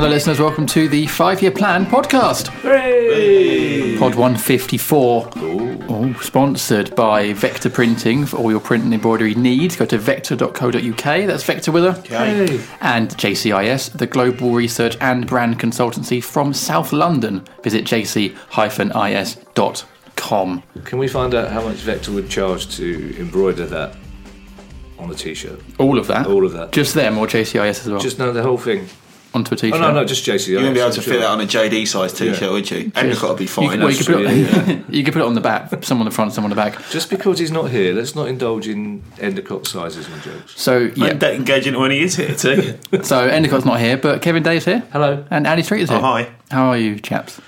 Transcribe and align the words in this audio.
Hello, 0.00 0.08
listeners. 0.08 0.40
Welcome 0.40 0.64
to 0.68 0.88
the 0.88 1.06
Five 1.08 1.42
Year 1.42 1.50
Plan 1.50 1.84
podcast. 1.84 2.46
Pod 3.98 4.14
154. 4.14 5.28
All 5.88 6.14
sponsored 6.22 6.96
by 6.96 7.34
Vector 7.34 7.68
Printing 7.68 8.24
for 8.24 8.38
all 8.38 8.50
your 8.50 8.60
print 8.60 8.84
and 8.84 8.94
embroidery 8.94 9.34
needs. 9.34 9.76
Go 9.76 9.84
to 9.84 9.98
vector.co.uk. 9.98 11.04
That's 11.04 11.44
Vector 11.44 11.70
with 11.70 11.84
a. 11.84 11.90
And 12.80 13.10
JCIS, 13.10 13.98
the 13.98 14.06
global 14.06 14.52
research 14.52 14.96
and 15.02 15.26
brand 15.26 15.60
consultancy 15.60 16.24
from 16.24 16.54
South 16.54 16.94
London. 16.94 17.46
Visit 17.62 17.84
jc-is.com. 17.84 18.32
Can 20.84 20.98
we 20.98 21.08
find 21.08 21.34
out 21.34 21.52
how 21.52 21.60
much 21.60 21.76
Vector 21.76 22.12
would 22.12 22.30
charge 22.30 22.74
to 22.76 23.14
embroider 23.18 23.66
that 23.66 23.94
on 24.98 25.10
the 25.10 25.14
t-shirt? 25.14 25.60
All 25.76 25.98
of 25.98 26.06
that. 26.06 26.26
All 26.26 26.46
of 26.46 26.52
that. 26.52 26.72
Just 26.72 26.94
them 26.94 27.18
or 27.18 27.26
JCIS 27.26 27.80
as 27.80 27.86
well. 27.86 28.00
Just 28.00 28.18
know 28.18 28.32
the 28.32 28.42
whole 28.42 28.56
thing. 28.56 28.88
Onto 29.32 29.54
a 29.54 29.54
Oh 29.54 29.60
t-shirt. 29.60 29.80
no, 29.80 29.92
no, 29.92 30.04
just 30.04 30.24
JC. 30.24 30.48
You 30.48 30.56
wouldn't 30.56 30.74
be 30.74 30.80
able 30.80 30.90
to 30.92 31.02
fit 31.02 31.20
that 31.20 31.28
on 31.30 31.40
a 31.40 31.44
JD 31.44 31.86
size 31.86 32.12
t-shirt, 32.12 32.40
Yeah. 32.40 32.50
would 32.50 32.70
you? 32.70 32.90
Endicott 32.94 33.30
would 33.30 33.38
be 33.38 33.44
You 33.44 33.48
fine. 33.48 33.68
could, 33.70 33.80
well, 33.80 33.90
you, 33.90 33.96
could 33.96 34.06
put 34.06 34.12
true. 34.16 34.26
it, 34.26 34.84
you 34.90 35.04
could 35.04 35.12
put 35.12 35.22
it 35.22 35.26
on 35.26 35.34
the 35.34 35.40
back, 35.40 35.84
some 35.84 35.98
on 36.00 36.04
the 36.04 36.10
front, 36.10 36.32
some 36.32 36.44
on 36.44 36.50
the 36.50 36.56
back. 36.56 36.76
Just 36.90 37.10
because 37.10 37.38
he's 37.38 37.50
not 37.50 37.70
here, 37.70 37.92
let's 37.94 38.14
not 38.14 38.28
indulge 38.28 38.66
in 38.68 39.02
Endicott 39.20 39.66
sizes 39.66 40.08
and 40.08 40.22
jokes. 40.22 40.60
So 40.60 40.90
yeah, 40.96 41.06
And 41.06 41.20
that 41.20 41.34
engaging 41.34 41.78
when 41.78 41.90
he 41.90 42.00
is 42.02 42.16
here 42.16 42.34
too. 42.34 42.78
so 43.02 43.28
Endicott's 43.28 43.64
not 43.64 43.80
here, 43.80 43.96
but 43.96 44.22
Kevin 44.22 44.42
Day's 44.42 44.64
here. 44.64 44.80
Hello. 44.92 45.24
And 45.30 45.46
Ali 45.46 45.62
Street 45.62 45.82
is 45.82 45.90
oh, 45.90 45.94
here. 45.94 46.02
Oh, 46.02 46.06
hi. 46.06 46.30
How 46.50 46.66
are 46.70 46.78
you, 46.78 46.98
chaps? 46.98 47.40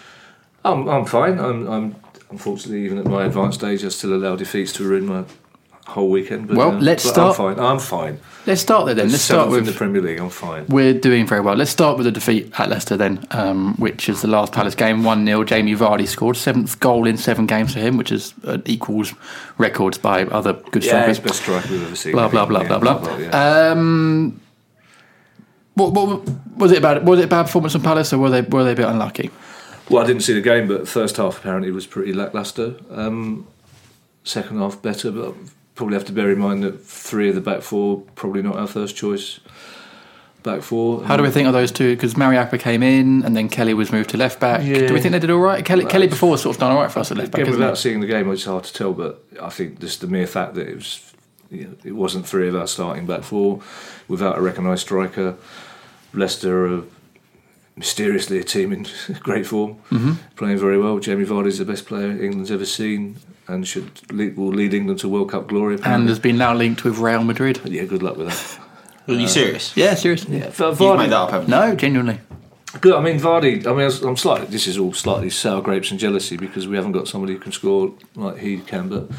I'm, 0.64 0.88
I'm 0.88 1.04
fine. 1.04 1.38
I'm, 1.38 1.66
I'm 1.66 1.96
unfortunately 2.30 2.84
even 2.84 2.98
at 2.98 3.06
my 3.06 3.24
advanced 3.26 3.62
age, 3.64 3.84
I 3.84 3.88
still 3.88 4.14
allow 4.14 4.36
defeats 4.36 4.72
to 4.74 4.84
ruin 4.84 5.06
my 5.06 5.24
whole 5.86 6.08
weekend. 6.10 6.48
But, 6.48 6.56
Well, 6.56 6.70
uh, 6.72 6.80
let's 6.80 7.02
start- 7.08 7.38
I'm 7.38 7.54
fine. 7.56 7.64
I'm 7.64 7.78
fine. 7.78 8.18
Let's 8.46 8.60
start 8.60 8.86
there 8.86 8.94
then. 8.96 9.08
Let's 9.10 9.22
start 9.22 9.50
with 9.50 9.66
the 9.66 9.72
Premier 9.72 10.02
League. 10.02 10.18
I'm 10.18 10.28
fine. 10.28 10.64
We're 10.68 10.94
doing 10.94 11.26
very 11.28 11.40
well. 11.40 11.54
Let's 11.54 11.70
start 11.70 11.96
with 11.96 12.06
the 12.06 12.10
defeat 12.12 12.50
at 12.58 12.68
Leicester 12.68 12.96
then, 12.96 13.24
um, 13.30 13.74
which 13.76 14.08
is 14.08 14.20
the 14.20 14.26
last 14.28 14.52
Palace 14.52 14.74
game, 14.74 15.04
1 15.04 15.24
0. 15.24 15.44
Jamie 15.44 15.76
Vardy 15.76 16.08
scored, 16.08 16.36
seventh 16.36 16.80
goal 16.80 17.06
in 17.06 17.16
seven 17.16 17.46
games 17.46 17.72
for 17.74 17.78
him, 17.78 17.96
which 17.96 18.10
is 18.10 18.34
uh, 18.44 18.58
equals 18.64 19.14
records 19.58 19.96
by 19.96 20.24
other 20.24 20.54
good 20.72 20.82
Yeah, 20.84 20.90
strikers. 21.02 21.18
best 21.20 21.42
striker 21.42 21.68
we've 21.70 21.84
ever 21.86 21.94
seen. 21.94 22.12
Blah, 22.12 22.28
blah, 22.28 22.46
blah, 22.46 22.62
Yeah, 22.62 22.78
blah, 22.78 22.98
blah. 22.98 23.16
yeah. 23.18 23.70
Um, 23.70 24.40
what, 25.74 25.92
what, 25.92 26.28
was 26.56 26.72
it 26.72 26.78
about? 26.78 27.04
Was 27.04 27.20
it 27.20 27.24
a 27.26 27.28
bad 27.28 27.44
performance 27.44 27.72
from 27.74 27.82
Palace, 27.82 28.12
or 28.12 28.18
were 28.18 28.30
they 28.30 28.42
were 28.42 28.64
they 28.64 28.72
a 28.72 28.76
bit 28.76 28.86
unlucky? 28.86 29.30
Well, 29.88 30.02
I 30.02 30.06
didn't 30.06 30.22
see 30.22 30.34
the 30.34 30.40
game, 30.40 30.66
but 30.68 30.86
first 30.88 31.16
half 31.16 31.38
apparently 31.38 31.70
was 31.70 31.86
pretty 31.86 32.12
lacklustre. 32.12 32.74
Um, 32.90 33.46
second 34.24 34.58
half 34.58 34.82
better, 34.82 35.10
but 35.10 35.34
probably 35.82 35.96
have 35.96 36.06
to 36.06 36.12
bear 36.12 36.30
in 36.30 36.38
mind 36.38 36.62
that 36.62 36.84
three 36.84 37.28
of 37.28 37.34
the 37.34 37.40
back 37.40 37.60
four 37.62 38.02
probably 38.14 38.40
not 38.40 38.54
our 38.54 38.68
first 38.68 38.94
choice 38.94 39.40
back 40.44 40.62
four. 40.62 41.02
How 41.04 41.16
do 41.16 41.24
we 41.24 41.30
think 41.30 41.48
of 41.48 41.52
those 41.52 41.72
two? 41.72 41.96
Because 41.96 42.14
Mariappa 42.14 42.58
came 42.60 42.84
in, 42.84 43.24
and 43.24 43.36
then 43.36 43.48
Kelly 43.48 43.74
was 43.74 43.90
moved 43.90 44.10
to 44.10 44.16
left 44.16 44.38
back. 44.38 44.64
Yeah. 44.64 44.86
Do 44.86 44.94
we 44.94 45.00
think 45.00 45.10
they 45.10 45.18
did 45.18 45.30
all 45.30 45.40
right? 45.40 45.64
Kelly, 45.64 45.84
Kelly 45.84 46.06
before 46.06 46.30
was 46.30 46.42
sort 46.42 46.54
of 46.54 46.60
done 46.60 46.70
all 46.70 46.80
right 46.80 46.90
for 46.90 47.00
us 47.00 47.10
at 47.10 47.16
left 47.16 47.32
back. 47.32 47.40
Again, 47.40 47.52
without 47.52 47.76
he? 47.76 47.82
seeing 47.82 47.98
the 48.00 48.06
game, 48.06 48.30
it's 48.30 48.44
hard 48.44 48.62
to 48.64 48.72
tell. 48.72 48.92
But 48.92 49.24
I 49.40 49.48
think 49.50 49.80
just 49.80 50.00
the 50.00 50.06
mere 50.06 50.26
fact 50.28 50.54
that 50.54 50.68
it 50.68 50.76
was, 50.76 51.12
you 51.50 51.64
know, 51.64 51.74
it 51.84 51.92
wasn't 51.96 52.26
three 52.28 52.46
of 52.48 52.54
our 52.54 52.68
starting 52.68 53.04
back 53.06 53.24
four, 53.24 53.60
without 54.06 54.38
a 54.38 54.40
recognised 54.40 54.82
striker. 54.82 55.36
Leicester 56.14 56.66
are 56.74 56.82
mysteriously 57.76 58.38
a 58.38 58.44
team 58.44 58.72
in 58.72 58.86
great 59.20 59.46
form, 59.48 59.76
Mm-hmm. 59.90 60.12
playing 60.36 60.58
very 60.58 60.78
well. 60.78 60.98
Jamie 61.00 61.24
Vardy's 61.24 61.58
the 61.58 61.64
best 61.64 61.86
player 61.86 62.10
England's 62.10 62.50
ever 62.52 62.66
seen, 62.66 63.16
and 63.48 63.66
should 63.66 64.10
lead, 64.12 64.36
will 64.36 64.48
lead 64.48 64.74
England 64.74 65.00
to 65.00 65.08
World 65.08 65.30
Cup 65.30 65.48
glory. 65.48 65.74
And 65.74 65.80
apparently. 65.80 66.08
has 66.08 66.18
been 66.18 66.38
now 66.38 66.54
linked 66.54 66.84
with 66.84 66.98
Real 66.98 67.24
Madrid. 67.24 67.60
yeah, 67.64 67.84
good 67.84 68.02
luck 68.02 68.16
with 68.16 68.28
that. 68.28 68.58
Are 69.08 69.14
you 69.14 69.24
uh, 69.24 69.28
serious? 69.28 69.76
Yeah, 69.76 69.94
seriously. 69.94 70.38
Yeah, 70.38 70.50
for 70.50 70.68
You've 70.68 70.78
Vardy, 70.78 70.98
made 70.98 71.10
that 71.10 71.16
up, 71.16 71.30
haven't 71.30 71.48
you? 71.48 71.54
No, 71.54 71.74
genuinely. 71.74 72.20
Good. 72.80 72.94
I 72.94 73.00
mean, 73.02 73.18
Vardy. 73.18 73.66
I 73.66 73.72
mean, 73.74 74.08
I'm 74.08 74.16
slightly. 74.16 74.46
This 74.46 74.66
is 74.66 74.78
all 74.78 74.92
slightly 74.92 75.28
sour 75.28 75.60
grapes 75.60 75.90
and 75.90 76.00
jealousy 76.00 76.36
because 76.36 76.66
we 76.66 76.76
haven't 76.76 76.92
got 76.92 77.08
somebody 77.08 77.34
who 77.34 77.38
can 77.38 77.52
score 77.52 77.92
like 78.14 78.38
he 78.38 78.58
can. 78.60 78.88
But 78.88 79.10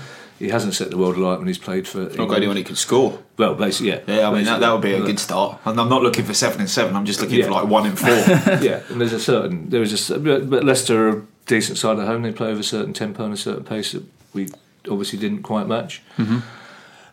he 0.43 0.49
hasn't 0.49 0.73
set 0.73 0.89
the 0.91 0.97
world 0.97 1.15
alight 1.17 1.39
when 1.39 1.47
he's 1.47 1.57
played 1.57 1.87
for. 1.87 1.99
Not 2.01 2.27
got 2.27 2.37
anyone 2.37 2.57
who 2.57 2.63
can 2.63 2.75
score. 2.75 3.19
Well, 3.37 3.55
basically, 3.55 3.89
yeah. 3.91 4.01
Yeah, 4.07 4.29
I 4.29 4.33
mean 4.33 4.45
that, 4.45 4.59
that 4.59 4.71
would 4.71 4.81
be 4.81 4.93
a 4.93 5.01
good 5.01 5.19
start. 5.19 5.59
And 5.65 5.79
I'm 5.79 5.89
not 5.89 6.01
looking 6.03 6.25
for 6.25 6.33
seven 6.33 6.59
and 6.59 6.69
seven. 6.69 6.95
I'm 6.95 7.05
just 7.05 7.21
looking 7.21 7.39
Yeah. 7.39 7.45
for 7.45 7.51
like 7.51 7.67
one 7.67 7.85
and 7.87 7.97
four. 7.97 8.09
yeah, 8.61 8.81
and 8.89 8.99
there's 8.99 9.13
a 9.13 9.19
certain 9.19 9.69
there 9.69 9.81
is 9.81 10.09
a 10.11 10.19
but, 10.19 10.49
but 10.49 10.63
Leicester 10.63 11.07
are 11.07 11.17
a 11.17 11.21
decent 11.45 11.77
side 11.77 11.97
at 11.99 12.07
home. 12.07 12.21
They 12.23 12.31
play 12.31 12.49
with 12.51 12.59
a 12.59 12.63
certain 12.63 12.93
tempo 12.93 13.23
and 13.25 13.33
a 13.33 13.37
certain 13.37 13.63
pace 13.63 13.93
that 13.93 14.03
we 14.33 14.49
obviously 14.89 15.17
didn't 15.19 15.43
quite 15.43 15.67
match. 15.67 16.01
Mm-hmm. 16.17 16.39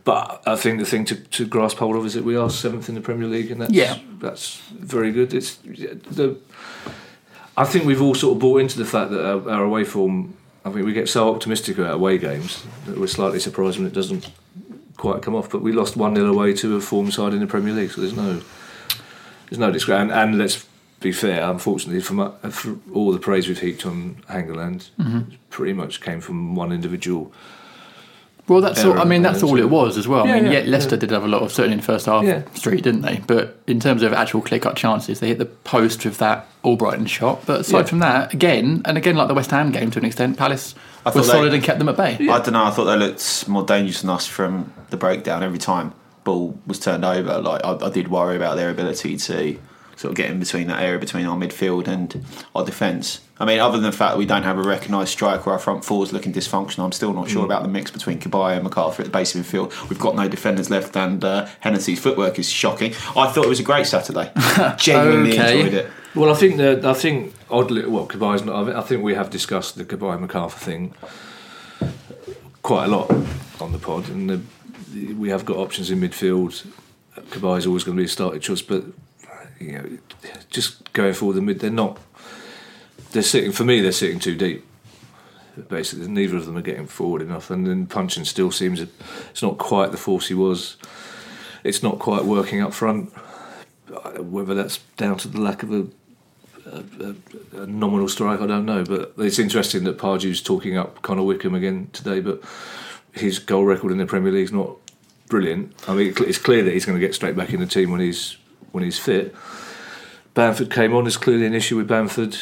But 0.02 0.42
I 0.46 0.56
think 0.56 0.78
the 0.80 0.86
thing 0.86 1.04
to, 1.06 1.14
to 1.14 1.46
grasp 1.46 1.76
hold 1.78 1.94
of 1.94 2.04
is 2.06 2.14
that 2.14 2.24
we 2.24 2.34
are 2.34 2.48
seventh 2.50 2.88
in 2.88 2.94
the 2.94 3.00
Premier 3.00 3.28
League, 3.28 3.50
and 3.50 3.60
that's 3.60 3.72
Yeah. 3.72 3.98
that's 4.18 4.56
very 4.70 5.12
good. 5.12 5.32
It's 5.34 5.56
the 5.56 6.36
I 7.56 7.64
think 7.64 7.84
we've 7.84 8.00
all 8.02 8.14
sort 8.14 8.34
of 8.36 8.38
bought 8.40 8.60
into 8.60 8.78
the 8.78 8.84
fact 8.86 9.10
that 9.10 9.24
our, 9.24 9.50
our 9.50 9.62
away 9.64 9.84
form. 9.84 10.34
I 10.64 10.70
think 10.70 10.84
we 10.84 10.92
get 10.92 11.08
so 11.08 11.34
optimistic 11.34 11.78
about 11.78 11.94
away 11.94 12.18
games 12.18 12.64
that 12.86 12.98
we're 12.98 13.06
slightly 13.06 13.40
surprised 13.40 13.78
when 13.78 13.86
it 13.86 13.94
doesn't 13.94 14.30
quite 14.96 15.22
come 15.22 15.34
off. 15.34 15.50
But 15.50 15.62
we 15.62 15.72
lost 15.72 15.96
one 15.96 16.14
0 16.14 16.28
away 16.28 16.52
to 16.54 16.76
a 16.76 16.80
form 16.80 17.10
side 17.10 17.32
in 17.32 17.40
the 17.40 17.46
Premier 17.46 17.72
League, 17.72 17.90
so 17.92 18.00
there's 18.02 18.16
no 18.16 18.40
there's 19.48 19.58
no 19.58 19.70
disgrace. 19.72 20.00
And, 20.00 20.12
and 20.12 20.38
let's 20.38 20.66
be 21.00 21.12
fair, 21.12 21.42
unfortunately, 21.50 22.02
from 22.02 22.20
uh, 22.20 22.30
for 22.50 22.78
all 22.92 23.10
the 23.10 23.18
praise 23.18 23.48
we've 23.48 23.60
heaped 23.60 23.86
on 23.86 24.22
Hangeland, 24.28 24.90
pretty 25.48 25.72
much 25.72 26.00
came 26.00 26.20
from 26.20 26.54
one 26.54 26.72
individual. 26.72 27.32
Well, 28.50 28.60
that's 28.60 28.84
all, 28.84 28.98
I 28.98 29.04
mean, 29.04 29.22
that's 29.22 29.44
all 29.44 29.58
it 29.60 29.70
was 29.70 29.96
as 29.96 30.08
well. 30.08 30.26
Yeah, 30.26 30.32
I 30.32 30.40
mean, 30.40 30.46
yeah, 30.46 30.58
yet 30.58 30.66
Leicester 30.66 30.96
yeah. 30.96 31.00
did 31.00 31.10
have 31.12 31.22
a 31.22 31.28
lot 31.28 31.42
of 31.42 31.52
certainly 31.52 31.74
in 31.74 31.78
the 31.78 31.86
first 31.86 32.06
half 32.06 32.24
Yeah. 32.24 32.42
street, 32.54 32.82
didn't 32.82 33.02
they? 33.02 33.22
But 33.24 33.56
in 33.68 33.78
terms 33.78 34.02
of 34.02 34.12
actual 34.12 34.40
clear 34.40 34.58
cut 34.58 34.74
chances, 34.74 35.20
they 35.20 35.28
hit 35.28 35.38
the 35.38 35.46
post 35.46 36.04
with 36.04 36.18
that 36.18 36.48
Albrighton 36.64 37.08
shot. 37.08 37.46
But 37.46 37.60
aside 37.60 37.78
Yeah. 37.78 37.84
from 37.84 37.98
that, 38.00 38.34
again 38.34 38.82
and 38.86 38.98
again, 38.98 39.14
like 39.14 39.28
the 39.28 39.34
West 39.34 39.52
Ham 39.52 39.70
game 39.70 39.92
to 39.92 40.00
an 40.00 40.04
extent, 40.04 40.36
Palace 40.36 40.74
I 41.06 41.10
was 41.10 41.14
thought 41.14 41.22
they- 41.32 41.38
solid 41.38 41.54
and 41.54 41.62
kept 41.62 41.78
them 41.78 41.88
at 41.88 41.96
bay. 41.96 42.14
I 42.28 42.40
don't 42.40 42.52
know. 42.54 42.64
I 42.64 42.70
thought 42.72 42.86
they 42.86 42.96
looked 42.96 43.48
more 43.48 43.62
dangerous 43.62 44.00
than 44.00 44.10
us 44.10 44.26
from 44.26 44.72
the 44.90 44.96
breakdown 44.96 45.44
every 45.44 45.58
time 45.58 45.92
ball 46.24 46.58
was 46.66 46.80
turned 46.80 47.04
over. 47.04 47.38
Like 47.38 47.64
I, 47.64 47.76
I 47.86 47.88
did 47.90 48.08
worry 48.08 48.34
about 48.36 48.56
their 48.56 48.68
ability 48.70 49.16
to 49.16 49.56
sort 49.96 50.10
of 50.12 50.16
get 50.16 50.30
in 50.30 50.38
between 50.40 50.66
that 50.68 50.82
area 50.82 50.98
between 50.98 51.26
our 51.26 51.36
midfield 51.36 51.86
and 51.88 52.24
our 52.54 52.64
defence. 52.64 53.20
I 53.38 53.44
mean, 53.46 53.58
other 53.58 53.78
than 53.78 53.90
the 53.90 53.96
fact 53.96 54.12
that 54.12 54.18
we 54.18 54.26
don't 54.26 54.42
have 54.42 54.58
a 54.58 54.62
recognised 54.62 55.10
striker, 55.10 55.50
our 55.50 55.58
front 55.58 55.84
four's 55.84 56.12
looking 56.12 56.32
dysfunctional. 56.32 56.84
I'm 56.84 56.92
still 56.92 57.12
not 57.14 57.26
Mm. 57.26 57.30
sure 57.30 57.44
about 57.44 57.62
the 57.62 57.68
mix 57.68 57.90
between 57.90 58.18
Cabaye 58.18 58.56
and 58.58 58.66
McArthur 58.66 59.00
at 59.00 59.06
the 59.06 59.10
base 59.10 59.34
of 59.34 59.44
midfield. 59.46 59.88
We've 59.88 59.98
got 59.98 60.14
no 60.14 60.28
defenders 60.28 60.68
left, 60.70 60.96
and 60.96 61.24
uh, 61.24 61.46
Hennessey's 61.60 62.00
footwork 62.00 62.38
is 62.38 62.50
shocking. 62.50 62.92
I 63.16 63.28
thought 63.32 63.44
it 63.46 63.48
was 63.48 63.60
a 63.60 63.62
great 63.64 63.86
Saturday. 63.86 64.30
Genuinely 64.78 65.32
Okay. 65.38 65.58
enjoyed 65.60 65.74
it. 65.74 65.90
Well, 66.14 66.30
I 66.30 66.34
think 66.34 66.56
that 66.58 66.84
I 66.84 66.92
think 66.94 67.32
oddly, 67.50 67.86
well, 67.86 68.06
Cabaye's 68.06 68.44
not. 68.44 68.68
I 68.68 68.80
think- 68.82 69.02
we 69.02 69.14
have 69.14 69.30
discussed 69.30 69.76
the 69.76 69.84
Cabaye 69.84 70.26
McArthur 70.26 70.52
thing 70.52 70.94
quite 72.62 72.84
a 72.86 72.88
lot 72.88 73.10
on 73.60 73.72
the 73.72 73.78
pod, 73.78 74.08
and 74.08 74.28
the, 74.28 75.14
we 75.14 75.30
have 75.30 75.44
got 75.44 75.56
options 75.56 75.90
in 75.90 76.00
midfield. 76.00 76.66
Cabaye's 77.30 77.66
always 77.66 77.84
going 77.84 77.96
to 77.96 78.00
be 78.00 78.04
a 78.04 78.08
starting 78.08 78.40
choice, 78.40 78.60
but 78.62 78.84
you 79.60 79.72
know, 79.72 79.98
just 80.48 80.92
going 80.92 81.12
forward 81.12 81.34
the 81.34 81.42
mid, 81.42 81.60
they're 81.60 81.70
not. 81.70 81.98
They're 83.12 83.22
sitting 83.22 83.52
for 83.52 83.64
me. 83.64 83.80
They're 83.80 83.92
sitting 83.92 84.18
too 84.18 84.34
deep. 84.34 84.64
basically 85.68 86.08
neither 86.08 86.36
of 86.36 86.46
them 86.46 86.56
are 86.56 86.62
getting 86.62 86.86
forward 86.86 87.22
enough, 87.22 87.50
and 87.50 87.66
then 87.66 87.86
Puncheon 87.86 88.24
still 88.24 88.50
seems 88.50 88.80
it's 88.80 89.42
not 89.42 89.58
quite 89.58 89.90
the 89.90 89.96
force 89.96 90.28
he 90.28 90.34
was. 90.34 90.76
It's 91.62 91.82
not 91.82 91.98
quite 91.98 92.24
working 92.24 92.62
up 92.62 92.72
front. 92.72 93.12
Whether 94.18 94.54
that's 94.54 94.78
down 94.96 95.18
to 95.18 95.28
the 95.28 95.40
lack 95.40 95.62
of 95.62 95.72
a, 95.72 95.86
a, 96.64 96.84
a, 97.04 97.62
a 97.62 97.66
nominal 97.66 98.08
strike, 98.08 98.40
I 98.40 98.46
don't 98.46 98.64
know. 98.64 98.84
But 98.84 99.12
it's 99.18 99.38
interesting 99.38 99.84
that 99.84 99.98
Pardew's 99.98 100.40
talking 100.40 100.78
up 100.78 101.02
Connor 101.02 101.24
Wickham 101.24 101.54
again 101.54 101.90
today. 101.92 102.20
But 102.20 102.42
his 103.12 103.38
goal 103.38 103.64
record 103.64 103.92
in 103.92 103.98
the 103.98 104.06
Premier 104.06 104.32
League 104.32 104.44
is 104.44 104.52
not 104.52 104.76
brilliant. 105.28 105.74
I 105.88 105.94
mean, 105.94 106.14
it's 106.18 106.38
clear 106.38 106.62
that 106.62 106.72
he's 106.72 106.86
going 106.86 106.98
to 106.98 107.04
get 107.04 107.14
straight 107.14 107.36
back 107.36 107.52
in 107.52 107.60
the 107.60 107.66
team 107.66 107.90
when 107.90 108.00
he's 108.00 108.36
when 108.72 108.84
he's 108.84 108.98
fit. 108.98 109.34
Bamford 110.34 110.70
came 110.70 110.94
on. 110.94 111.04
There's 111.04 111.16
clearly 111.16 111.46
an 111.46 111.54
issue 111.54 111.76
with 111.76 111.88
Bamford. 111.88 112.36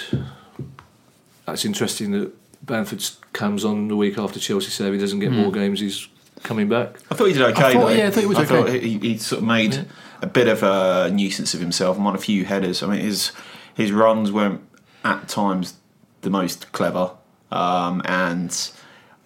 That's 1.46 1.64
interesting 1.64 2.12
that 2.12 2.32
Bamford 2.64 3.04
comes 3.32 3.64
on 3.64 3.88
the 3.88 3.96
week 3.96 4.18
after 4.18 4.38
Chelsea 4.38 4.70
save. 4.70 4.92
He 4.92 4.98
doesn't 4.98 5.20
get 5.20 5.30
Hmm. 5.30 5.38
more 5.40 5.52
games. 5.52 5.80
He's 5.80 6.08
coming 6.42 6.68
back. 6.68 6.98
I 7.10 7.14
thought 7.14 7.26
he 7.26 7.32
did 7.32 7.42
okay. 7.42 7.64
I 7.64 7.72
thought- 7.72 7.80
though. 7.80 7.88
yeah, 7.88 8.06
I 8.06 8.10
thought 8.10 8.20
he 8.20 8.26
was 8.26 8.38
okay. 8.38 8.46
thought 8.46 8.68
he, 8.70 8.98
he 8.98 9.18
sort 9.18 9.40
of 9.42 9.48
made 9.48 9.86
a 10.20 10.26
bit 10.26 10.48
of 10.48 10.62
a 10.62 11.10
nuisance 11.12 11.54
of 11.54 11.60
himself 11.60 11.96
and 11.96 12.04
won 12.04 12.14
a 12.14 12.18
few 12.18 12.44
headers. 12.44 12.82
I 12.82 12.86
mean, 12.86 13.00
his 13.00 13.32
his 13.74 13.92
runs 13.92 14.30
weren't 14.32 14.60
at 15.04 15.28
times 15.28 15.74
the 16.22 16.30
most 16.30 16.70
clever, 16.72 17.12
um, 17.50 18.02
and 18.04 18.50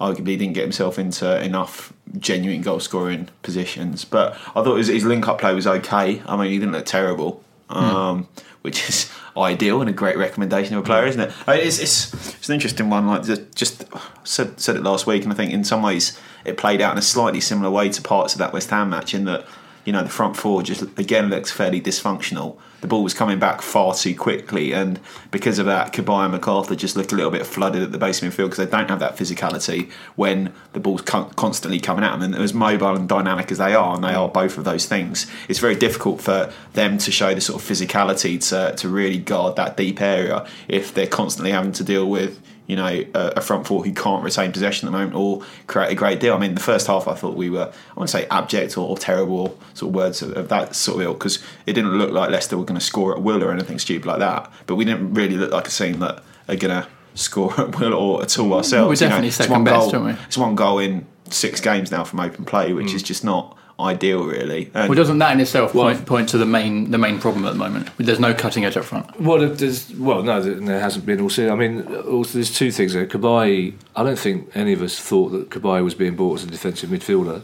arguably 0.00 0.36
didn't 0.38 0.52
get 0.52 0.62
himself 0.62 0.98
into 0.98 1.42
enough 1.42 1.92
genuine 2.18 2.62
goal 2.62 2.80
scoring 2.80 3.28
positions. 3.42 4.04
But 4.04 4.34
I 4.54 4.62
thought 4.62 4.76
his, 4.76 4.88
his 4.88 5.04
link 5.04 5.26
up 5.28 5.38
play 5.40 5.54
was 5.54 5.66
okay. 5.66 6.22
I 6.26 6.36
mean, 6.36 6.50
he 6.50 6.58
didn't 6.58 6.72
look 6.72 6.86
terrible. 6.86 7.42
Um, 7.68 8.28
Which 8.60 8.88
is 8.88 9.10
ideal 9.36 9.80
and 9.80 9.90
a 9.90 9.92
great 9.92 10.16
recommendation 10.16 10.76
of 10.76 10.82
a 10.82 10.86
player, 10.86 11.06
isn't 11.06 11.20
it? 11.20 11.32
I 11.48 11.56
mean, 11.56 11.66
It's, 11.66 11.78
it's, 11.80 12.12
it's 12.36 12.48
an 12.48 12.54
interesting 12.54 12.90
one. 12.90 13.06
Like 13.08 13.24
just- 13.24 13.54
just 13.54 13.84
said 14.24 14.60
said 14.60 14.76
it 14.76 14.82
last 14.82 15.06
week, 15.06 15.24
and 15.24 15.32
I 15.32 15.36
think 15.36 15.52
in 15.52 15.64
some 15.64 15.82
ways 15.82 16.16
it 16.44 16.56
played 16.58 16.80
out 16.80 16.92
in 16.92 16.98
a 16.98 17.02
slightly 17.02 17.40
similar 17.40 17.70
way 17.70 17.88
to 17.88 18.02
parts 18.02 18.34
of 18.34 18.38
that 18.40 18.52
West 18.52 18.70
Ham 18.70 18.90
match. 18.90 19.14
In 19.14 19.24
that, 19.24 19.46
you 19.84 19.92
know, 19.92 20.02
the 20.02 20.10
front 20.10 20.36
four 20.36 20.62
just 20.62 20.82
again 20.98 21.28
looks 21.28 21.50
fairly 21.50 21.80
dysfunctional. 21.80 22.56
The 22.82 22.88
ball 22.88 23.02
was 23.02 23.14
coming 23.14 23.38
back 23.38 23.62
far 23.62 23.94
too 23.94 24.14
quickly, 24.14 24.72
and 24.72 25.00
because 25.30 25.58
of 25.58 25.66
that, 25.66 25.92
Cabaye 25.92 26.26
and 26.26 26.34
McArthur 26.34 26.76
just 26.76 26.96
look 26.96 27.12
a 27.12 27.14
little 27.14 27.30
bit 27.30 27.46
flooded 27.46 27.80
at 27.80 27.92
the 27.92 27.98
base 27.98 28.20
of 28.20 28.28
midfield 28.28 28.50
because 28.50 28.58
they 28.58 28.66
don't 28.66 28.90
have 28.90 28.98
that 28.98 29.16
physicality 29.16 29.90
when 30.16 30.52
the 30.72 30.80
ball's 30.80 31.02
con- 31.02 31.30
constantly 31.34 31.78
coming 31.78 32.04
at 32.04 32.10
them. 32.10 32.22
And 32.22 32.34
as 32.34 32.52
mobile 32.52 32.96
and 32.96 33.08
dynamic 33.08 33.50
as 33.52 33.58
they 33.58 33.72
are, 33.72 33.94
and 33.94 34.02
they 34.02 34.14
are 34.14 34.28
both 34.28 34.58
of 34.58 34.64
those 34.64 34.86
things, 34.86 35.30
it's 35.48 35.60
very 35.60 35.76
difficult 35.76 36.20
for 36.20 36.52
them 36.72 36.98
to 36.98 37.12
show 37.12 37.34
the 37.34 37.40
sort 37.40 37.62
of 37.62 37.68
physicality 37.68 38.40
to 38.48 38.74
to 38.76 38.88
really 38.88 39.18
guard 39.18 39.56
that 39.56 39.76
deep 39.76 40.00
area 40.00 40.46
if 40.66 40.92
they're 40.92 41.06
constantly 41.06 41.52
having 41.52 41.72
to 41.72 41.84
deal 41.84 42.10
with 42.10 42.40
you 42.66 42.76
know, 42.76 42.86
a, 42.86 43.32
a 43.36 43.40
front 43.40 43.66
four 43.66 43.84
who 43.84 43.92
can't 43.92 44.22
retain 44.22 44.52
possession 44.52 44.86
at 44.88 44.92
the 44.92 44.96
moment 44.96 45.16
or 45.16 45.42
create 45.66 45.90
a 45.90 45.94
great 45.94 46.20
deal. 46.20 46.34
I 46.34 46.38
mean, 46.38 46.54
the 46.54 46.60
first 46.60 46.86
half 46.86 47.08
I 47.08 47.14
thought 47.14 47.36
we 47.36 47.50
were, 47.50 47.72
I 47.72 47.94
wouldn't 47.94 48.10
say 48.10 48.26
abject 48.30 48.78
or, 48.78 48.88
or 48.88 48.96
terrible 48.96 49.58
sort 49.74 49.90
of 49.90 49.94
words 49.94 50.22
of, 50.22 50.36
of 50.36 50.48
that 50.48 50.74
sort 50.74 51.00
of 51.00 51.02
ilk 51.02 51.18
because 51.18 51.42
it 51.66 51.72
didn't 51.72 51.98
look 51.98 52.12
like 52.12 52.30
Leicester 52.30 52.56
were 52.56 52.64
going 52.64 52.78
to 52.78 52.84
score 52.84 53.14
at 53.14 53.22
will 53.22 53.42
or 53.42 53.50
anything 53.50 53.78
stupid 53.78 54.06
like 54.06 54.20
that. 54.20 54.50
But 54.66 54.76
we 54.76 54.84
didn't 54.84 55.14
really 55.14 55.36
look 55.36 55.52
like 55.52 55.66
a 55.66 55.70
team 55.70 55.98
that 55.98 56.22
are 56.48 56.56
going 56.56 56.82
to 56.82 56.88
score 57.14 57.52
at 57.60 57.78
will 57.78 57.94
or 57.94 58.22
at 58.22 58.38
all 58.38 58.50
mm, 58.50 58.56
ourselves. 58.56 59.00
We're 59.00 59.06
You 59.06 59.10
know, 59.10 59.16
definitely 59.16 59.30
second 59.30 59.64
best, 59.64 59.90
goal, 59.92 60.02
aren't 60.02 60.18
we? 60.18 60.24
It's 60.26 60.38
one 60.38 60.54
goal 60.54 60.78
in 60.78 61.06
six 61.30 61.60
games 61.60 61.90
now 61.90 62.04
from 62.04 62.20
open 62.20 62.44
play, 62.44 62.72
which 62.72 62.88
mm. 62.88 62.94
is 62.94 63.02
just 63.02 63.24
not 63.24 63.56
ideal, 63.82 64.24
really. 64.24 64.70
And 64.74 64.88
Well, 64.88 64.96
doesn't 64.96 65.18
that 65.18 65.32
in 65.32 65.40
itself 65.40 65.72
point, 65.72 66.06
point 66.06 66.28
to 66.30 66.38
the 66.38 66.46
main 66.46 66.90
the 66.90 66.98
main 66.98 67.18
problem 67.18 67.44
at 67.44 67.52
the 67.52 67.58
moment? 67.58 67.90
There's 67.98 68.20
no 68.20 68.34
cutting 68.34 68.64
edge 68.64 68.76
up 68.76 68.84
front. 68.84 69.20
Well, 69.20 69.48
there's 69.48 69.90
well, 69.94 70.22
no, 70.22 70.40
there 70.42 70.54
there 70.54 70.80
hasn't 70.80 71.06
been 71.06 71.20
all 71.20 71.30
season. 71.30 71.50
I 71.50 71.54
mean, 71.56 71.94
also 71.94 72.34
there's 72.34 72.54
two 72.54 72.70
things 72.70 72.92
there. 72.94 73.06
Cabaye, 73.06 73.74
I 73.96 74.02
don't 74.02 74.18
think 74.18 74.50
any 74.54 74.72
of 74.72 74.82
us 74.82 74.98
thought 74.98 75.30
that 75.30 75.50
Cabaye 75.50 75.84
was 75.84 75.94
being 75.94 76.16
bought 76.16 76.40
as 76.40 76.44
a 76.44 76.50
defensive 76.50 76.90
midfielder. 76.90 77.42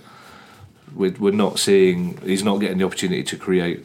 We're, 0.95 1.15
we're 1.19 1.33
not 1.33 1.59
seeing 1.59 2.17
he's 2.19 2.43
not 2.43 2.59
getting 2.59 2.79
the 2.79 2.85
opportunity 2.85 3.23
to 3.23 3.37
create 3.37 3.85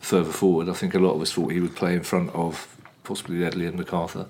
further 0.00 0.32
forward. 0.32 0.68
I 0.68 0.74
think 0.74 0.94
a 0.94 0.98
lot 0.98 1.14
of 1.14 1.22
us 1.22 1.32
thought 1.32 1.52
he 1.52 1.60
would 1.60 1.76
play 1.76 1.94
in 1.94 2.02
front 2.02 2.30
of 2.34 2.76
possibly 3.04 3.38
Ledley 3.38 3.66
and 3.66 3.78
McArthur, 3.78 4.26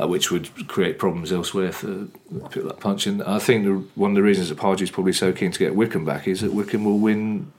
uh, 0.00 0.06
which 0.06 0.30
would 0.30 0.66
create 0.68 0.98
problems 0.98 1.32
elsewhere 1.32 1.72
for 1.72 2.06
people 2.50 2.64
like 2.70 2.80
Puncheon. 2.80 3.22
I 3.22 3.38
think 3.38 3.64
the, 3.64 3.72
one 3.94 4.12
of 4.12 4.14
the 4.14 4.22
reasons 4.22 4.48
that 4.48 4.58
Pardew's 4.58 4.90
probably 4.90 5.12
so 5.12 5.32
keen 5.32 5.50
to 5.52 5.58
get 5.58 5.74
Wickham 5.74 6.04
back 6.04 6.26
is 6.28 6.40
that 6.40 6.52
Wickham 6.52 6.84
will 6.84 6.98
win 6.98 7.52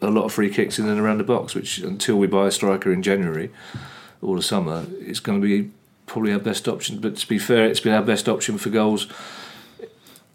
a 0.00 0.10
lot 0.10 0.24
of 0.24 0.32
free 0.32 0.50
kicks 0.50 0.78
in 0.78 0.88
and 0.88 0.98
around 1.00 1.18
the 1.18 1.24
box, 1.24 1.54
which 1.54 1.78
until 1.78 2.16
we 2.16 2.26
buy 2.26 2.46
a 2.46 2.50
striker 2.50 2.92
in 2.92 3.02
January 3.02 3.50
or 4.22 4.36
the 4.36 4.42
summer, 4.42 4.86
it's 5.00 5.20
going 5.20 5.40
to 5.40 5.46
be 5.46 5.70
probably 6.06 6.32
our 6.32 6.38
best 6.38 6.66
option. 6.68 6.98
But 7.00 7.16
to 7.16 7.28
be 7.28 7.38
fair, 7.38 7.66
it's 7.66 7.80
been 7.80 7.92
our 7.94 8.02
best 8.02 8.28
option 8.28 8.58
for 8.58 8.70
goals 8.70 9.06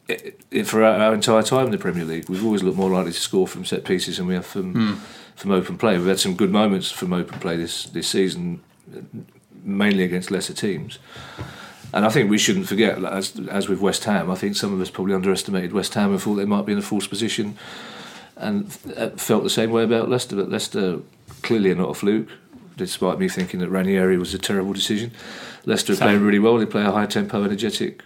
i- 0.09 0.33
i- 0.53 0.63
for 0.63 0.83
our, 0.83 0.95
our 0.99 1.13
entire 1.13 1.41
time 1.43 1.65
in 1.65 1.71
the 1.71 1.77
Premier 1.77 2.05
League. 2.05 2.29
We've 2.29 2.45
always 2.45 2.63
looked 2.63 2.77
more 2.77 2.89
likely 2.91 3.11
to 3.11 3.19
score 3.19 3.47
from 3.47 3.65
set 3.65 3.83
pieces 3.83 4.17
than 4.17 4.27
we 4.27 4.35
have 4.35 4.45
from 4.45 4.73
hmm. 4.73 4.93
from 5.35 5.51
open 5.51 5.77
play. 5.77 5.97
We've 5.97 6.07
had 6.07 6.19
some 6.19 6.35
good 6.35 6.51
moments 6.51 6.91
from 6.91 7.11
open 7.13 7.39
play 7.39 7.57
this 7.57 7.85
this 7.85 8.07
season, 8.07 8.61
mainly 9.65 10.03
against 10.03 10.31
lesser 10.31 10.53
teams. 10.53 10.99
And 11.93 12.05
I 12.05 12.09
think 12.09 12.29
we 12.29 12.37
shouldn't 12.37 12.67
forget, 12.67 13.03
as 13.03 13.39
as 13.49 13.69
with 13.69 13.79
West 13.79 14.03
Ham, 14.03 14.29
I 14.29 14.35
think 14.35 14.55
some 14.55 14.73
of 14.73 14.81
us 14.81 14.89
probably 14.89 15.13
underestimated 15.13 15.73
West 15.73 15.93
Ham 15.93 16.11
and 16.11 16.21
thought 16.21 16.35
they 16.35 16.45
might 16.45 16.65
be 16.65 16.73
in 16.73 16.77
a 16.77 16.81
false 16.81 17.07
position 17.07 17.57
and 18.35 18.65
uh, 18.97 19.09
felt 19.11 19.43
the 19.43 19.49
same 19.49 19.71
way 19.71 19.83
about 19.83 20.09
Leicester. 20.09 20.35
But 20.35 20.49
Leicester 20.49 20.99
clearly 21.41 21.71
are 21.71 21.75
not 21.75 21.91
a 21.91 21.93
fluke, 21.93 22.29
despite 22.75 23.19
me 23.19 23.29
thinking 23.29 23.59
that 23.61 23.69
Ranieri 23.69 24.17
was 24.17 24.33
a 24.33 24.37
terrible 24.37 24.73
decision. 24.73 25.11
Leicester 25.65 25.93
are 25.93 25.97
playing 25.97 26.21
really 26.21 26.39
well. 26.39 26.57
They 26.57 26.65
play 26.65 26.83
a 26.83 26.91
high 26.91 27.05
tempo, 27.05 27.43
energetic 27.43 28.03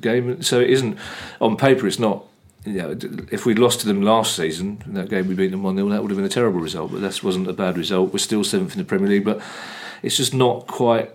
game. 0.00 0.42
So 0.42 0.60
it 0.60 0.70
isn't 0.70 0.98
on 1.40 1.56
paper. 1.56 1.86
It's 1.86 1.98
not. 1.98 2.24
You 2.64 2.82
know, 2.82 2.98
if 3.30 3.46
we'd 3.46 3.60
lost 3.60 3.80
to 3.80 3.86
them 3.86 4.02
last 4.02 4.34
season, 4.34 4.82
in 4.86 4.94
that 4.94 5.08
game 5.08 5.28
we 5.28 5.36
beat 5.36 5.52
them 5.52 5.62
one 5.62 5.76
0 5.76 5.88
that 5.90 6.02
would 6.02 6.10
have 6.10 6.18
been 6.18 6.26
a 6.26 6.28
terrible 6.28 6.58
result. 6.58 6.90
But 6.90 7.00
that 7.00 7.22
wasn't 7.22 7.48
a 7.48 7.52
bad 7.52 7.78
result. 7.78 8.12
We're 8.12 8.18
still 8.18 8.42
seventh 8.42 8.72
in 8.72 8.78
the 8.78 8.84
Premier 8.84 9.08
League, 9.08 9.24
but 9.24 9.40
it's 10.06 10.16
just 10.16 10.32
not 10.32 10.66
quite 10.66 11.10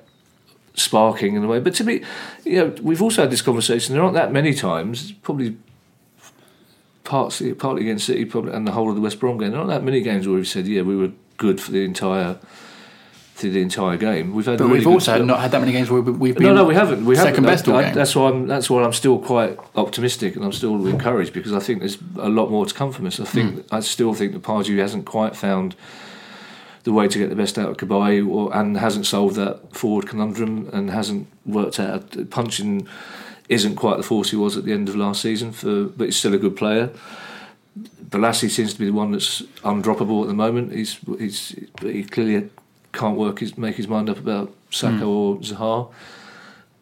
sparking 0.75 1.35
in 1.35 1.43
a 1.43 1.47
way. 1.47 1.59
But 1.59 1.73
to 1.75 1.83
me, 1.83 2.01
you 2.45 2.57
know, 2.57 2.75
we've 2.81 3.01
also 3.01 3.21
had 3.23 3.31
this 3.31 3.41
conversation. 3.41 3.93
There 3.95 4.03
aren't 4.03 4.15
that 4.15 4.31
many 4.31 4.53
times, 4.53 5.11
probably 5.23 5.57
partly, 7.03 7.53
partly 7.53 7.81
against 7.83 8.05
City, 8.05 8.25
probably, 8.25 8.53
and 8.53 8.67
the 8.67 8.71
whole 8.71 8.89
of 8.89 8.95
the 8.95 9.01
West 9.01 9.19
Brom 9.19 9.37
game. 9.37 9.51
There 9.51 9.59
aren't 9.59 9.69
that 9.71 9.83
many 9.83 10.01
games 10.01 10.27
where 10.27 10.35
we've 10.35 10.47
said, 10.47 10.67
yeah, 10.67 10.81
we 10.81 10.95
were 10.95 11.11
good 11.37 11.59
for 11.59 11.71
the 11.71 11.83
entire 11.83 12.37
through 13.35 13.49
the 13.51 13.61
entire 13.61 13.97
game. 13.97 14.35
We've 14.35 14.45
had, 14.45 14.59
But 14.59 14.65
really 14.65 14.79
we've 14.79 14.87
also 14.87 15.23
not 15.23 15.39
had 15.39 15.49
that 15.51 15.61
many 15.61 15.71
games 15.71 15.89
where 15.89 16.01
we- 16.01 16.11
we've 16.11 16.35
been 16.35 16.43
No, 16.43 16.53
no, 16.53 16.63
we 16.63 16.75
haven't. 16.75 17.03
We 17.05 17.15
second 17.15 17.43
haven't. 17.43 17.43
best 17.45 17.67
all 17.67 17.75
I- 17.77 17.83
game. 17.85 17.95
That's 17.95 18.15
why 18.15 18.29
I'm. 18.29 18.45
That's 18.45 18.69
why 18.69 18.83
I'm 18.83 18.93
still 18.93 19.17
quite 19.17 19.57
optimistic, 19.75 20.35
and 20.35 20.45
I'm 20.45 20.51
still 20.51 20.85
encouraged 20.85 21.33
because 21.33 21.51
I 21.53 21.59
think 21.59 21.79
there's 21.79 21.97
a 22.19 22.29
lot 22.29 22.51
more 22.51 22.67
to 22.67 22.73
come 22.73 22.91
from 22.91 23.07
us. 23.07 23.19
I 23.19 23.23
think. 23.25 23.67
Hmm. 23.67 23.75
I 23.75 23.79
still 23.79 24.13
think 24.13 24.33
that 24.33 24.43
Pardew 24.43 24.77
hasn't 24.77 25.05
quite 25.05 25.35
found 25.35 25.75
the 26.83 26.91
way 26.93 27.07
to 27.07 27.19
get 27.19 27.29
the 27.29 27.35
best 27.35 27.57
out 27.57 27.69
of 27.69 27.77
Cabaye, 27.77 28.27
or 28.27 28.55
and 28.55 28.77
hasn't 28.77 29.05
solved 29.05 29.35
that 29.35 29.75
forward 29.75 30.07
conundrum, 30.07 30.69
and 30.73 30.89
hasn't 30.89 31.27
worked 31.45 31.79
out 31.79 32.29
Puncheon. 32.29 32.87
Isn't 33.49 33.75
quite 33.75 33.97
the 33.97 34.03
force 34.03 34.29
he 34.31 34.37
was 34.37 34.55
at 34.55 34.63
the 34.63 34.71
end 34.71 34.87
of 34.87 34.95
last 34.95 35.21
season, 35.21 35.51
for 35.51 35.83
but 35.85 36.05
he's 36.05 36.15
still 36.15 36.33
a 36.33 36.37
good 36.37 36.55
player. 36.55 36.89
Bolasie 38.09 38.49
seems 38.49 38.73
to 38.73 38.79
be 38.79 38.85
the 38.85 38.93
one 38.93 39.11
that's 39.11 39.41
undroppable 39.63 40.21
at 40.21 40.27
the 40.27 40.33
moment. 40.33 40.71
He's 40.73 40.97
he's 41.19 41.55
he 41.81 42.03
clearly 42.03 42.49
can't 42.93 43.17
work 43.17 43.39
his 43.39 43.57
make 43.57 43.75
his 43.75 43.87
mind 43.89 44.09
up 44.09 44.17
about 44.17 44.53
Sako 44.69 44.95
Hmm. 44.97 45.03
or 45.03 45.35
Zaha. 45.37 45.91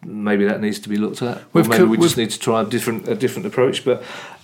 Maybe 0.06 0.46
that 0.46 0.62
needs 0.62 0.80
to 0.80 0.90
be 0.90 0.98
looked 0.98 1.22
at. 1.22 1.38
Or 1.54 1.64
maybe 1.64 1.78
co- 1.78 1.86
we 1.86 1.98
just 1.98 2.18
need 2.18 2.30
to 2.32 2.40
try 2.40 2.62
a 2.62 2.66
different 2.66 3.08
a 3.08 3.16
different 3.16 3.46
approach. 3.48 3.84
But 3.84 4.04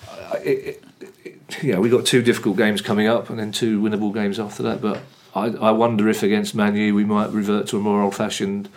uh, 0.10 0.38
it, 0.44 0.84
it, 1.00 1.14
it, 1.24 1.64
yeah, 1.64 1.78
we 1.80 1.90
got 1.90 2.06
two 2.06 2.22
difficult 2.22 2.58
games 2.58 2.82
coming 2.82 3.08
up, 3.08 3.30
and 3.30 3.38
then 3.40 3.52
two 3.52 3.80
winnable 3.82 4.14
games 4.14 4.40
after 4.40 4.64
that. 4.64 4.82
But 4.82 5.00
I, 5.36 5.48
I 5.48 5.72
wonder 5.72 6.08
if 6.10 6.24
against 6.24 6.56
Man 6.56 6.76
U 6.76 6.96
we 6.96 7.04
might 7.04 7.30
revert 7.32 7.68
to 7.68 7.78
a 7.78 7.80
more 7.80 8.02
old-fashioned 8.02 8.70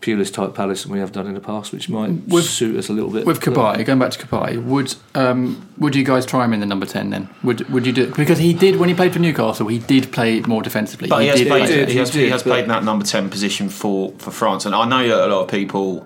Pulis 0.00 0.32
type 0.32 0.54
Palace 0.54 0.82
than 0.82 0.92
we 0.92 0.98
have 0.98 1.12
done 1.12 1.28
in 1.28 1.34
the 1.34 1.40
past, 1.40 1.72
which 1.72 1.88
might 1.88 2.10
With- 2.26 2.44
suit 2.44 2.76
us 2.76 2.88
a 2.88 2.92
little 2.92 3.10
bit. 3.10 3.24
With 3.24 3.40
Cabaye, 3.40 3.84
going 3.84 4.00
back 4.00 4.10
to 4.10 4.26
Cabaye, 4.26 4.62
would 4.64 4.94
um, 5.14 5.68
would 5.78 5.94
you 5.94 6.02
guys 6.02 6.26
try 6.26 6.44
him 6.44 6.52
in 6.52 6.60
the 6.60 6.66
number 6.66 6.86
ten 6.86 7.10
then? 7.10 7.28
Would 7.44 7.68
would 7.70 7.86
you 7.86 7.92
do 7.92 8.12
because 8.12 8.38
he 8.38 8.52
did 8.52 8.76
when 8.76 8.88
he 8.88 8.94
played 8.96 9.12
for 9.12 9.20
Newcastle, 9.20 9.68
he 9.68 9.78
did 9.78 10.10
play 10.12 10.40
more 10.40 10.60
defensively. 10.60 11.08
But 11.08 11.22
he, 11.22 11.28
has 11.28 11.38
did 11.38 11.48
played, 11.48 11.66
play- 11.66 11.76
did, 11.76 11.88
he, 11.88 11.98
has, 11.98 12.12
he 12.12 12.24
he 12.24 12.30
has 12.30 12.42
played 12.42 12.64
in 12.64 12.68
that 12.70 12.82
number 12.82 13.04
10 13.04 13.30
position 13.30 13.68
for, 13.68 14.12
for 14.18 14.32
France. 14.32 14.66
And 14.66 14.74
I 14.74 14.86
know 14.88 15.06
that 15.06 15.28
a 15.28 15.30
lot 15.32 15.42
of 15.42 15.48
people 15.48 16.04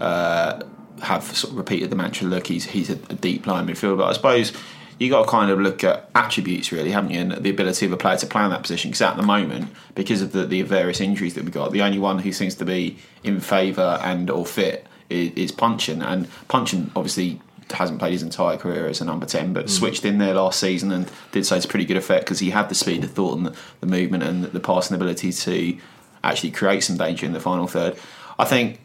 uh, 0.00 0.62
have 1.02 1.24
sort 1.24 1.52
of 1.52 1.58
repeated 1.58 1.90
the 1.90 1.96
mantra 1.96 2.26
look, 2.26 2.46
he's, 2.46 2.64
he's 2.64 2.88
a, 2.88 2.94
a 2.94 3.14
deep 3.14 3.46
line 3.46 3.66
midfielder. 3.66 3.98
But 3.98 4.08
I 4.08 4.12
suppose 4.14 4.52
you 4.98 5.10
got 5.10 5.24
to 5.24 5.30
kind 5.30 5.50
of 5.50 5.60
look 5.60 5.84
at 5.84 6.10
attributes, 6.14 6.72
really, 6.72 6.90
haven't 6.90 7.10
you? 7.10 7.20
And 7.20 7.32
the 7.32 7.50
ability 7.50 7.86
of 7.86 7.92
a 7.92 7.96
player 7.96 8.16
to 8.16 8.26
play 8.26 8.44
in 8.44 8.50
that 8.50 8.62
position. 8.62 8.90
Because 8.90 9.02
at 9.02 9.16
the 9.16 9.22
moment, 9.22 9.70
because 9.94 10.22
of 10.22 10.32
the, 10.32 10.44
the 10.44 10.62
various 10.62 11.00
injuries 11.00 11.34
that 11.34 11.44
we 11.44 11.50
got, 11.50 11.72
the 11.72 11.82
only 11.82 11.98
one 11.98 12.18
who 12.18 12.32
seems 12.32 12.54
to 12.56 12.64
be 12.64 12.98
in 13.22 13.40
favour 13.40 14.00
and 14.02 14.28
or 14.28 14.44
fit 14.44 14.86
is, 15.08 15.32
is 15.34 15.52
Puncheon. 15.52 16.02
And 16.02 16.28
Puncheon 16.48 16.90
obviously 16.96 17.40
hasn't 17.70 17.98
played 17.98 18.12
his 18.12 18.22
entire 18.22 18.56
career 18.56 18.86
as 18.86 19.02
a 19.02 19.04
number 19.04 19.26
10 19.26 19.52
but 19.52 19.66
mm. 19.66 19.68
switched 19.68 20.02
in 20.04 20.16
there 20.16 20.32
last 20.32 20.58
season 20.58 20.90
and 20.90 21.10
did 21.32 21.44
so 21.44 21.60
to 21.60 21.68
pretty 21.68 21.84
good 21.84 21.98
effect 21.98 22.24
because 22.24 22.38
he 22.38 22.48
had 22.48 22.66
the 22.70 22.74
speed 22.74 23.04
of 23.04 23.10
thought 23.10 23.36
and 23.36 23.44
the, 23.44 23.56
the 23.80 23.86
movement 23.86 24.22
and 24.22 24.44
the 24.44 24.60
passing 24.60 24.94
ability 24.94 25.30
to 25.30 25.76
actually 26.24 26.50
create 26.50 26.82
some 26.82 26.96
danger 26.96 27.26
in 27.26 27.34
the 27.34 27.40
final 27.40 27.66
third 27.66 27.94
I 28.38 28.46
think 28.46 28.80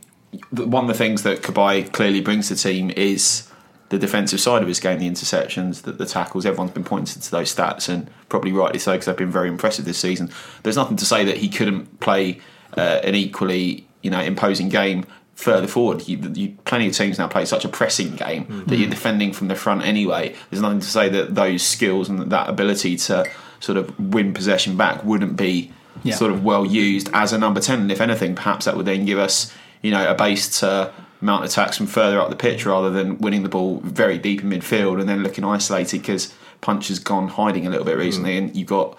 one 0.51 0.83
of 0.83 0.87
the 0.89 0.97
things 0.97 1.23
that 1.23 1.41
Cabaye 1.41 1.91
clearly 1.93 2.19
brings 2.19 2.49
to 2.49 2.55
the 2.55 2.59
team 2.59 2.91
is 2.91 3.49
the 3.93 3.99
defensive 3.99 4.39
side 4.41 4.61
of 4.63 4.67
his 4.67 4.79
game, 4.79 4.97
the 4.99 5.07
interceptions, 5.09 5.83
the, 5.83 5.91
the 5.91 6.05
tackles. 6.05 6.45
Everyone's 6.45 6.71
been 6.71 6.83
pointing 6.83 7.21
to 7.21 7.31
those 7.31 7.53
stats, 7.53 7.87
and 7.87 8.09
probably 8.27 8.51
rightly 8.51 8.79
so 8.79 8.93
because 8.93 9.05
they've 9.05 9.15
been 9.15 9.31
very 9.31 9.47
impressive 9.49 9.85
this 9.85 9.99
season. 9.99 10.31
There's 10.63 10.75
nothing 10.75 10.97
to 10.97 11.05
say 11.05 11.23
that 11.25 11.37
he 11.37 11.47
couldn't 11.49 11.99
play 11.99 12.39
uh, 12.75 12.99
an 13.03 13.13
equally, 13.15 13.87
you 14.01 14.09
know, 14.09 14.19
imposing 14.19 14.69
game 14.69 15.05
further 15.35 15.67
forward. 15.67 16.07
You, 16.07 16.17
you, 16.33 16.57
plenty 16.65 16.87
of 16.87 16.93
teams 16.93 17.19
now 17.19 17.27
play 17.27 17.45
such 17.45 17.65
a 17.65 17.69
pressing 17.69 18.15
game 18.15 18.63
that 18.67 18.77
you're 18.77 18.89
defending 18.89 19.31
from 19.31 19.47
the 19.47 19.55
front 19.55 19.83
anyway. 19.83 20.35
There's 20.49 20.61
nothing 20.61 20.79
to 20.79 20.87
say 20.87 21.09
that 21.09 21.35
those 21.35 21.61
skills 21.63 22.09
and 22.09 22.31
that 22.31 22.49
ability 22.49 22.97
to 22.97 23.29
sort 23.59 23.77
of 23.77 23.97
win 23.99 24.33
possession 24.33 24.75
back 24.75 25.03
wouldn't 25.03 25.35
be 25.37 25.71
Yeah. 26.03 26.15
sort 26.15 26.31
of 26.31 26.43
well 26.43 26.65
used 26.65 27.09
as 27.13 27.31
a 27.33 27.37
number 27.37 27.59
10 27.61 27.81
and 27.81 27.91
if 27.91 28.01
anything 28.01 28.33
perhaps 28.35 28.65
that 28.65 28.75
would 28.75 28.85
then 28.87 29.05
give 29.05 29.19
us 29.19 29.53
you 29.83 29.91
know 29.91 30.09
a 30.09 30.15
base 30.15 30.59
to 30.59 30.91
mount 31.23 31.45
attacks 31.45 31.77
from 31.77 31.87
further 31.87 32.19
up 32.19 32.29
the 32.29 32.35
pitch 32.35 32.65
rather 32.65 32.89
than 32.89 33.17
winning 33.17 33.43
the 33.43 33.49
ball 33.49 33.79
very 33.83 34.17
deep 34.17 34.41
in 34.41 34.49
midfield 34.49 34.99
and 34.99 35.07
then 35.07 35.23
looking 35.23 35.43
isolated 35.43 36.01
because 36.01 36.33
punch 36.61 36.89
has 36.89 36.99
gone 36.99 37.29
hiding 37.29 37.65
a 37.65 37.69
little 37.69 37.85
bit 37.85 37.97
recently 37.97 38.33
mm. 38.33 38.37
and 38.39 38.55
you've 38.55 38.67
got 38.67 38.97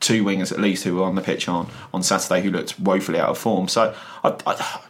two 0.00 0.22
wingers 0.22 0.52
at 0.52 0.60
least 0.60 0.84
who 0.84 0.96
were 0.96 1.02
on 1.02 1.14
the 1.14 1.22
pitch 1.22 1.48
on 1.48 1.68
on 1.92 2.02
Saturday 2.02 2.42
who 2.42 2.50
looked 2.50 2.78
woefully 2.78 3.18
out 3.18 3.30
of 3.30 3.38
form 3.38 3.66
so 3.66 3.94
I, 4.22 4.36
I, 4.46 4.80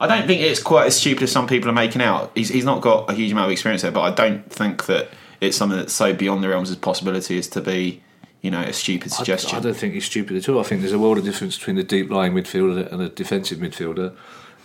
I 0.00 0.06
don't 0.06 0.26
think 0.26 0.42
it's 0.42 0.62
quite 0.62 0.86
as 0.86 0.96
stupid 0.96 1.24
as 1.24 1.32
some 1.32 1.46
people 1.46 1.70
are 1.70 1.74
making 1.74 2.02
out 2.02 2.30
he's, 2.34 2.50
he's 2.50 2.64
not 2.64 2.82
got 2.82 3.10
a 3.10 3.14
huge 3.14 3.32
amount 3.32 3.46
of 3.46 3.52
experience 3.52 3.82
there 3.82 3.90
but 3.90 4.02
I 4.02 4.10
don't 4.10 4.50
think 4.52 4.86
that 4.86 5.08
it's 5.40 5.56
something 5.56 5.78
that's 5.78 5.92
so 5.92 6.12
beyond 6.12 6.44
the 6.44 6.48
realms 6.48 6.70
of 6.70 6.80
possibility 6.80 7.38
as 7.38 7.48
to 7.48 7.60
be 7.60 8.02
you 8.42 8.50
know 8.50 8.60
a 8.60 8.72
stupid 8.72 9.12
I, 9.12 9.16
suggestion 9.16 9.58
I 9.58 9.62
don't 9.62 9.76
think 9.76 9.94
he's 9.94 10.04
stupid 10.04 10.36
at 10.36 10.48
all. 10.48 10.60
I 10.60 10.64
think 10.64 10.82
there's 10.82 10.92
a 10.92 10.98
world 10.98 11.18
of 11.18 11.24
difference 11.24 11.56
between 11.56 11.78
a 11.78 11.82
deep 11.82 12.10
lying 12.10 12.34
midfielder 12.34 12.92
and 12.92 13.00
a 13.00 13.08
defensive 13.08 13.58
midfielder. 13.58 14.14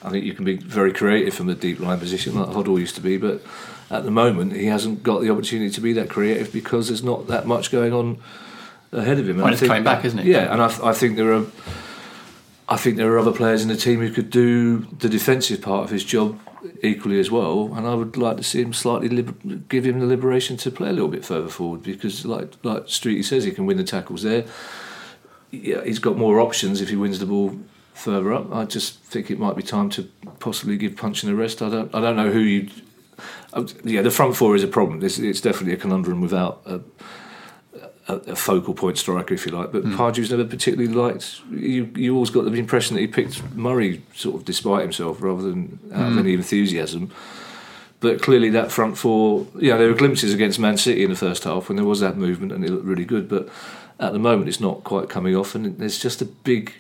I 0.07 0.11
think 0.11 0.25
you 0.25 0.33
can 0.33 0.45
be 0.45 0.57
very 0.57 0.93
creative 0.93 1.33
from 1.33 1.47
the 1.47 1.55
deep 1.55 1.79
line 1.79 1.99
position, 1.99 2.35
like 2.35 2.49
Hoddle 2.49 2.79
used 2.79 2.95
to 2.95 3.01
be, 3.01 3.17
but 3.17 3.41
at 3.89 4.03
the 4.03 4.11
moment 4.11 4.53
he 4.53 4.65
hasn't 4.65 5.03
got 5.03 5.21
the 5.21 5.29
opportunity 5.29 5.69
to 5.71 5.81
be 5.81 5.93
that 5.93 6.09
creative 6.09 6.51
because 6.51 6.87
there's 6.87 7.03
not 7.03 7.27
that 7.27 7.45
much 7.45 7.71
going 7.71 7.93
on 7.93 8.17
ahead 8.91 9.19
of 9.19 9.25
him. 9.25 9.35
And 9.37 9.43
Well, 9.43 9.51
it's 9.53 9.59
think- 9.59 9.69
coming 9.69 9.83
back, 9.83 10.05
isn't 10.05 10.19
it? 10.19 10.25
Yeah, 10.25 10.51
and 10.51 10.61
I, 10.61 10.67
I 10.89 10.93
think 10.93 11.15
there 11.17 11.33
are. 11.33 11.45
I 12.69 12.75
think 12.75 12.97
there 12.97 13.09
are 13.13 13.17
other 13.19 13.31
players 13.31 13.61
in 13.61 13.69
the 13.69 13.77
team 13.77 14.01
who 14.01 14.11
could 14.11 14.29
do 14.29 14.79
the 14.99 15.07
defensive 15.07 15.61
part 15.61 15.85
of 15.85 15.89
his 15.89 16.03
job 16.03 16.37
equally 16.83 17.17
as 17.17 17.31
well, 17.31 17.71
and 17.75 17.87
I 17.87 17.93
would 17.95 18.17
like 18.17 18.35
to 18.37 18.43
see 18.43 18.61
him 18.61 18.73
slightly 18.73 19.07
liber- 19.07 19.55
give 19.69 19.85
him 19.85 19.99
the 20.01 20.05
liberation 20.05 20.57
to 20.57 20.71
play 20.71 20.89
a 20.89 20.91
little 20.91 21.07
bit 21.07 21.23
further 21.23 21.47
forward 21.47 21.83
because, 21.83 22.25
like 22.25 22.53
like 22.63 22.87
Streety 22.87 23.23
says, 23.23 23.45
he 23.45 23.51
can 23.51 23.65
win 23.65 23.77
the 23.77 23.85
tackles 23.85 24.23
there. 24.23 24.43
Yeah, 25.49 25.81
he's 25.85 25.99
got 25.99 26.17
more 26.17 26.41
options 26.41 26.81
if 26.81 26.89
he 26.89 26.97
wins 26.97 27.19
the 27.19 27.25
ball 27.25 27.57
further 27.98 28.34
up. 28.34 28.54
I 28.54 28.66
just 28.66 29.00
think 29.00 29.32
it 29.32 29.39
might 29.39 29.56
be 29.56 29.63
time 29.63 29.89
to 29.92 30.04
possibly 30.39 30.77
give 30.77 30.96
Puncheon 30.96 31.32
a 31.32 31.36
rest. 31.36 31.62
I 31.62 31.70
don't 31.70 31.94
I 31.94 32.00
don't 32.01 32.16
know 32.16 32.32
who 32.32 32.39
you. 32.39 32.70
uh, 33.54 33.66
Yeah, 33.84 34.01
the 34.01 34.12
front 34.12 34.36
four 34.36 34.56
is 34.56 34.63
a 34.63 34.68
problem. 34.68 35.04
It's, 35.04 35.18
it's 35.18 35.42
definitely 35.42 35.74
a 35.74 35.77
conundrum 35.77 36.22
without 36.22 36.62
a, 36.66 36.82
a, 38.08 38.16
a 38.16 38.36
focal 38.36 38.74
point 38.74 38.98
striker, 38.98 39.34
if 39.34 39.46
you 39.46 39.51
like. 39.51 39.72
But 39.72 39.84
hmm. 39.84 39.96
Pardew's 39.96 40.32
never 40.32 40.46
particularly 40.46 40.94
liked. 40.94 41.42
You 41.51 41.92
you 41.96 42.13
always 42.13 42.30
got 42.30 42.46
the 42.46 42.54
impression 42.54 42.96
that 42.96 43.01
he 43.01 43.08
picked 43.08 43.44
Murray 43.56 44.04
sort 44.13 44.36
of 44.36 44.46
despite 44.46 44.82
himself 44.84 45.22
rather 45.22 45.42
than 45.42 45.80
uh, 45.92 45.96
hmm. 45.96 46.01
out 46.01 46.12
of 46.12 46.18
any 46.20 46.34
enthusiasm. 46.34 47.12
But 48.00 48.22
clearly, 48.22 48.51
that 48.51 48.72
front 48.72 48.96
four, 48.96 49.48
yeah, 49.58 49.75
there 49.77 49.88
were 49.88 49.96
glimpses 49.96 50.32
against 50.32 50.60
Man 50.60 50.77
City 50.77 51.04
in 51.04 51.10
the 51.10 51.16
first 51.16 51.46
half 51.46 51.68
when 51.68 51.77
there 51.77 51.86
was 51.86 52.00
that 52.00 52.16
movement 52.16 52.51
and 52.51 52.63
it 52.63 52.70
looked 52.70 52.86
really 52.86 53.06
good. 53.06 53.27
But 53.27 53.50
at 54.00 54.13
the 54.13 54.20
moment, 54.20 54.50
it's 54.50 54.60
not 54.60 54.84
quite 54.84 55.10
coming 55.10 55.36
off, 55.36 55.56
and 55.56 55.77
there's 55.80 55.98
just 55.98 56.22
a 56.22 56.25
big. 56.25 56.74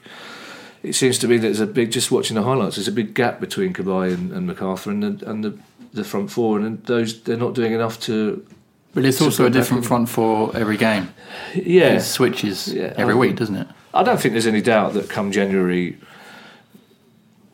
It 0.87 0.95
seems 0.95 1.17
to 1.19 1.27
me 1.27 1.37
that 1.37 1.47
there's 1.47 1.59
a 1.59 1.67
big. 1.67 1.91
Just 1.91 2.11
watching 2.11 2.35
the 2.35 2.43
highlights, 2.43 2.75
there's 2.77 2.87
a 2.87 2.91
big 2.93 3.13
gap 3.13 3.39
between 3.39 3.73
Cabaye 3.73 4.13
and, 4.13 4.31
and 4.31 4.49
McArthur 4.49 4.87
and 4.87 5.03
the, 5.19 5.29
and 5.29 5.43
the 5.43 5.57
the 5.93 6.03
front 6.03 6.31
four, 6.31 6.59
and 6.59 6.83
those 6.85 7.21
they're 7.23 7.37
not 7.37 7.53
doing 7.53 7.73
enough 7.73 7.99
to. 8.01 8.45
But 8.93 9.05
it's 9.05 9.17
to 9.19 9.25
also 9.25 9.45
a 9.45 9.49
different 9.49 9.83
in- 9.83 9.87
front 9.87 10.09
for 10.09 10.55
every 10.55 10.77
game. 10.77 11.13
Yeah, 11.53 11.93
It 11.95 12.01
switches 12.01 12.73
Yeah, 12.73 12.93
every 12.95 13.13
I 13.13 13.17
week, 13.17 13.35
doesn't 13.35 13.55
it? 13.55 13.67
I 13.93 14.01
don't 14.03 14.19
think 14.19 14.33
there's 14.33 14.47
any 14.47 14.61
doubt 14.61 14.93
that 14.93 15.09
come 15.09 15.31
January, 15.31 15.97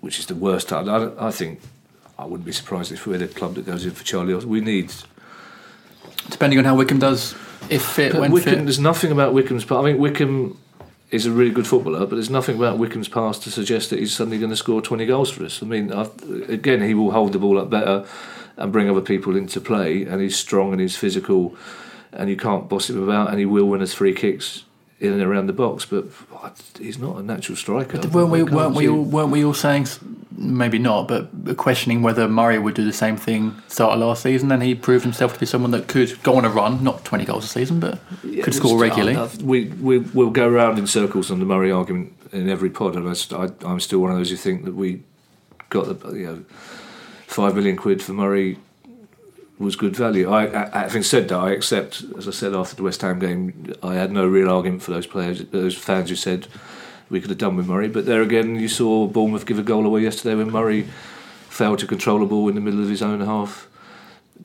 which 0.01 0.19
is 0.19 0.25
the 0.27 0.35
worst 0.35 0.69
time, 0.69 0.87
I, 0.89 1.27
I 1.27 1.31
think 1.31 1.59
I 2.19 2.25
wouldn't 2.25 2.45
be 2.45 2.51
surprised 2.51 2.91
if 2.91 3.05
we're 3.07 3.17
the 3.17 3.27
club 3.27 3.55
that 3.55 3.65
goes 3.65 3.83
in 3.85 3.91
for 3.91 4.03
Charlie. 4.03 4.35
We 4.45 4.61
need. 4.61 4.93
Depending 6.29 6.59
on 6.59 6.65
how 6.65 6.75
Wickham 6.75 6.99
does, 6.99 7.33
if 7.69 7.83
fit, 7.83 8.13
when 8.13 8.31
Wickham, 8.31 8.53
fit. 8.55 8.63
there's 8.65 8.79
nothing 8.79 9.11
about 9.11 9.33
Wickham's 9.33 9.65
past. 9.65 9.79
I 9.79 9.83
think 9.83 9.99
Wickham 9.99 10.57
is 11.13 11.27
a 11.27 11.31
really 11.31 11.51
good 11.51 11.67
footballer, 11.67 11.99
but 11.99 12.15
there's 12.15 12.31
nothing 12.31 12.57
about 12.57 12.79
Wickham's 12.79 13.07
past 13.07 13.43
to 13.43 13.51
suggest 13.51 13.91
that 13.91 13.99
he's 13.99 14.15
suddenly 14.15 14.39
going 14.39 14.49
to 14.49 14.55
score 14.55 14.81
20 14.81 15.05
goals 15.05 15.29
for 15.29 15.45
us. 15.45 15.61
I 15.61 15.67
mean, 15.67 15.93
i 15.93 16.09
again, 16.49 16.81
he 16.81 16.95
will 16.95 17.11
hold 17.11 17.33
the 17.33 17.39
ball 17.39 17.59
up 17.59 17.69
better 17.69 18.03
and 18.57 18.71
bring 18.71 18.89
other 18.89 18.99
people 18.99 19.35
into 19.35 19.61
play, 19.61 20.05
and 20.05 20.19
he's 20.21 20.35
strong 20.35 20.71
and 20.71 20.81
he's 20.81 20.97
physical, 20.97 21.55
and 22.11 22.31
you 22.31 22.35
can't 22.35 22.67
boss 22.67 22.89
him 22.89 23.01
about, 23.01 23.29
and 23.29 23.37
he 23.37 23.45
will 23.45 23.65
win 23.65 23.83
us 23.83 23.93
free 23.93 24.15
kicks 24.15 24.63
in 24.99 25.13
and 25.13 25.21
around 25.21 25.45
the 25.45 25.53
box. 25.53 25.85
But 25.85 26.05
oh, 26.31 26.51
he's 26.79 26.97
not 26.97 27.17
a 27.17 27.21
natural 27.21 27.57
striker. 27.57 27.99
Weren't 28.07 28.31
we, 28.31 28.41
weren't 28.41 28.73
we, 28.73 28.89
all, 28.89 29.03
weren't 29.03 29.29
we 29.29 29.45
all 29.45 29.53
saying, 29.53 29.85
maybe 30.37 30.79
not, 30.79 31.07
but 31.07 31.29
questioning 31.57 32.01
whether 32.01 32.27
Murray 32.27 32.57
would 32.59 32.73
do 32.75 32.83
the 32.85 32.93
same 32.93 33.17
thing 33.17 33.55
start 33.67 33.93
of 33.93 33.99
last 33.99 34.23
season? 34.23 34.51
And 34.51 34.61
he 34.63 34.75
proved 34.75 35.03
himself 35.03 35.33
to 35.33 35.39
be 35.39 35.45
someone 35.45 35.71
that 35.71 35.87
could 35.87 36.21
go 36.23 36.35
on 36.35 36.45
a 36.45 36.49
run, 36.49 36.83
not 36.83 37.03
20 37.05 37.25
goals 37.25 37.45
a 37.45 37.47
season, 37.47 37.79
but 37.79 37.99
Yeah, 38.23 38.43
could 38.43 38.53
score 38.53 38.77
regularly. 38.79 39.15
I- 39.15 39.23
I- 39.25 39.29
we 39.43 39.65
we 39.81 39.99
will 39.99 40.29
go 40.31 40.47
around 40.47 40.79
in 40.79 40.87
circles 40.87 41.29
on 41.31 41.39
the 41.39 41.45
Murray 41.45 41.71
argument 41.71 42.13
in 42.31 42.49
every 42.49 42.69
pod, 42.69 42.95
and 42.95 43.07
I, 43.07 43.13
I, 43.45 43.49
I'm 43.71 43.79
still 43.79 43.99
one 43.99 44.11
of 44.11 44.17
those 44.17 44.29
who 44.31 44.35
think 44.37 44.65
that 44.65 44.75
we 44.75 45.01
got 45.69 45.85
the 45.99 46.15
you 46.15 46.25
know 46.25 46.43
five 47.27 47.55
million 47.55 47.75
quid 47.75 48.01
for 48.01 48.13
Murray 48.13 48.57
was 49.59 49.75
good 49.75 49.95
value. 49.95 50.29
I, 50.31 50.65
I, 50.73 50.79
having 50.83 51.03
said 51.03 51.29
that, 51.29 51.37
I 51.37 51.51
accept, 51.51 52.03
as 52.17 52.27
I 52.27 52.31
said 52.31 52.53
after 52.55 52.75
the 52.75 52.83
West 52.83 53.01
Ham 53.01 53.19
game, 53.19 53.73
I 53.83 53.93
had 53.93 54.11
no 54.11 54.25
real 54.27 54.49
argument 54.49 54.81
for 54.81 54.91
those 54.91 55.05
players, 55.07 55.43
those 55.51 55.75
fans 55.77 56.09
who 56.09 56.15
said 56.15 56.47
we 57.09 57.19
could 57.21 57.29
have 57.29 57.39
done 57.39 57.55
with 57.55 57.67
Murray. 57.67 57.87
But 57.87 58.05
there 58.05 58.21
again, 58.21 58.55
you 58.55 58.67
saw 58.67 59.07
Bournemouth 59.07 59.45
give 59.45 59.59
a 59.59 59.63
goal 59.63 59.85
away 59.85 60.01
yesterday 60.01 60.35
when 60.35 60.51
Murray 60.51 60.87
failed 61.49 61.79
to 61.79 61.87
control 61.87 62.19
the 62.19 62.25
ball 62.25 62.49
in 62.49 62.55
the 62.55 62.61
middle 62.61 62.81
of 62.81 62.89
his 62.89 63.01
own 63.01 63.21
half 63.21 63.67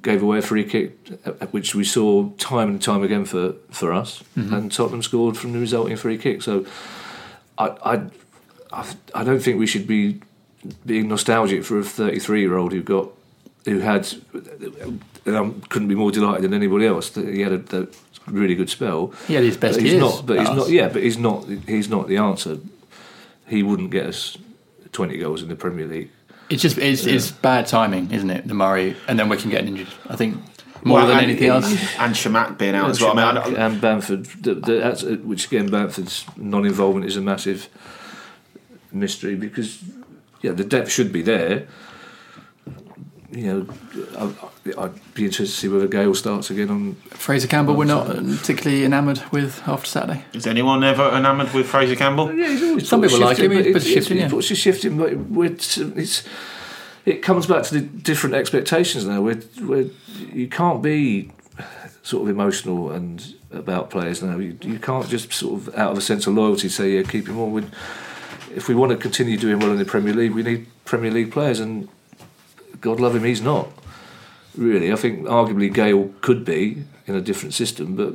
gave 0.03 0.23
away 0.23 0.39
a 0.39 0.43
free 0.43 0.65
kick, 0.65 0.97
uh, 1.25 1.33
which 1.47 1.75
we 1.75 1.85
saw 1.85 2.29
time 2.39 2.69
and 2.69 2.83
time 2.83 3.03
again 3.03 3.25
for, 3.25 3.53
for 3.71 3.93
us, 3.93 4.23
and 4.37 4.71
Tottenham 4.71 5.03
scored 5.03 5.37
from 5.37 5.53
the 5.53 5.59
resulting 5.59 5.97
free 5.97 6.19
kick. 6.19 6.43
So 6.43 6.67
I, 7.57 8.07
I, 8.73 8.95
I, 9.15 9.25
don't 9.25 9.41
think 9.41 9.59
we 9.59 9.67
should 9.67 9.87
be 9.87 10.21
being 10.87 11.09
nostalgic 11.09 11.65
for 11.65 11.79
a 11.79 11.85
33 11.85 12.41
year 12.41 12.57
old 12.57 12.73
who 12.73 12.83
got 12.83 13.11
who 13.65 13.81
had 13.81 14.09
and 15.27 15.37
I 15.37 15.51
couldn't 15.69 15.89
be 15.89 15.95
more 15.95 16.11
delighted 16.11 16.45
than 16.45 16.55
anybody 16.55 16.87
else 16.87 17.11
that 17.11 17.29
he 17.29 17.41
had 17.41 17.53
a, 17.53 17.83
a 17.83 17.87
really 18.31 18.55
good 18.55 18.71
spell. 18.71 19.13
He 19.27 19.35
had 19.35 19.45
his 19.45 19.57
best 19.57 19.77
But 19.79 19.83
he's 19.85 19.93
years 19.93 20.03
not. 20.03 20.27
But 20.27 20.39
he's 20.39 20.49
at 20.49 20.57
not. 20.57 20.69
Yeah, 20.71 20.89
but 20.89 21.03
he's 21.03 21.19
not. 21.19 21.47
He's 21.67 21.89
not 21.89 22.09
the 22.09 22.17
answer. 22.17 22.59
He 23.47 23.63
wouldn't 23.63 23.91
get 23.91 24.07
us 24.07 24.37
20 24.93 25.19
goals 25.19 25.43
in 25.43 25.49
the 25.49 25.57
Premier 25.57 25.87
League. 25.87 26.11
It's 26.51 26.63
just 26.63 26.79
it's, 26.79 27.05
it's 27.05 27.31
bad 27.31 27.67
timing, 27.67 28.11
isn't 28.11 28.31
it? 28.31 28.49
The 28.49 28.55
Murray 28.55 28.97
and 29.07 29.19
then 29.19 29.29
we 29.29 29.37
can 29.37 29.51
get 29.51 29.67
injured. 29.67 29.89
I 30.09 30.17
think 30.17 30.37
more 30.85 30.99
Well, 30.99 31.07
than 31.09 31.19
and- 31.19 31.27
anything 31.27 31.49
else. 31.49 31.67
and 31.99 32.15
Chamakh 32.15 32.57
being 32.59 32.75
out 32.75 32.91
as 32.91 33.01
well. 33.01 33.19
I 33.19 33.33
mean, 33.49 33.57
I 33.59 33.67
and 33.67 33.81
Bamford, 33.81 34.25
the, 34.43 34.55
the, 34.55 34.73
that's, 34.75 35.03
uh, 35.03 35.17
which 35.23 35.47
again, 35.47 35.69
Bamford's 35.69 36.25
non-involvement 36.37 37.07
is 37.07 37.17
a 37.17 37.21
massive 37.21 37.69
mystery 38.93 39.35
because 39.35 39.83
yeah, 40.43 40.53
the 40.53 40.65
depth 40.65 40.91
should 40.91 41.13
be 41.13 41.23
there. 41.23 41.67
You 43.31 43.67
know, 43.67 44.35
I, 44.79 44.85
I'd 44.85 45.15
be 45.15 45.27
interested 45.27 45.47
to 45.55 45.61
see 45.61 45.69
whether 45.69 45.87
Gayle 45.87 46.15
starts 46.15 46.49
again 46.51 46.71
on. 46.71 46.95
Fraizer 47.11 47.49
Campbell, 47.49 47.75
we're 47.75 47.85
not 47.85 48.07
particularly 48.07 48.85
enamoured 48.85 49.23
with 49.31 49.61
after 49.69 49.87
Saturday. 49.87 50.25
is 50.33 50.47
anyone 50.47 50.83
ever 50.83 51.11
enamoured 51.11 51.53
with 51.53 51.71
Fraizer 51.71 51.97
Campbell? 51.97 52.33
Yeah, 52.33 52.49
he's 52.49 52.63
always 52.63 52.89
Some 52.89 53.03
put 53.03 53.11
people 53.11 53.27
like 53.27 53.37
him, 53.37 53.51
but 53.51 53.59
but 53.59 53.67
it's- 53.67 53.85
shifting, 53.85 54.17
it's- 54.17 54.33
yeah. 54.33 54.39
It's 54.39 54.49
just 54.49 54.63
shifting, 54.63 54.97
but 54.97 55.15
we're, 55.17 55.53
it's 55.53 56.27
it 57.05 57.23
comes 57.23 57.47
back 57.47 57.65
to 57.65 57.75
the 57.75 57.81
different 57.81 58.35
expectations 58.35 59.05
now. 59.07 59.21
We're, 59.21 59.43
we're, 59.63 59.91
you 60.33 60.49
can't 60.49 60.83
be 60.83 61.31
sort 62.03 62.23
of 62.23 62.29
emotional 62.31 62.91
and 62.91 63.35
about 63.53 63.91
players 63.91 64.23
now. 64.23 64.39
You, 64.39 64.57
you 64.63 64.79
can't 64.79 65.07
just 65.09 65.33
sort 65.35 65.61
of 65.69 65.75
out 65.75 65.93
of 65.93 65.99
a 65.99 66.03
sense 66.03 66.27
of 66.27 66.33
loyalty 66.35 66.71
say 66.71 66.97
yeah 66.97 67.03
keep 67.03 67.29
him 67.29 67.39
on. 67.39 67.53
We, 67.53 67.65
if 68.55 68.69
we 68.69 68.75
want 68.75 68.93
to 68.93 68.97
continue 68.97 69.37
doing 69.37 69.59
well 69.59 69.71
in 69.73 69.77
the 69.79 69.85
Premier 69.85 70.15
League, 70.15 70.33
we 70.33 70.43
need 70.43 70.67
Premier 70.87 71.11
League 71.11 71.31
players, 71.31 71.61
and 71.61 71.89
God 72.81 73.01
love 73.01 73.15
him, 73.17 73.25
he's 73.25 73.43
not. 73.43 73.69
Really, 74.57 74.93
I 74.93 74.97
think 74.97 75.27
arguably 75.27 75.73
Gayle 75.73 76.13
could 76.21 76.45
be 76.45 76.83
in 77.07 77.15
a 77.15 77.21
different 77.21 77.55
system, 77.55 77.95
but 77.95 78.15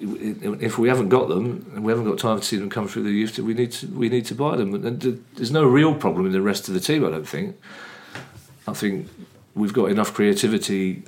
if 0.00 0.78
we 0.78 0.88
haven't 0.88 1.08
got 1.08 1.28
them 1.28 1.66
and 1.74 1.84
we 1.84 1.90
haven't 1.92 2.06
got 2.08 2.18
time 2.18 2.38
to 2.38 2.44
see 2.44 2.56
them 2.56 2.70
come 2.70 2.86
through 2.88 3.02
the 3.04 3.10
youth, 3.10 3.38
we 3.38 3.54
need 3.54 3.72
to 3.72 3.86
we 3.88 4.08
need 4.08 4.24
to 4.26 4.34
buy 4.34 4.56
them. 4.56 4.74
And 4.74 5.00
there's 5.34 5.50
no 5.50 5.64
real 5.64 5.94
problem 5.94 6.26
in 6.26 6.32
the 6.32 6.42
rest 6.42 6.68
of 6.68 6.74
the 6.74 6.80
team. 6.80 7.04
I 7.04 7.10
don't 7.10 7.26
think. 7.28 7.56
I 8.66 8.72
think 8.74 9.08
we've 9.54 9.72
got 9.72 9.86
enough 9.90 10.12
creativity 10.14 11.02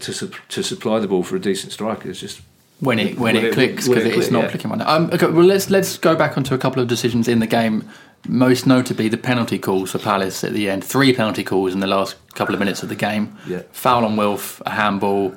to 0.00 0.12
sup- 0.12 0.48
to 0.48 0.62
supply 0.62 0.98
the 0.98 1.06
ball 1.08 1.22
for 1.22 1.36
a 1.36 1.40
decent 1.40 1.72
striker. 1.72 2.08
It's 2.10 2.20
just 2.20 2.40
when 2.80 2.98
it 2.98 3.14
when, 3.18 3.34
When 3.34 3.36
it, 3.36 3.44
it- 3.44 3.52
clicks 3.54 3.86
because 3.86 4.04
it 4.04 4.08
it's 4.08 4.16
click, 4.28 4.32
not 4.32 4.42
yeah. 4.44 4.50
clicking 4.50 4.70
right 4.70 4.78
now. 4.78 4.88
Um, 4.96 5.10
okay, 5.12 5.26
well 5.26 5.44
let's 5.44 5.70
let's 5.70 5.98
go 5.98 6.16
back 6.16 6.36
onto 6.36 6.54
a 6.54 6.58
couple 6.58 6.82
of 6.82 6.88
decisions 6.88 7.28
in 7.28 7.38
the 7.38 7.46
game 7.46 7.88
most 8.28 8.66
notably 8.66 9.08
the 9.08 9.16
penalty 9.16 9.58
calls 9.58 9.90
for 9.90 9.98
Palace 9.98 10.44
at 10.44 10.52
the 10.52 10.70
end. 10.70 10.84
Three 10.84 11.12
penalty 11.12 11.44
calls 11.44 11.74
in 11.74 11.80
the 11.80 11.86
last 11.86 12.16
couple 12.34 12.54
of 12.54 12.58
minutes 12.58 12.82
of 12.82 12.88
the 12.88 12.94
game. 12.94 13.36
Yeah. 13.46 13.62
Foul 13.72 14.04
on 14.04 14.16
Wilf, 14.16 14.62
a 14.64 14.70
handball, 14.70 15.34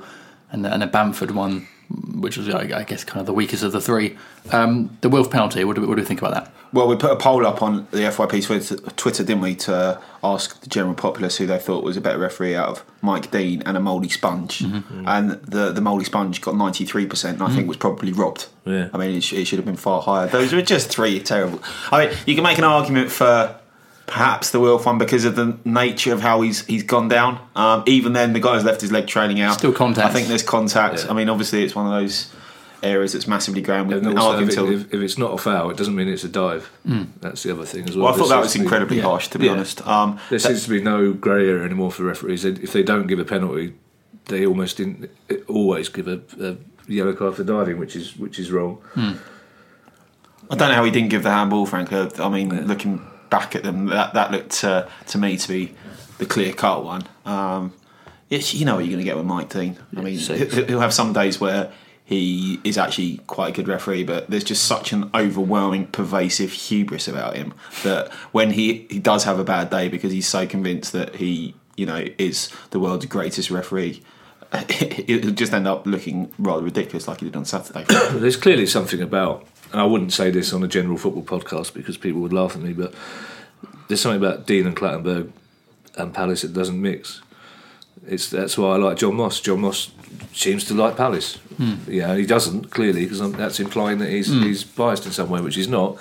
and, 0.51 0.65
and 0.65 0.83
a 0.83 0.87
Bamford 0.87 1.31
one, 1.31 1.67
which 1.89 2.37
was, 2.37 2.49
I 2.49 2.79
I 2.79 2.83
guess, 2.83 3.03
kind 3.03 3.19
of 3.19 3.25
the 3.25 3.33
weakest 3.33 3.63
of 3.63 3.71
the 3.71 3.81
three. 3.81 4.17
Um, 4.51 4.97
the 5.01 5.09
Wilf 5.09 5.29
penalty, 5.29 5.63
what 5.63 5.75
do, 5.75 5.81
we- 5.81 5.87
what 5.87 5.95
do 5.95 6.01
we 6.01 6.07
think 6.07 6.21
about 6.21 6.33
that? 6.33 6.51
Well, 6.73 6.89
we 6.89 6.97
put 6.97 7.11
a 7.11 7.15
poll 7.15 7.47
up 7.47 7.61
on 7.61 7.87
the 7.91 7.99
FYP 7.99 8.43
Twitter, 8.43 8.75
Twitter, 8.97 9.23
didn't 9.23 9.41
we, 9.41 9.55
to 9.55 10.01
ask 10.23 10.59
the 10.59 10.67
general 10.67 10.93
populace 10.93 11.37
who 11.37 11.45
they 11.45 11.57
thought 11.57 11.85
was 11.85 11.95
a 11.95 12.01
better 12.01 12.17
referee 12.17 12.53
out 12.53 12.67
of 12.67 12.83
Mike 13.01 13.31
Dean 13.31 13.61
and 13.65 13.77
a 13.77 13.79
Mouldy 13.79 14.09
Sponge. 14.09 14.59
Mm-hmm. 14.59 14.75
Mm-hmm. 14.77 15.07
And 15.07 15.31
the 15.43 15.71
the 15.71 15.79
Mouldy 15.79 16.03
Sponge 16.03 16.41
got 16.41 16.55
93%, 16.55 17.29
and 17.29 17.41
I 17.41 17.47
think 17.47 17.59
mm-hmm. 17.59 17.67
was 17.67 17.77
probably 17.77 18.11
robbed. 18.11 18.47
Yeah. 18.65 18.89
I 18.93 18.97
mean, 18.97 19.15
it, 19.15 19.21
sh- 19.21 19.33
it 19.33 19.45
should 19.45 19.59
have 19.59 19.65
been 19.65 19.77
far 19.77 20.01
higher. 20.01 20.27
Those 20.27 20.51
were 20.51 20.61
just 20.61 20.89
three 20.89 21.19
terrible. 21.21 21.61
I 21.91 22.07
mean, 22.07 22.17
you 22.25 22.35
can 22.35 22.43
make 22.43 22.57
an 22.57 22.65
argument 22.65 23.09
for 23.09 23.57
perhaps 24.07 24.51
the 24.51 24.59
Wilf 24.59 24.85
one 24.85 24.97
because 24.97 25.25
of 25.25 25.35
the 25.35 25.57
nature 25.65 26.13
of 26.13 26.21
how 26.21 26.41
he's 26.41 26.65
he's 26.65 26.83
gone 26.83 27.07
down. 27.07 27.39
Um, 27.55 27.83
even 27.87 28.13
then, 28.13 28.33
the 28.33 28.39
guy's 28.39 28.63
left 28.63 28.81
his 28.81 28.91
leg 28.91 29.07
trailing 29.07 29.41
out. 29.41 29.55
Still 29.59 29.73
contact. 29.73 30.07
I 30.07 30.11
think 30.13 30.27
there's 30.27 30.43
contact. 30.43 31.03
Yeah. 31.05 31.11
I 31.11 31.13
mean, 31.13 31.29
obviously, 31.29 31.63
it's 31.63 31.75
one 31.75 31.85
of 31.87 31.91
those 32.01 32.31
areas 32.83 33.13
that's 33.13 33.27
massively 33.27 33.61
ground. 33.61 33.89
We 33.89 33.95
And 33.95 34.19
also, 34.19 34.43
if, 34.43 34.49
it- 34.49 34.69
if, 34.73 34.93
if 34.93 35.01
it's 35.01 35.17
not 35.17 35.31
a 35.33 35.37
foul, 35.37 35.71
it 35.71 35.77
doesn't 35.77 35.95
mean 35.95 36.07
it's 36.07 36.23
a 36.23 36.29
dive. 36.29 36.69
That's 37.21 37.41
the 37.43 37.51
other 37.51 37.65
thing 37.65 37.89
as 37.89 37.95
well. 37.95 38.05
Well, 38.05 38.13
I 38.13 38.17
thought 38.17 38.27
There 38.29 38.37
that 38.37 38.43
was 38.43 38.51
seems 38.51 38.53
to 38.53 38.59
be- 38.59 38.65
incredibly 38.75 38.99
harsh, 38.99 39.27
to 39.29 39.39
be 39.39 39.45
Yeah. 39.47 39.53
honest. 39.53 39.87
Um, 39.87 40.19
There 40.29 40.37
seems 40.39 40.63
to 40.65 40.69
be 40.69 40.81
no 40.81 41.11
grey 41.13 41.49
area 41.49 41.63
anymore 41.63 41.91
for 41.91 42.03
referees. 42.03 42.45
If 42.45 42.73
they 42.73 42.83
don't 42.83 43.07
give 43.07 43.17
a 43.17 43.25
penalty, 43.25 43.73
they 44.25 44.45
almost 44.45 44.79
in, 44.79 45.09
always 45.47 45.89
give 45.89 46.07
a, 46.07 46.19
a 46.39 46.57
yellow 46.87 47.13
card 47.13 47.35
for 47.35 47.43
diving, 47.43 47.79
which 47.79 47.95
is 47.95 48.15
which 48.17 48.37
is 48.37 48.51
wrong. 48.51 48.77
I 48.95 50.55
don't 50.55 50.69
know 50.69 50.75
how 50.75 50.83
he 50.83 50.91
didn't 50.91 51.09
give 51.09 51.23
the 51.23 51.31
handball, 51.31 51.65
frankly. 51.65 52.07
I 52.19 52.29
mean, 52.29 52.67
looking 52.67 53.01
back 53.37 53.55
at 53.55 53.63
them, 53.63 53.87
that, 53.87 54.13
that 54.13 54.31
looked 54.31 54.63
uh, 54.63 54.87
to 55.07 55.17
me 55.17 55.37
to 55.37 55.47
be 55.47 55.75
the 56.17 56.25
clear 56.25 56.53
cut 56.53 56.83
one. 56.83 57.03
Um, 57.25 57.73
you 58.29 58.65
know 58.65 58.75
what 58.75 58.85
you're 58.85 58.91
going 58.91 58.99
to 58.99 59.03
get 59.03 59.17
with 59.17 59.25
Mike 59.25 59.49
Dean. 59.49 59.77
I 59.95 60.01
mean, 60.01 60.17
he'll 60.17 60.65
he'll 60.65 60.79
have 60.79 60.93
some 60.93 61.13
days 61.13 61.39
where 61.39 61.71
he 62.05 62.59
is 62.63 62.77
actually 62.77 63.17
quite 63.27 63.49
a 63.49 63.55
good 63.55 63.67
referee, 63.67 64.03
but 64.03 64.29
there's 64.29 64.43
just 64.43 64.63
such 64.63 64.93
an 64.93 65.09
overwhelming, 65.13 65.87
pervasive 65.87 66.51
hubris 66.51 67.07
about 67.07 67.35
him 67.35 67.53
that 67.83 68.13
when 68.31 68.51
he, 68.51 68.87
he 68.89 68.99
does 68.99 69.23
have 69.23 69.39
a 69.39 69.43
bad 69.43 69.69
day 69.69 69.89
because 69.89 70.11
he's 70.11 70.27
so 70.27 70.45
convinced 70.45 70.93
that 70.93 71.15
he, 71.15 71.55
you 71.75 71.85
know, 71.85 72.05
is 72.17 72.51
the 72.69 72.79
world's 72.79 73.05
greatest 73.07 73.49
referee, 73.49 74.03
it'll 75.07 75.31
just 75.31 75.51
end 75.51 75.67
up 75.67 75.85
looking 75.87 76.31
rather 76.37 76.63
ridiculous 76.63 77.07
like 77.07 77.19
he 77.19 77.25
did 77.25 77.35
on 77.35 77.45
Saturday. 77.45 77.83
There's 78.11 78.37
clearly 78.37 78.67
something 78.67 79.01
about, 79.01 79.47
and 79.75 79.81
I 79.81 79.85
wouldn't 79.85 80.13
say 80.13 80.29
this 80.31 80.53
on 80.53 80.63
a 80.63 80.69
general 80.69 80.97
football 80.97 81.21
podcast 81.21 81.73
because 81.73 81.97
people 81.97 82.21
would 82.21 82.31
laugh 82.31 82.55
at 82.55 82.61
me, 82.61 82.71
but 82.71 82.93
there's 83.89 83.99
something 83.99 84.25
about 84.25 84.47
Dean 84.47 84.65
and 84.65 84.73
Clattenburg 84.73 85.33
and 85.97 86.13
Palace 86.13 86.43
that 86.43 86.53
doesn't 86.53 86.81
mix. 86.81 87.21
It's 88.07 88.29
that's 88.29 88.57
why 88.57 88.75
I 88.75 88.77
like 88.77 88.95
John 88.95 89.15
Moss. 89.15 89.41
John 89.41 89.59
Moss 89.59 89.91
seems 90.31 90.63
to 90.67 90.73
like 90.73 90.95
Palace. 90.95 91.35
Hmm. 91.57 91.73
Yeah, 91.89 92.15
he 92.15 92.25
doesn't 92.25 92.71
clearly 92.71 93.03
because 93.03 93.19
that's 93.33 93.59
implying 93.59 93.97
that 93.97 94.07
he's 94.07 94.29
hmm. 94.29 94.43
he's 94.43 94.63
biased 94.63 95.07
in 95.07 95.11
some 95.11 95.29
way, 95.29 95.41
which 95.41 95.55
he's 95.55 95.67
not. 95.67 95.97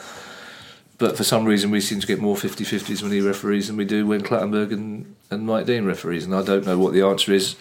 But 0.98 1.16
for 1.16 1.24
some 1.24 1.44
reason, 1.44 1.72
we 1.72 1.80
seem 1.80 1.98
to 1.98 2.06
get 2.06 2.20
more 2.20 2.36
50-50s 2.36 3.02
when 3.02 3.10
he 3.10 3.20
referees 3.20 3.66
than 3.66 3.76
we 3.76 3.84
do 3.84 4.06
when 4.06 4.22
Clattenburg 4.22 4.72
and, 4.72 5.16
and 5.28 5.44
Mike 5.44 5.66
Dean 5.66 5.84
referees, 5.84 6.24
and 6.24 6.32
I 6.32 6.44
don't 6.44 6.64
know 6.64 6.78
what 6.78 6.92
the 6.92 7.02
answer 7.02 7.32
is. 7.32 7.56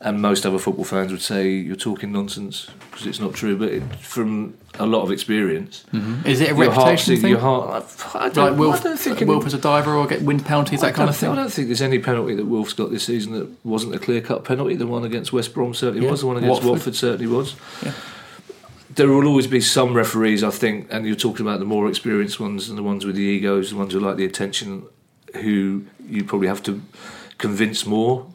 And 0.00 0.22
most 0.22 0.46
other 0.46 0.58
football 0.58 0.84
fans 0.84 1.10
would 1.10 1.22
say 1.22 1.50
you're 1.50 1.74
talking 1.74 2.12
nonsense 2.12 2.68
because 2.88 3.04
it's 3.04 3.18
not 3.18 3.34
true. 3.34 3.56
But 3.58 3.70
it, 3.70 3.82
from 3.96 4.56
a 4.78 4.86
lot 4.86 5.02
of 5.02 5.10
experience, 5.10 5.84
mm-hmm. 5.92 6.24
Is 6.24 6.40
it 6.40 6.52
a 6.52 6.54
your 6.54 6.70
heart, 6.70 6.86
reputation 6.86 7.16
thing? 7.16 7.30
your 7.30 7.40
heart. 7.40 7.84
I 8.14 8.28
don't, 8.28 8.58
Wilf, 8.58 8.80
I 8.80 8.82
don't 8.84 8.96
think 8.96 9.16
uh, 9.16 9.20
any- 9.22 9.28
Wilf 9.28 9.46
as 9.46 9.54
a 9.54 9.58
diver 9.58 9.94
or 9.94 10.06
get 10.06 10.22
win 10.22 10.38
penalties, 10.38 10.82
that 10.82 10.94
kind 10.94 11.10
of 11.10 11.16
thing? 11.16 11.30
I 11.30 11.34
don't 11.34 11.52
think 11.52 11.66
there's 11.66 11.82
any 11.82 11.98
penalty 11.98 12.36
that 12.36 12.44
Wilf's 12.46 12.74
got 12.74 12.90
this 12.92 13.02
season 13.04 13.32
that 13.32 13.48
wasn't 13.64 13.92
a 13.96 13.98
clear 13.98 14.20
cut 14.20 14.44
penalty. 14.44 14.76
The 14.76 14.86
one 14.86 15.02
against 15.04 15.32
West 15.32 15.52
Brom 15.52 15.74
certainly 15.74 16.04
Yeah. 16.04 16.12
was. 16.12 16.20
The 16.20 16.28
one 16.28 16.36
against 16.36 16.62
Watford. 16.62 16.70
Watford, 16.70 16.94
certainly 16.94 17.26
was. 17.26 17.56
Yeah. 17.84 17.92
There 18.94 19.08
will 19.08 19.26
always 19.26 19.48
be 19.48 19.60
some 19.60 19.94
referees, 19.94 20.44
I 20.44 20.50
think, 20.50 20.86
and 20.92 21.06
you're 21.06 21.16
talking 21.16 21.44
about 21.44 21.58
the 21.58 21.64
more 21.66 21.88
experienced 21.88 22.38
ones 22.38 22.68
and 22.68 22.78
the 22.78 22.84
ones 22.84 23.04
with 23.04 23.16
the 23.16 23.22
egos, 23.22 23.70
the 23.70 23.76
ones 23.76 23.92
who 23.94 24.00
like 24.00 24.16
the 24.16 24.24
attention, 24.24 24.84
who 25.42 25.86
you 26.08 26.22
probably 26.22 26.46
have 26.48 26.62
to 26.64 26.82
convince 27.36 27.84
more 27.84 28.26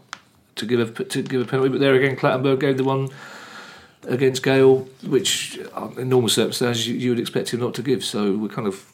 to 0.55 0.65
give 0.65 0.79
a 0.99 1.03
to 1.03 1.21
give 1.21 1.41
a 1.41 1.45
penalty. 1.45 1.69
But 1.69 1.79
there 1.79 1.95
again, 1.95 2.15
Clattenburg 2.15 2.59
gave 2.59 2.77
the 2.77 2.83
one 2.83 3.09
against 4.07 4.43
Gayle, 4.43 4.87
which 5.05 5.59
uh, 5.75 5.89
in 5.97 6.09
normal 6.09 6.29
circumstances 6.29 6.87
you, 6.87 6.95
you 6.95 7.09
would 7.11 7.19
expect 7.19 7.53
him 7.53 7.59
not 7.59 7.73
to 7.75 7.81
give. 7.81 8.03
So 8.03 8.35
we're 8.35 8.49
kind 8.49 8.67
of 8.67 8.91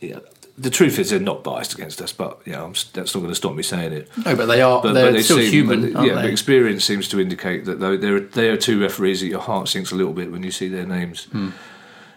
yeah. 0.00 0.18
The 0.58 0.70
truth 0.70 0.98
is 0.98 1.10
they're 1.10 1.20
not 1.20 1.44
biased 1.44 1.74
against 1.74 2.00
us, 2.00 2.14
but 2.14 2.40
yeah, 2.46 2.64
I'm, 2.64 2.72
that's 2.94 3.14
not 3.14 3.20
going 3.20 3.28
to 3.28 3.34
stop 3.34 3.54
me 3.54 3.62
saying 3.62 3.92
it. 3.92 4.10
No, 4.24 4.34
but 4.34 4.46
they 4.46 4.62
are. 4.62 4.80
they're 4.80 5.12
they 5.12 5.22
still 5.22 5.36
seem- 5.36 5.52
human, 5.52 5.92
but, 5.92 6.06
yeah, 6.06 6.14
but 6.14 6.24
experience 6.24 6.82
seems 6.82 7.08
to 7.08 7.20
indicate 7.20 7.66
that 7.66 7.78
though 7.78 7.94
there 7.98 8.16
are, 8.16 8.20
there 8.20 8.54
are 8.54 8.56
two 8.56 8.80
referees 8.80 9.20
that 9.20 9.26
your 9.26 9.40
heart 9.42 9.68
sinks 9.68 9.92
a 9.92 9.94
little 9.94 10.14
bit 10.14 10.32
when 10.32 10.42
you 10.42 10.50
see 10.50 10.68
their 10.68 10.86
names 10.86 11.24
Hmm. 11.24 11.50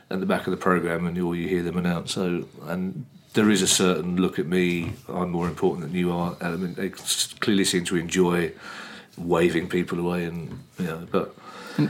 at 0.09 0.21
the 0.21 0.25
back 0.25 0.47
of 0.47 0.51
the 0.51 0.57
program 0.57 1.05
and 1.05 1.17
or 1.19 1.35
you 1.35 1.49
hear 1.49 1.63
them 1.63 1.75
announce. 1.75 2.13
So 2.13 2.45
and 2.65 3.05
there 3.33 3.49
is 3.49 3.61
a 3.61 3.67
certain 3.67 4.17
look 4.17 4.39
at 4.39 4.47
me, 4.47 4.93
I'm 5.07 5.29
more 5.29 5.47
important 5.47 5.87
than 5.87 5.95
you 5.95 6.11
are 6.11 6.35
element. 6.41 6.77
They 6.77 6.89
clearly 6.89 7.65
seem 7.65 7.85
to 7.85 7.95
enjoy 7.95 8.51
waving 9.17 9.69
people 9.69 9.99
away, 9.99 10.25
and 10.25 10.63
you 10.79 10.85
know, 10.85 11.07
but. 11.11 11.35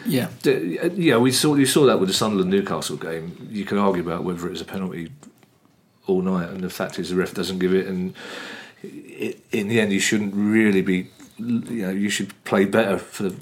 yeah. 0.06 0.30
Yeah, 0.44 1.18
we 1.18 1.32
saw 1.32 1.56
you 1.56 1.66
saw 1.66 1.86
that 1.86 2.00
with 2.00 2.10
the 2.10 2.14
Sunderland 2.14 2.52
Newcastle 2.52 2.98
game. 2.98 3.48
You 3.50 3.66
can 3.66 3.78
argue 3.78 4.04
about 4.04 4.24
whether 4.24 4.46
it 4.48 4.52
was 4.52 4.62
a 4.62 4.66
penalty 4.66 5.12
all 6.08 6.22
night, 6.22 6.50
and 6.50 6.62
the 6.62 6.70
fact 6.70 7.00
is 7.00 7.10
the 7.10 7.16
ref 7.16 7.34
doesn't 7.34 7.60
give 7.60 7.74
it. 7.74 7.88
And 7.88 8.14
it, 8.84 9.44
in 9.52 9.68
the 9.68 9.80
end, 9.80 9.92
you 9.92 10.00
shouldn't 10.00 10.34
really 10.36 10.82
be. 10.82 11.08
You 11.38 11.84
know, 11.84 11.92
you 11.92 12.10
should 12.10 12.34
play 12.44 12.66
better 12.66 12.98
for 12.98 13.24
the, 13.24 13.36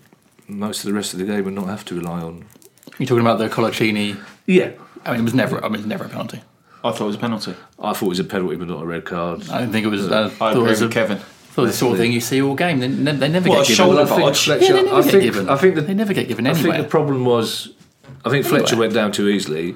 most 0.48 0.84
of 0.84 0.86
the 0.86 0.94
rest 0.94 1.14
of 1.14 1.20
the 1.20 1.26
game 1.26 1.48
and 1.48 1.56
not 1.56 1.66
have 1.68 1.84
to 1.86 1.96
rely 1.96 2.22
on. 2.22 2.46
You're 3.00 3.08
talking 3.08 3.22
about 3.22 3.40
the 3.40 3.50
Coloccini. 3.50 4.24
Yeah, 4.46 4.72
I 5.04 5.12
mean, 5.12 5.22
it 5.22 5.24
was 5.24 5.34
never. 5.34 5.58
I 5.58 5.68
mean, 5.68 5.76
it 5.76 5.78
was 5.80 5.88
never 5.88 6.06
a 6.06 6.10
penalty. 6.10 6.42
I 6.84 6.92
thought 6.92 7.02
it 7.02 7.08
was 7.08 7.16
a 7.16 7.20
penalty. 7.20 7.56
I 7.80 7.94
thought 7.94 8.06
it 8.06 8.10
was 8.10 8.20
a 8.20 8.24
penalty, 8.24 8.56
but 8.56 8.68
not 8.68 8.84
a 8.84 8.86
red 8.86 9.06
card. 9.06 9.50
I 9.50 9.60
don't 9.60 9.72
think 9.72 9.86
it 9.86 9.90
was. 9.90 10.10
Uh, 10.10 10.26
I 10.26 10.30
thought 10.30 10.56
it 10.56 10.60
was 10.60 10.82
with 10.82 10.92
a, 10.92 10.94
Kevin. 10.94 11.18
thought 11.18 11.62
it 11.64 11.66
was 11.66 11.72
the 11.72 11.78
sort 11.78 11.92
of 11.94 11.98
thing 12.00 12.12
you 12.12 12.22
see 12.22 12.42
all 12.42 12.56
game. 12.56 12.80
They, 12.80 12.88
ne- 12.88 13.12
they 13.14 13.28
never 13.30 13.50
What, 13.50 13.56
get 13.58 13.66
a 13.66 13.68
given. 13.70 13.76
shoulder 13.76 14.02
I 14.02 14.06
think 14.06 14.22
barge? 14.22 14.44
Fletcher. 14.46 14.64
Yeah, 14.66 14.72
they 14.74 14.84
never 14.84 14.96
I 14.96 15.02
get 15.02 15.12
think. 15.12 15.24
given. 15.24 15.50
I 15.50 15.56
think 15.58 15.76
the, 15.76 15.82
They 15.82 15.94
never 15.94 16.14
get 16.14 16.28
given 16.28 16.48
I 16.48 16.54
think 16.54 16.78
the 16.78 16.84
problem 16.84 17.26
was. 17.26 17.74
I 18.26 18.30
think 18.30 18.46
Fletcher 18.46 18.68
Anywhere. 18.76 18.80
went 18.88 18.94
down 18.94 19.12
too 19.12 19.28
easily, 19.30 19.76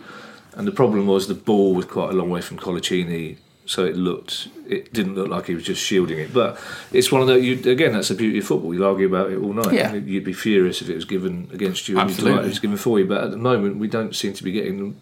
and 0.55 0.67
the 0.67 0.71
problem 0.71 1.07
was 1.07 1.27
the 1.27 1.33
ball 1.33 1.73
was 1.73 1.85
quite 1.85 2.09
a 2.09 2.13
long 2.13 2.29
way 2.29 2.41
from 2.41 2.57
Coloccini, 2.59 3.37
so 3.65 3.85
it 3.85 3.95
looked. 3.95 4.47
It 4.67 4.93
didn't 4.93 5.15
look 5.15 5.27
like 5.29 5.47
he 5.47 5.53
was 5.55 5.63
just 5.63 5.81
shielding 5.83 6.17
it. 6.19 6.33
But 6.33 6.59
it's 6.93 7.11
one 7.11 7.21
of 7.21 7.27
the. 7.27 7.39
You, 7.39 7.53
again, 7.71 7.93
that's 7.93 8.07
the 8.09 8.15
beauty 8.15 8.39
of 8.39 8.45
football. 8.45 8.73
You'll 8.73 8.85
argue 8.85 9.07
about 9.07 9.31
it 9.31 9.37
all 9.37 9.53
night. 9.53 9.73
Yeah. 9.73 9.93
You'd 9.93 10.23
be 10.23 10.33
furious 10.33 10.81
if 10.81 10.89
it 10.89 10.95
was 10.95 11.05
given 11.05 11.49
against 11.53 11.87
you, 11.89 11.99
and 11.99 12.09
you'd 12.09 12.13
Absolutely. 12.13 12.37
like 12.37 12.45
it 12.45 12.49
was 12.49 12.59
given 12.59 12.77
for 12.77 12.99
you. 12.99 13.05
But 13.05 13.23
at 13.25 13.31
the 13.31 13.37
moment, 13.37 13.77
we 13.77 13.87
don't 13.87 14.15
seem 14.15 14.33
to 14.33 14.43
be 14.43 14.51
getting 14.51 14.77
them. 14.77 15.01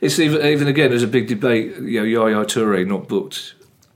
It's 0.00 0.18
even 0.18 0.44
even 0.44 0.68
again. 0.68 0.90
There's 0.90 1.02
a 1.02 1.06
big 1.08 1.26
debate. 1.28 1.76
You 1.76 2.00
know, 2.00 2.04
Yaya 2.04 2.44
Toure 2.46 2.86
not 2.86 3.08
booked 3.08 3.54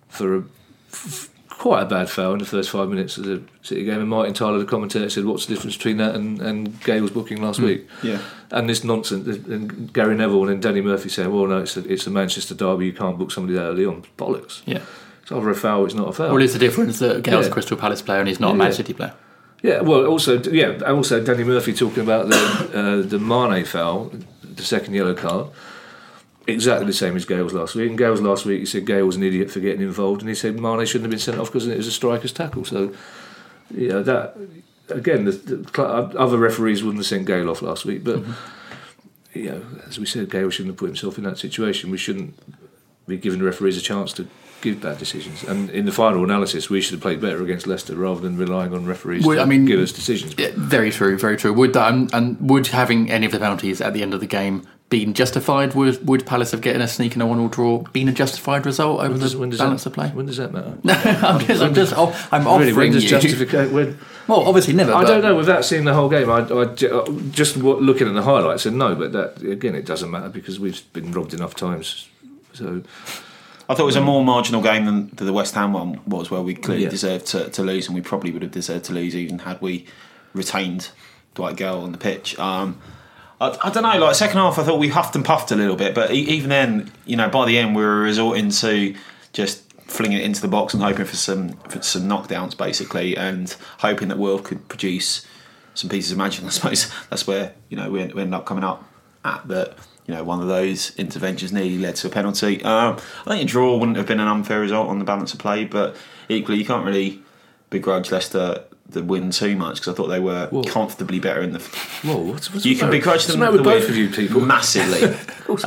for 0.08 0.36
a 0.36 0.44
f- 0.92 1.30
quite 1.48 1.82
a 1.82 1.86
bad 1.86 2.10
foul 2.10 2.34
in 2.34 2.38
the 2.40 2.44
first 2.44 2.68
five 2.70 2.88
minutes 2.90 3.16
of 3.16 3.24
the 3.24 3.42
City 3.62 3.84
game. 3.84 4.00
And 4.00 4.08
Martin 4.08 4.34
Tyler, 4.34 4.58
the 4.58 4.66
commentator, 4.66 5.08
said, 5.08 5.24
"What's 5.24 5.46
the 5.46 5.54
difference 5.54 5.76
between 5.76 5.96
that 5.96 6.14
and, 6.14 6.40
and 6.42 6.78
Gayle's 6.82 7.10
booking 7.10 7.40
last 7.40 7.58
week?" 7.60 7.88
Yeah. 8.02 8.18
And 8.50 8.68
this 8.68 8.84
nonsense. 8.84 9.26
And 9.48 9.92
Gary 9.92 10.14
Neville 10.14 10.42
and 10.42 10.50
then 10.50 10.60
Danny 10.60 10.82
Murphy 10.82 11.08
saying, 11.08 11.32
"Well, 11.32 11.46
no, 11.46 11.58
it's 11.58 11.76
a, 11.76 11.90
it's 11.90 12.06
a 12.06 12.10
Manchester 12.10 12.54
derby. 12.54 12.86
You 12.86 12.92
can't 12.92 13.18
book 13.18 13.30
somebody 13.30 13.54
that 13.54 13.64
early 13.64 13.86
on." 13.86 14.04
Bollocks. 14.18 14.60
Yeah. 14.66 14.80
It's 15.22 15.32
either 15.32 15.48
a 15.48 15.54
foul. 15.54 15.86
It's 15.86 15.94
not 15.94 16.08
a 16.08 16.12
foul. 16.12 16.34
Well, 16.34 16.42
it's 16.42 16.52
the 16.52 16.58
difference 16.58 16.98
that 16.98 17.22
Gayle's 17.22 17.46
Yeah. 17.46 17.50
a 17.50 17.54
Crystal 17.54 17.78
Palace 17.78 18.02
player 18.02 18.18
and 18.18 18.28
he's 18.28 18.40
not 18.40 18.48
a 18.48 18.52
Yeah, 18.52 18.58
Man 18.58 18.66
yeah. 18.72 18.76
City 18.76 18.92
player. 18.92 19.14
Yeah, 19.62 19.80
well, 19.80 20.04
also, 20.04 20.38
yeah, 20.42 20.78
also 20.86 21.24
Danny 21.24 21.42
Murphy 21.44 21.72
talking 21.72 22.02
about 22.02 22.28
the 22.28 22.36
uh, 22.78 23.08
the 23.08 23.18
Mane 23.18 23.64
foul, 23.64 24.12
the 24.42 24.62
second 24.62 24.92
yellow 24.92 25.14
card, 25.14 25.46
exactly 26.46 26.86
the 26.86 26.92
same 26.92 27.16
as 27.16 27.24
Gayle's 27.24 27.52
last 27.52 27.74
week. 27.74 27.88
And 27.88 27.98
Gayle's 27.98 28.20
last 28.20 28.44
week, 28.44 28.60
he 28.60 28.66
said 28.66 28.86
Gayle 28.86 29.06
was 29.06 29.16
an 29.16 29.22
idiot 29.22 29.50
for 29.50 29.60
getting 29.60 29.82
involved, 29.82 30.20
and 30.20 30.28
he 30.28 30.34
said 30.34 30.60
Mane 30.60 30.84
shouldn't 30.86 31.04
have 31.04 31.10
been 31.10 31.18
sent 31.18 31.38
off 31.38 31.48
because 31.48 31.66
it 31.66 31.76
was 31.76 31.86
a 31.86 31.92
striker's 31.92 32.32
tackle. 32.32 32.64
So, 32.64 32.94
you 33.70 33.88
know, 33.88 34.02
that 34.02 34.36
again, 34.88 35.24
the, 35.24 35.32
the 35.32 35.82
other 35.82 36.38
referees 36.38 36.82
wouldn't 36.82 37.00
have 37.00 37.06
sent 37.06 37.26
Gayle 37.26 37.50
off 37.50 37.62
last 37.62 37.84
week, 37.84 38.04
but 38.04 38.20
mm-hmm. 38.20 39.38
you 39.38 39.50
know, 39.50 39.62
as 39.86 39.98
we 39.98 40.06
said, 40.06 40.30
Gayle 40.30 40.50
shouldn't 40.50 40.72
have 40.72 40.78
put 40.78 40.86
himself 40.86 41.18
in 41.18 41.24
that 41.24 41.38
situation. 41.38 41.90
We 41.90 41.98
shouldn't 41.98 42.38
be 43.06 43.16
giving 43.16 43.38
the 43.38 43.44
referees 43.44 43.76
a 43.76 43.82
chance 43.82 44.12
to. 44.14 44.28
Give 44.60 44.80
bad 44.80 44.96
decisions, 44.96 45.44
and 45.44 45.68
in 45.68 45.84
the 45.84 45.92
final 45.92 46.24
analysis, 46.24 46.70
we 46.70 46.80
should 46.80 46.92
have 46.92 47.02
played 47.02 47.20
better 47.20 47.42
against 47.42 47.66
Leicester 47.66 47.94
rather 47.94 48.22
than 48.22 48.38
relying 48.38 48.72
on 48.72 48.86
referees 48.86 49.22
Well, 49.22 49.36
to 49.36 49.42
I 49.42 49.44
mean, 49.44 49.66
give 49.66 49.78
us 49.78 49.92
decisions. 49.92 50.34
Yeah, 50.38 50.52
very 50.54 50.90
true, 50.90 51.18
very 51.18 51.36
true. 51.36 51.52
Would 51.52 51.74
that 51.74 51.92
and, 51.92 52.14
and 52.14 52.48
would 52.48 52.68
having 52.68 53.10
any 53.10 53.26
of 53.26 53.32
the 53.32 53.38
penalties 53.38 53.82
at 53.82 53.92
the 53.92 54.00
end 54.00 54.14
of 54.14 54.20
the 54.20 54.26
game 54.26 54.66
been 54.98 55.12
justified? 55.14 55.74
Would 55.74 56.06
would 56.06 56.24
Palace 56.26 56.52
have 56.52 56.60
getting 56.60 56.82
a 56.82 56.86
sneak 56.88 57.14
and 57.14 57.22
a 57.22 57.26
one-all 57.26 57.48
draw 57.48 57.78
been 57.92 58.08
a 58.08 58.12
justified 58.12 58.64
result 58.64 59.00
over 59.00 59.10
When 59.10 59.20
does, 59.20 59.32
the 59.32 59.64
balance 59.64 59.84
that, 59.84 59.90
of 59.90 59.94
play? 59.94 60.08
When 60.10 60.26
does 60.26 60.36
that 60.36 60.52
matter? 60.52 60.74
I'm 61.26 61.40
just, 61.44 61.62
I'm 61.62 61.74
just, 61.74 61.92
I'm 61.96 62.44
really, 62.44 62.72
when 62.72 62.72
offering 62.72 62.92
does 62.92 63.04
you. 63.04 63.10
justificate? 63.10 63.72
When 63.72 63.98
Well, 64.28 64.40
obviously 64.46 64.74
never. 64.74 64.92
I 64.94 65.02
but- 65.02 65.08
don't 65.08 65.22
know. 65.22 65.34
Without 65.34 65.64
seeing 65.64 65.84
the 65.84 65.94
whole 65.94 66.08
game, 66.08 66.30
I, 66.30 66.38
I 66.40 66.62
uh, 66.62 67.10
just 67.30 67.56
looking 67.56 68.06
at 68.06 68.14
the 68.14 68.22
highlights 68.22 68.66
and 68.66 68.78
no, 68.78 68.94
but 68.94 69.12
that 69.12 69.42
again, 69.42 69.74
it 69.74 69.84
doesn't 69.86 70.10
matter 70.10 70.28
because 70.28 70.60
we've 70.60 70.80
been 70.92 71.10
robbed 71.12 71.34
enough 71.34 71.54
times. 71.56 72.08
So 72.52 72.82
I 73.68 73.74
thought 73.74 73.80
it 73.80 73.86
was 73.86 73.96
a 73.96 74.00
more 74.00 74.24
marginal 74.24 74.62
game 74.62 74.84
than 74.86 75.10
the 75.16 75.32
West 75.32 75.54
Ham 75.54 75.72
one 75.72 76.00
was, 76.06 76.30
where 76.30 76.40
we 76.42 76.54
clearly 76.54 76.84
Yeah. 76.84 76.90
deserved 76.90 77.26
to, 77.28 77.48
to 77.50 77.62
lose, 77.62 77.86
and 77.86 77.94
we 77.96 78.00
probably 78.02 78.30
would 78.30 78.42
have 78.42 78.52
deserved 78.52 78.84
to 78.86 78.92
lose 78.92 79.16
even 79.16 79.40
had 79.40 79.60
we 79.60 79.86
retained 80.34 80.90
Dwight 81.34 81.56
Gayle 81.56 81.80
on 81.80 81.90
the 81.92 81.98
pitch. 81.98 82.38
Um, 82.38 82.78
I, 83.40 83.56
I 83.62 83.70
don't 83.70 83.82
know. 83.82 83.98
Like 83.98 84.14
second 84.14 84.38
half, 84.38 84.58
I 84.58 84.64
thought 84.64 84.78
we 84.78 84.88
huffed 84.88 85.16
and 85.16 85.24
puffed 85.24 85.50
a 85.50 85.56
little 85.56 85.76
bit, 85.76 85.94
but 85.94 86.10
even 86.12 86.48
then, 86.48 86.92
you 87.04 87.16
know, 87.16 87.28
by 87.28 87.46
the 87.46 87.58
end, 87.58 87.74
we 87.74 87.82
were 87.82 88.00
resorting 88.00 88.50
to 88.50 88.94
just 89.32 89.72
flinging 89.86 90.18
it 90.18 90.24
into 90.24 90.40
the 90.40 90.48
box 90.48 90.74
and 90.74 90.82
hoping 90.82 91.04
for 91.04 91.16
some 91.16 91.52
for 91.68 91.82
some 91.82 92.02
knockdowns, 92.02 92.56
basically, 92.56 93.16
and 93.16 93.56
hoping 93.78 94.08
that 94.08 94.18
World 94.18 94.44
could 94.44 94.68
produce 94.68 95.26
some 95.74 95.90
pieces 95.90 96.12
of 96.12 96.18
magic. 96.18 96.44
I 96.46 96.48
suppose 96.48 96.92
that's 97.10 97.26
where 97.26 97.54
you 97.68 97.76
know 97.76 97.90
we, 97.90 98.04
we 98.06 98.22
ended 98.22 98.34
up 98.34 98.46
coming 98.46 98.64
up 98.64 98.84
at 99.24 99.46
that. 99.48 99.78
You 100.06 100.12
know, 100.12 100.22
one 100.22 100.42
of 100.42 100.48
those 100.48 100.94
interventions 100.96 101.50
nearly 101.50 101.78
led 101.78 101.96
to 101.96 102.08
a 102.08 102.10
penalty. 102.10 102.62
Um, 102.62 102.98
I 103.24 103.30
think 103.30 103.42
a 103.42 103.46
draw 103.46 103.78
wouldn't 103.78 103.96
have 103.96 104.06
been 104.06 104.20
an 104.20 104.28
unfair 104.28 104.60
result 104.60 104.88
on 104.88 104.98
the 104.98 105.04
balance 105.06 105.32
of 105.32 105.38
play, 105.38 105.64
but 105.64 105.96
equally, 106.28 106.58
you 106.58 106.66
can't 106.66 106.84
really 106.84 107.22
begrudge 107.70 108.10
Leicester 108.10 108.64
the 108.88 109.02
win 109.02 109.30
too 109.30 109.56
much 109.56 109.76
because 109.76 109.94
I 109.94 109.96
thought 109.96 110.08
they 110.08 110.20
were 110.20 110.48
comfortably 110.66 111.18
better 111.18 111.42
in 111.42 111.52
the. 111.52 111.58
Whoa, 111.58 112.18
what's, 112.18 112.52
what's 112.52 112.64
You 112.64 112.76
can 112.76 112.86
matter? 112.86 112.98
begrudge 112.98 113.26
them 113.26 113.40
the 113.40 113.46
the 113.46 113.52
with 113.52 113.64
both 113.64 113.88
of 113.88 113.96
you 113.96 114.08
people. 114.08 114.40
massively 114.46 115.00
because 115.46 115.64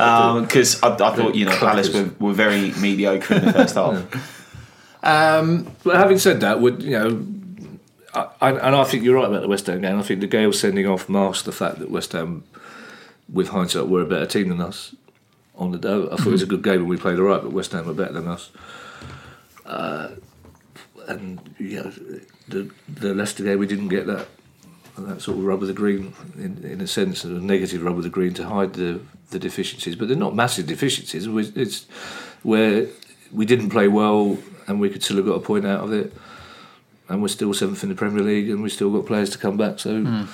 um, 0.82 0.92
I, 0.92 0.94
I 0.94 1.16
thought 1.16 1.34
you 1.34 1.44
know 1.44 1.56
Palace 1.56 1.92
were, 1.92 2.10
were 2.18 2.32
very 2.32 2.72
mediocre 2.80 3.34
in 3.34 3.44
the 3.44 3.52
first 3.52 3.74
half. 3.74 4.34
Um, 5.02 5.70
but 5.84 5.96
having 5.96 6.18
said 6.18 6.40
that, 6.40 6.60
would 6.60 6.82
you 6.82 6.90
know, 6.90 7.26
I, 8.14 8.28
I, 8.40 8.50
and 8.50 8.76
I 8.76 8.84
think 8.84 9.04
you're 9.04 9.16
right 9.16 9.28
about 9.28 9.42
the 9.42 9.48
West 9.48 9.66
Ham 9.66 9.80
game. 9.80 9.98
I 9.98 10.02
think 10.02 10.20
the 10.20 10.26
Gayle 10.26 10.52
sending 10.52 10.86
off 10.86 11.08
masked 11.08 11.44
the 11.44 11.52
fact 11.52 11.78
that 11.78 11.90
West 11.90 12.12
Ham, 12.12 12.44
with 13.32 13.48
hindsight, 13.48 13.88
were 13.88 14.02
a 14.02 14.06
better 14.06 14.26
team 14.26 14.48
than 14.48 14.60
us 14.60 14.94
on 15.56 15.72
the 15.72 15.78
day. 15.78 15.92
I 15.92 16.16
thought 16.16 16.26
it 16.26 16.30
was 16.30 16.42
a 16.42 16.46
mm-hmm. 16.46 16.54
good 16.54 16.62
game 16.62 16.80
and 16.80 16.88
we 16.88 16.96
played 16.96 17.18
all 17.18 17.26
right, 17.26 17.42
but 17.42 17.52
West 17.52 17.72
Ham 17.72 17.86
were 17.86 17.94
better 17.94 18.14
than 18.14 18.28
us. 18.28 18.50
Uh, 19.66 20.10
and 21.08 21.54
you 21.58 21.82
know, 21.82 21.92
the 22.48 22.70
the 22.88 23.14
Leicester 23.14 23.42
game, 23.42 23.58
we 23.58 23.66
didn't 23.66 23.88
get 23.88 24.06
that 24.06 24.28
that 25.06 25.22
sort 25.22 25.38
of 25.38 25.44
rub 25.44 25.62
of 25.62 25.68
the 25.68 25.74
green 25.74 26.14
in, 26.36 26.64
in 26.64 26.80
a 26.80 26.86
sense, 26.86 27.24
a 27.24 27.28
negative 27.28 27.82
rub 27.82 27.96
of 27.96 28.02
the 28.02 28.10
green 28.10 28.34
to 28.34 28.46
hide 28.46 28.74
the, 28.74 29.00
the 29.30 29.38
deficiencies. 29.38 29.96
But 29.96 30.08
they're 30.08 30.16
not 30.16 30.34
massive 30.34 30.66
deficiencies. 30.66 31.28
We- 31.28 31.52
It's 31.54 31.86
where 32.42 32.86
we 33.32 33.46
didn't 33.46 33.70
play 33.70 33.88
well 33.88 34.38
and 34.66 34.80
we 34.80 34.90
could 34.90 35.02
still 35.02 35.16
have 35.16 35.26
got 35.26 35.34
a 35.34 35.40
point 35.40 35.66
out 35.66 35.84
of 35.84 35.92
it. 35.92 36.12
And 37.08 37.22
we're 37.22 37.28
still 37.28 37.54
seventh 37.54 37.82
in 37.82 37.88
the 37.88 37.94
Premier 37.94 38.22
League 38.22 38.50
and 38.50 38.62
we've 38.62 38.72
still 38.72 38.90
got 38.90 39.06
players 39.06 39.30
to 39.30 39.38
come 39.38 39.56
back. 39.56 39.78
So 39.78 40.02
hmm. 40.02 40.24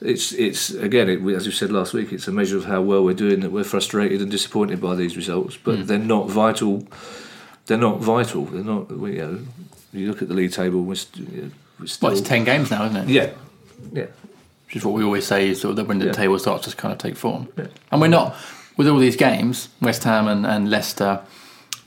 it's 0.00 0.32
it's 0.32 0.70
again, 0.70 1.08
it, 1.08 1.20
as 1.34 1.46
we 1.46 1.52
said 1.52 1.72
last 1.72 1.92
week, 1.92 2.12
it's 2.12 2.28
a 2.28 2.32
measure 2.32 2.56
of 2.56 2.66
how 2.66 2.82
well 2.82 3.02
we're 3.02 3.14
doing 3.14 3.40
that 3.40 3.50
we're 3.50 3.64
frustrated 3.64 4.20
and 4.22 4.30
disappointed 4.30 4.80
by 4.80 4.94
these 4.94 5.16
results. 5.16 5.56
But 5.56 5.78
hmm. 5.78 5.84
they're 5.86 5.98
not 5.98 6.28
vital. 6.28 6.86
They're 7.66 7.78
not 7.78 7.98
vital. 7.98 8.44
They're 8.44 8.62
not. 8.62 8.92
We, 8.92 9.16
you 9.16 9.26
know, 9.26 9.40
you 9.92 10.08
look 10.08 10.22
at 10.22 10.28
the 10.28 10.34
league 10.34 10.52
table. 10.52 10.82
We're, 10.82 10.94
st- 10.94 11.50
we're 11.78 11.86
still. 11.86 12.08
Well, 12.10 12.18
it's 12.18 12.26
10 12.28 12.44
games 12.44 12.70
now, 12.70 12.84
isn't 12.86 12.96
it? 12.96 13.08
Yeah, 13.08 13.30
yeah. 13.92 14.06
Which 14.66 14.76
is 14.76 14.84
what 14.84 14.94
we 14.94 15.02
always 15.02 15.26
say 15.26 15.48
is 15.48 15.60
sort 15.60 15.70
of 15.70 15.76
that 15.76 15.86
when 15.86 15.98
the 15.98 16.06
Yeah. 16.06 16.12
table 16.12 16.38
starts 16.38 16.68
to 16.68 16.76
kind 16.76 16.92
of 16.92 16.98
take 16.98 17.16
form. 17.16 17.48
And 17.90 18.00
we're 18.00 18.08
not, 18.08 18.36
with 18.76 18.86
all 18.88 18.98
these 18.98 19.16
games, 19.16 19.68
West 19.80 20.04
Ham 20.04 20.28
and, 20.28 20.46
and 20.46 20.70
Leicester, 20.70 21.20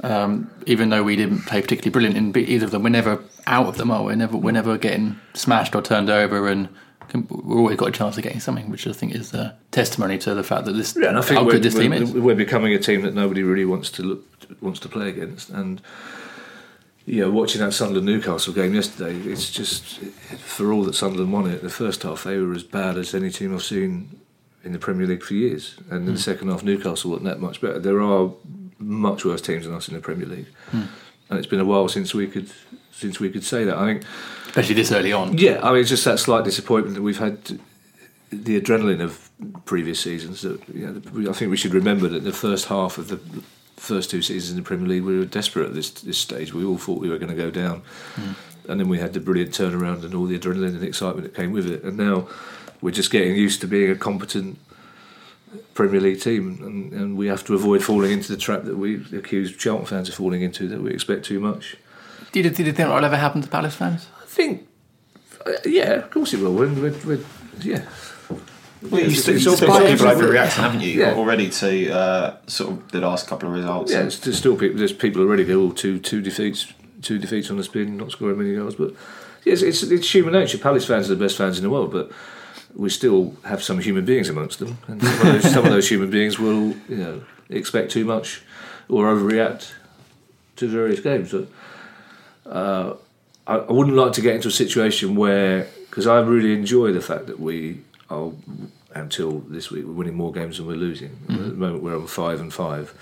um, 0.01 0.49
even 0.65 0.89
though 0.89 1.03
we 1.03 1.15
didn't 1.15 1.43
play 1.45 1.61
particularly 1.61 1.91
brilliant 1.91 2.17
in 2.17 2.37
either 2.37 2.65
of 2.65 2.71
them, 2.71 2.83
we're 2.83 2.89
never 2.89 3.23
out 3.47 3.67
of 3.67 3.77
them, 3.77 3.89
are 3.91 4.01
we? 4.01 4.07
We're 4.07 4.15
never, 4.15 4.37
we're 4.37 4.51
never 4.51 4.77
getting 4.77 5.17
smashed 5.33 5.75
or 5.75 5.81
turned 5.81 6.09
over 6.09 6.47
and 6.49 6.67
we've 7.13 7.31
always 7.57 7.77
got 7.77 7.89
a 7.89 7.91
chance 7.91 8.17
of 8.17 8.23
getting 8.23 8.39
something, 8.39 8.69
which 8.69 8.87
I 8.87 8.91
think 8.91 9.13
is 9.15 9.33
a 9.33 9.55
testimony 9.71 10.17
to 10.19 10.33
the 10.33 10.43
fact 10.43 10.65
that 10.65 10.73
this, 10.73 10.95
Yeah, 10.99 11.09
and 11.09 11.17
I 11.17 11.21
think 11.21 11.37
how 11.39 11.45
we're, 11.45 11.51
good 11.53 11.63
this 11.63 11.75
team 11.75 11.93
is. 11.93 12.11
we're 12.11 12.35
becoming 12.35 12.73
a 12.73 12.79
team 12.79 13.01
that 13.03 13.13
nobody 13.13 13.43
really 13.43 13.65
wants 13.65 13.89
to 13.91 14.03
look 14.03 14.25
wants 14.61 14.79
to 14.81 14.89
play 14.89 15.09
against. 15.09 15.49
And 15.51 15.79
know, 17.05 17.31
watching 17.31 17.61
that 17.61 17.73
Sunderland 17.73 18.05
Newcastle 18.05 18.53
game 18.53 18.73
yesterday, 18.73 19.15
it's 19.29 19.51
just 19.51 19.99
for 20.37 20.71
all 20.71 20.83
that 20.83 20.95
Sunderland 20.95 21.33
won 21.33 21.49
it. 21.49 21.61
The 21.61 21.69
first 21.69 22.03
half 22.03 22.23
they 22.23 22.37
were 22.37 22.53
as 22.53 22.63
bad 22.63 22.97
as 22.97 23.13
any 23.13 23.29
team 23.29 23.53
I've 23.53 23.63
seen 23.63 24.21
in 24.63 24.71
the 24.71 24.79
Premier 24.79 25.05
League 25.05 25.23
for 25.23 25.33
years, 25.33 25.75
and 25.89 25.99
in 25.99 26.05
the 26.05 26.11
hmm. 26.11 26.17
second 26.17 26.47
half 26.49 26.63
Newcastle 26.63 27.11
wasn't 27.11 27.25
that 27.27 27.39
much 27.39 27.59
better. 27.59 27.79
There 27.79 28.01
are 28.01 28.31
much 28.79 29.25
worse 29.25 29.41
teams 29.41 29.65
than 29.65 29.73
us 29.73 29.87
in 29.87 29.95
the 29.95 29.99
Premier 29.99 30.25
League, 30.25 30.47
hmm. 30.71 30.83
and 31.29 31.39
it's 31.39 31.47
been 31.47 31.59
a 31.59 31.65
while 31.65 31.89
since 31.89 32.13
we 32.13 32.27
could 32.27 32.49
since 32.91 33.19
we 33.19 33.29
could 33.29 33.43
say 33.43 33.65
that. 33.65 33.77
I 33.77 33.85
think. 33.85 34.03
Especially 34.47 34.75
this 34.75 34.91
early 34.91 35.11
on. 35.11 35.37
Yeah, 35.37 35.59
I 35.61 35.71
mean, 35.71 35.81
it's 35.81 35.89
just 35.89 36.05
that 36.05 36.19
slight 36.19 36.45
disappointment 36.45 36.95
that 36.95 37.01
we've 37.01 37.19
had 37.19 37.59
the 38.31 38.59
adrenaline 38.61 39.01
of 39.01 39.29
previous 39.65 39.99
seasons. 39.99 40.43
That 40.43 40.61
you 40.69 40.87
know, 40.87 41.29
I 41.29 41.33
think 41.33 41.51
we 41.51 41.57
should 41.57 41.73
remember 41.73 42.07
that 42.07 42.23
the 42.23 42.31
first 42.31 42.67
half 42.67 42.97
of 42.97 43.09
the 43.09 43.19
first 43.83 44.09
two 44.09 44.21
seasons 44.21 44.51
in 44.51 44.55
the 44.57 44.63
Premier 44.63 44.87
League, 44.87 45.03
we 45.03 45.17
were 45.19 45.25
desperate 45.25 45.67
at 45.67 45.73
this 45.73 45.89
this 45.91 46.17
stage. 46.17 46.53
We 46.53 46.63
all 46.63 46.77
thought 46.77 46.99
we 47.01 47.09
were 47.09 47.17
going 47.17 47.35
to 47.35 47.35
go 47.35 47.51
down, 47.51 47.83
and 48.67 48.79
then 48.79 48.87
we 48.89 48.99
had 48.99 49.13
the 49.13 49.19
brilliant 49.19 49.51
turnaround 49.51 50.03
and 50.03 50.13
all 50.15 50.25
the 50.25 50.37
adrenaline 50.39 50.75
and 50.75 50.83
excitement 50.83 51.23
that 51.27 51.35
came 51.35 51.51
with 51.51 51.67
it. 51.69 51.83
And 51.83 51.97
now 51.97 52.27
we're 52.81 52.91
just 52.91 53.11
getting 53.11 53.35
used 53.35 53.61
to 53.61 53.67
being 53.67 53.91
a 53.91 53.95
competent 53.95 54.57
Premier 55.73 55.99
League 56.01 56.21
team, 56.21 56.59
and, 56.63 56.93
and 56.93 57.17
we 57.17 57.27
have 57.27 57.43
to 57.45 57.53
avoid 57.55 57.83
falling 57.83 58.11
into 58.11 58.31
the 58.31 58.37
trap 58.37 58.63
that 58.63 58.77
we 58.77 58.95
accuse 59.17 59.55
Charlton 59.55 59.85
fans 59.85 60.09
of 60.09 60.15
falling 60.15 60.41
into. 60.41 60.67
That 60.67 60.81
we 60.81 60.91
expect 60.91 61.25
too 61.25 61.39
much. 61.39 61.75
Did, 62.31 62.45
you- 62.45 62.51
did 62.51 62.65
you 62.67 62.73
think 62.73 62.87
that 62.89 62.93
would 62.95 63.03
ever 63.03 63.17
happen 63.17 63.41
to 63.41 63.47
Palace 63.49 63.75
fans? 63.75 64.07
I 64.21 64.25
think, 64.25 64.67
uh, 65.45 65.51
yeah, 65.65 65.91
of 65.93 66.09
course 66.09 66.33
it 66.33 66.39
will. 66.39 66.53
We're, 66.53 66.73
we're, 66.73 66.97
we're, 67.05 67.19
yeah. 67.61 67.83
Well, 68.89 69.01
you've 69.01 69.11
It's- 69.11 69.21
still, 69.21 69.35
it's 69.35 69.43
still 69.43 69.67
got 69.67 69.85
people 69.87 70.07
isn't 70.07 70.07
it? 70.07 70.29
overreacting, 70.29 70.61
haven't 70.61 70.81
you? 70.81 70.99
Yeah. 70.99 71.13
Already 71.15 71.49
to 71.49 71.91
uh, 71.91 72.37
sort 72.47 72.71
of 72.71 72.91
the 72.91 72.99
last 73.01 73.27
couple 73.27 73.49
of 73.49 73.55
results. 73.55 73.91
Yeah, 73.91 74.03
it's, 74.03 74.19
there's 74.19 74.37
still 74.37 74.55
people. 74.55 74.77
There's 74.77 74.93
people 74.93 75.21
already 75.21 75.45
go 75.45 75.61
oh, 75.63 75.71
two 75.71 75.99
two 75.99 76.21
defeats, 76.21 76.71
two 77.01 77.17
defeats 77.19 77.49
on 77.49 77.57
the 77.57 77.63
spin, 77.63 77.97
not 77.97 78.11
scoring 78.11 78.37
many 78.37 78.55
goals. 78.55 78.75
But 78.75 78.93
yes, 79.45 79.61
it's, 79.61 79.83
it's 79.83 80.13
human 80.13 80.33
nature. 80.33 80.57
Palace 80.57 80.85
fans 80.85 81.09
are 81.09 81.15
the 81.15 81.23
best 81.23 81.37
fans 81.37 81.57
in 81.57 81.63
the 81.63 81.69
world, 81.69 81.91
but 81.91 82.11
we 82.75 82.89
still 82.89 83.35
have 83.45 83.61
some 83.63 83.79
human 83.79 84.03
beings 84.05 84.29
amongst 84.29 84.59
them, 84.59 84.77
and 84.87 85.01
some 85.01 85.13
of 85.15 85.21
those, 85.41 85.51
some 85.53 85.65
of 85.65 85.71
those 85.71 85.89
human 85.89 86.09
beings 86.09 86.39
will, 86.39 86.69
you 86.89 86.97
know, 86.97 87.23
expect 87.49 87.91
too 87.91 88.05
much 88.05 88.41
or 88.89 89.05
overreact 89.05 89.71
to 90.57 90.67
various 90.67 90.99
games. 90.99 91.31
But 91.31 91.47
uh, 92.51 92.95
I, 93.47 93.55
I 93.57 93.71
wouldn't 93.71 93.95
like 93.95 94.13
to 94.13 94.21
get 94.21 94.35
into 94.35 94.47
a 94.49 94.51
situation 94.51 95.15
where, 95.15 95.67
because 95.89 96.07
I 96.07 96.19
really 96.21 96.53
enjoy 96.53 96.91
the 96.91 97.01
fact 97.01 97.27
that 97.27 97.39
we 97.39 97.81
are 98.13 98.31
until 98.95 99.39
this 99.39 99.71
week 99.71 99.85
we're 99.85 99.93
winning 99.93 100.15
more 100.15 100.31
games 100.31 100.57
than 100.57 100.67
we're 100.67 100.75
losing. 100.75 101.17
At 101.23 101.27
the 101.27 101.33
mm-hmm. 101.33 101.59
moment 101.59 101.83
we're 101.83 101.97
on 101.97 102.07
five 102.07 102.39
and 102.39 102.53
five. 102.53 102.93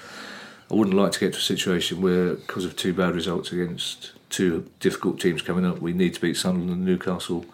I 0.71 0.75
wouldn't 0.75 0.95
like 0.95 1.11
to 1.13 1.19
get 1.19 1.33
to 1.33 1.39
a 1.39 1.41
situation 1.41 2.01
where, 2.01 2.35
because 2.35 2.63
of 2.63 2.77
two 2.77 2.93
bad 2.93 3.13
results 3.13 3.51
against 3.51 4.11
two 4.29 4.69
difficult 4.79 5.19
teams 5.19 5.41
coming 5.41 5.65
up, 5.65 5.81
we 5.81 5.91
need 5.91 6.13
to 6.13 6.21
beat 6.21 6.37
Sunderland 6.37 6.71
and 6.71 6.85
Newcastle 6.85 7.45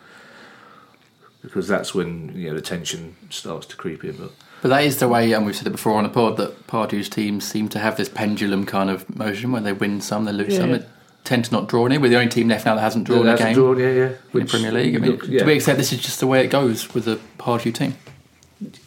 because 1.41 1.67
that's 1.67 1.95
when 1.95 2.35
you 2.35 2.49
know 2.49 2.55
the 2.55 2.61
tension 2.61 3.15
starts 3.29 3.65
to 3.67 3.75
creep 3.75 4.03
in. 4.03 4.17
But 4.17 4.31
But 4.61 4.69
that 4.69 4.83
is 4.83 4.99
the 4.99 5.07
way, 5.07 5.31
and 5.33 5.45
we've 5.45 5.55
said 5.55 5.67
it 5.67 5.71
before 5.71 5.97
on 5.97 6.03
the 6.03 6.09
pod, 6.09 6.37
that 6.37 6.67
Pardew's 6.67 7.09
teams 7.09 7.47
seem 7.47 7.69
to 7.69 7.79
have 7.79 7.97
this 7.97 8.09
pendulum 8.09 8.65
kind 8.65 8.89
of 8.89 9.15
motion 9.15 9.51
where 9.51 9.61
they 9.61 9.73
win 9.73 10.01
some, 10.01 10.25
they 10.25 10.31
lose 10.31 10.53
Yeah, 10.53 10.59
some. 10.59 10.69
yeah. 10.71 10.83
Tend 11.27 11.43
to 11.43 11.51
not 11.51 11.67
draw 11.67 11.85
any. 11.85 11.97
We're 11.97 12.07
the 12.07 12.15
only 12.15 12.29
team 12.29 12.47
left 12.47 12.65
now 12.65 12.75
that 12.75 12.79
hasn't 12.81 13.03
drawn 13.03 13.25
That 13.25 13.37
a 13.37 13.43
game 13.43 13.53
drawn, 13.53 13.77
yeah, 13.77 13.91
yeah. 13.91 14.05
in 14.05 14.15
Which- 14.31 14.45
the 14.45 14.49
Premier 14.59 14.71
League. 14.71 14.95
I 14.95 14.99
mean, 14.99 15.19
yeah. 15.27 15.39
do 15.39 15.45
we 15.45 15.55
accept 15.55 15.77
this 15.77 15.91
is 15.91 15.99
just 16.01 16.21
the 16.21 16.27
way 16.27 16.45
it 16.45 16.47
goes 16.47 16.93
with 16.93 17.03
the 17.03 17.19
Pardew 17.37 17.73
team? 17.75 17.95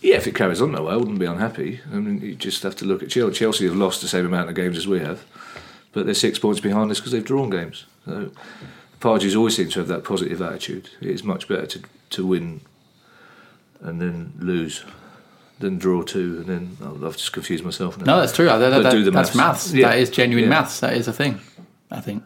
yeah, 0.01 0.17
if 0.17 0.27
it 0.27 0.35
carries 0.35 0.63
on 0.63 0.73
that 0.73 0.83
way, 0.83 0.95
I 0.95 0.97
wouldn't 0.97 1.19
be 1.19 1.27
unhappy. 1.27 1.81
I 1.93 1.97
mean, 1.97 2.23
you 2.23 2.35
just 2.35 2.63
have 2.63 2.75
to 2.77 2.87
look 2.87 3.03
at 3.03 3.11
Chelsea. 3.11 3.35
Chelsea 3.39 3.67
have 3.67 3.77
lost 3.77 4.01
the 4.01 4.09
same 4.09 4.25
amount 4.25 4.49
of 4.49 4.55
games 4.55 4.79
as 4.79 4.89
we 4.89 5.01
have, 5.01 5.23
but 5.93 6.07
they're 6.07 6.15
six 6.15 6.39
points 6.39 6.61
behind 6.61 6.91
us 6.91 6.99
because 6.99 7.13
they've 7.13 7.23
drawn 7.23 7.51
games. 7.51 7.85
So 8.07 8.31
Pardew's 9.03 9.37
always 9.37 9.55
seems 9.57 9.75
to 9.75 9.81
have 9.81 9.89
that 9.89 10.03
positive 10.05 10.41
attitude. 10.41 10.89
It's 11.03 11.23
much 11.23 11.47
better 11.47 11.67
to 11.67 11.83
to 12.11 12.27
win 12.27 12.63
and 13.83 14.01
then 14.01 14.33
lose 14.39 14.83
than 15.59 15.77
draw 15.79 16.03
two 16.03 16.39
and 16.39 16.47
then 16.47 16.77
oh, 16.83 17.07
I've 17.07 17.19
just 17.19 17.33
confused 17.35 17.63
myself 17.65 17.99
now. 17.99 18.05
No, 18.15 18.21
that's 18.21 18.33
true. 18.33 18.47
That, 18.47 18.59
that, 18.59 18.83
that- 18.83 18.93
do 18.93 19.05
the 19.05 19.11
that's 19.11 19.35
maths. 19.35 19.67
maths. 19.69 19.75
Yeah. 19.75 19.89
That 19.91 19.99
is 19.99 20.09
genuine 20.11 20.45
Yeah. 20.45 20.51
maths. 20.51 20.81
That 20.81 20.95
is 20.97 21.07
a 21.07 21.13
thing, 21.13 21.39
I 21.91 22.01
think. 22.01 22.23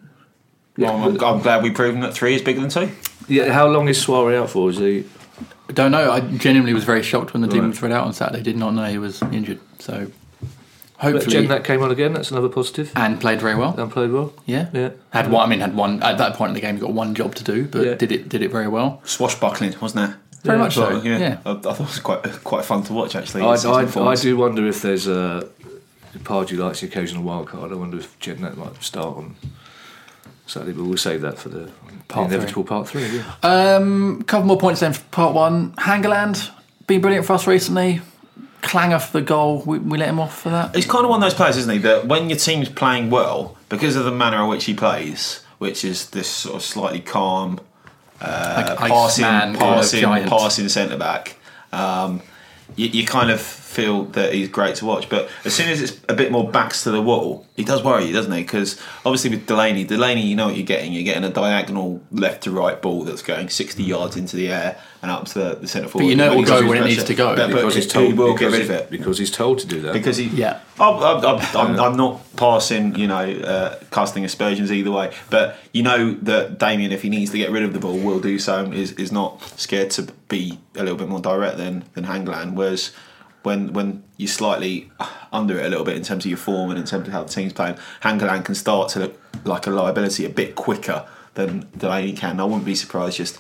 Well, 0.77 0.97
I'm, 0.97 1.23
I'm 1.23 1.41
glad 1.43 1.63
we've 1.63 1.75
proven 1.75 2.01
that 2.01 2.15
three 2.15 2.35
is 2.35 2.43
bigger 2.43 2.61
than 2.61 2.71
two. 2.71 2.91
Yeah, 3.29 3.53
how 3.53 3.67
long 3.69 3.89
is 3.89 4.05
Souaré 4.05 4.37
out 4.41 4.51
for? 4.51 4.69
Is 4.71 4.79
he? 4.79 5.05
I 5.69 5.73
don't 5.73 5.93
know. 5.93 6.11
I 6.11 6.21
genuinely 6.21 6.75
was 6.75 6.85
very 6.85 7.03
shocked 7.03 7.33
when 7.33 7.43
the 7.43 7.49
team 7.49 7.61
Right. 7.63 7.69
was 7.69 7.81
read 7.83 7.93
out 7.93 8.07
on 8.07 8.13
Saturday. 8.13 8.43
Did 8.43 8.57
not 8.57 8.75
know 8.75 8.85
he 8.85 8.99
was 8.99 9.23
injured. 9.23 9.61
So 9.79 10.11
But 10.41 10.49
hopefully, 11.13 11.33
Jen, 11.33 11.49
that 11.49 11.65
came 11.65 11.83
on 11.83 11.91
again. 11.91 12.13
That's 12.13 12.31
another 12.31 12.49
positive. 12.49 12.93
and 12.97 13.21
played 13.21 13.41
very 13.41 13.55
well. 13.55 13.75
And 13.79 13.91
played 13.91 14.11
well. 14.11 14.33
Yeah, 14.47 14.69
Yeah. 14.73 14.91
Had 15.11 15.31
one. 15.31 15.47
I 15.47 15.49
mean, 15.49 15.61
had 15.61 15.75
one 15.75 16.03
at 16.03 16.19
that 16.19 16.35
point 16.35 16.51
in 16.51 16.55
the 16.55 16.61
game. 16.61 16.75
He 16.75 16.81
got 16.81 16.93
one 16.93 17.15
job 17.15 17.35
to 17.37 17.45
do, 17.45 17.65
but 17.67 17.85
Yeah. 17.87 17.95
did 17.95 18.13
it 18.13 18.29
did 18.29 18.43
it 18.43 18.51
very 18.51 18.69
well. 18.69 19.01
Swashbuckling, 19.05 19.75
wasn't 19.81 20.11
it? 20.11 20.17
Very 20.43 20.59
much 20.59 20.75
so. 20.75 21.01
yeah. 21.03 21.19
Yeah. 21.19 21.39
I, 21.47 21.53
I 21.53 21.55
thought 21.55 21.81
it 21.81 21.87
was 21.87 21.99
quite 22.01 22.23
quite 22.45 22.65
fun 22.67 22.83
to 22.85 22.93
watch 22.93 23.17
actually. 23.17 23.43
I, 23.43 23.53
his- 23.53 23.63
his 23.63 23.71
I, 23.71 23.75
I 23.81 23.85
performance. 23.87 24.21
do 24.21 24.37
wonder 24.37 24.67
if 24.67 24.83
there's 24.83 25.07
a 25.07 25.49
Pardew 26.21 26.59
likes 26.59 26.81
the 26.81 26.87
occasional 26.87 27.23
wild 27.23 27.49
card. 27.49 27.73
I 27.73 27.75
wonder 27.75 27.99
if 27.99 28.19
Jedinak 28.21 28.57
might 28.57 28.83
start 28.83 29.17
on 29.17 29.37
Saturday, 30.47 30.73
but 30.73 30.85
we'll 30.85 30.97
save 30.97 31.21
that 31.23 31.39
for 31.39 31.49
the, 31.49 31.71
Part 32.09 32.29
the 32.29 32.35
inevitable 32.37 32.65
part 32.65 32.89
three. 32.89 33.07
Yeah. 33.07 33.35
Um, 33.43 34.23
couple 34.23 34.47
more 34.47 34.59
points 34.59 34.81
then 34.81 34.93
for 34.93 35.03
part 35.11 35.35
one. 35.35 35.73
Hangeland 35.73 36.51
been 36.87 37.01
brilliant 37.01 37.27
for 37.27 37.33
us 37.33 37.47
recently. 37.47 38.01
clanger 38.63 38.99
for 38.99 39.21
the 39.21 39.25
goal. 39.25 39.63
We, 39.67 39.79
we 39.79 39.99
let 39.99 40.09
him 40.09 40.21
off 40.21 40.41
for 40.43 40.51
that. 40.51 40.75
He's 40.75 40.87
kind 40.87 41.05
of 41.05 41.11
one 41.11 41.23
of 41.23 41.27
those 41.29 41.35
players, 41.35 41.57
isn't 41.57 41.73
he? 41.73 41.79
That 41.79 42.07
when 42.07 42.29
your 42.29 42.39
team's 42.39 42.69
playing 42.69 43.11
well, 43.11 43.57
because 43.69 43.97
of 43.97 44.05
the 44.05 44.11
manner 44.13 44.43
in 44.43 44.49
which 44.49 44.65
he 44.65 44.75
plays, 44.75 45.43
which 45.59 45.85
is 45.85 46.11
this 46.11 46.29
sort 46.29 46.57
of 46.57 46.63
slightly 46.63 47.01
calm, 47.01 47.59
uh, 48.21 48.65
Like 48.69 48.79
passing, 48.91 49.25
Iceman 49.25 49.57
kind 49.57 49.75
of 49.75 49.81
passing, 49.81 50.01
giant. 50.01 50.31
passing 50.31 50.69
centre 50.69 50.97
back, 50.97 51.37
um, 51.73 52.23
you, 52.77 52.89
you 52.89 53.07
kind 53.07 53.31
of 53.31 53.41
feel 53.75 54.05
that 54.05 54.33
he's 54.33 54.49
great 54.49 54.77
to 54.77 54.87
watch. 54.87 55.09
But 55.09 55.29
as 55.45 55.55
soon 55.55 55.69
as 55.69 55.83
it's 55.83 56.01
a 56.09 56.15
bit 56.15 56.31
more 56.31 56.49
backs 56.49 56.85
to 56.85 56.91
the 56.91 57.03
wall, 57.03 57.47
he 57.57 57.65
does 57.65 57.83
worry 57.83 58.05
you, 58.05 58.13
doesn't 58.13 58.33
he? 58.33 58.43
Because 58.43 58.81
obviously 59.05 59.31
with 59.31 59.47
Delaney, 59.47 59.85
Delaney, 59.85 60.23
you 60.23 60.37
know 60.37 60.47
what 60.47 60.57
you're 60.57 60.67
getting. 60.67 60.93
You're 60.93 61.05
getting 61.05 61.25
a 61.25 61.31
diagonal 61.31 62.01
left 62.11 62.45
to 62.45 62.51
right 62.51 62.81
ball 62.81 63.05
that's 63.05 63.23
going 63.23 63.49
60 63.49 63.83
yards 63.83 64.17
into 64.17 64.37
the 64.37 64.49
air 64.49 64.81
and 65.03 65.11
up 65.11 65.27
to 65.27 65.39
the, 65.39 65.55
the 65.57 65.69
centre 65.69 65.89
forward. 65.89 66.05
But 66.05 66.11
you 66.11 66.17
know 66.17 66.33
it 66.33 66.37
will 66.37 66.45
go 66.45 66.61
he's 66.61 66.69
when 66.69 66.83
it 66.83 66.87
needs 66.87 67.05
to 67.05 67.15
go. 67.15 67.37
But, 67.37 67.51
but 67.51 67.57
because 67.57 67.75
he's 67.75 67.85
he 67.85 67.91
told 67.91 68.17
will 68.17 68.33
because 68.33 68.53
get 68.53 68.59
rid 68.59 68.63
of 68.63 68.71
it 68.71 68.91
because 68.91 69.19
he's 69.19 69.31
told 69.31 69.59
to 69.59 69.67
do 69.67 69.81
that. 69.83 69.93
because 69.93 70.17
he 70.17 70.27
Yeah. 70.29 70.61
I'm, 70.81 70.95
I'm, 71.03 71.25
I'm, 71.25 71.57
I'm, 71.57 71.81
I'm 71.81 71.97
not 71.97 72.23
passing 72.37 72.97
you 72.97 73.07
know 73.07 73.21
uh, 73.21 73.79
casting 73.91 74.25
aspersions 74.25 74.73
either 74.73 74.91
way 74.91 75.15
but 75.31 75.57
you 75.73 75.83
know 75.83 76.15
that 76.23 76.59
Damien 76.59 76.91
if 76.91 77.03
he 77.03 77.09
needs 77.09 77.31
to 77.31 77.39
get 77.39 77.51
rid 77.51 77.63
of 77.63 77.73
the 77.73 77.79
ball 77.79 77.97
will 77.97 78.19
do 78.19 78.39
so 78.39 78.65
is, 78.73 78.93
is 78.93 79.13
not 79.13 79.41
scared 79.59 79.91
to 79.93 80.03
be 80.29 80.59
a 80.75 80.83
little 80.83 80.99
bit 80.99 81.09
more 81.09 81.21
direct 81.21 81.59
than 81.59 81.85
than 81.95 82.05
Hangeland 82.07 82.55
whereas 82.55 82.93
when 83.45 83.73
when 83.73 84.03
you're 84.17 84.29
slightly 84.29 84.91
under 85.33 85.59
it 85.59 85.67
a 85.67 85.69
little 85.69 85.85
bit 85.85 85.97
in 85.97 86.03
terms 86.03 86.25
of 86.25 86.31
your 86.31 86.39
form 86.39 86.71
and 86.71 86.79
in 86.79 86.85
terms 86.85 87.07
of 87.07 87.13
how 87.13 87.23
the 87.23 87.29
team's 87.29 87.53
playing 87.53 87.77
Hangeland 88.03 88.45
can 88.45 88.55
start 88.55 88.89
to 88.91 88.99
look 88.99 89.21
like 89.45 89.67
a 89.67 89.71
liability 89.71 90.25
a 90.25 90.29
bit 90.31 90.55
quicker 90.57 91.07
than 91.35 91.69
Delaney 91.77 92.13
can 92.13 92.41
I 92.41 92.45
wouldn't 92.45 92.65
be 92.65 92.75
surprised 92.75 93.17
just 93.17 93.39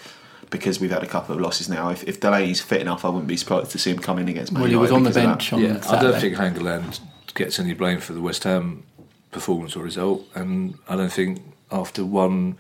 because 0.51 0.79
we've 0.79 0.91
had 0.91 1.03
a 1.03 1.07
couple 1.07 1.35
of 1.35 1.41
losses 1.41 1.69
now 1.69 1.91
if, 1.91 2.05
if 2.05 2.21
Delaney's 2.21 2.61
fit 2.61 2.81
enough 2.81 3.05
I 3.05 3.09
wouldn't 3.09 3.29
be 3.29 3.37
surprised 3.37 3.71
to 3.73 3.79
see 3.79 3.91
him 3.91 3.99
come 3.99 4.19
in 4.19 4.29
against 4.29 4.53
Man 4.53 4.63
Well, 4.63 4.71
he 4.71 4.77
was 4.77 4.93
on 4.93 5.03
the 5.03 5.11
because 5.11 5.17
of 5.17 5.23
that. 5.23 5.29
bench 5.39 5.53
on 5.53 5.61
yeah, 5.61 5.81
I 5.89 6.01
don't 6.03 6.21
think 6.21 6.37
Hangeland 6.37 7.01
gets 7.35 7.59
any 7.59 7.75
blame 7.75 7.99
for 8.01 8.13
the 8.13 8.21
West 8.21 8.45
Ham 8.45 8.85
performance 9.33 9.75
or 9.75 9.83
result, 9.83 10.25
and 10.37 10.79
I 10.89 10.95
don't 10.95 11.13
think 11.13 11.43
after 11.73 12.05
one 12.05 12.57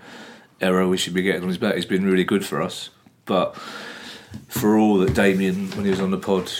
error 0.60 0.88
we 0.88 0.96
should 0.96 1.14
be 1.14 1.22
getting 1.22 1.42
on 1.42 1.48
his 1.48 1.58
back. 1.58 1.76
He's 1.76 1.86
been 1.86 2.04
really 2.04 2.24
good 2.24 2.44
for 2.44 2.60
us, 2.60 2.90
but 3.26 3.56
for 4.48 4.76
all 4.76 4.98
that 4.98 5.14
Damien, 5.14 5.70
when 5.72 5.84
he 5.84 5.90
was 5.90 6.00
on 6.00 6.10
the 6.10 6.18
pod, 6.18 6.50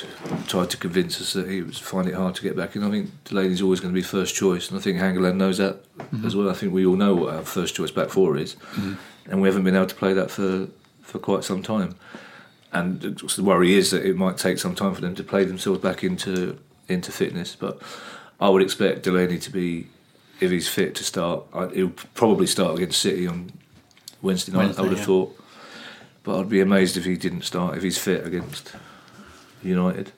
tried 0.47 0.71
to 0.71 0.77
convince 0.77 1.21
us 1.21 1.33
that 1.35 1.49
he 1.49 1.63
was 1.63 1.79
finding 1.79 2.15
it 2.15 2.17
hard 2.17 2.35
to 2.35 2.43
get 2.43 2.57
back 2.57 2.77
in, 2.77 2.83
I 2.83 2.91
think 2.91 3.11
Delaney's 3.25 3.63
always 3.63 3.81
going 3.81 3.93
to 3.95 3.99
be 3.99 4.03
first 4.03 4.35
choice, 4.35 4.69
and 4.69 4.79
I 4.79 4.83
think 4.83 4.99
Hangeland 4.99 5.37
knows 5.37 5.59
that 5.59 5.85
mm-hmm. 5.99 6.27
as 6.27 6.35
well. 6.35 6.51
I 6.51 6.55
think 6.55 6.73
we 6.73 6.87
all 6.87 6.97
know 6.97 7.15
what 7.15 7.35
our 7.35 7.43
first 7.43 7.75
choice 7.75 7.91
back 7.91 8.11
four 8.11 8.37
is, 8.37 8.55
mm-hmm. 8.55 8.95
and 9.31 9.41
we 9.41 9.49
haven't 9.49 9.65
been 9.65 9.77
able 9.77 9.87
to 9.87 9.95
play 9.95 10.13
that 10.15 10.31
for 10.31 10.69
for 11.03 11.19
quite 11.19 11.45
some 11.45 11.63
time. 11.63 11.95
And 12.73 13.01
the 13.01 13.43
worry 13.43 13.75
is 13.75 13.93
that 13.93 14.05
it 14.05 14.17
might 14.17 14.37
take 14.37 14.59
some 14.59 14.75
time 14.75 14.95
for 14.95 15.01
them 15.01 15.15
to 15.15 15.23
play 15.23 15.45
themselves 15.45 15.81
back 15.81 16.03
into 16.03 16.59
into 16.89 17.13
fitness. 17.13 17.55
But 17.55 17.81
I 18.41 18.49
would 18.49 18.63
expect 18.63 19.05
Delaney 19.05 19.39
to 19.39 19.51
be, 19.51 19.87
if 20.41 20.51
he's 20.51 20.69
fit, 20.69 20.95
to 20.97 21.05
start. 21.05 21.45
I, 21.55 21.69
he'll 21.69 21.93
probably 22.15 22.47
start 22.47 22.77
against 22.77 23.01
City 23.01 23.27
on 23.29 23.53
Wednesday 24.23 24.53
night. 24.53 24.59
Wednesday, 24.59 24.81
I 24.81 24.83
would 24.83 24.91
have 24.91 24.99
yeah. 24.99 25.05
thought, 25.05 25.41
but 26.25 26.41
I'd 26.41 26.49
be 26.49 26.61
amazed 26.61 26.97
if 26.97 27.05
he 27.05 27.17
didn't 27.17 27.43
start 27.43 27.77
if 27.77 27.83
he's 27.83 27.99
fit 27.99 28.27
against 28.27 28.75
United. 29.63 30.11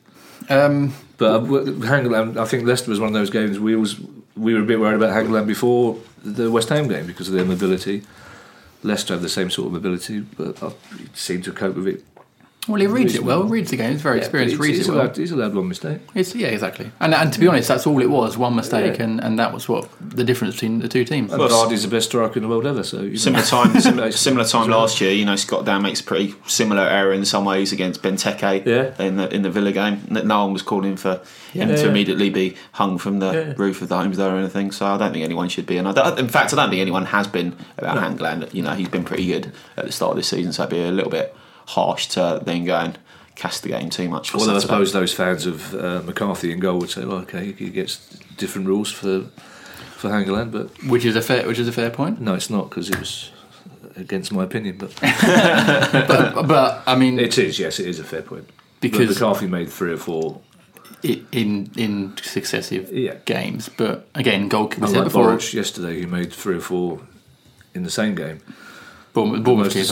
Um, 0.48 0.94
But 1.18 1.30
uh, 1.32 1.40
Hangeland, 1.40 2.36
I 2.36 2.44
think 2.44 2.66
Leicester 2.66 2.90
was 2.90 3.00
one 3.00 3.08
of 3.08 3.14
those 3.14 3.30
games 3.30 3.58
we 3.58 3.76
was 3.76 4.00
we 4.36 4.54
were 4.54 4.60
a 4.60 4.66
bit 4.66 4.80
worried 4.80 4.96
about 4.96 5.10
Hangeland 5.10 5.46
before 5.46 5.98
the 6.22 6.50
West 6.50 6.68
Ham 6.68 6.88
game 6.88 7.06
because 7.06 7.28
of 7.28 7.34
their 7.34 7.44
mobility. 7.44 8.02
Leicester 8.82 9.14
have 9.14 9.22
the 9.22 9.28
same 9.28 9.50
sort 9.50 9.66
of 9.68 9.72
mobility, 9.72 10.20
but 10.20 10.62
I 10.62 10.72
seem 11.14 11.42
to 11.42 11.52
cope 11.52 11.76
with 11.76 11.88
it. 11.88 12.04
Well, 12.68 12.80
he 12.80 12.86
reads 12.88 13.14
it 13.14 13.22
well. 13.22 13.44
Reads 13.44 13.70
the 13.70 13.76
game. 13.76 13.92
He's 13.92 14.02
very 14.02 14.16
Yeah, 14.16 14.22
experienced. 14.24 14.58
reads 14.58 14.78
he's, 14.78 14.78
it 14.78 14.82
he's 14.82 14.88
well. 14.88 15.06
allowed, 15.06 15.16
he's 15.16 15.30
allowed 15.30 15.54
one 15.54 15.68
mistake. 15.68 16.00
It's, 16.14 16.34
yeah, 16.34 16.48
exactly. 16.48 16.90
And 16.98 17.14
and 17.14 17.32
to 17.32 17.38
be 17.38 17.46
honest, 17.46 17.68
that's 17.68 17.86
all 17.86 18.00
it 18.02 18.10
was. 18.10 18.36
One 18.36 18.56
mistake, 18.56 18.98
Yeah. 18.98 19.04
and, 19.04 19.22
and 19.22 19.38
that 19.38 19.52
was 19.52 19.68
what 19.68 19.88
the 20.00 20.24
difference 20.24 20.54
between 20.56 20.80
the 20.80 20.88
two 20.88 21.04
teams. 21.04 21.32
And 21.32 21.40
Vardy's 21.40 21.82
the 21.82 21.88
best 21.88 22.06
striker 22.08 22.34
in 22.36 22.42
the 22.42 22.48
world 22.48 22.66
ever. 22.66 22.82
So 22.82 23.02
you 23.02 23.10
know. 23.10 23.16
Similar 23.16 23.44
time, 23.44 23.80
similar, 23.80 24.10
similar 24.12 24.44
time 24.44 24.68
last 24.68 25.00
year. 25.00 25.12
You 25.12 25.24
know, 25.24 25.36
Scott 25.36 25.64
Dann 25.64 25.82
makes 25.82 26.00
a 26.00 26.04
pretty 26.04 26.34
similar 26.46 26.82
error 26.82 27.12
in 27.12 27.24
some 27.24 27.44
ways 27.44 27.72
against 27.72 28.02
Benteke 28.02 28.66
Yeah. 28.66 29.00
in 29.04 29.16
the 29.16 29.32
in 29.32 29.42
the 29.42 29.50
Villa 29.50 29.70
game. 29.72 30.00
No 30.10 30.44
one 30.44 30.52
was 30.52 30.62
calling 30.62 30.96
for 30.96 31.20
him 31.52 31.68
Yeah. 31.70 31.76
to 31.76 31.88
immediately 31.88 32.30
be 32.30 32.56
hung 32.72 32.98
from 32.98 33.20
the 33.20 33.32
Yeah. 33.32 33.54
roof 33.56 33.80
of 33.80 33.88
the 33.88 33.96
homes 33.96 34.16
there 34.16 34.34
or 34.34 34.38
anything. 34.38 34.72
So 34.72 34.86
I 34.86 34.98
don't 34.98 35.12
think 35.12 35.24
anyone 35.24 35.48
should 35.48 35.66
be. 35.66 35.76
And 35.76 35.86
I 35.86 35.92
don't, 35.92 36.18
in 36.18 36.28
fact, 36.28 36.52
I 36.52 36.56
don't 36.56 36.70
think 36.70 36.80
anyone 36.80 37.06
has 37.06 37.28
been 37.28 37.54
about 37.78 37.98
Hangeland. 37.98 38.52
You 38.52 38.62
know, 38.62 38.72
he's 38.72 38.88
been 38.88 39.04
pretty 39.04 39.26
good 39.26 39.52
at 39.76 39.86
the 39.86 39.92
start 39.92 40.10
of 40.10 40.16
this 40.16 40.26
season. 40.28 40.52
So 40.52 40.64
I'd 40.64 40.70
be 40.70 40.82
a 40.82 40.90
little 40.90 41.10
bit 41.10 41.34
harsh 41.66 42.06
to 42.08 42.40
then 42.44 42.64
go 42.64 42.76
and 42.76 42.98
castigate 43.34 43.82
him 43.82 43.90
too 43.90 44.08
much. 44.08 44.30
For 44.30 44.38
Although 44.38 44.56
I 44.56 44.60
suppose 44.60 44.92
those 44.92 45.12
fans 45.12 45.46
of 45.46 45.74
uh, 45.74 46.02
McCarthy 46.04 46.52
and 46.52 46.60
goal 46.60 46.78
would 46.80 46.90
say, 46.90 47.04
well, 47.04 47.18
okay, 47.18 47.52
he 47.52 47.70
gets 47.70 47.98
different 48.36 48.66
rules 48.66 48.90
for 48.90 49.26
for 49.96 50.10
Hangeland, 50.10 50.52
but 50.52 50.70
which 50.84 51.04
is 51.04 51.16
a 51.16 51.22
fair, 51.22 51.46
which 51.46 51.58
is 51.58 51.68
a 51.68 51.72
fair 51.72 51.90
point. 51.90 52.20
no, 52.20 52.34
it's 52.34 52.50
not 52.50 52.68
because 52.70 52.90
it 52.90 52.98
was 52.98 53.30
against 53.96 54.32
my 54.32 54.44
opinion. 54.44 54.76
But 54.78 54.94
But, 55.00 56.46
but 56.46 56.82
I 56.86 56.96
mean, 56.96 57.18
it 57.18 57.38
is, 57.38 57.58
yes, 57.58 57.78
it 57.80 57.86
is 57.88 57.98
a 57.98 58.04
fair 58.04 58.22
point. 58.22 58.48
Because- 58.80 59.06
but 59.06 59.14
McCarthy 59.14 59.46
made 59.46 59.70
three 59.70 59.92
or 59.92 59.96
four. 59.96 60.40
in 61.02 61.70
in 61.76 62.14
successive 62.22 62.92
Yeah. 62.92 63.14
games. 63.24 63.68
But 63.76 64.06
again, 64.14 64.48
goal. 64.48 64.68
We 64.78 64.86
said 64.88 65.04
before, 65.04 65.32
yesterday, 65.32 66.00
who 66.00 66.06
made 66.06 66.32
three 66.32 66.56
or 66.56 66.60
four 66.60 67.00
in 67.74 67.82
the 67.84 67.90
same 67.90 68.14
game. 68.14 68.38
Bournemouth, 69.12 69.38
The 69.38 69.44
Bournemouth 69.44 69.66
most 69.66 69.74
keeper. 69.74 69.86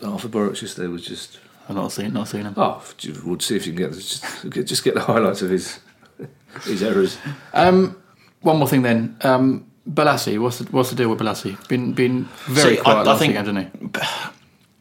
Astonishing. 0.00 0.14
After 0.14 0.28
Boruc 0.28 0.62
yesterday 0.62 0.88
was 0.88 1.04
just 1.04 1.38
I've 1.68 1.76
not 1.76 1.92
seen, 1.92 2.12
not 2.12 2.28
seen 2.28 2.42
him. 2.46 2.54
oh, 2.56 2.82
we'll 3.24 3.38
see 3.40 3.56
if 3.56 3.66
you 3.66 3.72
can 3.72 3.82
get 3.90 3.92
just, 3.92 4.50
get- 4.50 4.66
just 4.66 4.82
get 4.84 4.94
the 4.94 5.00
highlights 5.02 5.42
of 5.42 5.50
his 5.50 5.78
his 6.64 6.82
errors. 6.82 7.16
Um, 7.54 7.96
one 8.40 8.58
more 8.58 8.68
thing 8.68 8.82
then. 8.82 9.16
Um, 9.22 9.66
Bolasie, 9.88 10.38
what's 10.40 10.58
the, 10.58 10.64
what's 10.72 10.90
the 10.90 10.96
deal 10.96 11.08
with 11.08 11.18
Bolasie? 11.20 11.56
Been 11.68 11.92
been 11.92 12.24
very 12.46 12.74
See, 12.74 12.80
I- 12.80 12.82
quiet 12.82 12.96
I 12.98 13.02
last 13.02 13.18
think- 13.18 13.30
week, 13.30 13.38
hasn't 13.38 13.58
he? 13.58 14.00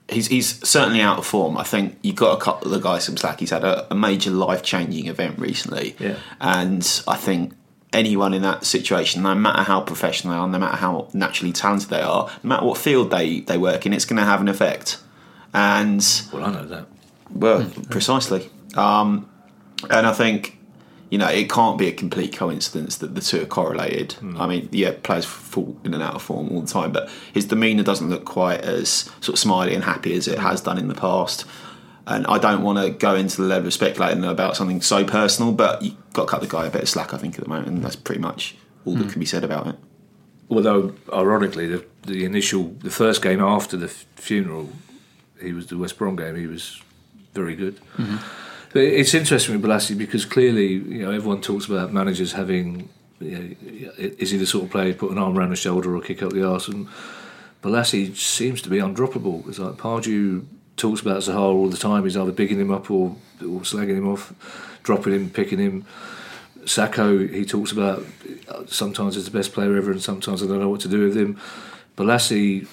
he's 0.15 0.27
he's 0.27 0.67
certainly 0.67 1.01
out 1.01 1.19
of 1.19 1.25
form. 1.25 1.57
I 1.57 1.63
think 1.63 1.97
you've 2.01 2.15
got 2.15 2.35
to 2.37 2.41
cut 2.43 2.61
the 2.61 2.79
guy 2.79 2.99
some 2.99 3.17
slack. 3.17 3.39
He's 3.39 3.51
had 3.51 3.63
a, 3.63 3.91
a 3.91 3.95
major 3.95 4.31
life 4.31 4.63
changing 4.63 5.07
event 5.07 5.37
recently, 5.39 5.95
Yeah. 5.99 6.15
and 6.41 7.01
I 7.07 7.15
think 7.15 7.53
anyone 7.93 8.33
in 8.35 8.41
that 8.43 8.65
situation, 8.65 9.23
no 9.23 9.33
matter 9.35 9.63
how 9.63 9.81
professional 9.81 10.33
they 10.33 10.39
are, 10.39 10.47
no 10.47 10.59
matter 10.59 10.77
how 10.77 11.07
naturally 11.13 11.51
talented 11.53 11.89
they 11.89 12.01
are, 12.01 12.29
no 12.43 12.47
matter 12.49 12.65
what 12.65 12.77
field 12.77 13.11
they 13.11 13.41
they 13.41 13.57
work 13.57 13.85
in, 13.85 13.93
it's 13.93 14.05
going 14.05 14.17
to 14.19 14.25
have 14.25 14.41
an 14.41 14.47
effect. 14.47 14.97
And 15.53 16.05
Well, 16.31 16.45
I 16.45 16.51
know 16.51 16.65
that. 16.65 16.85
well, 17.29 17.63
hmm. 17.63 17.81
precisely. 17.83 18.49
Um, 18.75 19.29
and 19.89 20.05
I 20.05 20.13
think, 20.13 20.57
you 21.09 21.17
know, 21.17 21.27
it 21.27 21.49
can't 21.49 21.77
be 21.77 21.87
a 21.87 21.91
complete 21.91 22.35
coincidence 22.35 22.97
that 22.97 23.15
the 23.15 23.21
two 23.21 23.41
are 23.41 23.45
correlated. 23.45 24.13
Hmm. 24.13 24.39
I 24.39 24.47
mean, 24.47 24.69
yeah, 24.71 24.93
players 25.01 25.25
fall 25.25 25.77
in 25.83 25.93
and 25.93 26.03
out 26.03 26.15
of 26.15 26.21
form 26.21 26.49
all 26.49 26.61
the 26.61 26.67
time, 26.67 26.91
but 26.91 27.09
his 27.33 27.45
demeanour 27.45 27.83
doesn't 27.83 28.09
look 28.09 28.25
quite 28.25 28.61
as 28.61 29.09
sort 29.21 29.29
of 29.29 29.39
smiley 29.39 29.73
and 29.73 29.83
happy 29.83 30.13
as 30.13 30.27
it 30.27 30.37
hmm. 30.37 30.45
has 30.45 30.61
done 30.61 30.77
in 30.77 30.87
the 30.87 30.95
past. 30.95 31.45
And 32.05 32.25
I 32.25 32.39
don't 32.39 32.63
want 32.63 32.79
to 32.79 32.89
go 32.89 33.15
into 33.15 33.41
the 33.41 33.47
level 33.47 33.67
of 33.67 33.73
speculating 33.73 34.23
about 34.23 34.57
something 34.57 34.81
so 34.81 35.05
personal, 35.05 35.51
but 35.51 35.83
you've 35.83 36.13
got 36.13 36.25
to 36.25 36.31
cut 36.31 36.41
the 36.41 36.47
guy 36.47 36.65
a 36.65 36.71
bit 36.71 36.81
of 36.81 36.89
slack, 36.89 37.13
I 37.13 37.17
think, 37.17 37.35
at 37.35 37.43
the 37.43 37.49
moment, 37.49 37.67
and 37.67 37.83
that's 37.83 37.95
pretty 37.95 38.19
much 38.19 38.55
all 38.83 38.95
that 38.95 39.11
can 39.11 39.19
be 39.19 39.27
said 39.27 39.43
about 39.43 39.67
it. 39.67 39.75
Although, 40.49 40.95
ironically, 41.13 41.67
the, 41.67 41.85
the 42.07 42.25
initial, 42.25 42.69
the 42.79 42.89
first 42.89 43.21
game 43.21 43.39
after 43.39 43.77
the 43.77 43.85
f- 43.85 44.05
funeral, 44.15 44.69
he 45.41 45.53
was 45.53 45.67
the 45.67 45.77
West 45.77 45.97
Brom 45.97 46.15
game. 46.15 46.35
He 46.35 46.47
was 46.47 46.81
very 47.33 47.55
good. 47.55 47.79
But 48.71 48.83
it's 48.83 49.13
interesting 49.13 49.59
with 49.59 49.69
Bolasie 49.69 49.97
because 49.97 50.25
clearly, 50.25 50.73
you 50.73 51.03
know, 51.03 51.11
everyone 51.11 51.41
talks 51.41 51.65
about 51.65 51.91
managers 51.91 52.33
having. 52.33 52.89
You 53.19 53.37
know, 53.37 53.93
is 53.97 54.31
he 54.31 54.37
the 54.37 54.45
sort 54.45 54.65
of 54.65 54.71
player 54.71 54.93
put 54.93 55.11
an 55.11 55.17
arm 55.17 55.37
around 55.37 55.49
the 55.49 55.55
shoulder 55.57 55.95
or 55.95 56.01
kick 56.01 56.23
up 56.23 56.31
the 56.31 56.47
arse? 56.47 56.67
And 56.67 56.87
Bolasie 57.61 58.15
seems 58.15 58.61
to 58.61 58.69
be 58.69 58.77
undroppable. 58.77 59.47
It's 59.49 59.59
like 59.59 59.73
Pardew 59.73 60.45
talks 60.77 61.01
about 61.01 61.19
Zaha 61.21 61.39
all 61.39 61.67
the 61.67 61.77
time. 61.77 62.03
He's 62.03 62.15
either 62.15 62.31
bigging 62.31 62.59
him 62.59 62.71
up 62.71 62.89
or, 62.89 63.15
or 63.41 63.61
slagging 63.61 63.97
him 63.97 64.07
off, 64.07 64.33
dropping 64.83 65.13
him, 65.13 65.29
picking 65.29 65.59
him. 65.59 65.85
Sako, 66.65 67.27
he 67.27 67.45
talks 67.45 67.71
about 67.71 68.05
uh, 68.47 68.65
sometimes 68.67 69.15
he's 69.15 69.25
the 69.25 69.31
best 69.31 69.51
player 69.51 69.75
ever, 69.75 69.91
and 69.91 70.01
sometimes 70.01 70.41
I 70.41 70.47
don't 70.47 70.59
know 70.59 70.69
what 70.69 70.81
to 70.81 70.87
do 70.87 71.05
with 71.05 71.17
him. 71.17 71.39
Bolasie, 71.97 72.67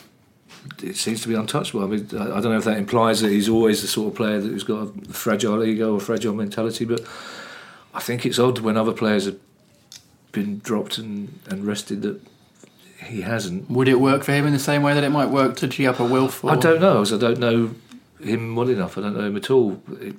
it 0.82 0.96
seems 0.96 1.22
to 1.22 1.28
be 1.28 1.34
untouchable. 1.34 1.82
I 1.82 1.86
mean, 1.86 2.08
I 2.12 2.36
I 2.36 2.40
don't 2.40 2.52
know 2.52 2.58
if 2.58 2.64
that 2.64 2.78
implies 2.78 3.20
that 3.20 3.30
he's 3.30 3.48
always 3.48 3.82
the 3.82 3.88
sort 3.88 4.08
of 4.08 4.14
player 4.14 4.40
that 4.40 4.48
who's 4.48 4.64
got 4.64 4.88
a 4.88 5.12
fragile 5.12 5.64
ego 5.64 5.94
or 5.94 6.00
fragile 6.00 6.34
mentality, 6.34 6.84
but 6.84 7.00
I 7.94 8.00
think 8.00 8.26
it's 8.26 8.38
odd 8.38 8.58
when 8.60 8.76
other 8.76 8.92
players 8.92 9.26
have 9.26 9.38
been 10.32 10.58
dropped 10.58 10.98
and, 10.98 11.38
and 11.48 11.66
rested 11.66 12.02
that 12.02 12.20
he 13.04 13.22
hasn't. 13.22 13.70
Would 13.70 13.88
it 13.88 14.00
work 14.00 14.24
for 14.24 14.32
him 14.32 14.46
in 14.46 14.52
the 14.52 14.58
same 14.58 14.82
way 14.82 14.94
that 14.94 15.04
it 15.04 15.10
might 15.10 15.30
work 15.30 15.56
to 15.56 15.66
G 15.66 15.86
up 15.86 16.00
a 16.00 16.04
Wilf? 16.04 16.44
I 16.44 16.56
don't 16.56 16.80
know, 16.80 17.00
as 17.00 17.12
I 17.12 17.18
don't 17.18 17.38
know 17.38 17.74
him 18.20 18.56
well 18.56 18.68
enough. 18.68 18.98
I 18.98 19.02
don't 19.02 19.16
know 19.16 19.26
him 19.26 19.36
at 19.36 19.50
all. 19.50 19.80
It, 20.00 20.16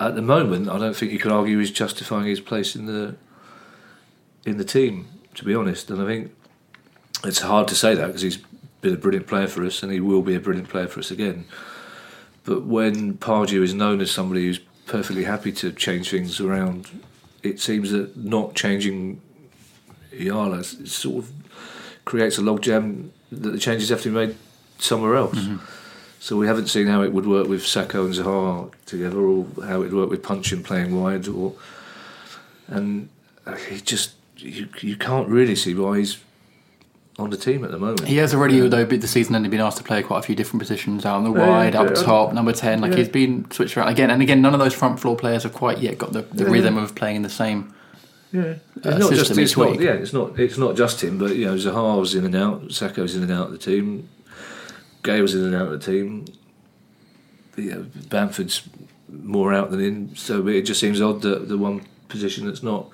at 0.00 0.14
the 0.14 0.22
moment, 0.22 0.68
I 0.68 0.78
don't 0.78 0.94
think 0.94 1.12
you 1.12 1.18
could 1.18 1.32
argue 1.32 1.58
he's 1.58 1.70
justifying 1.70 2.26
his 2.26 2.40
place 2.40 2.74
in 2.74 2.86
the 2.86 3.16
in 4.44 4.56
the 4.56 4.64
team. 4.64 5.06
To 5.34 5.44
be 5.44 5.54
honest, 5.54 5.88
and 5.90 6.02
I 6.02 6.06
think 6.06 6.32
it's 7.24 7.40
hard 7.40 7.68
to 7.68 7.74
say 7.74 7.94
that 7.94 8.06
because 8.06 8.22
he's 8.22 8.38
been 8.80 8.94
a 8.94 8.98
brilliant 8.98 9.26
player 9.26 9.48
for 9.48 9.64
us, 9.64 9.82
and 9.82 9.92
he 9.92 10.00
will 10.00 10.22
be 10.22 10.34
a 10.34 10.40
brilliant 10.40 10.68
player 10.68 10.88
for 10.88 11.00
us 11.00 11.10
again. 11.10 11.44
But 12.44 12.64
when 12.64 13.14
Pardew 13.14 13.62
is 13.62 13.74
known 13.74 14.00
as 14.00 14.10
somebody 14.10 14.46
who's 14.46 14.60
perfectly 14.88 15.24
happy 15.24 15.52
to 15.52 15.70
change 15.70 16.10
things 16.10 16.40
around. 16.40 17.02
It 17.42 17.60
seems 17.60 17.92
that 17.92 18.16
not 18.16 18.56
changing 18.56 19.20
Yala 20.12 20.60
s- 20.60 20.90
sort 20.90 21.24
of 21.24 21.32
creates 22.04 22.38
a 22.38 22.40
logjam 22.40 23.10
that 23.30 23.50
the 23.50 23.58
changes 23.58 23.90
have 23.90 24.02
to 24.02 24.08
be 24.08 24.14
made 24.14 24.36
somewhere 24.78 25.14
else. 25.14 25.38
Mm-hmm. 25.38 25.64
So 26.20 26.36
we 26.36 26.48
haven't 26.48 26.66
seen 26.66 26.88
how 26.88 27.02
it 27.02 27.12
would 27.12 27.26
work 27.26 27.46
with 27.46 27.64
Sako 27.64 28.06
and 28.06 28.14
Zaha 28.14 28.72
together, 28.86 29.20
or 29.20 29.46
how 29.64 29.76
it 29.76 29.90
would 29.90 29.94
work 29.94 30.10
with 30.10 30.22
Puncheon 30.22 30.64
playing 30.64 31.00
wide, 31.00 31.28
or 31.28 31.54
and 32.66 33.08
uh, 33.46 33.54
he 33.54 33.80
just 33.80 34.14
you 34.36 34.68
you 34.80 34.96
can't 34.96 35.28
really 35.28 35.54
see 35.54 35.74
why 35.74 35.98
he's 35.98 36.18
on 37.18 37.30
the 37.30 37.36
team 37.36 37.64
at 37.64 37.70
the 37.70 37.78
moment. 37.78 38.06
He 38.06 38.16
has 38.18 38.32
already, 38.32 38.60
though, 38.68 38.84
the 38.84 39.08
season 39.08 39.34
ended, 39.34 39.50
been 39.50 39.60
asked 39.60 39.78
to 39.78 39.84
play 39.84 40.02
quite 40.02 40.20
a 40.20 40.22
few 40.22 40.36
different 40.36 40.60
positions 40.60 41.04
out 41.04 41.16
on 41.16 41.24
the 41.24 41.32
Yeah, 41.32 41.48
wide, 41.48 41.74
yeah, 41.74 41.80
up 41.80 41.88
yeah. 41.88 42.02
top, 42.02 42.32
number 42.32 42.52
10. 42.52 42.80
Like 42.80 42.94
he's 42.94 43.08
been 43.08 43.50
switched 43.50 43.76
around 43.76 43.88
again 43.88 44.10
and 44.10 44.22
again. 44.22 44.40
None 44.40 44.54
of 44.54 44.60
those 44.60 44.74
front 44.74 45.00
floor 45.00 45.16
players 45.16 45.42
have 45.42 45.52
quite 45.52 45.78
yet 45.78 45.98
got 45.98 46.12
the, 46.12 46.22
the 46.22 46.44
rhythm 46.46 46.76
of 46.76 46.94
playing 46.94 47.16
in 47.16 47.22
the 47.22 47.30
same. 47.30 47.74
Yeah, 48.30 48.42
uh, 48.42 48.54
it's 48.84 48.98
not 48.98 49.12
just 49.12 49.38
it's 49.38 49.56
not, 49.56 49.80
yeah, 49.80 49.92
it's 49.92 50.12
not 50.12 50.38
it's 50.38 50.58
not 50.58 50.76
just 50.76 51.02
him, 51.02 51.16
but 51.16 51.34
you 51.34 51.46
know 51.46 51.54
Zaha's 51.54 52.14
in 52.14 52.26
and 52.26 52.36
out, 52.36 52.60
Sako's 52.70 53.16
in 53.16 53.22
and 53.22 53.32
out 53.32 53.46
of 53.46 53.52
the 53.52 53.58
team, 53.58 54.06
Gayle's 55.02 55.34
in 55.34 55.46
and 55.46 55.54
out 55.54 55.72
of 55.72 55.80
the 55.82 55.92
team. 55.92 56.26
You 57.56 57.70
know, 57.70 57.86
Bamford's 58.10 58.68
more 59.08 59.54
out 59.54 59.70
than 59.70 59.80
in, 59.80 60.14
so 60.14 60.46
it 60.46 60.62
just 60.62 60.78
seems 60.78 61.00
odd 61.00 61.22
that 61.22 61.48
the 61.48 61.56
one 61.56 61.86
position 62.08 62.44
that's 62.46 62.62
not 62.62 62.90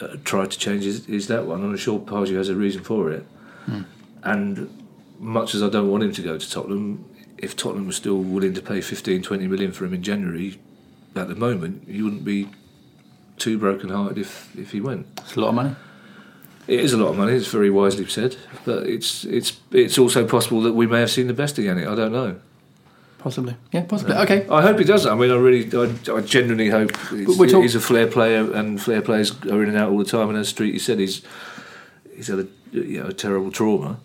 uh, 0.00 0.16
tried 0.24 0.50
to 0.50 0.58
change 0.58 0.84
is, 0.84 1.08
is 1.08 1.28
that 1.28 1.46
one. 1.46 1.62
I'm 1.62 1.76
sure 1.76 1.98
Pardew 1.98 2.36
has 2.36 2.48
a 2.48 2.54
reason 2.54 2.82
for 2.82 3.10
it, 3.10 3.26
and 4.22 4.84
much 5.18 5.54
as 5.54 5.62
I 5.62 5.68
don't 5.68 5.90
want 5.90 6.02
him 6.02 6.12
to 6.12 6.22
go 6.22 6.38
to 6.38 6.50
Tottenham, 6.50 7.04
if 7.38 7.56
Tottenham 7.56 7.86
was 7.86 7.96
still 7.96 8.18
willing 8.18 8.54
to 8.54 8.62
pay 8.62 8.80
15, 8.80 9.22
20 9.22 9.46
million 9.46 9.72
for 9.72 9.84
him 9.84 9.94
in 9.94 10.02
January, 10.02 10.60
at 11.14 11.28
the 11.28 11.34
moment, 11.34 11.88
you 11.88 12.04
wouldn't 12.04 12.24
be 12.24 12.48
too 13.36 13.58
broken 13.58 13.90
hearted 13.90 14.18
if, 14.18 14.56
if 14.56 14.72
he 14.72 14.80
went. 14.80 15.06
It's 15.20 15.36
a 15.36 15.40
lot 15.40 15.48
of 15.48 15.54
money. 15.54 15.76
It 16.66 16.80
is 16.80 16.92
a 16.92 16.96
lot 16.96 17.08
of 17.08 17.18
money. 17.18 17.32
It's 17.32 17.48
very 17.48 17.70
wisely 17.70 18.06
said, 18.06 18.36
but 18.64 18.86
it's 18.86 19.24
it's 19.24 19.60
it's 19.70 19.98
also 19.98 20.26
possible 20.26 20.62
that 20.62 20.72
we 20.72 20.86
may 20.86 21.00
have 21.00 21.10
seen 21.10 21.26
the 21.26 21.34
best 21.34 21.58
of 21.58 21.64
Yannick. 21.64 21.86
I 21.86 21.94
don't 21.94 22.12
know. 22.12 22.40
Possibly. 23.24 23.56
Yeah, 23.72 23.84
possibly. 23.84 24.14
Okay. 24.16 24.46
I 24.50 24.60
hope 24.60 24.78
he 24.78 24.84
does. 24.84 25.06
I 25.06 25.14
mean, 25.14 25.30
I 25.30 25.36
really, 25.36 25.64
I, 25.74 26.14
I 26.14 26.20
genuinely 26.20 26.68
hope 26.68 26.94
he's, 27.08 27.38
we're 27.38 27.48
talk- 27.48 27.62
he's 27.62 27.74
a 27.74 27.80
flair 27.80 28.06
player, 28.06 28.52
and 28.52 28.78
flair 28.80 29.00
players 29.00 29.32
are 29.46 29.62
in 29.62 29.70
and 29.70 29.78
out 29.78 29.90
all 29.90 29.96
the 29.98 30.04
time. 30.04 30.28
And 30.28 30.36
as 30.36 30.50
Street, 30.50 30.72
he 30.74 30.78
said, 30.78 30.98
he's 30.98 31.22
he's 32.14 32.26
had 32.28 32.40
a 32.40 32.46
you 32.72 33.00
know 33.00 33.06
a 33.08 33.12
terrible 33.14 33.50
trauma. 33.50 33.98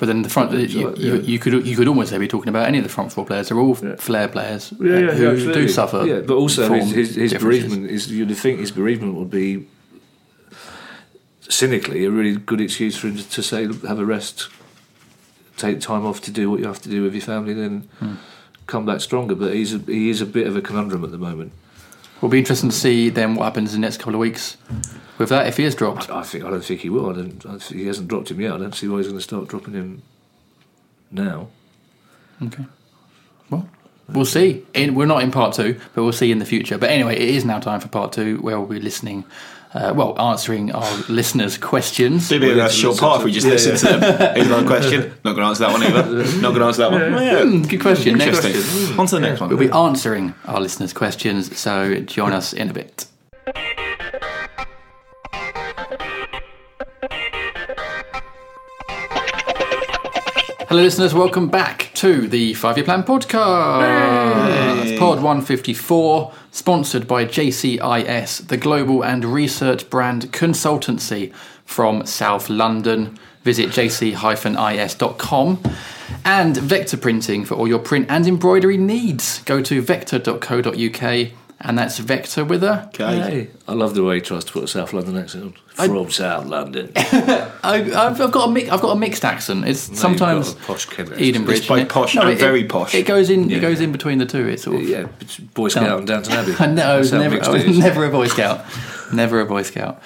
But 0.00 0.06
then 0.06 0.22
the 0.22 0.28
front, 0.28 0.50
you, 0.52 0.66
Yeah. 0.90 0.94
you, 0.96 1.20
you 1.20 1.38
could 1.38 1.64
you 1.64 1.76
could 1.76 1.86
almost 1.86 2.10
say 2.10 2.18
be 2.18 2.26
talking 2.26 2.48
about 2.48 2.66
any 2.66 2.78
of 2.78 2.84
the 2.84 2.90
front 2.90 3.12
four 3.12 3.24
players. 3.24 3.48
They're 3.50 3.58
all 3.60 3.74
flair 3.98 4.26
players 4.26 4.72
uh, 4.72 4.76
Yeah, 4.84 4.98
yeah, 4.98 5.10
who 5.14 5.30
absolutely. 5.30 5.62
do 5.62 5.68
suffer. 5.68 6.04
Yeah, 6.04 6.20
but 6.22 6.34
also 6.34 6.72
his, 6.72 6.90
his, 6.90 7.14
his 7.14 7.34
bereavement 7.34 7.88
is 7.88 8.10
you'd 8.10 8.36
think 8.36 8.58
his 8.58 8.72
bereavement 8.72 9.14
would 9.14 9.30
be 9.30 9.68
cynically 11.48 12.04
a 12.04 12.10
really 12.10 12.36
good 12.36 12.60
excuse 12.60 12.96
for 12.96 13.06
him 13.08 13.16
to 13.18 13.42
say 13.42 13.66
have 13.86 14.00
a 14.00 14.04
rest, 14.04 14.48
take 15.56 15.80
time 15.80 16.04
off 16.04 16.20
to 16.22 16.32
do 16.32 16.50
what 16.50 16.58
you 16.58 16.66
have 16.66 16.82
to 16.82 16.88
do 16.88 17.04
with 17.04 17.14
your 17.14 17.22
family, 17.22 17.54
then 17.54 17.88
Hmm. 18.00 18.14
Come 18.66 18.86
back 18.86 19.00
stronger. 19.00 19.34
But 19.34 19.54
he's 19.54 19.74
a, 19.74 19.78
he 19.78 20.10
is 20.10 20.20
a 20.20 20.26
bit 20.26 20.46
of 20.46 20.56
a 20.56 20.60
conundrum 20.60 21.04
at 21.04 21.10
the 21.10 21.18
moment. 21.18 21.52
Will 22.20 22.28
be 22.30 22.38
interesting 22.38 22.70
to 22.70 22.76
see 22.76 23.10
then 23.10 23.34
what 23.34 23.44
happens 23.44 23.74
in 23.74 23.80
the 23.80 23.86
next 23.86 23.98
couple 23.98 24.14
of 24.14 24.20
weeks 24.20 24.56
with 25.18 25.28
that 25.28 25.46
if 25.46 25.58
he 25.58 25.64
is 25.64 25.74
dropped. 25.74 26.08
I 26.10 26.22
think 26.22 26.44
I 26.44 26.50
don't 26.50 26.64
think 26.64 26.80
he 26.80 26.88
will. 26.88 27.10
I 27.10 27.14
don't. 27.14 27.44
I 27.46 27.58
think 27.58 27.80
he 27.80 27.86
hasn't 27.86 28.08
dropped 28.08 28.30
him 28.30 28.40
yet. 28.40 28.52
I 28.52 28.58
don't 28.58 28.74
see 28.74 28.88
why 28.88 28.98
he's 28.98 29.06
going 29.08 29.18
to 29.18 29.22
start 29.22 29.48
dropping 29.48 29.74
him 29.74 30.02
now. 31.10 31.48
Okay. 32.42 32.64
Well, 33.50 33.68
we'll 34.08 34.24
see. 34.24 34.64
In, 34.74 34.94
we're 34.94 35.06
not 35.06 35.22
in 35.22 35.30
part 35.30 35.54
two, 35.54 35.78
but 35.94 36.02
we'll 36.02 36.12
see 36.12 36.32
in 36.32 36.38
the 36.38 36.46
future. 36.46 36.78
But 36.78 36.90
anyway, 36.90 37.16
it 37.16 37.28
is 37.34 37.44
now 37.44 37.60
time 37.60 37.80
for 37.80 37.88
part 37.88 38.12
two, 38.12 38.38
where 38.38 38.58
we'll 38.58 38.68
be 38.68 38.80
listening, 38.80 39.24
uh, 39.76 39.92
well, 39.94 40.18
answering 40.18 40.72
our 40.72 40.98
listeners' 41.08 41.58
questions. 41.58 42.28
Bit 42.28 42.42
of 42.42 42.58
a 42.58 42.70
short 42.70 42.98
part 42.98 43.20
if 43.20 43.24
we 43.24 43.32
just 43.32 43.46
listen 43.46 43.76
to 43.76 43.98
them. 43.98 44.34
Here's 44.34 44.46
another 44.46 44.66
question. 44.66 45.00
Not 45.24 45.34
going 45.34 45.36
to 45.36 45.42
answer 45.42 45.64
that 45.64 45.72
one 45.72 45.82
either. 45.82 46.40
Not 46.40 46.54
going 46.54 46.60
to 46.60 46.66
answer 46.66 46.82
that 46.82 46.92
one. 46.92 47.14
Oh, 47.14 47.20
yeah. 47.20 47.42
Hmm, 47.42 47.62
good 47.62 47.80
question. 47.80 48.18
Next 48.18 48.44
Interesting. 48.44 48.98
On 48.98 49.06
to 49.06 49.14
the 49.16 49.20
next 49.20 49.40
one. 49.40 49.48
We'll 49.50 49.58
be 49.58 49.70
answering 49.70 50.34
our 50.46 50.60
listeners' 50.60 50.92
questions, 50.92 51.56
so 51.58 51.96
join 52.00 52.32
us 52.32 52.52
in 52.52 52.70
a 52.70 52.72
bit. 52.72 53.06
Hello, 60.76 60.84
listeners. 60.84 61.14
Welcome 61.14 61.48
back 61.48 61.90
to 61.94 62.28
the 62.28 62.52
Five 62.52 62.76
Year 62.76 62.84
Plan 62.84 63.02
podcast. 63.02 63.38
Pod 64.98 65.22
154, 65.22 66.34
sponsored 66.50 67.08
by 67.08 67.24
JCIS, 67.24 68.48
the 68.48 68.58
global 68.58 69.02
and 69.02 69.24
research 69.24 69.88
brand 69.88 70.30
consultancy 70.32 71.32
from 71.64 72.04
South 72.04 72.50
London. 72.50 73.18
Visit 73.42 73.70
jc-is.com 73.70 75.62
and 76.26 76.56
Vector 76.58 76.98
Printing 76.98 77.46
for 77.46 77.54
all 77.54 77.66
your 77.66 77.78
print 77.78 78.08
and 78.10 78.26
embroidery 78.26 78.76
needs. 78.76 79.42
Go 79.44 79.62
to 79.62 79.80
vector.co.uk 79.80 81.30
and 81.60 81.78
that's 81.78 81.98
Vector 81.98 82.44
with 82.44 82.62
a. 82.62 82.84
Okay. 82.88 83.18
Hey, 83.18 83.48
I 83.66 83.72
love 83.72 83.94
the 83.94 84.04
way 84.04 84.16
he 84.16 84.20
tries 84.20 84.44
to 84.44 84.52
put 84.52 84.64
a 84.64 84.68
South 84.68 84.92
London 84.92 85.16
accent 85.16 85.44
on. 85.44 85.86
From 85.88 86.10
South 86.10 86.46
London. 86.46 86.92
I, 86.96 87.50
I've, 87.64 88.20
I've 88.20 88.30
got 88.32 88.48
a 88.48 88.52
mi- 88.52 88.68
I've 88.68 88.80
got 88.80 88.90
a 88.90 88.98
mixed 88.98 89.24
accent. 89.24 89.66
It's 89.66 89.98
sometimes 89.98 90.54
got 90.54 90.62
a 90.62 90.66
posh 90.66 90.84
Kent 90.86 91.12
accent. 91.12 91.20
Edenbridge. 91.36 91.56
It's 91.56 91.66
both 91.66 91.78
isn't 91.78 91.86
it? 91.86 91.88
posh 91.92 92.16
and 92.16 92.28
it- 92.30 92.38
very 92.38 92.64
posh. 92.64 92.94
It 92.94 93.06
goes 93.06 93.30
in. 93.30 93.48
Yeah. 93.48 93.58
It 93.58 93.60
goes 93.60 93.80
in 93.80 93.92
between 93.92 94.18
the 94.18 94.26
two. 94.26 94.46
It's 94.48 94.64
sort 94.64 94.76
of. 94.76 94.88
yeah, 94.88 95.08
it's 95.20 95.38
Boy 95.38 95.68
Scout 95.68 95.98
and 95.98 96.06
Downton 96.06 96.32
Abbey. 96.34 96.54
I 96.58 96.66
know. 96.66 96.82
I 96.94 96.98
was 96.98 97.12
never, 97.12 97.42
I 97.42 97.48
was 97.48 97.62
it 97.62 97.70
is. 97.70 97.78
never 97.78 98.04
a 98.04 98.10
Boy 98.10 98.26
Scout. 98.28 98.64
never 99.12 99.40
a 99.40 99.46
Boy 99.46 99.62
Scout. 99.62 100.02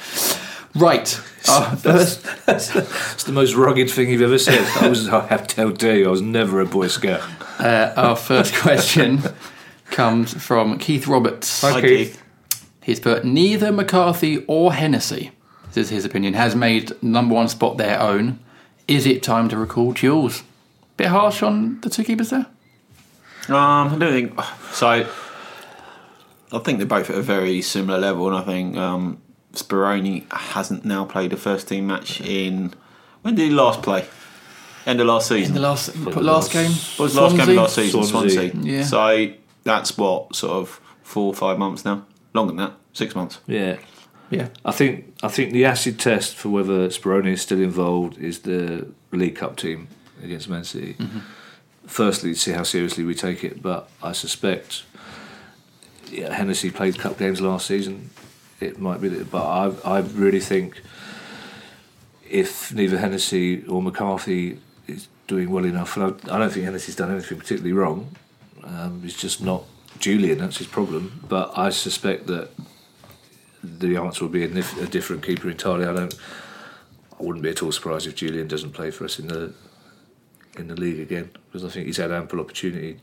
Right. 0.75 1.21
That's 1.47 2.17
first, 2.17 2.75
It's 3.15 3.25
the 3.25 3.33
most 3.33 3.55
rugged 3.55 3.91
thing 3.91 4.11
you've 4.11 4.23
ever 4.23 4.39
said. 4.39 4.61
I 4.83 4.89
was, 4.89 5.09
I 5.09 5.27
have 5.27 5.47
to 5.49 5.63
how 5.63 5.71
dare 5.71 5.97
you, 5.97 6.07
I 6.07 6.11
was 6.11 6.21
never 6.23 6.61
a 6.61 6.67
Boy 6.67 6.87
Scout. 6.89 7.23
uh, 7.59 7.93
our 7.97 8.15
first 8.15 8.55
question 8.55 9.21
comes 9.91 10.33
from 10.43 10.79
Keith 10.79 11.07
Roberts. 11.07 11.63
Hi, 11.63 11.81
Keith. 11.81 12.23
He's 12.83 13.01
put 13.01 13.25
neither 13.25 13.71
McCarthy 13.73 14.45
or 14.47 14.73
Hennessey, 14.73 15.33
this 15.69 15.77
is 15.87 15.91
his 15.91 16.05
opinion, 16.05 16.35
has 16.35 16.55
made 16.57 16.93
number 17.03 17.35
one 17.35 17.49
spot 17.49 17.77
their 17.77 18.01
own. 18.01 18.39
Is 18.89 19.07
it 19.07 19.23
time 19.23 19.49
to 19.51 19.57
recall 19.57 19.93
Jules? 19.93 20.43
Bit 20.97 21.09
harsh 21.09 21.43
on 21.43 21.81
the 21.83 21.91
two 21.91 22.05
keepers 22.05 22.31
there. 22.31 22.47
Um, 23.49 23.95
I 23.95 23.97
don't 23.99 24.13
think 24.13 24.41
so. 24.73 25.09
I 26.53 26.59
think 26.59 26.79
they're 26.79 26.87
both 26.87 27.11
at 27.11 27.17
a 27.17 27.23
very 27.23 27.63
similar 27.63 27.99
level, 27.99 28.27
and 28.27 28.37
I 28.37 28.43
think 28.43 28.77
um, 28.77 29.21
Speroni 29.53 30.31
hasn't 30.33 30.85
now 30.85 31.05
played 31.05 31.33
a 31.33 31.37
first 31.37 31.69
team 31.69 31.87
match 31.87 32.21
in. 32.21 32.75
When 33.23 33.35
did 33.35 33.45
he 33.45 33.51
last 33.51 33.83
play? 33.83 34.07
End 34.87 35.01
of 35.01 35.07
last 35.07 35.29
season. 35.29 35.55
In 35.55 35.63
the 35.63 35.69
last 35.69 35.95
last 35.97 36.53
game, 36.53 36.71
What 36.71 36.99
was 37.01 37.15
the 37.15 37.21
last 37.21 37.37
game 37.37 37.49
of 37.51 37.55
last 37.55 37.75
season? 37.75 38.03
Swansea. 38.03 38.51
Swansea. 38.51 38.79
Yeah. 38.79 38.85
So 38.85 39.33
that's 39.65 39.97
what 39.97 40.35
sort 40.35 40.53
of 40.53 40.81
four 41.03 41.27
or 41.27 41.35
five 41.35 41.59
months 41.59 41.85
now. 41.85 42.07
Longer 42.33 42.53
than 42.53 42.57
that. 42.59 42.75
Six 42.93 43.15
months. 43.15 43.39
Yeah. 43.47 43.79
Yeah, 44.31 44.51
I 44.65 44.71
think 44.71 45.13
I 45.25 45.29
think 45.29 45.53
the 45.53 45.65
acid 45.65 45.99
test 45.99 46.37
for 46.37 46.51
whether 46.51 46.89
Speroni 46.89 47.33
is 47.33 47.43
still 47.43 47.61
involved 47.61 48.17
is 48.19 48.41
the 48.41 48.87
League 49.11 49.35
Cup 49.35 49.57
team 49.57 49.89
against 50.23 50.49
Man 50.49 50.63
City. 50.63 50.95
Mm-hmm. 50.95 51.19
Firstly, 51.87 52.35
to 52.35 52.39
see 52.39 52.53
how 52.53 52.63
seriously 52.63 53.03
we 53.03 53.15
take 53.17 53.43
it, 53.43 53.61
but 53.61 53.89
I 54.01 54.13
suspect 54.13 54.85
yeah, 56.11 56.33
Hennessey 56.33 56.71
played 56.71 56.99
cup 56.99 57.19
games 57.19 57.41
last 57.41 57.67
season. 57.67 58.11
It 58.61 58.79
might 58.79 59.01
be, 59.01 59.09
that, 59.09 59.31
but 59.31 59.45
I 59.45 59.99
I 59.99 59.99
really 60.01 60.41
think 60.41 60.81
if 62.29 62.73
neither 62.73 62.99
Hennessey 62.99 63.65
or 63.67 63.83
McCarthy 63.83 64.61
is 64.87 65.09
doing 65.27 65.51
well 65.51 65.65
enough, 65.65 65.97
and 65.97 66.05
I, 66.05 66.37
I 66.37 66.39
don't 66.39 66.53
think 66.53 66.65
Hennessey's 66.65 66.97
done 66.97 67.11
anything 67.11 67.39
particularly 67.39 67.73
wrong. 67.73 68.17
Um, 68.65 69.03
it's 69.05 69.21
just 69.21 69.43
not 69.43 69.65
Julian. 69.99 70.39
That's 70.39 70.59
his 70.59 70.67
problem. 70.67 71.21
But 71.29 71.53
I 71.57 71.71
suspect 71.71 72.27
that 72.29 72.51
the 73.63 73.97
answer 73.97 74.25
will 74.25 74.31
be 74.33 74.45
a, 74.45 74.49
nif- 74.49 74.81
a 74.83 74.87
different 74.87 75.23
keeper 75.23 75.51
entirely. 75.51 75.87
I 75.87 75.93
don't. 75.93 76.15
I 77.19 77.23
wouldn't 77.23 77.43
be 77.43 77.51
at 77.51 77.63
all 77.63 77.73
surprised 77.73 78.07
if 78.07 78.15
Julian 78.15 78.49
doesn't 78.49 78.73
play 78.73 78.91
for 78.91 79.05
us 79.05 79.19
in 79.19 79.29
the 79.29 79.53
in 80.59 80.69
the 80.69 80.75
league 80.75 80.99
again 81.01 81.31
because 81.47 81.65
I 81.65 81.69
think 81.69 81.87
he's 81.87 81.99
had 81.99 82.11
ample 82.11 82.41
opportunity. 82.41 82.99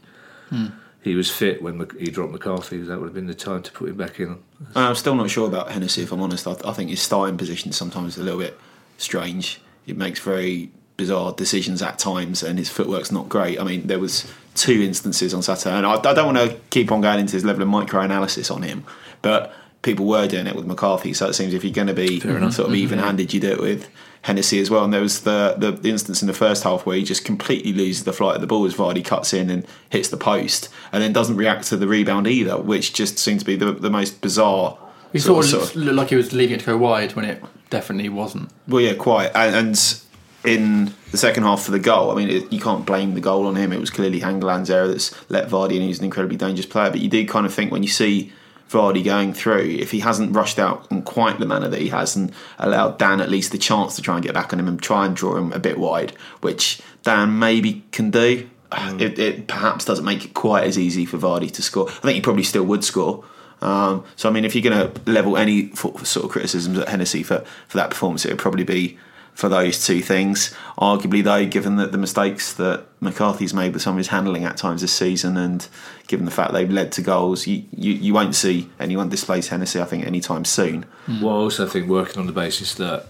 He 1.03 1.15
was 1.15 1.29
fit 1.31 1.61
when 1.61 1.77
Mc- 1.77 1.97
he 1.99 2.09
dropped 2.09 2.31
McCarthy. 2.33 2.77
That 2.81 2.99
would 2.99 3.05
have 3.05 3.13
been 3.13 3.27
the 3.27 3.33
time 3.33 3.61
to 3.63 3.71
put 3.71 3.89
him 3.89 3.95
back 3.97 4.19
in. 4.19 4.37
I'm 4.75 4.95
still 4.95 5.15
not 5.15 5.29
sure 5.29 5.47
about 5.47 5.71
Hennessey, 5.71 6.01
if 6.03 6.11
I'm 6.11 6.21
honest. 6.21 6.47
I, 6.47 6.55
I 6.65 6.73
think 6.73 6.89
his 6.89 7.01
starting 7.01 7.37
position 7.37 7.69
is 7.69 7.77
sometimes 7.77 8.17
a 8.17 8.23
little 8.23 8.39
bit 8.39 8.57
strange. 8.97 9.61
It 9.85 9.95
makes 9.97 10.19
very 10.19 10.71
bizarre 10.97 11.31
decisions 11.31 11.81
at 11.81 11.99
times, 11.99 12.43
and 12.43 12.57
his 12.57 12.69
footwork's 12.69 13.11
not 13.11 13.29
great. 13.29 13.59
I 13.59 13.63
mean, 13.63 13.87
there 13.87 13.99
was 13.99 14.29
two 14.57 14.81
instances 14.81 15.33
on 15.33 15.41
Saturday, 15.41 15.75
and 15.75 15.85
I, 15.85 15.93
I 15.95 16.13
don't 16.13 16.33
want 16.35 16.37
to 16.49 16.57
keep 16.69 16.91
on 16.91 17.01
going 17.01 17.19
into 17.19 17.33
his 17.33 17.45
level 17.45 17.61
of 17.61 17.69
micro 17.69 18.01
analysis 18.01 18.51
on 18.51 18.63
him, 18.63 18.83
but 19.21 19.53
people 19.83 20.05
were 20.05 20.27
doing 20.27 20.47
it 20.47 20.55
with 20.55 20.65
McCarthy. 20.65 21.13
So 21.13 21.27
it 21.29 21.33
seems 21.33 21.53
if 21.53 21.63
you're 21.63 21.73
going 21.73 21.87
to 21.87 21.93
be 21.93 22.19
sort 22.19 22.33
of 22.35 22.41
Mm-hmm. 22.65 22.75
even-handed, 22.75 23.33
you 23.33 23.39
do 23.39 23.51
it 23.51 23.61
with 23.61 23.87
Hennessey 24.23 24.59
as 24.59 24.69
well. 24.69 24.83
And 24.83 24.91
there 24.91 25.01
was 25.01 25.21
the, 25.21 25.55
the 25.57 25.87
instance 25.89 26.21
in 26.21 26.27
the 26.27 26.33
first 26.33 26.63
half 26.63 26.85
where 26.85 26.97
he 26.97 27.03
just 27.03 27.23
completely 27.23 27.71
loses 27.71 28.03
the 28.03 28.11
flight 28.11 28.35
of 28.35 28.41
the 28.41 28.47
ball 28.47 28.65
as 28.65 28.73
Vardy 28.73 29.05
cuts 29.05 29.33
in 29.33 29.49
and 29.49 29.65
hits 29.89 30.09
the 30.09 30.17
post, 30.17 30.67
and 30.91 31.01
then 31.03 31.13
doesn't 31.13 31.37
react 31.37 31.65
to 31.67 31.77
the 31.77 31.87
rebound 31.87 32.27
either, 32.27 32.57
which 32.57 32.93
just 32.93 33.17
seemed 33.19 33.39
to 33.39 33.45
be 33.45 33.55
the, 33.55 33.71
the 33.71 33.89
most 33.91 34.19
bizarre. 34.19 34.77
He 35.13 35.19
sort 35.19 35.45
sort 35.45 35.45
of- 35.45 35.61
of 35.61 35.67
sort 35.69 35.75
of- 35.77 35.83
looked 35.83 35.95
like 35.97 36.09
he 36.09 36.15
was 36.15 36.33
leaving 36.33 36.55
it 36.55 36.59
to 36.61 36.65
go 36.65 36.77
wide 36.77 37.15
when 37.15 37.23
it 37.23 37.41
definitely 37.69 38.09
wasn't. 38.09 38.49
Well, 38.67 38.81
yeah, 38.81 38.95
quite. 38.95 39.31
And, 39.35 39.55
and 39.55 40.01
in 40.43 40.93
the 41.11 41.17
second 41.17 41.43
half 41.43 41.63
for 41.63 41.71
the 41.71 41.79
goal, 41.79 42.11
I 42.11 42.15
mean, 42.15 42.29
it, 42.29 42.51
you 42.51 42.59
can't 42.59 42.85
blame 42.85 43.13
the 43.13 43.21
goal 43.21 43.47
on 43.47 43.55
him. 43.55 43.71
It 43.71 43.79
was 43.79 43.89
clearly 43.89 44.19
Hangeland's 44.19 44.69
error 44.69 44.87
that's 44.87 45.15
let 45.29 45.49
Vardy 45.49 45.75
in. 45.75 45.81
He's 45.81 45.99
an 45.99 46.05
incredibly 46.05 46.37
dangerous 46.37 46.65
player. 46.65 46.89
But 46.89 46.99
you 46.99 47.09
do 47.09 47.25
kind 47.25 47.45
of 47.45 47.53
think 47.53 47.71
when 47.71 47.83
you 47.83 47.89
see 47.89 48.31
Vardy 48.69 49.03
going 49.03 49.33
through, 49.33 49.77
if 49.79 49.91
he 49.91 49.99
hasn't 50.01 50.35
rushed 50.35 50.59
out 50.59 50.85
in 50.91 51.01
quite 51.03 51.39
the 51.39 51.45
manner 51.45 51.69
that 51.69 51.79
he 51.79 51.89
has 51.89 52.15
and 52.15 52.33
allowed 52.59 52.97
Dann 52.97 53.21
at 53.21 53.29
least 53.29 53.51
the 53.51 53.57
chance 53.57 53.95
to 53.95 54.01
try 54.01 54.15
and 54.15 54.23
get 54.23 54.33
back 54.33 54.51
on 54.51 54.59
him 54.59 54.67
and 54.67 54.81
try 54.81 55.05
and 55.05 55.15
draw 55.15 55.37
him 55.37 55.53
a 55.53 55.59
bit 55.59 55.77
wide, 55.77 56.11
which 56.41 56.81
Dann 57.03 57.39
maybe 57.39 57.85
can 57.91 58.11
do. 58.11 58.49
It, 58.69 59.17
it 59.17 59.47
perhaps 59.47 59.85
doesn't 59.85 60.03
make 60.03 60.25
it 60.25 60.33
quite 60.33 60.65
as 60.65 60.77
easy 60.77 61.05
for 61.05 61.17
Vardy 61.17 61.49
to 61.51 61.61
score. 61.61 61.87
I 61.87 61.91
think 61.91 62.15
he 62.15 62.21
probably 62.21 62.43
still 62.43 62.65
would 62.65 62.83
score. 62.83 63.23
Um, 63.61 64.03
so 64.17 64.27
I 64.27 64.31
mean, 64.33 64.43
if 64.43 64.53
you're 64.55 64.69
going 64.69 64.93
to 64.93 65.09
level 65.09 65.37
any 65.37 65.73
sort 65.73 66.01
of 66.01 66.29
criticisms 66.29 66.77
at 66.77 66.89
Hennessey 66.89 67.23
for, 67.23 67.45
for 67.69 67.77
that 67.77 67.89
performance, 67.89 68.25
it 68.25 68.29
would 68.29 68.39
probably 68.39 68.65
be 68.65 68.99
for 69.37 69.49
those 69.49 69.85
two 69.85 70.01
things. 70.01 70.51
Arguably, 70.79 71.23
though, 71.23 71.45
given 71.45 71.75
that 71.75 71.91
the 71.91 71.97
mistakes 71.99 72.53
that 72.55 72.87
McCarthy's 73.01 73.53
made 73.53 73.71
with 73.71 73.83
some 73.83 73.93
of 73.93 73.99
his 73.99 74.07
handling 74.07 74.45
at 74.45 74.57
times 74.57 74.81
this 74.81 74.91
season, 74.91 75.37
and 75.37 75.67
given 76.07 76.25
the 76.25 76.31
fact 76.31 76.53
they've 76.53 76.71
led 76.71 76.91
to 76.93 77.03
goals, 77.03 77.45
you, 77.45 77.63
you, 77.71 77.93
you 77.93 78.15
won't 78.15 78.33
see 78.33 78.67
anyone 78.79 79.09
displace 79.09 79.49
Hennessey, 79.49 79.79
I 79.79 79.85
think, 79.85 80.07
anytime 80.07 80.43
soon. 80.43 80.87
Mm. 81.05 81.21
Well, 81.21 81.35
I 81.35 81.37
also 81.37 81.67
think 81.67 81.87
working 81.87 82.17
on 82.17 82.25
the 82.25 82.31
basis 82.31 82.73
that 82.75 83.05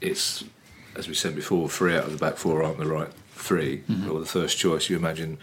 it's, 0.00 0.44
as 0.96 1.08
we 1.08 1.14
said 1.14 1.34
before, 1.34 1.68
three 1.68 1.94
out 1.94 2.04
of 2.04 2.12
the 2.12 2.18
back 2.18 2.38
four 2.38 2.62
aren't 2.62 2.78
the 2.78 2.86
right 2.86 3.10
3 3.32 3.82
mm-hmm. 3.86 4.10
or 4.10 4.20
the 4.20 4.26
first 4.26 4.56
choice. 4.56 4.88
You 4.88 4.96
imagine 4.96 5.36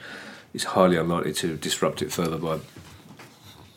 it's 0.51 0.63
highly 0.63 0.97
unlikely 0.97 1.33
to 1.33 1.57
disrupt 1.57 2.01
it 2.01 2.11
further 2.11 2.39
by 2.39 2.57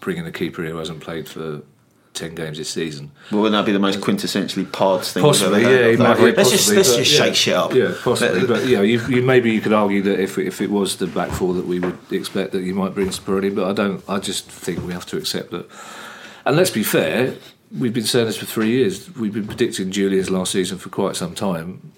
bringing 0.00 0.26
a 0.26 0.32
keeper 0.32 0.62
who 0.62 0.76
hasn't 0.78 1.00
played 1.00 1.28
for 1.28 1.60
10 2.14 2.34
games 2.36 2.58
this 2.58 2.70
season. 2.70 3.10
Well, 3.30 3.42
wouldn't 3.42 3.60
that 3.60 3.66
be 3.66 3.72
the 3.72 3.80
most 3.80 4.00
quintessentially 4.00 4.70
Pods 4.70 5.12
thing? 5.12 5.22
Possibly, 5.22 5.64
ever 5.64 5.90
yeah. 5.90 5.96
might- 5.96 6.18
yeah, 6.18 6.32
let's 6.36 6.50
just, 6.50 6.70
let's 6.72 6.94
just 6.94 7.12
yeah. 7.12 7.24
shake 7.24 7.34
shit 7.34 7.54
up. 7.54 7.74
Yeah, 7.74 7.92
possibly. 8.02 8.46
but 8.46 8.66
you 8.66 8.76
know, 8.76 8.82
you, 8.82 9.04
you 9.08 9.20
maybe 9.20 9.52
you 9.52 9.60
could 9.60 9.72
argue 9.72 10.00
that 10.02 10.20
if 10.20 10.38
if 10.38 10.60
it 10.60 10.70
was 10.70 10.96
the 10.96 11.08
back 11.08 11.30
four 11.30 11.52
that 11.54 11.66
we 11.66 11.80
would 11.80 11.98
expect 12.12 12.52
that 12.52 12.62
you 12.62 12.74
might 12.74 12.94
bring 12.94 13.08
Spurley, 13.08 13.54
but 13.54 13.68
I 13.68 13.72
don't. 13.72 14.02
I 14.08 14.20
just 14.20 14.46
think 14.46 14.86
we 14.86 14.92
have 14.92 15.06
to 15.06 15.16
accept 15.16 15.50
that. 15.50 15.68
And 16.46 16.56
let's 16.56 16.70
be 16.70 16.84
fair, 16.84 17.34
we've 17.76 17.92
been 17.92 18.04
saying 18.04 18.26
this 18.26 18.36
for 18.36 18.46
three 18.46 18.70
years. 18.70 19.14
We've 19.16 19.34
been 19.34 19.46
predicting 19.46 19.90
Julian's 19.90 20.30
last 20.30 20.52
season 20.52 20.78
for 20.78 20.90
quite 20.90 21.16
some 21.16 21.34
time, 21.34 21.92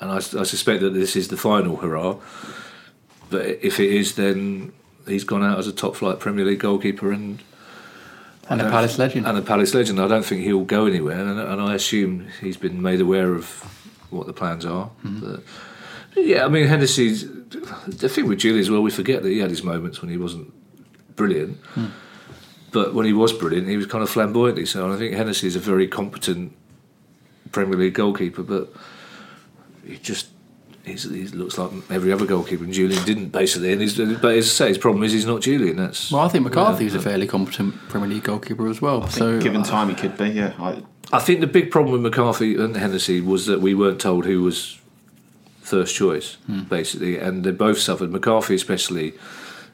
and 0.00 0.10
I, 0.10 0.16
I 0.16 0.20
suspect 0.20 0.82
that 0.82 0.90
this 0.90 1.16
is 1.16 1.28
the 1.28 1.36
final 1.36 1.76
hurrah. 1.76 2.16
But 3.30 3.46
if 3.62 3.80
it 3.80 3.90
is, 3.90 4.16
then 4.16 4.72
he's 5.06 5.24
gone 5.24 5.42
out 5.42 5.58
as 5.58 5.66
a 5.66 5.72
top 5.72 5.96
flight 5.96 6.20
Premier 6.20 6.44
League 6.44 6.60
goalkeeper 6.60 7.10
and 7.10 7.42
And 8.48 8.60
a 8.60 8.70
Palace 8.70 8.98
legend. 8.98 9.26
and 9.26 9.36
a 9.36 9.42
Palace 9.42 9.74
legend. 9.74 10.00
I 10.00 10.06
don't 10.06 10.24
think 10.24 10.42
he'll 10.42 10.64
go 10.64 10.86
anywhere, 10.86 11.18
and, 11.18 11.38
and 11.38 11.60
I 11.60 11.74
assume 11.74 12.28
he's 12.40 12.56
been 12.56 12.80
made 12.80 13.00
aware 13.00 13.34
of 13.34 13.48
what 14.10 14.26
the 14.26 14.32
plans 14.32 14.64
are. 14.64 14.90
Mm-hmm. 15.04 15.34
But, 15.34 15.42
yeah, 16.16 16.44
I 16.44 16.48
mean 16.48 16.66
Hennessey's. 16.66 17.28
The 17.86 18.08
thing 18.08 18.26
with 18.26 18.38
Julie 18.38 18.60
as 18.60 18.70
well, 18.70 18.82
we 18.82 18.90
forget 18.90 19.22
that 19.22 19.30
he 19.30 19.38
had 19.38 19.50
his 19.50 19.62
moments 19.62 20.00
when 20.00 20.10
he 20.10 20.16
wasn't 20.16 20.52
brilliant, 21.14 21.56
hmm. 21.74 21.86
but 22.72 22.94
when 22.94 23.06
he 23.06 23.12
was 23.12 23.32
brilliant, 23.32 23.68
he 23.68 23.76
was 23.76 23.86
kind 23.86 24.02
of 24.02 24.10
flamboyantly 24.10 24.66
so. 24.66 24.84
And 24.84 24.94
I 24.94 24.98
think 24.98 25.14
Hennessey 25.14 25.46
is 25.46 25.56
a 25.56 25.60
very 25.60 25.86
competent 25.86 26.52
Premier 27.52 27.78
League 27.78 27.94
goalkeeper, 27.94 28.42
but 28.42 28.72
he 29.84 29.96
just. 29.98 30.28
He's, 30.86 31.02
he 31.02 31.26
looks 31.28 31.58
like 31.58 31.70
every 31.90 32.12
other 32.12 32.26
goalkeeper, 32.26 32.62
and 32.62 32.72
Julian 32.72 33.04
didn't 33.04 33.30
basically. 33.30 33.72
And 33.72 33.80
he's, 33.80 33.98
but 33.98 34.36
as 34.36 34.46
I 34.46 34.48
say, 34.48 34.68
his 34.68 34.78
problem 34.78 35.02
is 35.02 35.12
he's 35.12 35.26
not 35.26 35.42
Julian. 35.42 35.76
That's 35.76 36.12
Well, 36.12 36.22
I 36.22 36.28
think 36.28 36.44
McCarthy's 36.44 36.94
Yeah. 36.94 37.00
a 37.00 37.02
fairly 37.02 37.26
competent 37.26 37.74
Premier 37.88 38.08
League 38.08 38.22
goalkeeper 38.22 38.68
as 38.68 38.80
well. 38.80 39.08
So 39.08 39.40
Given 39.40 39.64
time, 39.64 39.88
he 39.88 39.96
could 39.96 40.16
be, 40.16 40.28
yeah. 40.28 40.52
I, 40.60 40.82
I 41.12 41.18
think 41.18 41.40
the 41.40 41.48
big 41.48 41.72
problem 41.72 41.92
with 41.92 42.02
McCarthy 42.02 42.54
and 42.54 42.76
Hennessey 42.76 43.20
was 43.20 43.46
that 43.46 43.60
we 43.60 43.74
weren't 43.74 44.00
told 44.00 44.26
who 44.26 44.42
was 44.42 44.78
first 45.60 45.96
choice, 45.96 46.34
hmm. 46.46 46.62
basically, 46.62 47.18
and 47.18 47.42
they 47.42 47.50
both 47.50 47.78
suffered. 47.78 48.12
McCarthy, 48.12 48.54
especially, 48.54 49.14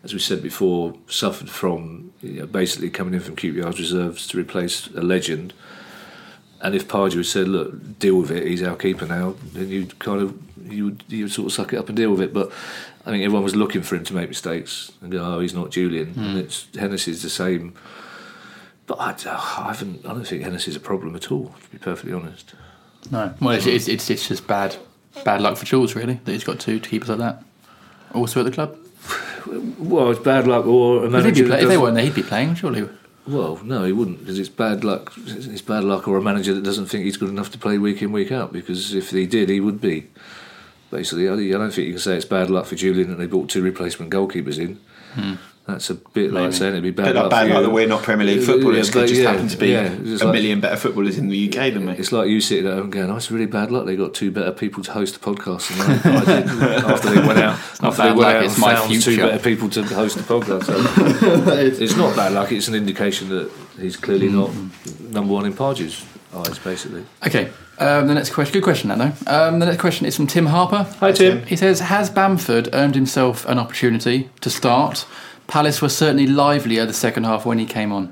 as 0.03 0.15
we 0.15 0.19
said 0.19 0.43
before, 0.43 0.95
suffered 1.09 1.51
from 1.51 2.13
you 2.23 2.41
know, 2.41 2.47
basically 2.47 2.89
coming 2.89 3.13
in 3.13 3.21
from 3.21 3.37
QPR's 3.37 3.79
reserves 3.79 4.27
to 4.29 4.39
replace 4.39 4.87
a 4.89 5.03
legend. 5.03 5.53
And 6.63 6.75
if 6.75 6.87
Pardew 6.89 7.17
had 7.17 7.27
said, 7.27 7.49
"Look, 7.49 7.99
deal 7.99 8.17
with 8.19 8.31
it. 8.31 8.47
He's 8.47 8.63
our 8.63 8.77
keeper 8.77 9.05
now," 9.07 9.35
then 9.53 9.69
you'd 9.69 9.99
kind 9.99 10.23
of 10.23 10.39
you 10.73 10.97
you 11.09 11.29
sort 11.29 11.47
of 11.47 11.53
suck 11.53 11.73
it 11.73 11.77
up 11.79 11.89
and 11.89 11.97
deal 11.97 12.11
with 12.13 12.21
it. 12.21 12.33
But 12.33 12.51
I 13.05 13.11
think 13.11 13.25
everyone 13.25 13.43
was 13.43 13.57
looking 13.57 13.83
for 13.83 13.97
him 13.97 14.05
to 14.05 14.15
make 14.15 14.29
mistakes 14.29 14.93
and 15.03 15.11
go, 15.11 15.19
"Oh, 15.25 15.41
he's 15.41 15.55
not 15.55 15.71
Julian." 15.73 16.15
Hmm. 16.15 16.25
And 16.25 16.39
it's 16.39 16.69
Hennessey's 16.79 17.23
the 17.23 17.31
same. 17.31 17.75
But 18.87 19.01
I, 19.01 19.15
I 19.31 19.67
haven't. 19.69 20.07
I 20.07 20.09
don't 20.15 20.27
think 20.27 20.43
Hennessey's 20.45 20.77
a 20.77 20.81
problem 20.81 21.17
at 21.17 21.31
all. 21.33 21.55
To 21.65 21.71
be 21.71 21.79
perfectly 21.79 22.13
honest. 22.13 22.55
no, 23.11 23.35
well, 23.41 23.55
it's, 23.57 23.67
it's, 23.67 23.89
it's, 23.89 24.09
it's 24.11 24.29
just 24.29 24.47
bad 24.47 24.77
bad 25.25 25.41
luck 25.43 25.57
for 25.57 25.65
Jules 25.67 25.95
really 25.95 26.21
that 26.25 26.33
he's 26.33 26.45
got 26.45 26.59
two 26.61 26.79
keepers 26.81 27.09
like 27.09 27.19
that. 27.19 27.43
Also 28.15 28.41
at 28.41 28.45
the 28.45 28.53
club. 28.53 28.77
Well, 29.79 30.11
it's 30.13 30.21
bad 30.21 30.47
luck 30.47 30.65
or 30.67 31.03
a 31.03 31.07
If, 31.07 31.13
manager. 31.13 31.43
be 31.43 31.49
play, 31.49 31.63
if 31.63 31.69
they 31.69 31.77
weren't 31.77 31.97
there, 31.97 32.05
he'd 32.05 32.15
be 32.15 32.23
playing 32.23 32.55
surely. 32.55 32.89
Well, 33.27 33.61
no, 33.63 33.85
he 33.85 33.93
wouldn't 33.93 34.21
because 34.21 34.39
it's 34.39 34.49
bad 34.49 34.83
luck. 34.83 35.13
It's 35.17 35.63
bad 35.63 35.85
luck 35.85 36.09
or 36.09 36.17
a 36.17 36.23
manager 36.23 36.55
that 36.55 36.65
doesn't 36.65 36.87
think 36.87 37.05
he's 37.05 37.17
good 37.17 37.29
enough 37.29 37.51
to 37.53 37.59
play 37.59 37.79
week 37.79 38.03
in 38.03 38.11
week 38.11 38.33
out. 38.33 38.53
Because 38.53 38.95
if 38.95 39.11
he 39.11 39.27
did, 39.27 39.49
he 39.49 39.61
would 39.61 39.81
be. 39.81 40.09
Basically, 40.91 41.29
I 41.29 41.37
don't 41.37 41.71
think 41.71 41.87
you 41.87 41.95
can 41.95 42.01
say 42.01 42.17
it's 42.17 42.25
bad 42.25 42.51
luck 42.51 42.67
for 42.67 42.75
Julian 42.75 43.11
that 43.11 43.17
they 43.17 43.27
bought 43.27 43.49
two 43.49 43.63
replacement 43.63 44.13
goalkeepers 44.13 44.59
in. 44.59 44.79
Hmm. 45.15 45.35
That's 45.65 45.91
a 45.91 45.95
bit 45.95 46.33
like 46.33 46.53
saying 46.53 46.73
it'd 46.73 46.83
be 46.83 46.91
bad 46.91 47.05
bit 47.05 47.15
like 47.15 47.31
bad 47.31 47.47
for 47.47 47.55
luck 47.55 47.63
that 47.63 47.71
we're 47.71 47.87
not 47.87 48.03
Premier 48.03 48.27
League 48.27 48.41
Yeah, 48.41 48.47
footballers 48.47 48.89
yeah, 48.89 48.93
could 48.93 49.09
just 49.09 49.21
yeah, 49.21 49.31
happen 49.31 49.47
to 49.47 49.57
be 49.57 49.69
yeah, 49.69 49.93
a 49.93 49.95
like- 50.25 50.33
million 50.33 50.61
better 50.61 50.77
footballers 50.77 51.19
in 51.19 51.29
the 51.29 51.49
UK 51.49 51.73
than 51.73 51.87
me. 51.87 51.93
It's 51.97 52.11
like 52.11 52.29
you 52.29 52.41
sitting 52.41 52.67
at 52.67 52.75
home 52.75 52.91
going, 52.91 53.09
"Oh, 53.09 53.15
it's 53.17 53.31
really 53.31 53.47
bad 53.47 53.71
luck. 53.71 53.87
They 53.87 53.95
got 53.95 54.13
two 54.13 54.33
better 54.33 54.51
people 54.51 54.83
to 54.83 54.91
host 54.91 55.15
the 55.15 55.21
podcast 55.21 55.69
than 55.69 56.13
I, 56.15 56.17
I 56.19 56.25
did 56.25 56.49
after 56.85 57.11
they 57.11 57.21
went 57.25 57.39
out. 57.39 57.59
not 57.81 57.85
after 57.85 58.03
they 58.03 58.09
bad 58.09 58.17
went 58.17 58.19
luck, 58.19 58.35
out 58.35 58.45
it's 58.45 58.55
and 58.55 58.61
my 58.61 58.75
found 58.75 59.03
two 59.03 59.17
better 59.17 59.39
people 59.39 59.69
to 59.71 59.83
host 59.85 60.17
the 60.17 60.23
podcast. 60.25 60.65
So 60.65 61.53
it's 61.85 61.97
not 61.97 62.17
bad 62.17 62.33
luck. 62.33 62.51
It's 62.51 62.67
an 62.67 62.75
indication 62.75 63.29
that 63.29 63.49
he's 63.81 63.97
clearly 63.97 64.31
not 64.31 64.51
number 65.01 65.33
one 65.33 65.47
in 65.47 65.53
Pardew's 65.53 66.05
eyes, 66.35 66.59
basically. 66.59 67.05
Okay. 67.25 67.53
Um, 67.79 68.07
the 68.09 68.15
next 68.15 68.31
question. 68.31 68.53
Good 68.53 68.65
question, 68.65 68.89
that 68.91 68.99
though. 68.99 69.33
Um, 69.33 69.59
the 69.61 69.67
next 69.67 69.81
question 69.81 70.07
is 70.07 70.17
from 70.17 70.27
Tim 70.27 70.47
Harper. 70.47 70.85
Hi, 70.99 71.13
Tim. 71.13 71.47
He 71.47 71.55
says, 71.57 71.79
"Has 71.81 72.11
Bamford 72.11 72.69
earned 72.73 72.97
himself 72.97 73.47
an 73.47 73.59
opportunity 73.61 74.29
to 74.41 74.51
start? 74.51 75.07
Palace 75.53 75.83
were 75.83 75.91
certainly 75.91 76.27
livelier 76.27 76.87
the 76.87 76.95
second 76.95 77.25
half 77.25 77.45
when 77.45 77.59
he 77.59 77.67
came 77.67 77.93
on. 77.93 78.11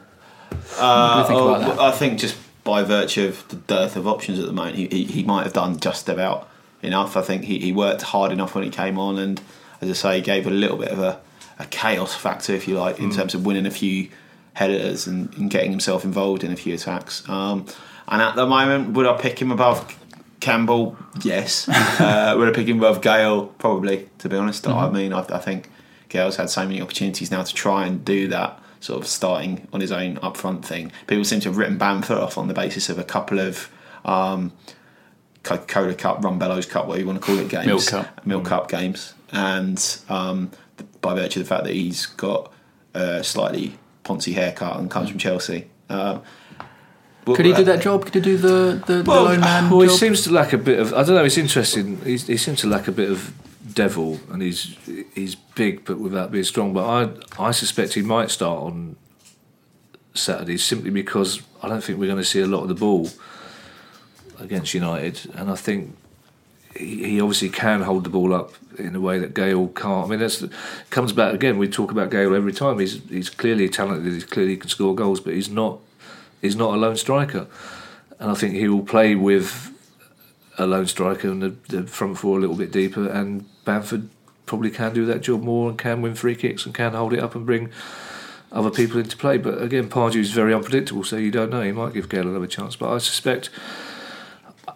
Uh, 0.79 1.15
do 1.15 1.21
you 1.21 1.27
think 1.27 1.41
oh, 1.41 1.55
about 1.55 1.77
that? 1.77 1.81
I 1.81 1.91
think 1.91 2.19
just 2.19 2.37
by 2.65 2.83
virtue 2.83 3.29
of 3.29 3.49
the 3.49 3.57
dearth 3.57 3.97
of 3.97 4.07
options 4.07 4.39
at 4.39 4.45
the 4.45 4.53
moment, 4.53 4.77
he, 4.77 4.89
he, 4.89 5.05
he 5.05 5.23
might 5.23 5.45
have 5.45 5.55
done 5.55 5.81
just 5.81 6.11
about 6.11 6.51
enough. 6.83 7.17
I 7.17 7.23
think 7.23 7.45
he, 7.45 7.59
he 7.59 7.73
worked 7.73 8.03
hard 8.03 8.31
enough 8.31 8.55
when 8.55 8.63
he 8.63 8.69
came 8.69 8.99
on, 8.99 9.19
and 9.19 9.41
as 9.81 9.89
I 9.89 9.93
say, 9.95 10.17
he 10.17 10.21
gave 10.21 10.47
a 10.47 10.51
little 10.51 10.77
bit 10.77 10.89
of 10.89 10.99
a, 10.99 11.19
a 11.59 11.65
chaos 11.65 12.15
factor, 12.15 12.53
if 12.53 12.69
you 12.69 12.79
like, 12.79 12.97
Mm. 12.97 13.05
in 13.05 13.11
terms 13.13 13.35
of 13.35 13.47
winning 13.47 13.65
a 13.65 13.71
few 13.71 14.11
headers 14.53 15.07
and, 15.07 15.33
and 15.39 15.51
getting 15.51 15.71
himself 15.71 16.05
involved 16.05 16.45
in 16.45 16.53
a 16.53 16.57
few 16.57 16.75
attacks. 16.75 17.27
Um, 17.27 17.65
and 18.07 18.21
at 18.21 18.37
the 18.37 18.47
moment, 18.47 18.91
would 18.91 19.07
I 19.07 19.17
pick 19.17 19.41
him 19.41 19.51
above 19.51 19.97
Campbell? 20.41 20.95
Yes. 21.23 21.67
uh, 21.71 22.35
would 22.37 22.51
I 22.51 22.53
pick 22.53 22.69
him 22.69 22.77
above 22.77 23.01
Gayle? 23.01 23.47
Probably. 23.47 24.11
To 24.19 24.29
be 24.29 24.37
honest, 24.37 24.65
Mm-hmm. 24.65 24.79
I 24.79 24.91
mean, 24.91 25.13
I, 25.15 25.21
I 25.21 25.39
think 25.39 25.71
Gayle's 26.11 26.37
had 26.37 26.51
so 26.51 26.67
many 26.67 26.83
opportunities 26.83 27.31
now 27.31 27.43
to 27.43 27.55
try 27.55 27.87
and 27.87 28.05
do 28.05 28.29
that 28.29 28.61
sort 28.81 29.01
of 29.01 29.07
starting 29.07 29.67
on 29.73 29.81
his 29.81 29.93
own 29.93 30.19
up 30.23 30.37
front 30.37 30.65
thing. 30.65 30.93
People 31.07 31.25
seem 31.25 31.41
to 31.41 31.49
have 31.49 31.57
written 31.57 31.79
Bamford 31.79 32.19
off 32.19 32.37
on 32.37 32.49
the 32.49 32.55
basis 32.55 32.89
of 32.89 32.99
a 32.99 33.05
couple 33.05 33.39
of 33.39 33.71
um, 34.05 34.53
Coca-Cola 35.43 35.95
Cup, 35.95 36.21
Rumbellows 36.21 36.69
Cup, 36.69 36.87
whatever 36.87 37.01
you 37.01 37.07
want 37.07 37.21
to 37.21 37.27
call 37.27 37.39
it, 37.39 37.49
games, 37.49 37.67
Milk 37.67 37.87
Cup. 37.87 38.27
Milk 38.27 38.45
Cup 38.45 38.69
games, 38.69 39.15
and 39.33 39.99
um, 40.09 40.51
by 41.01 41.15
virtue 41.15 41.41
of 41.41 41.47
the 41.47 41.49
fact 41.49 41.65
that 41.65 41.75
he's 41.75 42.07
got 42.07 42.53
a 42.95 43.23
slightly 43.23 43.79
poncy 44.05 44.35
haircut 44.35 44.79
and 44.79 44.91
comes 44.91 45.09
from 45.09 45.19
Chelsea. 45.19 45.71
Um, 45.89 46.23
well, 47.27 47.37
Could 47.37 47.47
he 47.47 47.53
do 47.53 47.65
that 47.65 47.83
job? 47.83 48.05
Could 48.07 48.15
he 48.15 48.21
do 48.21 48.37
the 48.37 48.83
the, 48.87 49.05
Well, 49.07 49.25
the 49.25 49.31
lone 49.31 49.41
man 49.41 49.71
Well, 49.71 49.83
he 49.83 49.89
seems 49.89 50.23
to 50.23 50.33
lack 50.33 50.53
a 50.53 50.59
bit 50.59 50.81
of. 50.81 50.93
I 50.93 51.05
don't 51.05 51.15
know. 51.15 51.25
It's 51.25 51.39
interesting. 51.39 52.01
He's, 52.03 52.27
he 52.27 52.37
seems 52.37 52.61
to 52.63 52.67
lack 52.67 52.89
a 52.89 52.93
bit 52.93 53.11
of 53.11 53.33
devil, 53.75 54.21
and 54.31 54.43
he's 54.43 54.77
he's 55.15 55.35
big, 55.35 55.85
but 55.85 55.99
without 55.99 56.31
being 56.33 56.45
strong. 56.45 56.73
But 56.73 56.87
I 57.39 57.49
I 57.49 57.51
suspect 57.53 57.95
he 57.95 58.03
might 58.03 58.31
start 58.31 58.63
on 58.63 58.97
Saturday 60.15 60.57
simply 60.57 60.91
because 60.91 61.43
I 61.63 61.69
don't 61.69 61.83
think 61.83 61.99
we're 61.99 62.07
going 62.07 62.19
to 62.19 62.25
see 62.25 62.41
a 62.41 62.47
lot 62.47 62.63
of 62.63 62.69
the 62.69 62.75
ball 62.75 63.09
against 64.39 64.75
United, 64.75 65.31
and 65.35 65.51
I 65.51 65.55
think 65.55 65.97
he, 66.77 67.05
he 67.05 67.21
obviously 67.21 67.49
can 67.49 67.83
hold 67.83 68.05
the 68.05 68.11
ball 68.11 68.35
up 68.35 68.53
in 68.79 68.95
a 68.95 69.01
way 69.01 69.19
that 69.19 69.35
Gayle 69.35 69.69
can't. 69.69 70.07
I 70.07 70.09
mean, 70.11 70.21
that's 70.21 70.45
comes 70.91 71.13
back 71.13 71.35
again. 71.35 71.59
We 71.59 71.69
talk 71.69 71.91
about 71.91 72.11
Gayle 72.11 72.35
every 72.35 72.53
time. 72.53 72.79
He's 72.79 73.03
he's 73.09 73.31
clearly 73.31 73.69
talented. 73.69 74.13
He's 74.13 74.25
clearly 74.25 74.57
can 74.57 74.71
score 74.71 74.95
goals, 74.95 75.21
but 75.21 75.35
he's 75.35 75.51
not 75.51 75.79
he's 76.41 76.57
not 76.57 76.75
a 76.75 76.77
lone 76.77 76.97
striker, 76.97 77.47
and 78.19 78.31
I 78.31 78.35
think 78.35 78.55
he 78.55 78.69
will 78.69 78.85
play 78.85 79.15
with 79.15 79.71
a 80.59 80.67
lone 80.67 80.87
striker 80.87 81.29
and 81.29 81.43
the, 81.43 81.49
the 81.69 81.87
front 81.87 82.19
four 82.19 82.37
a 82.37 82.41
little 82.41 82.57
bit 82.57 82.71
deeper. 82.71 83.09
And 83.09 83.47
Bamford 83.71 84.09
probably 84.47 84.71
can 84.71 84.93
do 84.93 85.07
that 85.07 85.21
job 85.21 85.43
more 85.43 85.69
and 85.71 85.79
can 85.79 86.03
win 86.03 86.17
free 86.17 86.35
kicks 86.35 86.67
and 86.67 86.75
can 86.75 86.93
hold 86.93 87.13
it 87.13 87.21
up 87.21 87.37
and 87.37 87.47
bring 87.47 87.71
other 88.51 88.71
people 88.71 88.99
into 88.99 89.17
play. 89.17 89.39
But 89.39 89.63
again, 89.63 89.89
Pardew 89.89 90.17
is 90.17 90.33
very 90.33 90.53
unpredictable, 90.53 91.05
so 91.05 91.17
you 91.17 91.31
don't 91.31 91.51
know. 91.51 91.63
He 91.63 91.71
might 91.71 91.95
give 91.95 92.09
Gayle 92.09 92.29
another 92.29 92.49
chance, 92.49 92.75
but 92.75 92.93
I 92.93 92.99
suspect. 92.99 93.49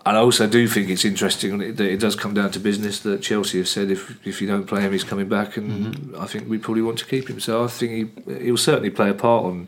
And 0.06 0.16
I 0.16 0.20
also 0.20 0.46
do 0.46 0.68
think 0.68 0.90
it's 0.90 1.04
interesting 1.04 1.58
that 1.58 1.80
it 1.80 1.98
does 1.98 2.14
come 2.14 2.34
down 2.34 2.52
to 2.52 2.60
business 2.60 3.00
that 3.00 3.20
Chelsea 3.20 3.58
have 3.58 3.66
said 3.66 3.90
if 3.90 4.24
if 4.24 4.40
you 4.40 4.46
don't 4.46 4.66
play 4.66 4.80
him, 4.82 4.92
he's 4.92 5.02
coming 5.02 5.28
back, 5.28 5.56
and 5.56 5.68
mm-hmm. 5.70 6.20
I 6.20 6.26
think 6.26 6.48
we 6.48 6.58
probably 6.58 6.82
want 6.82 6.98
to 6.98 7.06
keep 7.06 7.28
him. 7.28 7.40
So 7.40 7.64
I 7.64 7.66
think 7.66 7.90
he 7.92 8.34
he'll 8.44 8.56
certainly 8.56 8.90
play 8.90 9.10
a 9.10 9.14
part 9.14 9.44
on 9.44 9.66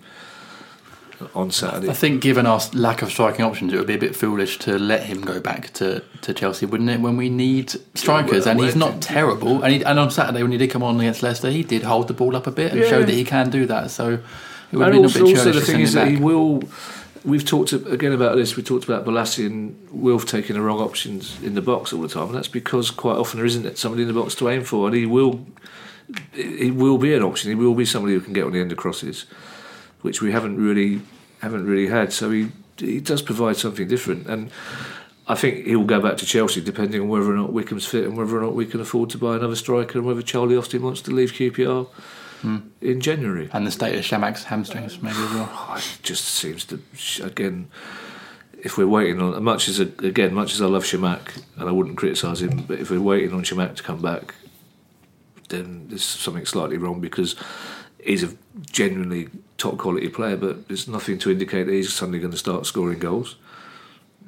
on 1.35 1.51
Saturday. 1.51 1.89
I 1.89 1.93
think, 1.93 2.23
given 2.23 2.47
our 2.47 2.61
lack 2.75 3.03
of 3.03 3.11
striking 3.11 3.45
options, 3.45 3.73
it 3.73 3.77
would 3.79 3.87
be 3.87 3.95
a 3.95 3.99
bit 3.99 4.15
foolish 4.15 4.59
to 4.61 4.79
let 4.79 5.05
him 5.05 5.21
go 5.21 5.41
back 5.41 5.73
to, 5.75 6.03
to 6.23 6.35
Chelsea, 6.35 6.67
wouldn't 6.67 6.91
it? 6.91 7.01
When 7.01 7.17
we 7.17 7.29
need 7.29 7.75
strikers, 7.95 8.47
well, 8.47 8.53
and 8.53 8.61
he's 8.61 8.77
not 8.77 9.01
terrible. 9.01 9.63
And, 9.63 9.73
he, 9.75 9.85
and 9.85 9.99
on 9.99 10.11
Saturday, 10.11 10.43
when 10.43 10.53
he 10.53 10.59
did 10.59 10.71
come 10.71 10.83
on 10.83 10.99
against 11.01 11.23
Leicester, 11.23 11.51
he 11.51 11.63
did 11.63 11.83
hold 11.83 12.09
the 12.09 12.15
ball 12.15 12.37
up 12.37 12.47
a 12.47 12.51
bit 12.51 12.73
and 12.73 12.81
Yeah. 12.81 12.89
show 12.89 13.03
that 13.03 13.15
he 13.15 13.25
can 13.25 13.51
do 13.51 13.67
that. 13.67 13.91
So 13.91 14.19
it 14.73 14.77
would 14.77 14.89
and 14.89 14.93
be 14.93 14.99
a 14.99 15.09
bit 15.09 15.23
also 15.23 15.53
the 15.53 15.61
thing 15.61 15.81
is 15.81 15.93
that 15.95 16.09
he 16.09 16.17
will. 16.17 16.63
We've 17.25 17.45
talked 17.45 17.73
again 17.73 18.13
about 18.13 18.37
this. 18.37 18.57
We 18.57 18.63
talked 18.63 18.85
about 18.85 19.05
Bolasie 19.05 19.47
and 19.47 19.77
Wilf 19.91 20.27
taking 20.27 20.55
the 20.55 20.63
wrong 20.63 20.79
options 20.79 21.43
in 21.43 21.55
the 21.55 21.63
box 21.63 21.93
all 21.93 22.01
the 22.01 22.09
time, 22.09 22.27
and 22.27 22.35
that's 22.37 22.47
because 22.47 22.93
quite 22.93 23.17
often 23.17 23.39
there 23.39 23.47
isn't 23.47 23.79
somebody 23.79 24.03
in 24.03 24.09
the 24.09 24.15
box 24.15 24.37
to 24.37 24.49
aim 24.49 24.63
for, 24.63 24.87
and 24.87 24.95
he 24.95 25.07
will. 25.07 25.45
He 26.33 26.71
will 26.71 26.99
be 26.99 27.15
an 27.15 27.25
option. 27.25 27.51
He 27.51 27.57
will 27.57 27.75
be 27.75 27.85
somebody 27.85 28.15
who 28.15 28.21
can 28.21 28.33
get 28.33 28.45
on 28.45 28.53
the 28.53 28.61
end 28.61 28.71
of 28.71 28.79
crosses, 28.79 29.27
which 30.03 30.21
we 30.23 30.33
haven't 30.33 30.57
really 30.57 31.03
haven't 31.41 31.67
really 31.67 31.89
had. 31.89 32.13
So 32.13 32.31
he 32.31 32.49
he 32.79 33.01
does 33.01 33.23
provide 33.23 33.57
something 33.57 33.89
different, 33.89 34.27
and 34.27 34.51
I 35.29 35.35
think 35.35 35.67
he'll 35.67 35.85
go 35.85 36.01
back 36.01 36.17
to 36.19 36.27
Chelsea 36.27 36.61
depending 36.61 37.01
on 37.01 37.09
whether 37.09 37.31
or 37.31 37.37
not 37.37 37.53
Wickham's 37.53 37.87
fit 37.87 38.05
and 38.05 38.17
whether 38.17 38.37
or 38.39 38.43
not 38.43 38.55
we 38.55 38.67
can 38.67 38.81
afford 38.81 39.11
to 39.11 39.19
buy 39.19 39.37
another 39.37 39.57
striker, 39.57 39.99
and 39.99 40.07
whether 40.07 40.23
Charlie 40.23 40.57
Austin 40.57 40.83
wants 40.83 41.01
to 41.03 41.11
leave 41.11 41.33
QPR 41.33 41.87
hmm. 42.43 42.59
in 42.81 43.01
January. 43.01 43.49
And 43.53 43.67
the 43.67 43.71
state 43.71 43.97
of 43.97 44.05
Chamakh's 44.05 44.45
hamstrings, 44.45 45.03
maybe 45.03 45.17
as 45.17 45.35
well. 45.35 45.75
It 45.77 45.99
just 46.03 46.25
seems 46.25 46.65
to 46.67 46.81
again. 47.23 47.69
If 48.59 48.79
we're 48.79 48.89
waiting 48.89 49.21
on 49.21 49.41
much 49.45 49.69
as 49.69 49.79
again 49.79 50.35
much 50.35 50.53
as 50.55 50.61
I 50.61 50.67
love 50.67 50.83
Chamakh 50.85 51.41
and 51.57 51.69
I 51.69 51.73
wouldn't 51.73 51.97
criticise 51.97 52.43
him, 52.43 52.65
but 52.67 52.81
if 52.81 52.91
we're 52.91 53.01
waiting 53.01 53.33
on 53.33 53.45
Shamak 53.45 53.77
to 53.77 53.83
come 53.83 54.03
back, 54.03 54.35
then 55.51 55.87
there's 55.89 56.03
something 56.03 56.47
slightly 56.47 56.77
wrong 56.77 57.01
because 57.01 57.37
he's 58.07 58.23
a 58.23 58.31
genuinely 58.71 59.29
top 59.59 59.79
quality 59.79 60.09
player, 60.09 60.37
but 60.37 60.69
there's 60.69 60.87
nothing 60.89 61.19
to 61.19 61.31
indicate 61.31 61.65
that 61.65 61.73
he's 61.73 61.93
suddenly 61.93 62.19
going 62.19 62.31
to 62.33 62.39
start 62.39 62.67
scoring 62.67 62.99
goals. 62.99 63.37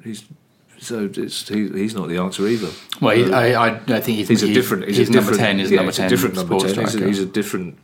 He's 0.03 0.23
so 0.79 1.09
it's, 1.13 1.47
he, 1.49 1.67
he's 1.69 1.93
not 1.93 2.07
the 2.07 2.17
answer 2.17 2.47
either. 2.47 2.69
Well, 3.01 3.15
he, 3.15 3.31
I, 3.33 3.67
I, 3.67 3.75
I 3.75 3.99
think 3.99 4.17
he's, 4.19 4.29
He's 4.29 4.43
a 4.43 4.53
different. 4.53 4.85
He's, 4.85 4.97
he's 4.97 5.09
a 5.09 5.11
number 5.11 5.31
different, 5.31 5.39
ten. 5.47 5.59
He's 5.59 5.71
yeah, 5.71 5.75
number 5.77 5.91
he's 5.91 5.99
a 5.99 6.01
ten. 6.03 6.09
different 6.09 6.35
number 6.35 6.59
ten. 6.59 6.79
He's 6.79 6.95
a, 6.95 7.05
he's 7.05 7.19
a 7.19 7.25
different 7.25 7.77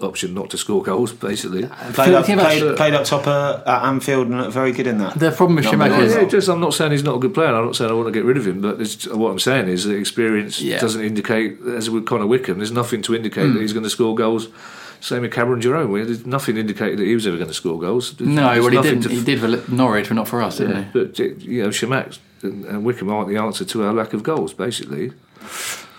option 0.00 0.34
not 0.34 0.50
to 0.50 0.58
score 0.58 0.82
goals, 0.82 1.12
basically. 1.12 1.62
Played 1.66 2.14
up, 2.14 2.26
Think 2.26 2.40
about- 2.40 2.50
played, 2.58 2.76
played 2.76 2.94
up 2.94 3.04
top 3.04 3.26
uh, 3.26 3.62
at 3.64 3.84
Anfield 3.84 4.26
and 4.26 4.38
looked 4.38 4.52
very 4.52 4.72
good 4.72 4.86
in 4.86 4.98
that. 4.98 5.18
The 5.18 5.30
problem 5.30 5.56
with 5.56 5.64
Number 5.66 5.86
Chamakh 5.86 5.90
nine. 5.90 6.02
is 6.02 6.14
Yeah, 6.14 6.24
just 6.24 6.48
I'm 6.48 6.60
not 6.60 6.74
saying 6.74 6.90
he's 6.92 7.02
not 7.04 7.16
a 7.16 7.18
good 7.18 7.32
player. 7.32 7.54
I'm 7.54 7.64
not 7.64 7.76
saying 7.76 7.90
I 7.90 7.94
want 7.94 8.08
to 8.08 8.12
get 8.12 8.24
rid 8.24 8.36
of 8.36 8.46
him, 8.46 8.60
but 8.60 8.80
it's, 8.80 9.06
what 9.06 9.30
I'm 9.30 9.38
saying 9.38 9.68
is 9.68 9.84
that 9.84 9.94
experience 9.96 10.60
Yeah. 10.60 10.80
doesn't 10.80 11.02
indicate, 11.02 11.60
as 11.62 11.88
with 11.88 12.04
Connor 12.06 12.26
Wickham, 12.26 12.58
there's 12.58 12.72
nothing 12.72 13.00
to 13.02 13.14
indicate 13.14 13.52
that 13.52 13.60
he's 13.60 13.72
going 13.72 13.84
to 13.84 13.90
score 13.90 14.14
goals. 14.14 14.48
Same 15.00 15.22
with 15.22 15.32
Cameron 15.32 15.60
Jerome. 15.60 15.90
where 15.92 16.04
There's 16.04 16.26
nothing 16.26 16.56
indicated 16.56 16.98
that 16.98 17.04
he 17.04 17.14
was 17.14 17.26
ever 17.26 17.36
going 17.36 17.48
to 17.48 17.54
score 17.54 17.78
goals. 17.78 18.18
No, 18.20 18.34
there's 18.52 18.60
well, 18.64 18.70
he 18.82 18.88
didn't. 18.88 19.02
to- 19.02 19.08
He 19.10 19.22
did 19.24 19.40
for 19.40 19.70
Norwich, 19.72 20.08
but 20.08 20.14
not 20.14 20.28
for 20.28 20.42
us, 20.42 20.58
didn't 20.58 20.76
Yeah, 20.76 20.82
he? 20.84 20.88
but 20.92 21.20
uh, 21.20 21.24
you 21.38 21.62
know, 21.62 21.68
Chamakh 21.68 22.18
and, 22.42 22.64
and 22.64 22.84
Wickham 22.84 23.10
aren't 23.10 23.28
the 23.28 23.36
answer 23.36 23.64
to 23.64 23.84
our 23.84 23.92
lack 23.92 24.12
of 24.12 24.22
goals, 24.22 24.52
basically. 24.52 25.12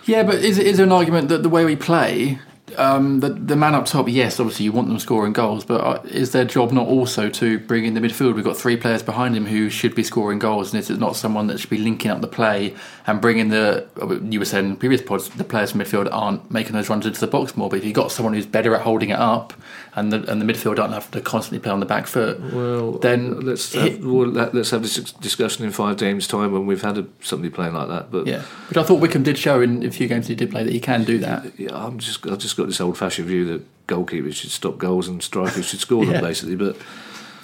Yeah, 0.06 0.24
but 0.24 0.36
is, 0.36 0.58
is 0.58 0.78
there 0.78 0.86
an 0.86 0.91
argument 0.91 1.30
that 1.30 1.43
the 1.43 1.50
way 1.50 1.66
we 1.66 1.76
play, 1.76 2.39
um, 2.78 3.19
the, 3.19 3.30
the 3.30 3.55
man 3.55 3.75
up 3.75 3.86
top, 3.86 4.07
yes, 4.07 4.39
obviously 4.39 4.65
you 4.65 4.71
want 4.71 4.88
them 4.88 4.99
scoring 4.99 5.34
goals, 5.34 5.65
but 5.65 5.82
uh, 5.82 6.01
is 6.05 6.32
their 6.32 6.45
job 6.45 6.71
not 6.71 6.88
also 6.88 7.30
to 7.30 7.59
bring 7.59 7.86
in 7.86 7.93
the 7.93 7.99
midfield? 7.99 8.36
We've 8.36 8.45
got 8.45 8.57
three 8.57 8.78
players 8.78 9.03
behind 9.03 9.36
him 9.36 9.45
who 9.45 9.69
should 9.69 9.95
be 9.95 10.03
scoring 10.03 10.39
goals, 10.39 10.73
and 10.73 10.80
is 10.80 10.89
it 10.89 10.99
not 10.99 11.15
someone 11.15 11.47
that 11.47 11.59
should 11.59 11.69
be 11.69 11.78
linking 11.78 12.11
up 12.11 12.21
the 12.21 12.28
play 12.28 12.75
and 13.05 13.19
bringing 13.19 13.49
the, 13.49 13.88
uh, 14.01 14.19
you 14.21 14.39
were 14.39 14.45
saying 14.45 14.65
in 14.65 14.75
previous 14.78 15.01
pods, 15.01 15.30
the 15.30 15.43
players 15.43 15.71
from 15.71 15.82
midfield 15.82 16.07
aren't 16.11 16.49
making 16.51 16.73
those 16.73 16.89
runs 16.89 17.05
into 17.05 17.19
the 17.19 17.28
box 17.28 17.57
more, 17.57 17.69
but 17.69 17.80
if 17.80 17.86
you've 17.86 17.93
got 17.93 18.11
someone 18.11 18.34
who's 18.34 18.45
better 18.45 18.75
at 18.75 18.82
holding 18.82 19.09
it 19.09 19.19
up 19.19 19.53
and 19.95 20.11
the, 20.13 20.30
and 20.32 20.41
the 20.41 20.45
midfield 20.45 20.75
don't 20.75 20.93
have 20.93 21.09
to 21.11 21.21
constantly 21.21 21.59
play 21.59 21.71
on 21.71 21.80
the 21.80 21.86
back 21.86 22.07
foot, 22.07 22.39
Well, 22.53 22.93
then 22.99 23.41
let's 23.41 23.73
have, 23.73 24.03
well, 24.05 24.28
let, 24.28 24.53
us 24.53 24.71
have 24.71 24.84
this 24.84 24.95
discussion 25.13 25.65
in 25.65 25.71
five 25.71 25.97
games' 25.97 26.28
time 26.28 26.51
when 26.51 26.65
we've 26.65 26.82
had 26.82 26.97
a, 26.97 27.07
somebody 27.21 27.49
playing 27.49 27.73
like 27.73 27.88
that. 27.88 28.11
But 28.11 28.28
yeah. 28.28 28.43
But 28.67 28.78
I 28.78 28.84
thought 28.84 28.99
Wickham 28.99 29.23
did 29.23 29.38
show 29.38 29.61
in 29.61 29.84
a 29.84 29.91
few 29.91 30.07
games 30.07 30.28
he 30.28 30.36
did 30.36 30.51
play 30.51 30.63
that 30.63 30.71
he 30.71 30.80
can 30.80 31.03
do 31.03 31.17
that. 31.19 31.59
yeah, 31.59 31.69
I'm 31.73 31.97
just 31.97 32.25
I've 32.28 32.38
just 32.38 32.55
got 32.57 32.66
this 32.68 32.80
old-fashioned 32.82 33.28
view 33.28 33.45
that 33.45 33.88
goalkeepers 33.88 34.36
should 34.36 34.51
stop 34.51 34.78
goals 34.78 35.07
and 35.07 35.24
strikers 35.24 35.65
should 35.65 35.80
score 35.80 36.03
Yeah. 36.05 36.13
them, 36.13 36.22
basically. 36.24 36.55
But 36.55 36.76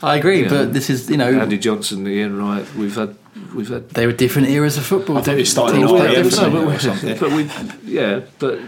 I 0.01 0.17
agree, 0.17 0.43
Yeah. 0.43 0.49
but 0.49 0.73
this 0.73 0.89
is, 0.89 1.09
you 1.09 1.17
know, 1.17 1.29
Andy 1.31 1.57
Johnson, 1.57 2.05
Ian 2.07 2.37
Wright, 2.37 2.65
we've 2.75 2.95
had 2.95 3.15
we've 3.55 3.69
had. 3.69 3.89
they 3.91 4.05
were 4.05 4.11
different 4.13 4.49
eras 4.49 4.77
of 4.77 4.85
football. 4.85 5.17
I 5.17 5.21
thought 5.21 5.39
it 5.39 5.47
started 5.47 5.77
Teams 5.77 5.91
off 5.91 5.97
played 5.97 6.11
very 6.11 6.23
differently. 6.29 7.09
no, 7.09 7.15
but, 7.15 7.19
but 7.19 7.31
we, 7.31 7.49
yeah, 7.91 8.19
but, 8.39 8.59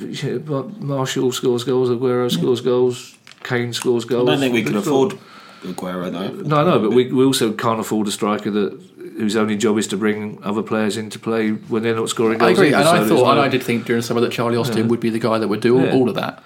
yeah, 0.00 0.38
but 0.38 0.80
Martial 0.80 1.30
scores 1.32 1.64
goals, 1.64 1.90
Aguero 1.90 2.30
scores 2.30 2.60
goals, 2.60 3.16
Kane 3.44 3.72
scores 3.72 4.04
goals. 4.04 4.28
I 4.28 4.32
don't 4.32 4.40
think 4.40 4.54
we 4.54 4.62
can 4.62 4.76
afford 4.76 5.18
Aguero 5.62 6.10
though. 6.10 6.28
No, 6.42 6.64
no, 6.64 6.78
but 6.80 6.92
we, 6.92 7.12
we 7.12 7.24
also 7.24 7.52
can't 7.52 7.80
afford 7.80 8.08
a 8.08 8.10
striker 8.10 8.50
that 8.50 8.80
whose 9.16 9.36
only 9.36 9.56
job 9.56 9.78
is 9.78 9.86
to 9.88 9.96
bring 9.96 10.38
other 10.42 10.62
players 10.62 10.96
into 10.96 11.18
play 11.18 11.50
when 11.50 11.82
they're 11.82 11.94
not 11.94 12.08
scoring 12.08 12.36
I 12.42 12.46
goals. 12.46 12.58
agree, 12.58 12.68
either, 12.74 12.76
and 12.98 13.08
so 13.08 13.16
I 13.16 13.18
thought, 13.20 13.30
and 13.32 13.40
I 13.40 13.48
did 13.48 13.62
think 13.62 13.86
during 13.86 14.02
summer 14.02 14.20
that 14.20 14.32
Charlie 14.32 14.56
Austin 14.56 14.78
Yeah. 14.78 14.84
would 14.86 15.00
be 15.00 15.10
the 15.10 15.18
guy 15.18 15.38
that 15.38 15.48
would 15.48 15.60
do 15.60 15.76
all, 15.78 15.84
Yeah. 15.84 15.92
all 15.94 16.08
of 16.08 16.14
that. 16.16 16.42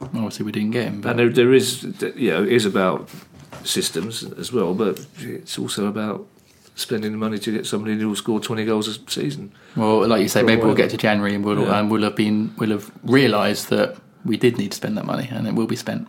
Obviously, 0.00 0.44
we 0.44 0.52
didn't 0.52 0.72
get 0.72 0.84
him. 0.84 1.00
But 1.00 1.10
And 1.10 1.18
there, 1.18 1.28
there 1.30 1.52
is, 1.54 1.82
you 2.16 2.30
know, 2.30 2.42
it 2.42 2.52
is 2.52 2.66
about 2.66 3.08
systems 3.64 4.22
as 4.38 4.52
well, 4.52 4.74
but 4.74 5.04
it's 5.20 5.58
also 5.58 5.86
about 5.86 6.26
spending 6.74 7.12
the 7.12 7.18
money 7.18 7.38
to 7.38 7.50
get 7.50 7.64
somebody 7.66 7.96
who 7.98 8.08
will 8.08 8.14
score 8.16 8.38
20 8.38 8.64
goals 8.66 8.86
a 8.88 9.10
season. 9.10 9.52
well, 9.74 10.06
like 10.06 10.20
you 10.20 10.28
say, 10.28 10.42
maybe 10.42 10.62
we'll 10.62 10.74
get 10.74 10.90
to 10.90 10.96
January 10.98 11.34
and 11.34 11.42
we'll 11.44 11.60
Yeah. 11.62 11.78
and 11.80 11.90
we'll 11.90 12.02
have 12.02 12.14
been 12.16 12.52
we'll 12.58 12.70
have 12.70 12.90
realised 13.02 13.70
that 13.70 13.96
we 14.24 14.36
did 14.36 14.58
need 14.58 14.72
to 14.72 14.76
spend 14.76 14.96
that 14.98 15.06
money, 15.06 15.28
and 15.32 15.46
it 15.46 15.54
will 15.54 15.66
be 15.66 15.76
spent 15.76 16.06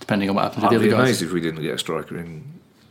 depending 0.00 0.28
on 0.28 0.34
what 0.34 0.42
happens 0.44 0.62
with 0.64 0.72
I'd 0.72 0.78
the 0.80 0.84
be 0.88 0.92
other 0.92 1.02
guys. 1.02 1.08
amazed 1.10 1.22
if 1.22 1.32
we 1.32 1.40
didn't 1.40 1.62
get 1.62 1.74
a 1.74 1.78
striker 1.78 2.16
in. 2.18 2.42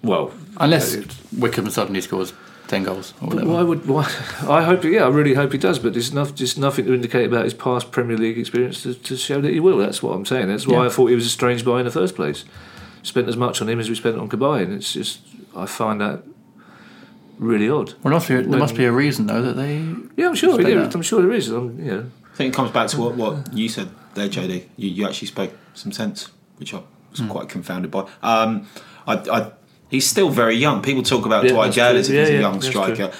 Well, 0.04 0.32
Unless 0.58 0.96
uh, 0.98 1.04
Wickham 1.38 1.70
suddenly 1.70 2.02
scores 2.02 2.34
ten 2.68 2.84
goals 2.84 3.14
or 3.22 3.30
whatever. 3.30 3.50
why 3.50 3.64
would 3.64 3.86
why? 3.88 4.04
I 4.48 4.62
hope. 4.64 4.84
Yeah, 4.84 5.06
I 5.06 5.08
really 5.10 5.34
hope 5.34 5.52
he 5.54 5.58
does. 5.58 5.80
But 5.80 5.94
there's 5.94 6.12
enough, 6.12 6.36
just 6.36 6.58
nothing 6.58 6.86
to 6.86 6.94
indicate 6.94 7.26
about 7.26 7.46
his 7.46 7.54
past 7.54 7.92
Premier 7.92 8.18
League 8.18 8.38
experience 8.38 8.84
to, 8.84 8.94
to 8.94 9.18
show 9.18 9.40
that 9.42 9.52
he 9.54 9.60
will. 9.60 9.78
That's 9.78 10.04
what 10.04 10.12
I'm 10.14 10.26
saying. 10.26 10.48
That's 10.48 10.68
why 10.68 10.76
Yeah. 10.82 10.86
I 10.88 10.90
thought 10.90 11.08
he 11.08 11.16
was 11.16 11.26
a 11.26 11.30
strange 11.30 11.64
buy 11.66 11.80
in 11.80 11.86
the 11.86 11.92
first 11.92 12.16
place. 12.16 12.44
Spent 13.02 13.28
as 13.28 13.36
much 13.38 13.62
on 13.62 13.70
him 13.70 13.80
as 13.80 13.90
we 13.90 13.96
spent 13.96 14.18
on 14.18 14.30
Cabaye, 14.30 14.64
and 14.64 14.74
it's 14.74 14.94
just 14.94 15.20
I 15.56 15.66
find 15.66 16.00
that 16.02 16.24
really 17.40 17.70
odd. 17.70 17.94
Well, 18.04 18.04
there 18.04 18.12
must 18.14 18.28
be, 18.28 18.36
there 18.36 18.44
When- 18.50 18.60
must 18.60 18.76
be 18.76 18.86
a 18.86 18.92
reason 18.92 19.28
though 19.28 19.42
that 19.42 19.56
they. 19.56 19.78
Yeah, 20.18 20.28
I'm 20.28 20.36
sure. 20.36 20.60
Yeah, 20.62 20.82
that. 20.82 20.96
I'm 20.96 21.02
sure 21.02 21.22
there 21.22 21.32
is. 21.32 21.50
I'm, 21.50 21.80
you 21.80 21.92
know, 21.92 22.06
I 22.34 22.36
think 22.36 22.54
it 22.54 22.56
comes 22.56 22.72
back 22.72 22.90
to 22.90 23.00
what, 23.00 23.16
what 23.16 23.54
you 23.54 23.70
said 23.70 23.90
there, 24.16 24.28
JD. 24.30 24.66
You, 24.78 24.90
you 24.90 25.06
actually 25.08 25.28
spoke 25.30 25.52
some 25.74 25.92
sense, 25.92 26.30
which 26.58 26.74
I 26.74 26.82
was 27.12 27.20
Hmm. 27.20 27.30
quite 27.30 27.50
confounded 27.50 27.90
by. 27.92 28.08
Um, 28.22 28.68
I, 29.08 29.16
I, 29.16 29.52
he's 29.94 30.08
still 30.08 30.30
very 30.30 30.56
young. 30.56 30.82
People 30.82 31.04
talk 31.04 31.26
about 31.26 31.44
Yeah, 31.46 31.52
Dwight 31.52 31.74
Gayle 31.74 31.96
as 31.98 32.10
if 32.10 32.16
Yeah, 32.16 32.22
he's 32.22 32.30
a 32.32 32.42
young 32.42 32.62
striker. 32.62 33.12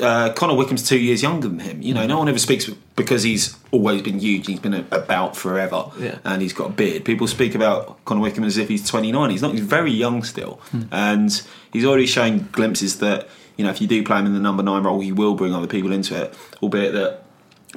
Uh, 0.00 0.32
Connor 0.32 0.54
Wickham's 0.54 0.88
two 0.88 0.98
years 0.98 1.22
younger 1.22 1.48
than 1.48 1.58
him. 1.60 1.80
You 1.82 1.92
know, 1.94 2.06
no 2.06 2.18
one 2.18 2.28
ever 2.28 2.38
speaks 2.38 2.68
because 2.96 3.22
he's 3.24 3.56
always 3.72 4.02
been 4.02 4.18
huge. 4.18 4.46
He's 4.46 4.58
been 4.60 4.74
about 4.90 5.36
forever, 5.36 5.86
Yeah. 6.00 6.18
and 6.24 6.40
he's 6.42 6.52
got 6.52 6.66
a 6.70 6.72
beard. 6.72 7.04
People 7.04 7.26
speak 7.28 7.54
about 7.54 8.04
Connor 8.04 8.20
Wickham 8.20 8.44
as 8.44 8.56
if 8.56 8.68
he's 8.68 8.86
29. 8.88 9.30
He's 9.30 9.42
not. 9.42 9.52
He's 9.52 9.60
very 9.60 9.92
young 9.92 10.22
still, 10.24 10.60
and 10.90 11.30
he's 11.72 11.84
already 11.84 12.06
shown 12.06 12.48
glimpses 12.52 12.98
that 12.98 13.28
you 13.56 13.64
know 13.64 13.70
if 13.70 13.80
you 13.80 13.86
do 13.86 14.02
play 14.04 14.18
him 14.20 14.26
in 14.26 14.34
the 14.34 14.40
number 14.40 14.62
nine 14.62 14.82
role, 14.84 15.00
he 15.00 15.12
will 15.12 15.34
bring 15.34 15.52
other 15.54 15.66
people 15.68 15.92
into 15.92 16.20
it. 16.20 16.34
Albeit 16.62 16.92
that 16.94 17.22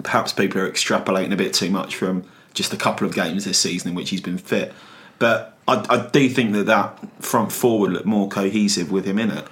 perhaps 0.03 0.31
people 0.33 0.61
are 0.61 0.69
extrapolating 0.71 1.31
a 1.33 1.35
bit 1.35 1.53
too 1.53 1.69
much 1.71 1.95
from 1.95 2.23
just 2.53 2.71
a 2.73 2.77
couple 2.77 3.05
of 3.07 3.13
games 3.13 3.45
this 3.45 3.57
season 3.59 3.89
in 3.89 3.95
which 3.95 4.09
he's 4.11 4.21
been 4.21 4.37
fit. 4.37 4.73
But 5.19 5.56
I, 5.67 5.85
I 5.89 6.07
do 6.11 6.29
think 6.29 6.53
that 6.53 6.65
that 6.67 6.97
front 7.23 7.51
four 7.51 7.79
would 7.81 7.91
look 7.91 8.05
more 8.05 8.29
cohesive 8.29 8.91
with 8.91 9.05
him 9.05 9.19
in 9.19 9.31
it. 9.31 9.45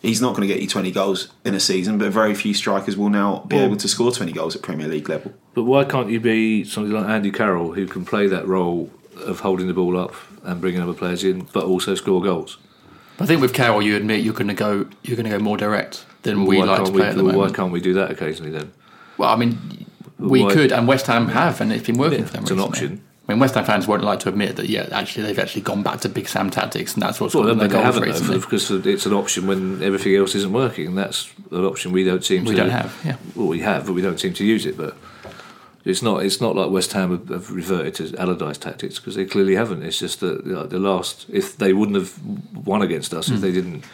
He's 0.00 0.20
not 0.22 0.34
going 0.36 0.46
to 0.46 0.52
get 0.54 0.62
you 0.62 0.68
20 0.68 0.92
goals 0.92 1.28
in 1.44 1.54
a 1.54 1.60
season, 1.60 1.98
but 1.98 2.12
very 2.12 2.34
few 2.34 2.54
strikers 2.54 2.96
will 2.96 3.08
now 3.10 3.44
be 3.48 3.56
Well- 3.56 3.64
able 3.66 3.76
to 3.76 3.88
score 3.88 4.12
20 4.12 4.32
goals 4.32 4.54
at 4.56 4.62
Premier 4.62 4.86
League 4.88 5.08
level. 5.08 5.32
but 5.54 5.64
why 5.64 5.84
can't 5.84 6.08
you 6.08 6.20
be 6.20 6.62
somebody 6.64 6.94
like 6.94 7.08
Andy 7.08 7.30
Carroll 7.32 7.72
who 7.72 7.86
can 7.86 8.04
play 8.04 8.28
that 8.28 8.46
role 8.46 8.90
of 9.26 9.40
holding 9.40 9.66
the 9.66 9.74
ball 9.74 9.98
up 9.98 10.14
and 10.44 10.60
bringing 10.60 10.80
other 10.80 10.92
players 10.94 11.24
in, 11.24 11.48
but 11.52 11.64
also 11.64 11.94
score 11.96 12.22
goals? 12.22 12.58
I 13.20 13.26
think 13.26 13.40
with 13.40 13.52
Carroll, 13.52 13.82
you 13.82 13.96
admit 13.96 14.22
you're 14.24 14.34
going 14.34 14.46
to 14.46 14.54
go 14.54 14.86
you're 15.02 15.16
going 15.16 15.28
to 15.28 15.36
go 15.36 15.40
more 15.42 15.56
direct 15.56 16.06
than 16.22 16.44
we 16.44 16.58
why 16.58 16.64
like 16.66 16.76
to 16.78 16.82
can't 16.84 16.94
play 16.96 17.02
we, 17.04 17.08
at 17.10 17.16
the 17.16 17.24
Why 17.24 17.32
moment. 17.32 17.56
can't 17.56 17.72
we 17.72 17.80
do 17.80 17.94
that 17.94 18.12
occasionally 18.12 18.52
then? 18.52 18.70
Well, 19.16 19.30
I 19.30 19.34
mean, 19.34 19.58
we 20.20 20.44
Why- 20.44 20.52
could, 20.54 20.70
and 20.70 20.86
West 20.86 21.08
Ham 21.08 21.26
have, 21.30 21.60
and 21.60 21.72
it's 21.72 21.84
been 21.84 21.98
working 21.98 22.20
Yeah, 22.20 22.26
for 22.26 22.32
them. 22.34 22.42
it's 22.42 22.50
an 22.52 22.60
option. 22.60 23.00
I 23.28 23.32
mean, 23.32 23.40
West 23.40 23.54
Ham 23.56 23.64
fans 23.66 23.86
won't 23.86 24.02
like 24.02 24.20
to 24.20 24.30
admit 24.30 24.56
that. 24.56 24.70
Yeah, 24.70 24.88
actually, 24.90 25.26
they've 25.26 25.38
actually 25.38 25.60
gone 25.60 25.82
back 25.82 26.00
to 26.00 26.08
Big 26.08 26.26
Sam 26.28 26.48
tactics, 26.48 26.94
and 26.94 27.02
that's 27.02 27.20
what's 27.20 27.34
Well, 27.34 27.44
got 27.44 27.48
they 27.48 27.58
them 27.58 27.68
the 27.68 27.72
goals 27.74 27.84
haven't 27.84 28.02
recently. 28.08 28.38
because 28.38 28.70
it's 28.70 29.04
an 29.04 29.12
option 29.12 29.46
when 29.46 29.82
everything 29.82 30.16
else 30.16 30.34
isn't 30.34 30.52
working, 30.52 30.86
and 30.86 30.96
that's 30.96 31.30
an 31.50 31.62
option 31.64 31.92
we 31.92 32.04
don't 32.04 32.24
seem 32.24 32.44
We 32.44 32.52
to. 32.52 32.56
don't 32.62 32.70
have, 32.70 32.98
yeah. 33.04 33.16
Well, 33.36 33.48
we 33.48 33.60
have, 33.60 33.84
but 33.86 33.92
we 33.92 34.00
don't 34.00 34.18
seem 34.18 34.32
to 34.32 34.44
use 34.46 34.64
it. 34.64 34.78
But 34.78 34.96
it's 35.84 36.00
not. 36.02 36.24
It's 36.24 36.40
not 36.40 36.56
like 36.56 36.70
West 36.70 36.92
Ham 36.94 37.10
have, 37.10 37.28
have 37.28 37.50
reverted 37.50 37.94
to 37.96 38.18
Allardyce 38.18 38.56
tactics 38.56 38.98
because 38.98 39.14
they 39.14 39.26
clearly 39.26 39.56
haven't. 39.56 39.82
It's 39.82 39.98
just 39.98 40.20
that 40.20 40.46
you 40.46 40.52
know, 40.52 40.64
the 40.66 40.78
last. 40.78 41.26
If 41.28 41.58
they 41.58 41.74
wouldn't 41.74 41.96
have 41.98 42.18
won 42.66 42.80
against 42.80 43.12
us, 43.12 43.28
Hmm. 43.28 43.34
if 43.34 43.40
they 43.42 43.52
didn't, 43.52 43.84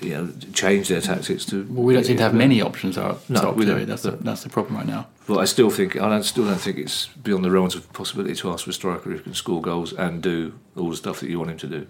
you 0.00 0.10
know, 0.10 0.28
change 0.52 0.88
their 0.88 1.00
tactics 1.00 1.44
to. 1.46 1.64
Well, 1.70 1.84
we 1.84 1.94
don't 1.94 2.04
seem 2.04 2.16
to 2.16 2.22
have 2.24 2.34
many 2.34 2.60
options 2.60 2.98
up 2.98 3.30
No, 3.30 3.40
top, 3.40 3.54
we 3.56 3.64
do 3.64 3.70
don't. 3.70 3.78
we? 3.80 3.84
That's 3.84 4.02
the, 4.02 4.10
that's 4.10 4.42
the 4.42 4.48
problem 4.50 4.76
right 4.76 4.86
now. 4.86 5.06
But 5.26 5.38
I 5.38 5.46
still 5.46 5.70
think 5.70 5.96
I 5.96 6.08
don't, 6.10 6.22
still 6.22 6.44
don't 6.44 6.60
think 6.60 6.76
it's 6.76 7.06
beyond 7.06 7.44
the 7.44 7.50
realms 7.50 7.74
of 7.74 7.90
possibility 7.94 8.34
to 8.34 8.50
ask 8.50 8.64
for 8.64 8.70
a 8.70 8.74
striker 8.74 9.10
who 9.10 9.18
can 9.20 9.32
score 9.34 9.62
goals 9.62 9.92
and 9.94 10.22
do 10.22 10.52
all 10.76 10.90
the 10.90 10.96
stuff 10.96 11.20
that 11.20 11.30
you 11.30 11.38
want 11.38 11.50
him 11.50 11.56
to 11.58 11.66
do. 11.66 11.86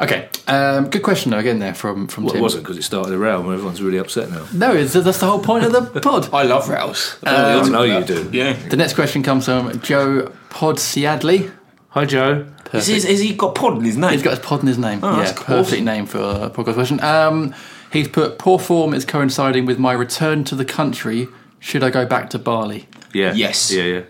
Okay, 0.00 0.28
um, 0.48 0.88
good 0.88 1.02
question 1.02 1.30
though. 1.32 1.38
Again, 1.38 1.58
there 1.58 1.74
from 1.74 2.06
from 2.08 2.24
Well, 2.24 2.32
Tim. 2.32 2.40
it 2.40 2.42
wasn't 2.42 2.64
because 2.64 2.78
it 2.78 2.82
started 2.82 3.12
a 3.12 3.18
row 3.18 3.40
and 3.42 3.52
everyone's 3.52 3.82
really 3.82 3.98
upset 3.98 4.30
now. 4.30 4.46
No, 4.54 4.72
it's, 4.72 4.92
that's 4.94 5.18
the 5.18 5.26
whole 5.26 5.40
point 5.40 5.64
of 5.64 5.72
the 5.72 6.00
pod. 6.00 6.32
I 6.32 6.44
love 6.44 6.68
Rouse. 6.68 7.18
I 7.24 7.68
know 7.68 7.82
you 7.82 8.04
do. 8.04 8.30
Yeah. 8.32 8.54
The 8.68 8.76
next 8.76 8.94
question 8.94 9.22
comes 9.22 9.44
from 9.46 9.78
Joe 9.80 10.32
Podsiadley. 10.50 11.52
Hi, 11.90 12.04
Joe. 12.04 12.46
Is, 12.72 12.88
is, 12.88 13.04
has 13.04 13.20
he 13.20 13.34
got 13.34 13.54
pod 13.54 13.78
in 13.78 13.84
his 13.84 13.96
name? 13.96 14.10
He's 14.12 14.22
got 14.22 14.30
his 14.36 14.44
pod 14.44 14.60
in 14.60 14.66
his 14.66 14.76
name. 14.78 15.00
Oh, 15.02 15.12
yeah, 15.16 15.24
that's 15.24 15.42
perfect 15.42 15.72
awesome. 15.72 15.84
name 15.84 16.06
for 16.06 16.18
a 16.18 16.50
podcast 16.50 16.74
question. 16.74 17.00
Um, 17.00 17.54
he's 17.92 18.08
put 18.08 18.38
poor 18.38 18.58
form 18.58 18.92
is 18.92 19.04
coinciding 19.04 19.64
with 19.66 19.78
my 19.78 19.92
return 19.92 20.44
to 20.44 20.54
the 20.54 20.64
country. 20.64 21.28
Should 21.60 21.82
I 21.82 21.90
go 21.90 22.06
back 22.06 22.30
to 22.30 22.38
Bali? 22.38 22.88
Yeah. 23.12 23.32
Yes. 23.34 23.70
Yeah, 23.72 23.82
yeah. 23.84 24.02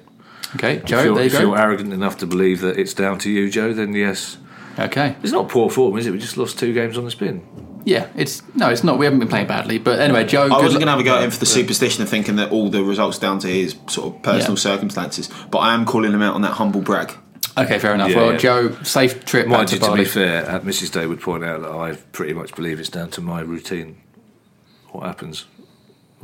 Okay, 0.54 0.80
Joe, 0.84 0.98
if 0.98 1.04
you're, 1.04 1.14
there 1.14 1.24
you 1.24 1.26
if 1.26 1.32
you're 1.32 1.42
go. 1.42 1.54
arrogant 1.54 1.92
enough 1.92 2.18
to 2.18 2.26
believe 2.26 2.60
that 2.60 2.78
it's 2.78 2.94
down 2.94 3.18
to 3.20 3.30
you, 3.30 3.50
Joe, 3.50 3.72
then 3.72 3.92
yes. 3.94 4.38
Okay, 4.78 5.16
It's 5.22 5.32
not 5.32 5.48
poor 5.48 5.70
form, 5.70 5.96
is 5.98 6.06
it? 6.06 6.10
We 6.12 6.18
just 6.18 6.36
lost 6.36 6.58
two 6.58 6.72
games 6.74 6.96
on 6.98 7.04
the 7.04 7.10
spin. 7.10 7.42
yeah, 7.84 8.08
it's 8.14 8.42
no, 8.54 8.68
it's 8.68 8.84
not. 8.84 8.98
We 8.98 9.06
haven't 9.06 9.20
been 9.20 9.28
playing 9.28 9.46
badly, 9.48 9.78
but 9.78 9.98
anyway, 10.00 10.24
Joe. 10.24 10.44
I 10.44 10.60
wasn't 10.62 10.72
going 10.74 10.86
to 10.86 10.90
have 10.90 11.00
a 11.00 11.02
go 11.02 11.16
at 11.16 11.22
him 11.24 11.30
for 11.30 11.38
the 11.38 11.46
superstition 11.46 12.02
of 12.02 12.08
thinking 12.08 12.36
that 12.36 12.50
all 12.52 12.68
the 12.70 12.82
results 12.84 13.18
down 13.18 13.38
to 13.40 13.48
his 13.48 13.74
sort 13.88 14.14
of 14.14 14.22
personal 14.22 14.52
Yeah. 14.52 14.60
circumstances, 14.76 15.30
but 15.50 15.58
I 15.58 15.74
am 15.74 15.84
calling 15.86 16.12
him 16.12 16.20
out 16.22 16.34
on 16.34 16.42
that 16.42 16.52
humble 16.52 16.80
brag. 16.82 17.12
Okay, 17.58 17.78
fair 17.78 17.94
enough. 17.94 18.10
Yeah, 18.10 18.16
well, 18.18 18.32
yeah. 18.32 18.38
Joe, 18.38 18.70
safe 18.82 19.24
trip 19.24 19.46
back 19.46 19.56
Mind 19.56 19.68
to 19.68 19.74
you, 19.76 19.80
to 19.80 19.86
Bali. 19.86 20.00
be 20.00 20.04
fair, 20.04 20.48
uh, 20.48 20.60
Mrs. 20.60 20.92
Day 20.92 21.06
would 21.06 21.20
point 21.22 21.42
out 21.42 21.62
that 21.62 21.70
I 21.70 21.94
pretty 22.12 22.34
much 22.34 22.54
believe 22.54 22.78
it's 22.78 22.90
down 22.90 23.08
to 23.12 23.20
my 23.22 23.40
routine. 23.40 23.96
What 24.92 25.06
happens? 25.06 25.46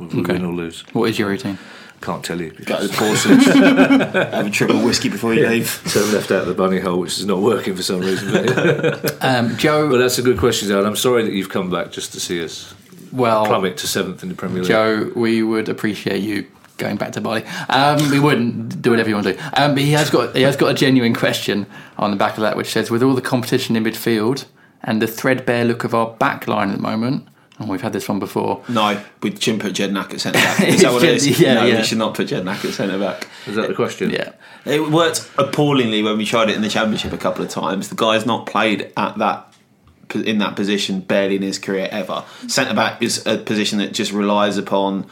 Whether 0.03 0.15
we 0.17 0.21
Okay. 0.23 0.33
win 0.33 0.45
or 0.45 0.53
lose. 0.53 0.83
What 0.93 1.09
is 1.09 1.17
your 1.19 1.29
routine? 1.29 1.57
Can't 2.01 2.23
tell 2.23 2.39
you. 2.41 2.49
Go 2.51 2.57
Because 2.57 2.91
to 2.91 2.97
Parsons, 2.97 3.45
have 3.45 4.45
a 4.45 4.49
triple 4.49 4.81
whiskey 4.83 5.07
before 5.09 5.33
you 5.33 5.47
leave. 5.47 5.81
turn 5.91 6.11
left 6.11 6.31
out 6.31 6.41
of 6.41 6.47
the 6.47 6.53
bunny 6.53 6.79
hole, 6.79 6.99
which 6.99 7.17
is 7.17 7.25
not 7.25 7.39
working 7.39 7.75
for 7.75 7.83
some 7.83 8.01
reason. 8.01 8.31
But, 8.31 9.17
Um, 9.23 9.55
Joe. 9.57 9.89
but 9.89 9.97
that's 9.99 10.17
a 10.17 10.21
good 10.21 10.37
question, 10.37 10.67
Joe. 10.67 10.83
I'm 10.85 10.95
sorry 10.97 11.23
that 11.23 11.31
you've 11.31 11.49
come 11.49 11.69
back 11.69 11.91
just 11.91 12.11
to 12.13 12.19
see 12.19 12.43
us 12.43 12.73
well, 13.13 13.45
plummet 13.45 13.77
to 13.77 13.87
seventh 13.87 14.21
in 14.23 14.29
the 14.29 14.35
Premier 14.35 14.59
League. 14.63 14.67
Joe, 14.67 15.11
we 15.15 15.43
would 15.43 15.69
appreciate 15.69 16.21
you 16.21 16.45
going 16.77 16.97
back 16.97 17.13
to 17.13 17.21
Bali. 17.21 17.45
Um, 17.69 18.09
we 18.11 18.19
wouldn't 18.19 18.81
do 18.81 18.89
whatever 18.89 19.07
you 19.07 19.15
want 19.15 19.27
to 19.27 19.33
do. 19.33 19.39
Um, 19.53 19.73
but 19.75 19.83
he 19.83 19.91
has 19.91 20.09
got 20.09 20.35
he 20.35 20.41
has 20.41 20.57
got 20.57 20.71
a 20.71 20.73
genuine 20.73 21.13
question 21.13 21.67
on 21.97 22.11
the 22.11 22.17
back 22.17 22.33
of 22.35 22.41
that, 22.41 22.57
which 22.57 22.71
says, 22.71 22.91
with 22.91 23.01
all 23.03 23.13
the 23.13 23.21
competition 23.21 23.75
in 23.77 23.83
midfield 23.85 24.45
and 24.83 25.01
the 25.01 25.07
threadbare 25.07 25.63
look 25.63 25.85
of 25.85 25.93
our 25.95 26.07
back 26.15 26.47
line 26.49 26.69
at 26.71 26.75
the 26.77 26.81
moment, 26.81 27.27
and 27.59 27.69
we've 27.69 27.81
had 27.81 27.93
this 27.93 28.09
one 28.09 28.19
before. 28.19 28.63
No, 28.67 29.01
we 29.21 29.35
shouldn't 29.35 29.61
put 29.61 29.73
Jedinak 29.73 30.13
at 30.13 30.21
centre 30.21 30.39
back. 30.39 30.61
Is 30.67 30.81
that 30.81 30.91
what 30.91 31.03
it 31.03 31.15
is? 31.15 31.39
Yeah, 31.39 31.55
no, 31.55 31.65
yeah. 31.65 31.77
we 31.77 31.83
should 31.83 31.99
not 31.99 32.15
put 32.15 32.27
Jedinak 32.27 32.65
at 32.65 32.73
centre 32.73 32.97
back. 32.97 33.27
Is 33.45 33.55
that 33.55 33.67
the 33.67 33.75
question? 33.75 34.09
Yeah, 34.09 34.33
It 34.65 34.91
worked 34.91 35.29
appallingly 35.37 36.01
when 36.01 36.17
we 36.17 36.25
tried 36.25 36.49
it 36.49 36.55
in 36.55 36.61
the 36.61 36.69
championship 36.69 37.13
a 37.13 37.17
couple 37.17 37.43
of 37.43 37.49
times. 37.49 37.89
The 37.89 37.95
guy's 37.95 38.25
not 38.25 38.47
played 38.47 38.91
at 38.97 39.17
that 39.17 39.53
in 40.15 40.37
that 40.37 40.55
position 40.55 40.99
barely 40.99 41.35
in 41.37 41.41
his 41.41 41.57
career 41.57 41.87
ever. 41.91 42.23
Centre 42.47 42.75
back 42.75 43.01
is 43.01 43.25
a 43.25 43.37
position 43.37 43.79
that 43.79 43.93
just 43.93 44.11
relies 44.11 44.57
upon 44.57 45.07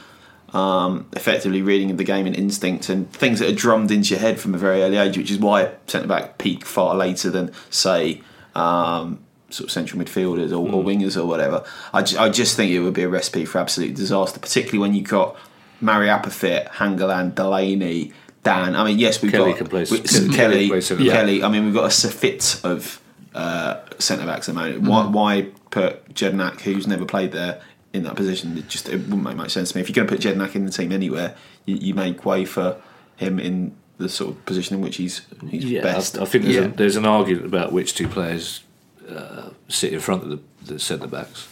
um, 0.53 1.07
effectively 1.13 1.61
reading 1.61 1.89
of 1.91 1.97
the 1.97 2.03
game 2.03 2.27
and 2.27 2.35
instinct 2.35 2.89
and 2.89 3.11
things 3.11 3.39
that 3.39 3.49
are 3.49 3.55
drummed 3.55 3.89
into 3.89 4.09
your 4.09 4.19
head 4.19 4.39
from 4.39 4.53
a 4.53 4.57
very 4.57 4.83
early 4.83 4.97
age, 4.97 5.17
which 5.17 5.31
is 5.31 5.39
why 5.39 5.71
centre 5.87 6.07
back 6.07 6.37
peak 6.37 6.65
far 6.65 6.95
later 6.95 7.29
than 7.29 7.51
say. 7.69 8.21
Um, 8.53 9.19
Sort 9.51 9.65
of 9.67 9.71
central 9.71 10.01
midfielders 10.01 10.51
or, 10.51 10.55
or 10.73 10.83
wingers 10.83 11.15
or 11.21 11.25
whatever. 11.25 11.63
I, 11.93 12.01
ju- 12.03 12.17
I 12.17 12.29
just 12.29 12.55
think 12.55 12.71
it 12.71 12.79
would 12.79 12.93
be 12.93 13.03
a 13.03 13.09
recipe 13.09 13.45
for 13.45 13.59
absolute 13.59 13.93
disaster, 13.95 14.39
particularly 14.39 14.79
when 14.79 14.93
you've 14.93 15.09
got 15.09 15.35
Mariappa 15.81 16.31
fit, 16.31 16.67
Hangeland, 16.67 17.35
Delaney, 17.35 18.13
Dann. 18.43 18.75
I 18.75 18.83
mean, 18.85 18.97
yes, 18.97 19.21
we've 19.21 19.31
Kelly 19.31 19.51
got 19.51 19.57
can 19.57 19.67
play- 19.67 19.85
we- 19.91 19.99
Kelly 19.99 20.81
centre. 20.81 21.03
Kelly. 21.03 21.43
I 21.43 21.49
mean, 21.49 21.65
we've 21.65 21.73
got 21.73 21.85
a 21.85 21.91
suffit 21.91 22.59
of 22.63 23.01
uh, 23.35 23.81
centre 23.99 24.25
backs 24.25 24.47
at 24.49 24.55
the 24.55 24.61
moment. 24.61 24.83
Why, 24.83 25.01
Mm-hmm. 25.03 25.13
why 25.13 25.47
put 25.69 26.13
Jedinak, 26.13 26.61
who's 26.61 26.87
never 26.87 27.05
played 27.05 27.31
there, 27.31 27.61
in 27.93 28.03
that 28.03 28.15
position? 28.15 28.57
It 28.57 28.67
just 28.69 28.87
it 28.89 28.97
wouldn't 29.01 29.23
make 29.23 29.35
much 29.35 29.51
sense 29.51 29.71
to 29.71 29.77
me. 29.77 29.81
If 29.81 29.89
you're 29.89 29.95
going 30.05 30.07
to 30.07 30.13
put 30.15 30.23
Jedinak 30.23 30.55
in 30.55 30.65
the 30.65 30.71
team 30.71 30.91
anywhere, 30.91 31.35
you, 31.65 31.75
you 31.75 31.93
make 31.93 32.25
way 32.25 32.45
for 32.45 32.81
him 33.17 33.39
in 33.39 33.75
the 33.97 34.07
sort 34.09 34.31
of 34.31 34.45
position 34.45 34.75
in 34.77 34.81
which 34.81 34.95
he's 34.97 35.21
he's 35.49 35.65
Yeah, 35.65 35.81
best. 35.81 36.17
I, 36.17 36.21
I 36.21 36.25
think 36.25 36.45
there's, 36.45 36.55
Yeah. 36.55 36.61
a, 36.63 36.67
there's 36.69 36.95
an 36.95 37.05
argument 37.05 37.45
about 37.45 37.71
which 37.73 37.93
two 37.93 38.07
players 38.07 38.61
uh, 39.09 39.49
sit 39.67 39.93
in 39.93 39.99
front 39.99 40.23
of 40.23 40.29
the, 40.29 40.39
the 40.73 40.79
centre 40.79 41.07
backs, 41.07 41.47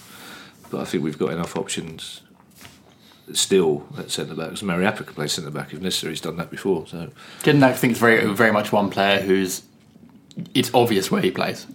but 0.69 0.81
I 0.81 0.85
think 0.85 1.03
we've 1.03 1.17
got 1.17 1.31
enough 1.31 1.55
options 1.55 2.21
still 3.33 3.85
at 3.97 4.09
centre 4.11 4.35
backs. 4.35 4.61
Mariappa 4.61 5.05
can 5.05 5.13
play 5.15 5.27
centre 5.27 5.51
back 5.51 5.73
if 5.73 5.81
necessary. 5.81 6.13
He's 6.13 6.21
done 6.21 6.37
that 6.37 6.49
before. 6.49 6.87
So 6.87 7.09
Jedinak 7.43 7.75
thinks 7.75 7.99
very 7.99 8.25
very 8.33 8.51
much 8.51 8.71
one 8.71 8.89
player 8.89 9.21
who's 9.21 9.63
it's 10.55 10.73
obvious 10.73 11.11
where 11.11 11.21
he 11.21 11.29
plays. 11.31 11.67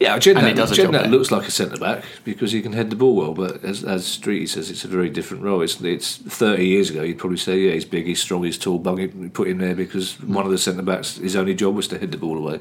yeah, 0.00 0.14
And 0.14 0.22
he 0.24 0.30
Jedinak, 0.32 0.56
does 0.56 0.70
a 0.70 0.74
job 0.76 0.94
Jedinak 0.94 1.02
there. 1.02 1.08
looks 1.08 1.30
like 1.30 1.46
a 1.46 1.50
centre 1.50 1.76
back 1.76 2.04
because 2.24 2.52
he 2.52 2.62
can 2.62 2.72
head 2.72 2.88
the 2.88 2.96
ball 2.96 3.14
well. 3.16 3.34
But 3.34 3.62
as 3.64 3.84
as 3.84 4.04
Streety 4.06 4.48
says, 4.48 4.70
it's 4.70 4.84
a 4.84 4.88
very 4.88 5.10
different 5.10 5.42
role. 5.42 5.60
It's 5.60 5.80
it's 5.82 6.16
30 6.16 6.64
years 6.66 6.88
ago. 6.88 7.02
You'd 7.02 7.18
probably 7.18 7.36
say 7.38 7.58
yeah, 7.58 7.72
he's 7.72 7.84
big, 7.84 8.06
he's 8.06 8.20
strong, 8.20 8.44
he's 8.44 8.56
tall. 8.58 8.78
Bung 8.78 9.30
put 9.30 9.48
him 9.48 9.58
there 9.58 9.74
because 9.74 10.18
one 10.22 10.46
of 10.46 10.50
the 10.50 10.58
centre 10.58 10.82
backs, 10.82 11.16
his 11.18 11.36
only 11.36 11.54
job 11.54 11.74
was 11.74 11.88
to 11.88 11.98
head 11.98 12.12
the 12.12 12.18
ball 12.18 12.38
away. 12.38 12.60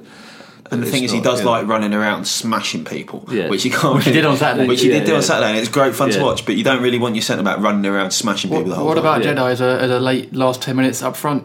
And 0.71 0.81
the 0.81 0.85
It's 0.87 0.91
thing 0.91 1.03
is, 1.03 1.11
he 1.11 1.19
does 1.21 1.39
yeah. 1.41 1.47
like 1.49 1.67
running 1.67 1.93
around 1.93 2.25
smashing 2.25 2.85
people, 2.85 3.25
Yeah. 3.31 3.49
which 3.49 3.63
he 3.63 3.69
can't. 3.69 3.95
Which 3.95 4.05
he 4.05 4.11
did 4.11 4.25
on 4.25 4.37
Saturday. 4.37 4.67
Which 4.67 4.81
he 4.81 4.89
Yeah, 4.89 4.99
did 4.99 5.05
do 5.05 5.11
yeah. 5.11 5.17
on 5.17 5.23
Saturday, 5.23 5.49
and 5.49 5.57
it's 5.59 5.69
great 5.69 5.95
fun 5.95 6.09
to 6.11 6.21
watch. 6.21 6.45
But 6.45 6.55
you 6.57 6.63
don't 6.63 6.81
really 6.83 6.99
want 6.99 7.15
your 7.15 7.21
centre 7.23 7.43
back 7.43 7.59
running 7.59 7.85
around 7.85 8.11
smashing 8.11 8.49
people 8.49 8.63
What, 8.63 8.69
the 8.69 8.75
whole 8.75 8.85
what 8.87 8.95
time. 8.95 9.03
about 9.03 9.23
Yeah. 9.23 9.33
Jedi 9.33 9.51
as 9.51 9.61
a, 9.61 9.81
as 9.81 9.91
a 9.91 9.99
late 9.99 10.33
last 10.33 10.61
ten 10.61 10.75
minutes 10.75 11.01
up 11.01 11.15
front, 11.15 11.43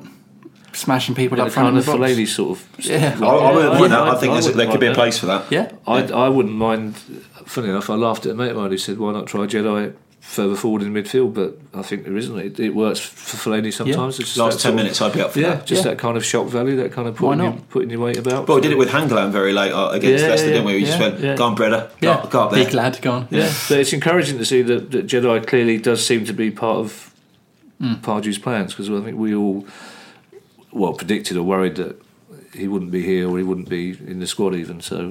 smashing 0.73 1.15
people 1.15 1.39
Like 1.39 1.47
up 1.49 1.53
front 1.53 1.67
kind 1.69 1.79
of 1.79 1.89
of 1.89 1.93
the 1.95 1.99
box? 1.99 2.13
Fellaini 2.13 2.27
sort 2.29 2.59
of. 2.59 2.69
Yeah. 2.87 3.19
I, 3.23 3.25
I 3.27 3.53
wouldn't 3.53 3.73
Yeah, 3.75 3.79
mind 3.81 3.93
that. 3.93 4.01
I- 4.01 4.11
I 4.13 4.17
think 4.19 4.33
I 4.35 4.41
there 4.41 4.67
could 4.71 4.81
be 4.81 4.87
a 4.87 4.91
mind 4.91 4.97
place 4.97 5.19
for 5.19 5.27
that. 5.27 5.51
Yeah, 5.51 5.71
I, 5.87 6.03
I 6.05 6.29
wouldn't 6.29 6.55
mind. 6.55 6.97
Funny 7.47 7.69
enough, 7.69 7.91
I 7.91 7.95
laughed 7.95 8.25
at 8.27 8.33
a 8.33 8.35
mate 8.35 8.51
of 8.51 8.57
mine 8.57 8.71
who 8.71 8.79
said, 8.79 8.99
"Why 8.99 9.13
not 9.13 9.27
try 9.27 9.43
Jedi 9.47 9.93
further 10.35 10.57
forward 10.57 10.83
in 10.83 10.93
midfield?" 10.93 11.33
But 11.35 11.57
I 11.73 11.83
think 11.83 12.05
there 12.05 12.17
isn't. 12.17 12.39
It, 12.39 12.61
it 12.61 12.75
works 12.75 12.99
for 13.01 13.37
Fellaini 13.37 13.73
sometimes. 13.73 14.19
It's 14.19 14.29
just 14.35 14.37
Last 14.39 14.61
ten 14.61 14.75
minutes, 14.77 15.01
I'd 15.01 15.13
be 15.13 15.21
up 15.21 15.31
for 15.33 15.41
yeah, 15.41 15.55
that. 15.55 15.67
just 15.67 15.85
Yeah. 15.85 15.91
that 15.93 15.99
kind 15.99 16.17
of 16.17 16.25
shock 16.25 16.49
value, 16.49 16.77
that 16.77 16.93
kind 16.93 17.09
of 17.09 17.21
Why 17.21 17.35
putting, 17.37 17.45
not? 17.45 17.55
your, 17.55 17.63
putting 17.71 17.91
your 17.91 18.01
weight 18.01 18.19
about. 18.19 18.47
Well, 18.49 18.57
we 18.57 18.63
did 18.63 18.73
it 18.73 18.79
with 18.79 18.91
Hangeland 18.91 19.31
very 19.31 19.53
late 19.53 19.73
uh, 19.73 19.91
against 19.91 20.25
Yeah, 20.25 20.31
Leicester, 20.31 20.47
yeah, 20.49 20.53
didn't 20.53 20.67
we? 20.67 20.75
We 20.75 20.85
just 20.85 20.99
went, 21.01 21.21
yeah. 21.21 21.37
go 21.37 21.45
on, 21.47 21.55
Brede, 21.55 21.73
yeah. 21.73 22.23
go, 22.25 22.29
go 22.29 22.43
up 22.43 22.51
there. 22.53 22.65
Big 22.65 22.75
lad, 22.75 22.99
go 23.01 23.13
on. 23.13 23.29
Yeah, 23.31 23.53
but 23.69 23.79
it's 23.79 23.93
encouraging 23.93 24.39
to 24.39 24.45
see 24.45 24.63
that, 24.63 24.91
that 24.91 25.07
Jedi 25.07 25.47
clearly 25.47 25.79
does 25.79 26.05
seem 26.05 26.25
to 26.27 26.33
be 26.33 26.51
part 26.51 26.79
of 26.79 27.11
Hmm. 27.81 27.95
Pardew's 27.95 28.39
plans 28.39 28.73
because 28.73 28.89
I 28.89 29.01
think 29.05 29.19
we 29.19 29.35
all, 29.35 29.67
well, 30.73 30.93
predicted 30.93 31.37
or 31.37 31.43
worried 31.43 31.75
that 31.75 32.01
he 32.55 32.69
wouldn't 32.69 32.93
be 32.93 33.03
here 33.03 33.29
or 33.29 33.37
he 33.37 33.43
wouldn't 33.43 33.69
be 33.69 33.91
in 33.91 34.21
the 34.21 34.29
squad 34.29 34.55
even. 34.55 34.81
So 34.81 35.11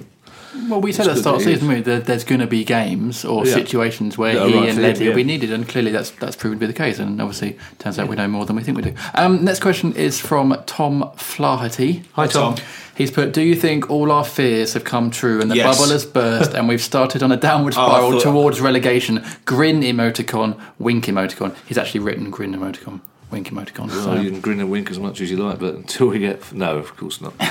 Well, 0.70 0.82
we 0.82 0.92
said 0.92 1.08
at 1.08 1.16
the 1.16 1.22
start 1.22 1.38
of 1.38 1.44
the 1.44 1.54
season 1.54 1.68
we, 1.68 1.82
that 1.82 2.06
there's 2.06 2.24
going 2.24 2.42
to 2.42 2.48
be 2.48 2.64
games 2.64 3.26
or 3.26 3.46
Yeah. 3.46 3.54
situations 3.54 4.18
where 4.18 4.34
That 4.36 4.44
are 4.44 4.48
he 4.50 4.56
right 4.56 4.70
and 4.70 4.76
for 4.78 4.82
Levy 4.84 5.00
him, 5.06 5.08
will 5.10 5.16
be 5.16 5.24
needed, 5.24 5.52
and 5.52 5.68
clearly 5.68 5.92
that's 5.92 6.12
that's 6.12 6.36
proven 6.36 6.60
to 6.60 6.66
be 6.66 6.68
the 6.72 6.78
case. 6.78 7.00
And 7.00 7.20
obviously, 7.22 7.58
turns 7.80 7.98
out 8.00 8.08
we 8.08 8.16
know 8.16 8.28
more 8.28 8.46
than 8.46 8.56
we 8.56 8.64
think 8.64 8.78
we 8.78 8.84
do. 8.84 8.94
Um, 9.16 9.44
next 9.44 9.62
question 9.62 9.94
is 9.94 10.20
from 10.20 10.56
Tom 10.66 11.12
Flaherty. 11.18 12.04
Hi, 12.14 12.28
Tom. 12.28 12.56
He's 12.96 13.10
put, 13.10 13.34
"Do 13.34 13.42
you 13.42 13.56
think 13.56 13.90
all 13.90 14.12
our 14.12 14.24
fears 14.24 14.74
have 14.74 14.84
come 14.84 15.10
true 15.10 15.42
and 15.42 15.50
the 15.50 15.56
Yes. 15.56 15.78
bubble 15.78 15.92
has 15.92 16.06
burst 16.06 16.54
and 16.54 16.68
we've 16.70 16.82
started 16.82 17.24
on 17.24 17.32
a 17.32 17.38
downward 17.38 17.74
Oh, 17.78 17.88
spiral 17.90 18.12
thought- 18.14 18.22
towards 18.22 18.62
relegation?" 18.62 19.24
Grin 19.46 19.82
emoticon, 19.82 20.60
wink 20.78 21.06
emoticon. 21.06 21.56
He's 21.68 21.78
actually 21.80 22.02
written 22.02 22.30
grin 22.30 22.54
emoticon, 22.54 23.02
wink 23.32 23.50
emoticon. 23.50 23.90
So 23.90 24.02
So. 24.04 24.16
you 24.16 24.30
can 24.30 24.42
grin 24.42 24.60
and 24.60 24.70
wink 24.70 24.92
as 24.92 25.00
much 25.00 25.20
as 25.22 25.32
you 25.32 25.38
like, 25.38 25.58
but 25.60 25.74
until 25.74 26.08
we 26.10 26.20
get 26.20 26.54
no, 26.54 26.78
of 26.78 26.96
course 26.96 27.20
not. 27.22 27.34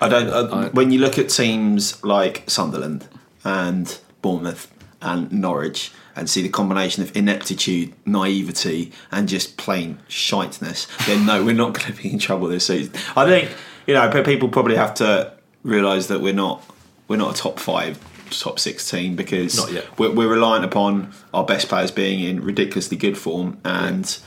I 0.00 0.08
don't. 0.08 0.28
Uh, 0.28 0.70
when 0.70 0.90
you 0.90 1.00
look 1.00 1.18
at 1.18 1.28
teams 1.28 2.02
like 2.04 2.44
Sunderland 2.46 3.08
and 3.44 3.98
Bournemouth 4.22 4.72
and 5.00 5.30
Norwich 5.32 5.92
and 6.16 6.28
see 6.28 6.42
the 6.42 6.48
combination 6.48 7.02
of 7.02 7.16
ineptitude, 7.16 7.94
naivety, 8.04 8.92
and 9.12 9.28
just 9.28 9.56
plain 9.56 9.98
shiteness, 10.08 10.86
then 11.06 11.26
no, 11.26 11.44
we're 11.44 11.54
not 11.54 11.74
going 11.78 11.94
to 11.94 12.02
be 12.02 12.12
in 12.12 12.18
trouble 12.18 12.48
this 12.48 12.66
season. 12.66 12.94
I 13.16 13.26
think 13.26 13.50
you 13.86 13.94
know 13.94 14.10
pe- 14.10 14.24
people 14.24 14.48
probably 14.48 14.76
have 14.76 14.94
to 14.94 15.32
realise 15.62 16.06
that 16.08 16.20
we're 16.20 16.32
not 16.34 16.62
we're 17.08 17.16
not 17.16 17.38
a 17.38 17.40
top 17.40 17.58
five. 17.58 17.98
Top 18.30 18.58
six 18.58 18.90
team 18.90 19.16
because 19.16 19.56
We're, 19.96 20.12
we're 20.12 20.28
reliant 20.28 20.62
upon 20.62 21.14
our 21.32 21.46
best 21.46 21.66
players 21.70 21.90
being 21.90 22.20
in 22.20 22.44
ridiculously 22.44 22.98
good 22.98 23.16
form, 23.16 23.58
and 23.64 24.18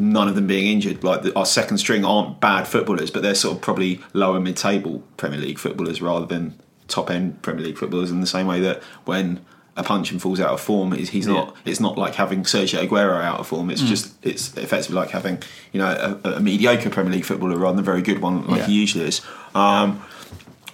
none 0.00 0.26
of 0.28 0.34
them 0.34 0.46
being 0.46 0.66
injured. 0.66 1.04
Like 1.04 1.22
the, 1.22 1.36
our 1.36 1.46
second 1.46 1.78
string 1.78 2.04
aren't 2.04 2.40
bad 2.40 2.66
footballers, 2.66 3.10
but 3.10 3.22
they're 3.22 3.34
sort 3.34 3.56
of 3.56 3.62
probably 3.62 4.00
lower 4.12 4.40
mid-table 4.40 5.02
Premier 5.16 5.38
League 5.38 5.58
footballers 5.58 6.00
rather 6.02 6.26
than 6.26 6.58
top 6.88 7.10
end 7.10 7.40
Premier 7.42 7.64
League 7.64 7.78
footballers. 7.78 8.10
In 8.10 8.20
the 8.20 8.26
same 8.26 8.46
way 8.46 8.60
that 8.60 8.82
when 9.04 9.40
a 9.76 9.82
Puncheon 9.84 10.18
falls 10.18 10.40
out 10.40 10.50
of 10.50 10.60
form, 10.60 10.92
he's, 10.92 11.10
he's 11.10 11.26
not. 11.26 11.54
It's 11.64 11.78
not 11.80 11.96
like 11.96 12.16
having 12.16 12.42
Sergio 12.42 12.86
Aguero 12.86 13.22
out 13.22 13.38
of 13.40 13.46
form. 13.46 13.70
It's 13.70 13.80
just 13.82 14.12
it's 14.26 14.56
effectively 14.56 14.96
like 14.96 15.10
having 15.10 15.42
you 15.72 15.78
know 15.80 16.18
a, 16.24 16.30
a 16.32 16.40
mediocre 16.40 16.90
Premier 16.90 17.12
League 17.12 17.24
footballer 17.24 17.56
rather 17.56 17.76
than 17.76 17.84
a 17.84 17.86
very 17.86 18.02
good 18.02 18.20
one 18.20 18.46
like 18.48 18.58
Yeah. 18.60 18.66
he 18.66 18.72
usually 18.80 19.04
is. 19.04 19.20
Um, 19.54 20.04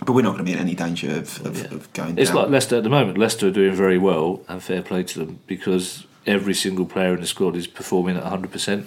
but 0.05 0.12
we're 0.12 0.22
not 0.22 0.33
going 0.33 0.45
to 0.45 0.45
be 0.45 0.53
in 0.53 0.59
any 0.59 0.74
danger 0.74 1.11
of, 1.11 1.45
of, 1.47 1.72
of 1.72 1.93
going 1.93 2.18
It's 2.18 2.31
down. 2.31 2.43
like 2.43 2.51
Leicester 2.51 2.77
at 2.77 2.83
the 2.85 2.91
moment. 2.91 3.18
Leicester 3.18 3.49
are 3.49 3.51
doing 3.51 3.74
very 3.74 3.99
well, 3.99 4.41
and 4.49 4.62
fair 4.62 4.83
play 4.83 5.03
to 5.05 5.18
them 5.18 5.41
because 5.47 6.07
every 6.27 6.55
single 6.55 6.85
player 6.87 7.14
in 7.14 7.20
the 7.20 7.27
squad 7.27 7.55
is 7.57 7.66
performing 7.66 8.16
at 8.16 8.22
100%. 8.24 8.85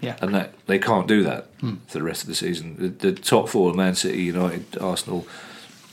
Yeah. 0.00 0.16
And 0.20 0.34
that 0.34 0.54
they 0.66 0.78
can't 0.78 1.08
do 1.08 1.24
that 1.24 1.46
hmm. 1.60 1.76
for 1.86 1.98
the 1.98 2.04
rest 2.04 2.22
of 2.22 2.28
the 2.28 2.34
season. 2.34 2.76
The, 2.78 2.88
the 2.88 3.12
top 3.12 3.48
four, 3.48 3.74
Man 3.74 3.94
City, 3.94 4.22
United, 4.22 4.78
Arsenal, 4.80 5.26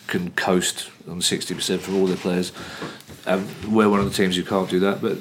can 0.08 0.32
coast 0.32 0.90
on 1.10 1.20
60% 1.20 1.80
from 1.80 1.96
all 1.96 2.06
their 2.06 2.18
players. 2.18 2.52
And 3.26 3.48
we're 3.66 3.90
one 3.90 4.00
of 4.00 4.06
the 4.06 4.16
teams 4.16 4.36
who 4.36 4.44
can't 4.44 4.70
do 4.70 4.80
that. 4.82 5.02
But 5.02 5.18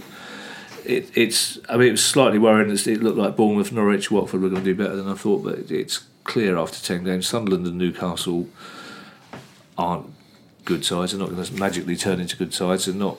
it, 0.85 1.11
it's, 1.17 1.59
I 1.69 1.77
mean, 1.77 1.89
it 1.89 1.93
was 1.93 2.05
slightly 2.05 2.39
worrying. 2.39 2.71
It 2.71 3.03
looked 3.03 3.19
like 3.19 3.37
Bournemouth, 3.37 3.73
Norwich, 3.73 4.11
Watford 4.11 4.43
were 4.43 4.51
going 4.51 4.63
to 4.63 4.75
do 4.75 4.75
better 4.75 4.97
than 4.97 5.09
I 5.09 5.15
thought, 5.15 5.43
but 5.43 5.71
it's 5.71 6.05
clear 6.25 6.59
after 6.59 6.85
10 6.85 7.05
games. 7.05 7.27
Sunderland 7.27 7.67
and 7.67 7.79
Newcastle 7.79 8.49
aren't 9.79 10.13
good 10.65 10.85
sides. 10.85 11.13
They're 11.13 11.21
not 11.21 11.31
going 11.31 11.43
to 11.43 11.55
magically 11.55 11.97
turn 11.97 12.21
into 12.21 12.37
good 12.37 12.55
sides. 12.55 12.87
They're 12.87 12.95
not. 12.95 13.19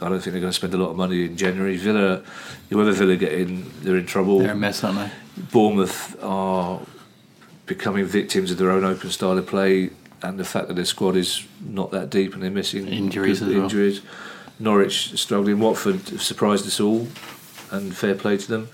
I 0.00 0.08
don't 0.08 0.20
think 0.20 0.32
they're 0.32 0.40
going 0.40 0.52
to 0.52 0.52
spend 0.52 0.74
a 0.74 0.78
lot 0.78 0.90
of 0.90 0.96
money 0.96 1.24
in 1.24 1.36
January. 1.36 1.76
Villa, 1.76 2.22
whoever 2.70 2.92
Villa 2.92 3.16
get 3.16 3.32
in, 3.32 3.70
they're 3.82 3.96
in 3.96 4.06
trouble. 4.06 4.38
They're 4.38 4.52
a 4.52 4.56
mess, 4.56 4.84
aren't 4.84 4.98
they? 4.98 5.10
Bournemouth 5.52 6.16
are 6.22 6.80
becoming 7.66 8.04
victims 8.04 8.50
of 8.50 8.58
their 8.58 8.70
own 8.70 8.84
open 8.84 9.10
style 9.10 9.36
of 9.36 9.46
play, 9.46 9.90
and 10.22 10.38
the 10.38 10.44
fact 10.44 10.68
that 10.68 10.74
their 10.74 10.84
squad 10.84 11.16
is 11.16 11.44
not 11.60 11.90
that 11.90 12.10
deep 12.10 12.34
and 12.34 12.42
they're 12.42 12.50
missing 12.50 12.86
Injuries 12.88 13.42
as 13.42 13.48
well. 13.48 13.62
injuries. 13.64 14.00
Norwich 14.60 15.18
struggling. 15.18 15.58
Watford 15.60 16.08
have 16.08 16.22
surprised 16.22 16.66
us 16.66 16.80
all, 16.80 17.08
and 17.70 17.94
fair 17.96 18.14
play 18.14 18.36
to 18.36 18.48
them. 18.48 18.68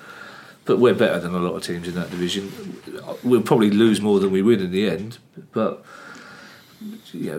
But 0.67 0.79
we're 0.79 0.95
better 0.95 1.21
than 1.21 1.35
a 1.35 1.39
lot 1.39 1.55
of 1.55 1.63
teams 1.63 1.87
in 1.89 1.95
that 1.95 2.11
division. 2.11 2.81
We'll 3.23 3.43
probably 3.43 3.71
lose 3.71 4.01
more 4.01 4.19
than 4.21 4.31
we 4.31 4.41
win 4.41 4.61
in 4.61 4.71
the 4.71 4.89
end, 4.89 5.19
but 5.53 5.85
yeah, 7.13 7.39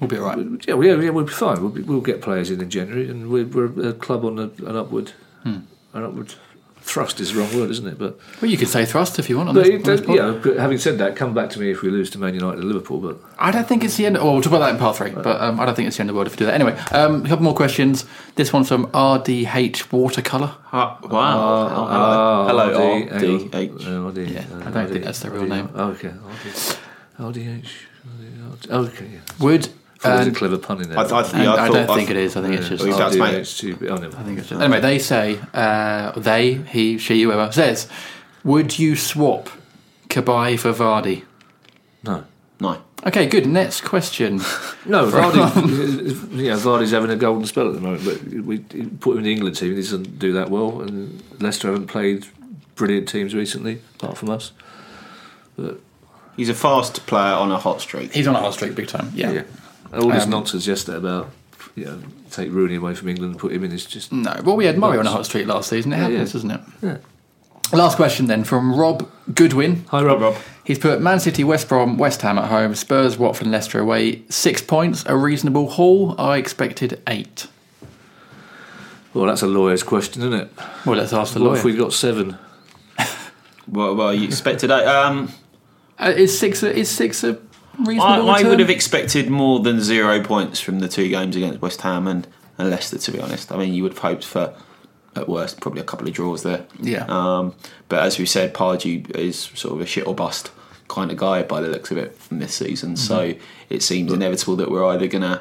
We'll 0.00 0.08
be 0.08 0.18
all 0.18 0.24
right. 0.26 0.38
yeah, 0.66 0.80
yeah, 0.80 1.00
yeah, 1.00 1.10
we'll 1.10 1.24
be 1.24 1.32
fine. 1.32 1.60
We'll, 1.60 1.70
be, 1.70 1.82
we'll 1.82 2.00
get 2.00 2.20
players 2.22 2.50
in 2.50 2.60
in 2.60 2.70
January, 2.70 3.08
and 3.08 3.30
we're, 3.30 3.46
we're 3.46 3.88
a 3.90 3.92
club 3.92 4.24
on 4.24 4.38
a, 4.38 4.50
an 4.68 4.76
upward, 4.76 5.12
Hmm. 5.42 5.58
an 5.94 6.04
upward 6.04 6.34
thrust 6.80 7.18
is 7.18 7.32
the 7.32 7.40
wrong 7.40 7.52
word, 7.58 7.68
isn't 7.68 7.86
it? 7.88 7.98
But 7.98 8.16
Well, 8.40 8.48
you 8.48 8.56
can 8.56 8.68
say 8.68 8.84
thrust 8.84 9.18
if 9.18 9.28
you 9.28 9.36
want. 9.36 9.48
On 9.48 9.54
but 9.56 9.64
this, 9.64 9.72
it, 9.74 9.88
on 9.88 9.96
this 10.06 10.16
yeah, 10.16 10.38
but 10.40 10.56
having 10.56 10.78
said 10.78 10.98
that, 10.98 11.16
come 11.16 11.34
back 11.34 11.50
to 11.50 11.58
me 11.58 11.72
if 11.72 11.82
we 11.82 11.90
lose 11.90 12.10
to 12.10 12.18
Man 12.18 12.32
United 12.32 12.60
and 12.60 12.68
Liverpool. 12.68 13.00
But 13.00 13.18
I 13.40 13.50
don't 13.50 13.66
think 13.66 13.82
it's 13.82 13.96
the 13.96 14.06
end. 14.06 14.14
Well, 14.16 14.32
we'll 14.34 14.40
talk 14.40 14.52
about 14.52 14.60
that 14.60 14.70
in 14.70 14.78
part 14.78 14.96
three, 14.96 15.10
but 15.10 15.40
um, 15.40 15.58
I 15.58 15.66
don't 15.66 15.74
think 15.74 15.88
it's 15.88 15.96
the 15.96 16.02
end 16.02 16.10
of 16.10 16.14
the 16.14 16.18
world 16.18 16.28
if 16.28 16.34
we 16.34 16.38
do 16.38 16.46
that. 16.46 16.54
Anyway, 16.54 16.78
um, 16.92 17.24
a 17.24 17.28
couple 17.28 17.42
more 17.44 17.54
questions. 17.56 18.04
This 18.36 18.52
one's 18.52 18.68
from 18.68 18.86
RDH 18.92 19.90
Watercolour. 19.90 20.54
Ah, 20.72 20.98
wow. 21.02 21.40
Oh, 21.40 22.46
hello. 22.46 22.68
hello, 22.68 23.04
RD, 23.04 23.12
hang 23.12 23.70
on. 23.72 24.12
RDH. 24.12 24.16
Uh, 24.16 24.20
Yeah, 24.20 24.44
uh, 24.52 24.68
I 24.68 24.70
don't 24.70 24.88
think 24.88 25.04
that's 25.04 25.20
the 25.20 25.30
real 25.32 25.46
name. 25.46 25.68
Oh, 25.74 25.88
okay, 25.90 26.12
RDH. 27.18 27.68
Okay, 28.68 29.06
yeah. 29.12 29.20
Would 29.40 29.68
Thought 29.98 30.08
there 30.10 30.18
was 30.18 30.28
a 30.28 30.32
clever 30.32 30.58
pun 30.58 30.82
in 30.82 30.90
there. 30.90 30.98
I, 30.98 31.02
I, 31.02 31.22
and 31.22 31.42
yeah, 31.42 31.52
I, 31.54 31.56
thought- 31.56 31.72
don't 31.72 31.90
I 31.90 31.94
think 31.94 32.10
it 32.10 32.16
is. 32.16 32.36
I 32.36 32.42
think 32.42 32.54
it's 32.54 32.68
just. 32.68 32.82
Well, 32.82 32.92
he's 32.92 32.96
about 32.96 33.12
to 33.12 33.18
make- 33.18 33.34
RDH2, 33.42 33.90
oh, 33.90 33.96
never. 33.96 34.16
I 34.18 34.22
think 34.22 34.38
it's 34.38 34.48
just. 34.48 34.60
Anyway, 34.60 34.80
they 34.80 34.98
say 34.98 35.40
uh, 35.54 36.12
they, 36.12 36.54
he, 36.54 36.98
she, 36.98 37.22
whoever 37.22 37.50
says, 37.50 37.88
would 38.44 38.78
you 38.78 38.94
swap 38.94 39.48
Cabaye 40.08 40.58
for 40.58 40.72
Vardy? 40.72 41.24
No. 42.02 42.24
No. 42.60 42.82
Okay, 43.06 43.26
good. 43.26 43.46
Next 43.46 43.82
question. 43.82 44.40
No, 44.88 45.10
Vardy, 45.10 45.34
yeah, 46.40 46.52
Vardy's 46.52 46.92
having 46.92 47.10
a 47.10 47.16
golden 47.16 47.44
spell 47.44 47.66
at 47.66 47.74
the 47.74 47.80
moment, 47.80 48.04
but 48.04 48.22
we 48.44 48.58
put 48.60 49.12
him 49.12 49.18
in 49.18 49.24
the 49.24 49.32
England 49.32 49.56
team. 49.56 49.70
He 49.70 49.76
doesn't 49.82 50.16
do 50.20 50.32
that 50.34 50.48
well, 50.48 50.80
and 50.80 51.20
Leicester 51.42 51.66
haven't 51.72 51.88
played 51.88 52.24
brilliant 52.76 53.08
teams 53.08 53.34
recently, 53.34 53.80
apart 53.96 54.16
from 54.16 54.30
us. 54.30 54.52
But 55.56 55.80
He's 56.36 56.48
a 56.48 56.54
fast 56.54 57.06
player 57.06 57.34
on 57.34 57.50
a 57.50 57.58
hot 57.58 57.80
streak. 57.80 58.12
He's 58.12 58.26
on 58.26 58.34
a 58.36 58.40
hot 58.40 58.54
streak, 58.54 58.74
big 58.74 58.88
time. 58.88 59.10
Yeah. 59.14 59.30
yeah, 59.32 59.42
all 59.94 60.08
this 60.10 60.24
Um, 60.24 60.30
nonsense 60.30 60.66
yesterday 60.66 60.98
about 60.98 61.30
you 61.74 61.84
know 61.86 61.98
take 62.30 62.50
Rooney 62.52 62.76
away 62.76 62.94
from 62.94 63.08
England 63.08 63.32
and 63.32 63.40
put 63.40 63.52
him 63.52 63.64
in 63.64 63.72
is 63.72 63.86
just 63.86 64.12
No, 64.12 64.34
well, 64.44 64.56
we 64.56 64.66
had 64.66 64.76
Murray 64.78 64.98
on 64.98 65.06
a 65.06 65.10
hot 65.10 65.24
streak 65.26 65.46
last 65.46 65.70
season. 65.70 65.92
It 65.92 65.96
happens, 65.96 66.18
yeah. 66.28 66.32
doesn't 66.32 66.50
it? 66.50 66.60
Yeah. 66.82 66.96
Last 67.72 67.96
question 67.96 68.26
then 68.26 68.44
from 68.44 68.78
Rob 68.78 69.08
Goodwin. 69.34 69.84
Hi, 69.88 70.00
Rob. 70.02 70.20
Rob. 70.20 70.36
He's 70.62 70.78
put 70.78 71.00
Man 71.00 71.18
City, 71.18 71.42
West 71.42 71.68
Brom, 71.68 71.96
West 71.98 72.22
Ham 72.22 72.38
at 72.38 72.48
home, 72.48 72.74
Spurs, 72.76 73.18
Watford, 73.18 73.44
and 73.46 73.52
Leicester 73.52 73.80
away. 73.80 74.22
Six 74.28 74.62
points, 74.62 75.04
a 75.06 75.16
reasonable 75.16 75.70
haul. 75.70 76.14
I 76.20 76.36
expected 76.38 77.00
eight. 77.08 77.48
Well, 79.14 79.26
that's 79.26 79.42
a 79.42 79.46
lawyer's 79.46 79.82
question, 79.82 80.22
isn't 80.22 80.32
it? 80.34 80.50
Well, 80.84 80.96
let's 80.96 81.12
ask 81.12 81.32
the 81.34 81.40
What 81.40 81.46
lawyer. 81.46 81.58
if 81.58 81.64
we 81.64 81.76
got 81.76 81.92
seven? 81.92 82.36
Well, 83.68 83.96
well, 83.96 84.14
you 84.14 84.28
expected 84.28 84.70
that. 84.70 84.86
Um, 84.86 85.32
Uh, 85.98 86.12
is 86.16 86.38
six? 86.38 86.62
A, 86.62 86.74
is 86.74 86.90
six 86.90 87.24
a 87.24 87.38
I, 87.78 87.84
reasonable? 87.84 88.30
I 88.30 88.36
return? 88.36 88.50
would 88.50 88.60
have 88.60 88.70
expected 88.70 89.30
more 89.30 89.60
than 89.60 89.80
zero 89.80 90.22
points 90.22 90.60
from 90.60 90.80
the 90.80 90.88
two 90.88 91.08
games 91.08 91.36
against 91.36 91.60
West 91.62 91.80
Ham 91.82 92.06
and, 92.06 92.26
and 92.58 92.70
Leicester, 92.70 92.98
to 92.98 93.12
be 93.12 93.20
honest. 93.20 93.52
I 93.52 93.56
mean, 93.56 93.74
you 93.74 93.82
would 93.82 93.92
have 93.92 94.02
hoped 94.02 94.24
for, 94.24 94.54
at 95.14 95.28
worst, 95.28 95.60
probably 95.60 95.80
a 95.80 95.84
couple 95.84 96.06
of 96.08 96.14
draws 96.14 96.42
there. 96.42 96.66
Yeah. 96.80 97.04
Um, 97.08 97.54
but 97.88 98.02
as 98.02 98.18
we 98.18 98.26
said, 98.26 98.52
Pardew 98.54 99.10
is 99.16 99.38
sort 99.54 99.74
of 99.74 99.80
a 99.80 99.86
shit 99.86 100.06
or 100.06 100.14
bust 100.14 100.50
kind 100.88 101.10
of 101.10 101.16
guy 101.16 101.42
by 101.42 101.60
the 101.60 101.68
looks 101.68 101.90
of 101.90 101.98
it 101.98 102.14
from 102.16 102.38
this 102.38 102.54
season. 102.54 102.96
So 102.96 103.34
it 103.68 103.82
seems 103.82 104.12
inevitable 104.12 104.56
that 104.56 104.70
we're 104.70 104.86
either 104.86 105.06
going 105.08 105.22
to 105.22 105.40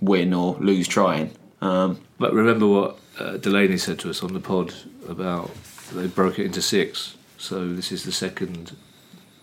win 0.00 0.34
or 0.34 0.56
lose 0.58 0.88
trying. 0.88 1.30
Um, 1.60 2.00
But 2.18 2.32
remember 2.32 2.66
what 2.66 2.98
uh, 3.18 3.36
Delaney 3.36 3.78
said 3.78 3.98
to 4.00 4.10
us 4.10 4.22
on 4.22 4.32
the 4.32 4.40
pod 4.40 4.74
about 5.08 5.50
they 5.94 6.06
broke 6.08 6.38
it 6.38 6.46
into 6.46 6.60
six. 6.62 7.16
So 7.38 7.68
this 7.72 7.92
is 7.92 8.02
the 8.04 8.12
second. 8.12 8.74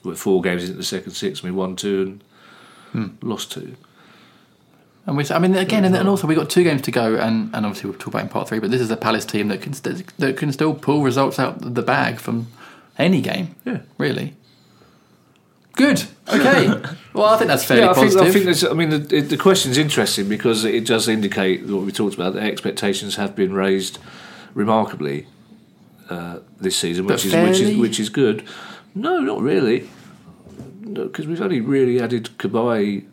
We're 0.04 0.16
four 0.16 0.41
games 0.41 0.64
into 0.64 0.78
the 0.78 0.84
second 0.84 1.12
six. 1.12 1.43
We 1.43 1.52
won 1.52 1.76
two 1.76 2.20
and 2.93 3.18
lost 3.22 3.52
two. 3.52 3.76
And 5.06 5.18
we, 5.18 5.26
I 5.32 5.39
mean, 5.39 5.56
again, 5.56 5.86
and, 5.86 5.95
and 5.95 6.08
also 6.08 6.28
we 6.28 6.36
have 6.36 6.43
got 6.43 6.50
two 6.52 6.64
games 6.64 6.82
to 6.84 6.91
go, 6.91 7.16
and, 7.16 7.54
and 7.56 7.66
obviously 7.66 7.89
we'll 7.89 8.00
talk 8.00 8.10
about 8.10 8.20
it 8.20 8.24
in 8.24 8.30
part 8.30 8.47
three. 8.47 8.60
But 8.60 8.70
this 8.70 8.82
is 8.82 8.91
a 8.91 8.97
Palace 8.97 9.26
team 9.26 9.47
that 9.47 9.62
can 9.62 9.74
st- 9.74 10.16
that 10.18 10.38
can 10.38 10.52
still 10.52 10.74
pull 10.74 11.02
results 11.02 11.39
out 11.39 11.66
of 11.66 11.76
the 11.76 11.82
bag 11.82 12.20
from 12.20 12.47
any 12.97 13.22
game. 13.22 13.56
Yeah. 13.66 13.80
really. 13.97 14.36
Good. 15.74 16.04
Okay. 16.28 16.68
well, 17.14 17.26
I 17.26 17.38
think 17.38 17.47
that's 17.47 17.64
fairly 17.64 17.84
yeah, 17.84 17.91
I 17.91 17.93
think, 17.93 18.08
positive. 18.08 18.28
I 18.28 18.32
think 18.32 18.45
there's, 18.45 18.64
I 18.66 18.74
mean, 18.74 18.89
the, 18.89 19.22
the 19.22 19.38
question's 19.38 19.78
interesting 19.78 20.28
because 20.28 20.66
it 20.66 20.86
does 20.86 21.08
indicate 21.08 21.66
what 21.66 21.84
we 21.84 21.91
talked 21.93 22.16
about. 22.16 22.34
The 22.34 22.41
expectations 22.41 23.16
have 23.16 23.36
been 23.36 23.54
raised 23.54 23.97
remarkably 24.54 25.28
uh, 26.10 26.39
this 26.60 26.76
season, 26.76 27.08
But 27.08 27.14
which 27.14 27.26
is 27.26 27.34
which 27.34 27.60
is 27.60 27.78
which 27.78 28.00
is 28.00 28.10
good. 28.10 28.45
No, 28.96 29.20
not 29.20 29.42
really, 29.42 29.90
because 30.92 31.28
we've 31.28 31.42
only 31.42 31.62
really 31.62 32.02
added 32.02 32.30
Cabaye. 32.38 33.06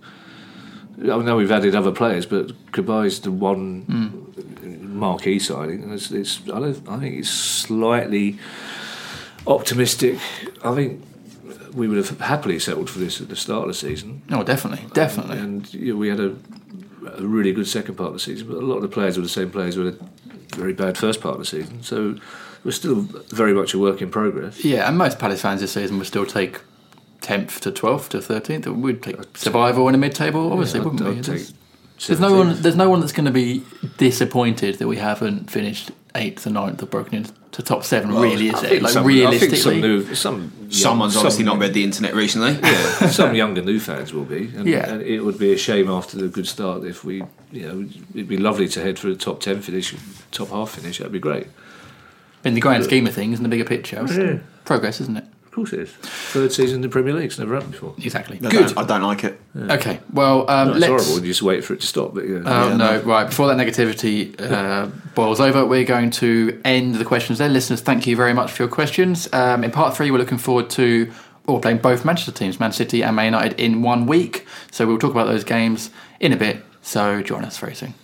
I 1.02 1.04
know 1.18 1.36
we've 1.36 1.50
added 1.52 1.74
other 1.74 1.92
players, 1.92 2.24
but 2.26 2.48
Cabaye's 2.72 3.20
the 3.20 3.30
one 3.30 3.82
Hmm. 3.82 4.98
marquee 4.98 5.38
signing. 5.38 5.90
It's, 5.92 6.10
it's 6.10 6.40
I 6.48 6.58
don't. 6.60 6.88
I 6.88 6.98
think 6.98 7.16
it's 7.18 7.30
slightly 7.30 8.38
optimistic. 9.46 10.18
I 10.64 10.74
think 10.74 11.02
we 11.74 11.88
would 11.88 11.98
have 11.98 12.18
happily 12.20 12.58
settled 12.58 12.88
for 12.88 12.98
this 12.98 13.20
at 13.20 13.28
the 13.28 13.36
start 13.36 13.62
of 13.62 13.68
the 13.68 13.74
season. 13.74 14.22
oh, 14.32 14.42
definitely, 14.42 14.84
definitely. 14.94 15.38
And 15.38 15.72
you 15.74 15.92
know, 15.92 15.98
we 15.98 16.08
had 16.08 16.20
a, 16.20 16.34
a 17.18 17.22
really 17.22 17.52
good 17.52 17.68
second 17.68 17.96
part 17.96 18.08
of 18.08 18.14
the 18.14 18.20
season, 18.20 18.48
but 18.48 18.56
a 18.56 18.60
lot 18.66 18.76
of 18.76 18.82
the 18.82 18.88
players 18.88 19.16
were 19.18 19.22
the 19.22 19.28
same 19.28 19.50
players 19.50 19.74
who 19.74 19.84
had 19.84 19.94
a 19.94 20.56
very 20.56 20.72
bad 20.72 20.96
first 20.96 21.20
part 21.20 21.34
of 21.34 21.40
the 21.40 21.44
season. 21.46 21.82
So 21.82 22.16
we're 22.64 22.70
still 22.72 22.96
very 23.30 23.52
much 23.54 23.74
a 23.74 23.78
work 23.78 24.02
in 24.02 24.10
progress. 24.10 24.64
Yeah, 24.64 24.88
and 24.88 24.96
most 24.98 25.18
Palace 25.18 25.40
fans 25.42 25.60
this 25.60 25.72
season 25.72 25.98
would 25.98 26.06
still 26.06 26.26
take 26.26 26.60
tenth 27.20 27.60
to 27.60 27.70
twelfth 27.72 28.10
to 28.10 28.20
thirteenth. 28.20 28.66
We'd 28.66 29.02
take 29.02 29.16
survival 29.36 29.88
in 29.88 29.94
a 29.94 29.98
mid-table, 29.98 30.52
obviously, 30.52 30.80
I'd- 30.80 30.88
wouldn't 30.88 31.08
we? 31.08 31.18
I'd 31.18 31.24
There's, 31.24 31.48
take 31.48 32.06
there's 32.08 32.20
no 32.20 32.32
one. 32.36 32.60
There's 32.62 32.76
no 32.76 32.90
one 32.90 33.00
that's 33.00 33.12
going 33.12 33.24
to 33.26 33.30
be 33.32 33.62
disappointed 33.98 34.78
that 34.78 34.86
we 34.88 34.96
haven't 34.98 35.50
finished 35.50 35.90
eighth 36.14 36.46
or 36.46 36.50
ninth 36.50 36.82
or 36.82 36.86
broken 36.86 37.14
into 37.16 37.32
top 37.62 37.84
seven. 37.84 38.14
really, 38.14 38.48
is 38.48 38.62
it? 38.62 38.82
Like 38.82 38.92
some- 38.92 39.06
realistically, 39.06 39.56
some 39.56 39.80
new, 39.80 40.14
some 40.14 40.52
young- 40.60 40.70
someone's 40.70 41.14
some- 41.14 41.20
obviously 41.20 41.44
not 41.44 41.58
read 41.58 41.72
the 41.74 41.84
internet 41.84 42.14
recently. 42.14 42.52
Yeah, 42.62 43.08
some 43.10 43.34
younger 43.34 43.62
new 43.62 43.80
fans 43.80 44.12
will 44.12 44.24
be, 44.24 44.50
and, 44.56 44.66
Yeah. 44.66 44.90
and 44.90 45.02
it 45.02 45.20
would 45.20 45.38
be 45.38 45.52
a 45.52 45.56
shame 45.58 45.88
after 45.90 46.18
the 46.18 46.28
good 46.28 46.46
start 46.46 46.84
if 46.84 47.02
we, 47.04 47.22
you 47.50 47.62
know, 47.62 47.88
it'd 48.14 48.28
be 48.28 48.36
lovely 48.36 48.68
to 48.68 48.82
head 48.82 48.98
for 48.98 49.08
a 49.08 49.14
top 49.14 49.40
ten 49.40 49.62
finish, 49.62 49.94
top 50.32 50.48
half 50.50 50.70
finish. 50.70 50.98
That'd 50.98 51.12
be 51.12 51.18
great. 51.18 51.46
In 52.46 52.54
the 52.54 52.60
grand 52.60 52.84
scheme 52.84 53.06
of 53.06 53.14
things, 53.14 53.38
in 53.38 53.42
the 53.42 53.48
bigger 53.48 53.64
picture, 53.64 54.00
it's 54.02 54.16
Yeah. 54.16 54.38
progress, 54.64 55.00
isn't 55.00 55.16
it? 55.18 55.24
Of 55.44 55.52
course 55.52 55.72
it 55.72 55.80
is. 55.80 55.90
Third 56.34 56.52
season 56.52 56.76
in 56.76 56.80
the 56.82 56.88
Premier 56.90 57.14
League. 57.14 57.24
It's 57.26 57.38
never 57.38 57.54
happened 57.54 57.72
before. 57.72 57.94
Exactly. 58.02 58.36
I 58.44 58.50
Good. 58.50 58.66
don't, 58.74 58.78
I 58.78 58.84
don't 58.84 59.02
like 59.02 59.24
it. 59.24 59.40
Okay. 59.58 60.00
Well, 60.12 60.50
um, 60.50 60.68
No, 60.68 60.72
it's 60.74 60.80
let's. 60.86 61.06
horrible. 61.06 61.26
You 61.26 61.30
just 61.32 61.42
wait 61.42 61.64
for 61.64 61.72
it 61.72 61.80
to 61.80 61.86
stop. 61.86 62.12
But 62.14 62.28
yeah. 62.28 62.42
Oh, 62.44 62.76
no, 62.76 63.00
right. 63.00 63.26
Before 63.26 63.46
that 63.48 63.56
negativity 63.56 64.38
uh, 64.38 64.88
boils 65.14 65.40
over, 65.40 65.64
we're 65.64 65.84
going 65.84 66.10
to 66.22 66.60
end 66.64 66.96
the 66.96 67.06
questions 67.06 67.38
there. 67.38 67.48
Listeners, 67.48 67.80
thank 67.80 68.06
you 68.06 68.16
very 68.16 68.34
much 68.34 68.52
for 68.52 68.64
your 68.64 68.70
questions. 68.70 69.28
Um, 69.32 69.64
in 69.64 69.70
part 69.70 69.96
three, 69.96 70.10
we're 70.10 70.18
looking 70.18 70.36
forward 70.38 70.68
to 70.70 71.10
or 71.46 71.58
playing 71.60 71.78
both 71.78 72.04
Manchester 72.04 72.32
teams, 72.32 72.60
Man 72.60 72.72
City 72.72 73.02
and 73.02 73.16
Man 73.16 73.26
United, 73.26 73.58
in 73.58 73.80
one 73.80 74.04
week. 74.06 74.46
So 74.72 74.86
we'll 74.86 74.98
talk 74.98 75.12
about 75.12 75.26
those 75.26 75.44
games 75.44 75.90
in 76.20 76.32
a 76.34 76.36
bit. 76.36 76.62
So 76.82 77.22
join 77.22 77.44
us 77.44 77.56
very 77.56 77.74
soon. 77.74 77.94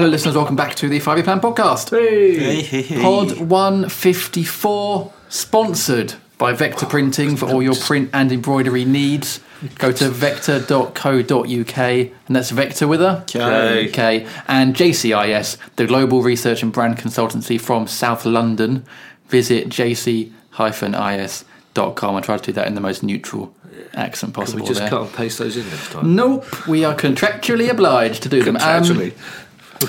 Hello, 0.00 0.10
listeners. 0.10 0.34
Welcome 0.34 0.56
back 0.56 0.76
to 0.76 0.88
the 0.88 0.98
Five 0.98 1.18
Year 1.18 1.24
Plan 1.24 1.42
podcast. 1.42 1.90
Pod 3.02 3.38
154, 3.38 5.12
sponsored 5.28 6.14
by 6.38 6.54
Vector 6.54 6.86
Printing 6.86 7.36
for 7.36 7.44
all 7.50 7.62
your 7.62 7.74
print 7.74 8.08
and 8.14 8.32
embroidery 8.32 8.86
needs. 8.86 9.40
Go 9.74 9.92
to 9.92 10.08
vector.co.uk, 10.08 11.78
and 11.78 12.10
that's 12.30 12.48
Vector 12.50 12.88
with 12.88 13.02
a 13.02 13.20
Okay. 13.24 13.90
Okay. 13.90 14.26
And 14.48 14.74
JCIS, 14.74 15.58
the 15.76 15.86
global 15.86 16.22
research 16.22 16.62
and 16.62 16.72
brand 16.72 16.96
consultancy 16.96 17.60
from 17.60 17.86
South 17.86 18.24
London. 18.24 18.86
Visit 19.28 19.68
jc-is.com. 19.68 20.94
I 22.16 22.20
try 22.22 22.38
to 22.38 22.42
do 22.42 22.52
that 22.52 22.66
in 22.66 22.74
the 22.74 22.80
most 22.80 23.02
neutral 23.02 23.54
accent 23.94 24.32
Can 24.34 24.42
possible. 24.44 24.62
we 24.62 24.68
just 24.68 24.80
there. 24.80 24.88
cut 24.88 25.02
and 25.02 25.12
paste 25.12 25.38
those 25.38 25.56
in 25.56 25.68
next 25.68 25.90
time? 25.90 26.14
Nope, 26.14 26.66
we 26.66 26.84
are 26.84 26.94
contractually 26.94 27.70
obliged 27.70 28.22
to 28.22 28.28
do 28.28 28.42
them. 28.42 28.56
Um, 28.56 28.62
Actually, 28.62 29.12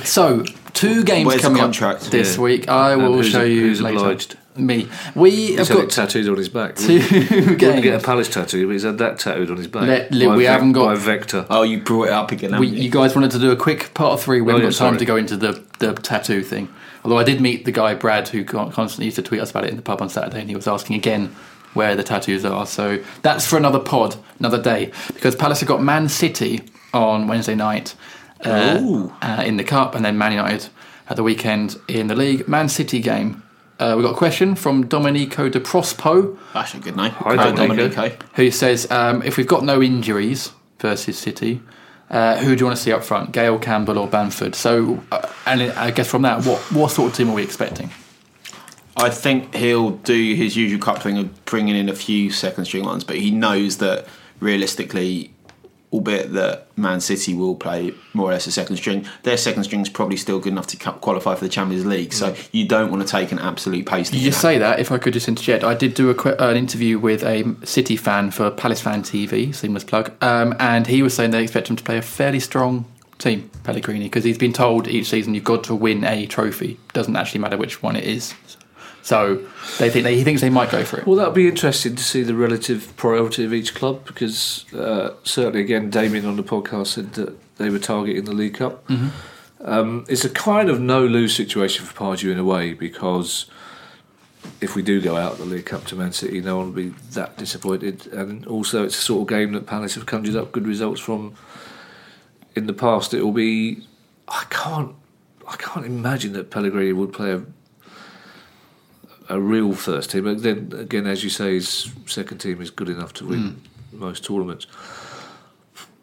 so, 0.03 0.43
two 0.73 1.03
games 1.03 1.27
Where's 1.27 1.41
the 1.41 1.47
coming 1.47 1.61
contract? 1.61 2.05
up 2.05 2.11
this 2.11 2.35
Yeah. 2.35 2.41
week. 2.41 2.69
I 2.69 2.93
And 2.93 3.03
will 3.03 3.13
who's- 3.13 3.27
show 3.29 3.43
you 3.43 3.61
who's 3.61 3.81
later. 3.81 3.97
obliged? 3.97 4.35
Me. 4.57 4.89
We 5.15 5.51
have 5.55 5.59
he's 5.59 5.67
had 5.69 5.77
it 5.77 5.81
got 5.83 5.89
tattoos 5.91 6.27
on 6.27 6.35
his 6.35 6.49
back. 6.49 6.75
two 6.77 6.95
Wouldn't 6.99 7.57
get 7.57 7.77
a 7.77 7.81
games. 7.81 8.03
Palace 8.03 8.27
tattoo, 8.27 8.67
but 8.67 8.73
he's 8.73 8.83
had 8.83 8.97
that 8.97 9.17
tattooed 9.17 9.49
on 9.49 9.55
his 9.55 9.67
back. 9.67 9.83
Let- 9.87 10.11
li- 10.11 10.25
By 10.27 10.35
we 10.35 10.43
Vec- 10.43 10.51
haven't 10.51 10.71
got- 10.73 10.85
by 10.87 10.95
Vector. 10.95 11.45
Oh, 11.49 11.63
you 11.63 11.77
brought 11.79 12.07
it 12.07 12.11
up 12.13 12.31
again. 12.33 12.51
We, 12.59 12.67
haven't 12.67 12.77
you? 12.79 12.83
you 12.83 12.89
guys 12.89 13.15
wanted 13.15 13.31
to 13.31 13.39
do 13.39 13.51
a 13.51 13.55
quick 13.55 13.93
part 13.93 14.11
of 14.13 14.21
three. 14.21 14.41
We 14.41 14.51
Oh, 14.51 14.55
haven't 14.57 14.63
yeah, 14.63 14.69
got 14.71 14.77
time 14.77 14.87
sorry. 14.89 14.97
to 14.99 15.05
go 15.05 15.15
into 15.15 15.37
the, 15.37 15.61
the 15.79 15.93
tattoo 15.93 16.41
thing. 16.43 16.67
Although 17.05 17.17
I 17.17 17.23
did 17.23 17.39
meet 17.39 17.63
the 17.63 17.71
guy 17.71 17.93
Brad 17.95 18.27
who 18.27 18.43
con- 18.43 18.71
constantly 18.73 19.05
used 19.05 19.15
to 19.15 19.21
tweet 19.21 19.39
us 19.41 19.51
about 19.51 19.63
it 19.63 19.69
in 19.69 19.77
the 19.77 19.81
pub 19.81 20.01
on 20.01 20.09
Saturday, 20.09 20.41
and 20.41 20.49
he 20.49 20.55
was 20.55 20.67
asking 20.67 20.97
again 20.97 21.33
where 21.73 21.95
the 21.95 22.03
tattoos 22.03 22.43
are. 22.43 22.65
So 22.65 22.99
that's 23.21 23.47
for 23.47 23.55
another 23.55 23.79
pod, 23.79 24.17
another 24.39 24.61
day, 24.61 24.91
because 25.13 25.33
Palace 25.33 25.61
have 25.61 25.69
got 25.69 25.81
Man 25.81 26.09
City 26.09 26.59
on 26.93 27.27
Wednesday 27.29 27.55
night 27.55 27.95
uh, 28.45 29.09
uh, 29.21 29.43
in 29.45 29.57
the 29.57 29.63
cup, 29.63 29.95
and 29.95 30.03
then 30.03 30.17
Man 30.17 30.31
United 30.31 30.69
at 31.09 31.15
the 31.15 31.23
weekend 31.23 31.77
in 31.87 32.07
the 32.07 32.15
league. 32.15 32.47
Man 32.47 32.69
City 32.69 32.99
game. 32.99 33.43
Uh, 33.79 33.95
we 33.97 34.03
got 34.03 34.11
a 34.13 34.17
question 34.17 34.53
from 34.53 34.85
Domenico 34.85 35.49
de 35.49 35.59
Prospo 35.59 36.37
That's 36.53 36.75
a 36.75 36.79
good 36.79 36.95
name. 36.95 37.09
Hi, 37.11 37.35
Hi, 37.35 37.51
Dominic. 37.51 37.93
Dominic. 37.95 38.23
who 38.35 38.51
says, 38.51 38.89
um, 38.91 39.23
if 39.23 39.37
we've 39.37 39.47
got 39.47 39.63
no 39.63 39.81
injuries 39.81 40.51
versus 40.79 41.17
City, 41.17 41.61
uh, 42.11 42.37
who 42.37 42.55
do 42.55 42.59
you 42.59 42.65
want 42.65 42.77
to 42.77 42.83
see 42.83 42.91
up 42.91 43.03
front, 43.03 43.31
Gayle 43.31 43.57
Campbell, 43.57 43.97
or 43.97 44.07
Bamford? 44.07 44.53
So, 44.53 45.01
uh, 45.11 45.27
and 45.47 45.63
I 45.63 45.89
guess 45.91 46.07
from 46.07 46.21
that, 46.23 46.45
what 46.45 46.59
what 46.71 46.91
sort 46.91 47.11
of 47.11 47.17
team 47.17 47.29
are 47.29 47.33
we 47.35 47.41
expecting? 47.43 47.89
I 48.97 49.09
think 49.09 49.55
he'll 49.55 49.91
do 49.91 50.35
his 50.35 50.55
usual 50.55 50.79
cup 50.79 51.01
thing 51.01 51.17
of 51.17 51.45
bringing 51.45 51.75
in 51.75 51.89
a 51.89 51.95
few 51.95 52.29
second 52.29 52.65
string 52.65 52.83
ones, 52.83 53.03
but 53.03 53.15
he 53.15 53.31
knows 53.31 53.77
that 53.77 54.05
realistically, 54.41 55.30
albeit 55.91 56.33
that 56.33 56.67
Man 56.77 57.01
City 57.01 57.33
will 57.33 57.55
play 57.55 57.93
more 58.13 58.29
or 58.29 58.33
less 58.33 58.47
a 58.47 58.51
second 58.51 58.77
string, 58.77 59.05
their 59.23 59.37
second 59.37 59.63
string 59.65 59.81
is 59.81 59.89
probably 59.89 60.17
still 60.17 60.39
good 60.39 60.53
enough 60.53 60.67
to 60.67 60.77
qualify 60.77 61.35
for 61.35 61.43
the 61.43 61.49
Champions 61.49 61.85
League. 61.85 62.13
So 62.13 62.35
you 62.51 62.67
don't 62.67 62.91
want 62.91 63.05
to 63.05 63.07
take 63.07 63.31
an 63.31 63.39
absolute 63.39 63.85
pace. 63.85 64.11
You 64.13 64.31
say 64.31 64.57
that, 64.57 64.79
if 64.79 64.91
I 64.91 64.97
could 64.97 65.13
just 65.13 65.27
interject, 65.27 65.63
I 65.63 65.73
did 65.73 65.93
do 65.93 66.09
a, 66.11 66.35
an 66.37 66.55
interview 66.55 66.97
with 66.97 67.23
a 67.23 67.55
City 67.65 67.97
fan 67.97 68.31
for 68.31 68.51
Palace 68.51 68.81
Fan 68.81 69.03
TV, 69.03 69.53
seamless 69.53 69.83
plug, 69.83 70.11
um, 70.23 70.55
and 70.59 70.87
he 70.87 71.03
was 71.03 71.13
saying 71.13 71.31
they 71.31 71.43
expect 71.43 71.69
him 71.69 71.75
to 71.75 71.83
play 71.83 71.97
a 71.97 72.01
fairly 72.01 72.39
strong 72.39 72.85
team, 73.17 73.49
Pellegrini, 73.63 74.05
because 74.05 74.23
he's 74.23 74.37
been 74.37 74.53
told 74.53 74.87
each 74.87 75.09
season 75.09 75.33
you've 75.33 75.43
got 75.43 75.63
to 75.65 75.75
win 75.75 76.03
a 76.03 76.25
trophy. 76.25 76.79
Doesn't 76.93 77.15
actually 77.15 77.41
matter 77.41 77.57
which 77.57 77.83
one 77.83 77.95
it 77.95 78.03
is. 78.03 78.33
So 78.47 78.59
they 79.79 79.89
think 79.89 80.03
they, 80.03 80.15
he 80.15 80.23
thinks 80.23 80.41
they 80.41 80.49
might 80.49 80.69
go 80.69 80.83
for 80.83 80.99
it. 80.99 81.07
Well, 81.07 81.15
that'll 81.15 81.33
be 81.33 81.47
interesting 81.47 81.95
to 81.95 82.03
see 82.03 82.23
the 82.23 82.35
relative 82.35 82.93
priority 82.97 83.43
of 83.43 83.53
each 83.53 83.73
club 83.73 84.05
because 84.05 84.71
uh, 84.73 85.15
certainly, 85.23 85.61
again, 85.61 85.89
Damien 85.89 86.25
on 86.25 86.35
the 86.35 86.43
podcast 86.43 86.87
said 86.87 87.13
that 87.13 87.35
they 87.57 87.69
were 87.69 87.79
targeting 87.79 88.25
the 88.25 88.33
League 88.33 88.55
Cup. 88.55 88.89
Um, 89.63 90.05
it's 90.09 90.25
a 90.25 90.29
kind 90.29 90.69
of 90.69 90.79
no 90.79 91.05
lose 91.05 91.35
situation 91.35 91.85
for 91.85 91.93
Pardew 91.93 92.31
in 92.31 92.39
a 92.39 92.43
way 92.43 92.73
because 92.73 93.45
if 94.59 94.75
we 94.75 94.81
do 94.81 95.01
go 95.01 95.17
out 95.17 95.33
of 95.33 95.37
the 95.39 95.45
League 95.45 95.65
Cup 95.65 95.85
to 95.85 95.95
Man 95.95 96.11
City, 96.11 96.41
no 96.41 96.57
one 96.57 96.67
will 96.67 96.73
be 96.73 96.89
that 97.11 97.37
disappointed. 97.37 98.07
And 98.07 98.45
also, 98.47 98.83
it's 98.83 98.97
a 98.97 99.01
sort 99.01 99.21
of 99.21 99.27
game 99.27 99.53
that 99.53 99.67
Palace 99.67 99.95
have 99.95 100.05
conjured 100.05 100.35
up 100.35 100.51
good 100.51 100.67
results 100.67 100.99
from 100.99 101.35
in 102.55 102.67
the 102.67 102.73
past. 102.73 103.13
It 103.13 103.23
will 103.23 103.31
be. 103.31 103.85
I 104.27 104.45
can't. 104.49 104.95
I 105.47 105.55
can't 105.57 105.85
imagine 105.85 106.33
that 106.33 106.49
Pellegrini 106.49 106.93
would 106.93 107.13
play 107.13 107.33
a 107.33 107.43
a 109.31 109.39
real 109.39 109.73
first 109.73 110.11
team. 110.11 110.25
But 110.25 110.43
then 110.43 110.73
again, 110.77 111.07
as 111.07 111.23
you 111.23 111.29
say, 111.29 111.53
his 111.55 111.89
second 112.05 112.39
team 112.39 112.61
is 112.61 112.69
good 112.69 112.89
enough 112.89 113.13
to 113.13 113.25
win 113.25 113.61
most 113.91 114.23
tournaments. 114.25 114.67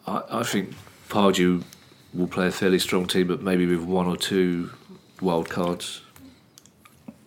I, 0.06 0.22
I 0.30 0.42
think 0.42 0.74
Pardew 1.08 1.62
will 2.14 2.26
play 2.26 2.46
a 2.48 2.50
fairly 2.50 2.78
strong 2.78 3.06
team, 3.06 3.28
but 3.28 3.42
maybe 3.42 3.66
with 3.66 3.80
one 3.82 4.06
or 4.06 4.16
two 4.16 4.70
wild 5.20 5.48
cards. 5.50 6.00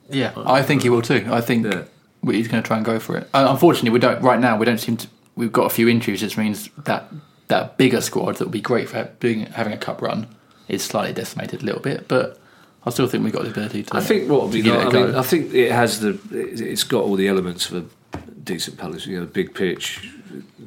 Yeah, 0.09 0.33
I 0.35 0.61
think 0.63 0.83
he 0.83 0.89
will 0.89 1.01
too. 1.01 1.25
I 1.29 1.39
think 1.39 1.65
Yeah. 1.65 1.83
he's 2.25 2.47
going 2.47 2.61
to 2.63 2.67
try 2.67 2.77
and 2.77 2.85
go 2.85 2.99
for 2.99 3.17
it. 3.17 3.29
Uh, 3.33 3.47
unfortunately, 3.49 3.91
we 3.91 3.99
don't 3.99 4.21
right 4.21 4.39
now. 4.39 4.57
We 4.57 4.65
don't 4.65 4.79
seem 4.79 4.97
to. 4.97 5.07
We've 5.35 5.51
got 5.53 5.65
a 5.67 5.69
few 5.69 5.87
injuries, 5.87 6.21
which 6.21 6.37
means 6.37 6.69
that 6.85 7.09
that 7.47 7.77
bigger 7.77 8.01
squad 8.01 8.35
that 8.37 8.45
would 8.45 8.51
be 8.51 8.61
great 8.61 8.89
for 8.89 9.09
doing 9.19 9.41
having 9.45 9.71
a 9.73 9.77
cup 9.77 10.01
run 10.01 10.27
is 10.67 10.83
slightly 10.83 11.13
decimated 11.13 11.61
a 11.61 11.65
little 11.65 11.81
bit. 11.81 12.07
But 12.07 12.40
I 12.85 12.89
still 12.89 13.07
think 13.07 13.23
we've 13.23 13.33
got 13.33 13.43
the 13.43 13.51
ability 13.51 13.83
to. 13.83 13.95
I 13.95 14.01
think 14.01 14.29
what 14.29 14.41
would 14.43 14.51
to 14.51 14.57
be 14.57 14.61
give 14.63 14.75
it 14.75 14.93
mean. 14.93 15.15
I 15.15 15.21
think 15.21 15.53
it 15.53 15.71
has 15.71 15.99
the. 15.99 16.09
it- 16.31 16.61
It's 16.61 16.83
got 16.83 17.03
all 17.03 17.15
the 17.15 17.27
elements 17.27 17.69
of 17.69 17.83
a 18.13 18.17
decent 18.43 18.77
Palace. 18.77 19.05
You 19.05 19.19
know, 19.19 19.25
big 19.27 19.53
pitch. 19.53 20.09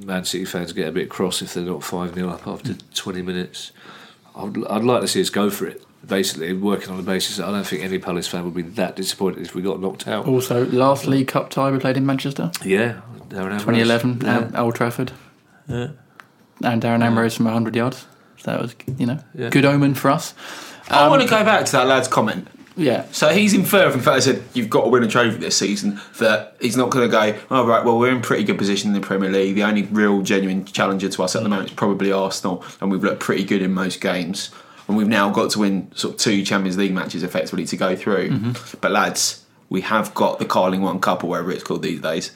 Man 0.05 0.25
City 0.25 0.45
fans 0.45 0.73
get 0.73 0.87
a 0.89 0.93
bit 0.93 1.09
cross 1.09 1.41
if 1.43 1.55
they're 1.55 1.65
not 1.65 1.83
five 1.83 2.15
0 2.15 2.29
up 2.29 2.47
after 2.47 2.75
twenty 2.95 3.23
minutes. 3.23 3.73
I'd, 4.37 4.65
I'd 4.67 4.85
like 4.85 5.01
to 5.01 5.09
see 5.09 5.21
us 5.21 5.31
go 5.31 5.49
for 5.51 5.67
it. 5.67 5.83
Basically, 6.07 6.53
working 6.53 6.91
on 6.91 6.99
the 6.99 7.03
basis 7.03 7.39
that 7.39 7.49
I 7.49 7.51
don't 7.51 7.67
think 7.67 7.83
any 7.83 7.99
Palace 7.99 8.29
fan 8.29 8.45
would 8.45 8.53
be 8.55 8.63
that 8.63 8.95
disappointed 8.97 9.41
if 9.47 9.55
we 9.55 9.63
got 9.63 9.81
knocked 9.81 10.07
out. 10.07 10.27
Also, 10.29 10.67
last 10.67 11.07
League 11.07 11.29
Cup 11.29 11.49
tie 11.51 11.71
we 11.71 11.79
played 11.79 11.97
in 11.97 12.05
Manchester, 12.05 12.51
Yeah, 12.63 13.01
Darren 13.31 13.59
2011 13.59 14.21
Yeah. 14.23 14.51
Old 14.61 14.75
Trafford, 14.75 15.13
Yeah. 15.67 15.89
and 16.63 16.83
Darren 16.83 17.03
Ambrose 17.03 17.35
from 17.37 17.47
100 17.47 17.75
yards. 17.75 18.07
So 18.37 18.51
that 18.51 18.61
was, 18.61 18.75
you 18.99 19.07
know, 19.07 19.19
Yeah. 19.35 19.49
good 19.49 19.65
omen 19.65 19.95
for 19.95 20.11
us. 20.11 20.35
I 20.89 21.09
want 21.09 21.23
to 21.23 21.29
go 21.29 21.45
back 21.45 21.67
to 21.67 21.73
that 21.73 21.87
lad's 21.87 22.09
comment. 22.09 22.49
Yeah, 22.77 23.05
So 23.13 23.29
he's 23.29 23.55
inferring 23.55 23.93
from 23.93 24.01
the 24.01 24.05
fact 24.05 24.25
that 24.25 24.35
he 24.35 24.41
said 24.41 24.49
you've 24.53 24.69
got 24.69 24.83
to 24.83 24.89
win 24.91 25.05
a 25.05 25.07
trophy 25.07 25.37
this 25.37 25.57
season 25.57 26.01
that 26.19 26.57
he's 26.61 26.77
not 26.77 26.91
going 26.91 27.09
to 27.09 27.13
go. 27.13 27.39
Oh 27.49 27.65
right, 27.65 27.85
well 27.85 27.99
we're 28.01 28.11
in 28.11 28.21
pretty 28.21 28.43
good 28.43 28.59
position 28.59 28.93
in 28.93 29.01
the 29.01 29.07
Premier 29.07 29.31
League. 29.31 29.55
The 29.55 29.63
only 29.63 29.85
real 29.85 30.23
genuine 30.23 30.65
challenger 30.65 31.09
to 31.09 31.23
us 31.23 31.37
at 31.37 31.45
the 31.45 31.49
moment 31.49 31.71
is 31.71 31.77
probably 31.77 32.11
Arsenal, 32.11 32.65
and 32.81 32.91
we've 32.91 33.05
looked 33.05 33.21
pretty 33.21 33.45
good 33.45 33.63
in 33.63 33.73
most 33.73 34.01
games. 34.01 34.51
And 34.89 34.97
we've 34.97 35.09
now 35.09 35.31
got 35.31 35.51
to 35.53 35.61
win 35.61 35.91
sort 35.95 36.15
of 36.15 36.21
two 36.21 36.45
Champions 36.45 36.77
League 36.77 36.93
matches 36.93 37.23
effectively 37.23 37.65
to 37.67 37.77
go 37.77 37.95
through. 37.97 38.31
Mm-hmm. 38.31 38.79
But 38.81 38.91
lads, 38.91 39.45
we 39.71 39.81
have 39.83 40.13
got 40.13 40.41
the 40.41 40.45
Carling 40.45 40.83
One 40.83 41.01
Cup 41.01 41.25
or 41.25 41.29
whatever 41.29 41.53
it's 41.53 41.63
called 41.63 41.83
these 41.83 42.01
days. 42.01 42.33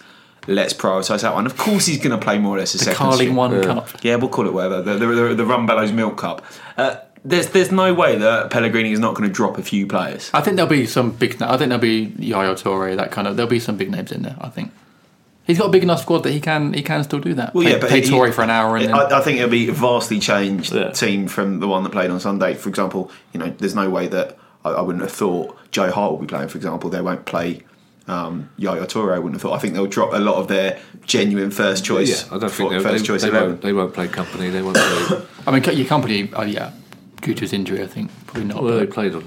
Let's 0.46 0.72
prioritise 0.72 1.20
that 1.22 1.34
one. 1.34 1.44
Of 1.44 1.58
course, 1.58 1.84
he's 1.84 1.98
going 1.98 2.18
to 2.18 2.24
play 2.24 2.38
more 2.38 2.56
or 2.56 2.60
less 2.60 2.74
a 2.74 2.78
the 2.78 2.84
second. 2.84 2.96
Carling 2.96 3.16
string. 3.18 3.34
One 3.36 3.62
Cup. 3.62 3.88
Yeah, 4.02 4.16
we'll 4.16 4.30
call 4.30 4.46
it 4.46 4.54
whatever. 4.54 4.80
The, 4.80 4.94
the, 4.94 5.06
the, 5.06 5.34
the 5.34 5.42
Rumbellows 5.42 5.92
Milk 5.92 6.16
Cup. 6.16 6.42
Uh, 6.78 6.96
there's 7.28 7.48
there's 7.50 7.70
no 7.70 7.94
way 7.94 8.16
that 8.16 8.50
Pellegrini 8.50 8.92
is 8.92 8.98
not 8.98 9.14
going 9.14 9.28
to 9.28 9.32
drop 9.34 9.58
a 9.58 9.62
few 9.62 9.86
players. 9.86 10.30
I 10.34 10.40
think 10.40 10.56
there'll 10.56 10.70
be 10.70 10.86
some 10.86 11.10
big. 11.12 11.40
I 11.42 11.56
think 11.56 11.68
there'll 11.70 11.78
be 11.78 12.12
Yaya 12.18 12.54
Toure, 12.54 12.96
that 12.96 13.10
kind 13.10 13.28
of. 13.28 13.36
There'll 13.36 13.50
be 13.50 13.60
some 13.60 13.76
big 13.76 13.90
names 13.90 14.12
in 14.12 14.22
there. 14.22 14.36
I 14.40 14.48
think 14.48 14.72
he's 15.46 15.58
got 15.58 15.66
a 15.66 15.70
big 15.70 15.82
enough 15.82 16.00
squad 16.02 16.18
that 16.24 16.32
he 16.32 16.40
can 16.40 16.72
he 16.72 16.82
can 16.82 17.04
still 17.04 17.20
do 17.20 17.34
that. 17.34 17.54
Well, 17.54 17.62
play, 17.64 17.72
yeah, 17.72 17.78
but 17.78 17.88
play 17.90 18.00
he- 18.02 18.08
Toure 18.10 18.32
for 18.32 18.42
an 18.42 18.50
hour 18.50 18.76
and 18.76 18.86
then. 18.86 18.94
I, 18.94 19.18
I 19.18 19.20
think 19.20 19.38
it'll 19.38 19.50
be 19.50 19.68
a 19.68 19.72
vastly 19.72 20.20
changed 20.20 20.72
Yeah. 20.72 20.90
team 20.90 21.28
from 21.28 21.60
the 21.60 21.68
one 21.68 21.82
that 21.84 21.90
played 21.90 22.10
on 22.10 22.20
Sunday. 22.20 22.54
For 22.54 22.68
example, 22.68 23.10
you 23.32 23.40
know, 23.40 23.50
there's 23.58 23.74
no 23.74 23.90
way 23.90 24.08
that 24.08 24.38
I, 24.64 24.70
I 24.70 24.80
wouldn't 24.80 25.02
have 25.02 25.12
thought 25.12 25.56
Joe 25.70 25.90
Hart 25.90 26.12
will 26.12 26.18
be 26.18 26.26
playing. 26.26 26.48
For 26.48 26.56
example, 26.58 26.90
they 26.90 27.00
won't 27.00 27.24
play 27.24 27.62
um, 28.06 28.48
Yaya 28.56 28.86
Toure. 28.86 29.14
I 29.14 29.18
wouldn't 29.18 29.34
have 29.34 29.42
thought. 29.42 29.54
I 29.54 29.58
think 29.58 29.74
they'll 29.74 29.86
drop 29.86 30.12
a 30.12 30.18
lot 30.18 30.36
of 30.36 30.48
their 30.48 30.78
genuine 31.04 31.50
first 31.50 31.84
choice. 31.84 32.26
Yeah, 32.26 32.36
I 32.36 32.38
don't 32.38 32.50
think 32.50 32.70
they, 32.70 32.80
first 32.80 33.04
they, 33.04 33.06
choice 33.06 33.22
they, 33.22 33.28
eleven. 33.28 33.48
won't, 33.50 33.60
they 33.62 33.72
won't 33.72 33.94
play 33.94 34.08
Kompany. 34.08 34.50
They 34.52 34.62
won't 34.62 34.76
play. 34.76 35.22
I 35.46 35.50
mean, 35.50 35.62
your 35.76 35.86
Kompany. 35.86 36.30
Oh 36.34 36.42
yeah, 36.42 36.72
due 37.20 37.34
to 37.34 37.40
his 37.40 37.52
injury, 37.52 37.82
I 37.82 37.86
think 37.86 38.10
probably 38.26 38.44
not. 38.44 38.62
well, 38.62 38.78
they 38.78 38.86
played 38.86 39.14
on 39.14 39.24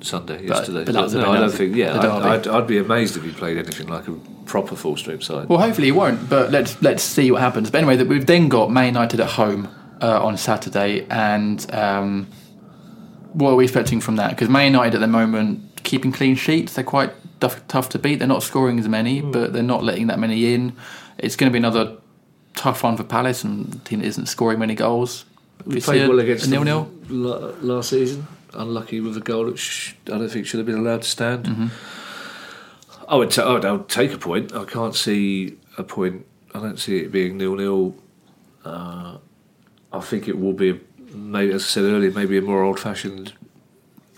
Sunday 0.00 0.46
yesterday. 0.46 0.84
but 0.84 0.94
was 0.94 1.14
no, 1.14 1.30
I 1.30 1.38
don't 1.38 1.50
think. 1.50 1.76
Yeah, 1.76 1.98
I'd. 1.98 2.04
I'd, 2.06 2.48
I'd 2.48 2.66
be 2.66 2.78
amazed 2.78 3.16
if 3.16 3.22
he 3.22 3.30
played 3.32 3.56
anything 3.58 3.86
like 3.88 4.08
a 4.08 4.14
proper 4.46 4.74
full 4.76 4.96
stream 4.96 5.20
side. 5.22 5.48
well, 5.48 5.58
hopefully 5.60 5.86
he 5.88 5.92
won't. 5.92 6.28
But 6.28 6.50
let's 6.50 6.80
let's 6.82 7.02
see 7.02 7.30
what 7.30 7.40
happens. 7.40 7.70
But 7.70 7.78
anyway, 7.78 7.96
that 7.96 8.08
we've 8.08 8.26
then 8.26 8.48
got 8.48 8.70
Man 8.70 8.86
United 8.86 9.20
at 9.20 9.30
home 9.30 9.68
uh, 10.00 10.24
on 10.24 10.36
Saturday, 10.36 11.06
and 11.08 11.72
um, 11.74 12.26
what 13.32 13.50
are 13.50 13.56
we 13.56 13.64
expecting 13.64 14.00
from 14.00 14.16
that? 14.16 14.30
Because 14.30 14.48
Man 14.48 14.66
United 14.72 14.94
at 14.96 15.00
the 15.00 15.06
moment 15.06 15.68
keeping 15.84 16.12
clean 16.12 16.36
sheets, 16.36 16.74
they're 16.74 16.84
quite 16.84 17.10
tough, 17.40 17.66
tough 17.68 17.88
to 17.90 17.98
beat. 17.98 18.16
They're 18.20 18.28
not 18.28 18.42
scoring 18.42 18.78
as 18.78 18.88
many, 18.88 19.18
Hmm. 19.20 19.30
but 19.32 19.52
they're 19.52 19.62
not 19.62 19.82
letting 19.84 20.08
that 20.08 20.18
many 20.18 20.52
in. 20.54 20.74
It's 21.18 21.36
going 21.36 21.50
to 21.50 21.52
be 21.52 21.58
another 21.58 21.96
tough 22.54 22.82
one 22.82 22.96
for 22.96 23.04
Palace, 23.04 23.44
and 23.44 23.66
the 23.72 23.78
team 23.78 24.00
that 24.00 24.06
isn't 24.06 24.26
scoring 24.26 24.58
many 24.58 24.74
goals. 24.74 25.24
We 25.66 25.80
played 25.80 26.08
well 26.08 26.18
against 26.18 26.48
nil 26.48 26.64
nil 26.64 26.90
last 27.08 27.90
season. 27.90 28.26
Unlucky 28.54 29.00
with 29.00 29.16
a 29.16 29.20
goal 29.20 29.46
that 29.46 29.58
sh- 29.58 29.94
I 30.06 30.18
don't 30.18 30.28
think 30.28 30.46
should 30.46 30.58
have 30.58 30.66
been 30.66 30.78
allowed 30.78 31.02
to 31.02 31.08
stand. 31.08 31.46
Mm-hmm. 31.46 31.66
I 33.08 33.16
would, 33.16 33.30
ta- 33.30 33.48
I 33.48 33.52
would, 33.54 33.64
I 33.64 33.72
would 33.72 33.88
take 33.88 34.12
a 34.12 34.18
point. 34.18 34.54
I 34.54 34.64
can't 34.64 34.94
see 34.94 35.56
a 35.78 35.82
point. 35.82 36.26
I 36.54 36.60
don't 36.60 36.78
see 36.78 36.98
it 36.98 37.10
being 37.10 37.38
nil 37.38 37.56
nil. 37.56 37.94
Uh, 38.64 39.16
I 39.92 40.00
think 40.00 40.28
it 40.28 40.38
will 40.38 40.52
be, 40.52 40.70
a, 40.70 40.78
maybe 41.14 41.52
as 41.52 41.62
I 41.62 41.66
said 41.66 41.84
earlier, 41.84 42.10
maybe 42.10 42.36
a 42.38 42.42
more 42.42 42.62
old 42.62 42.78
fashioned 42.78 43.32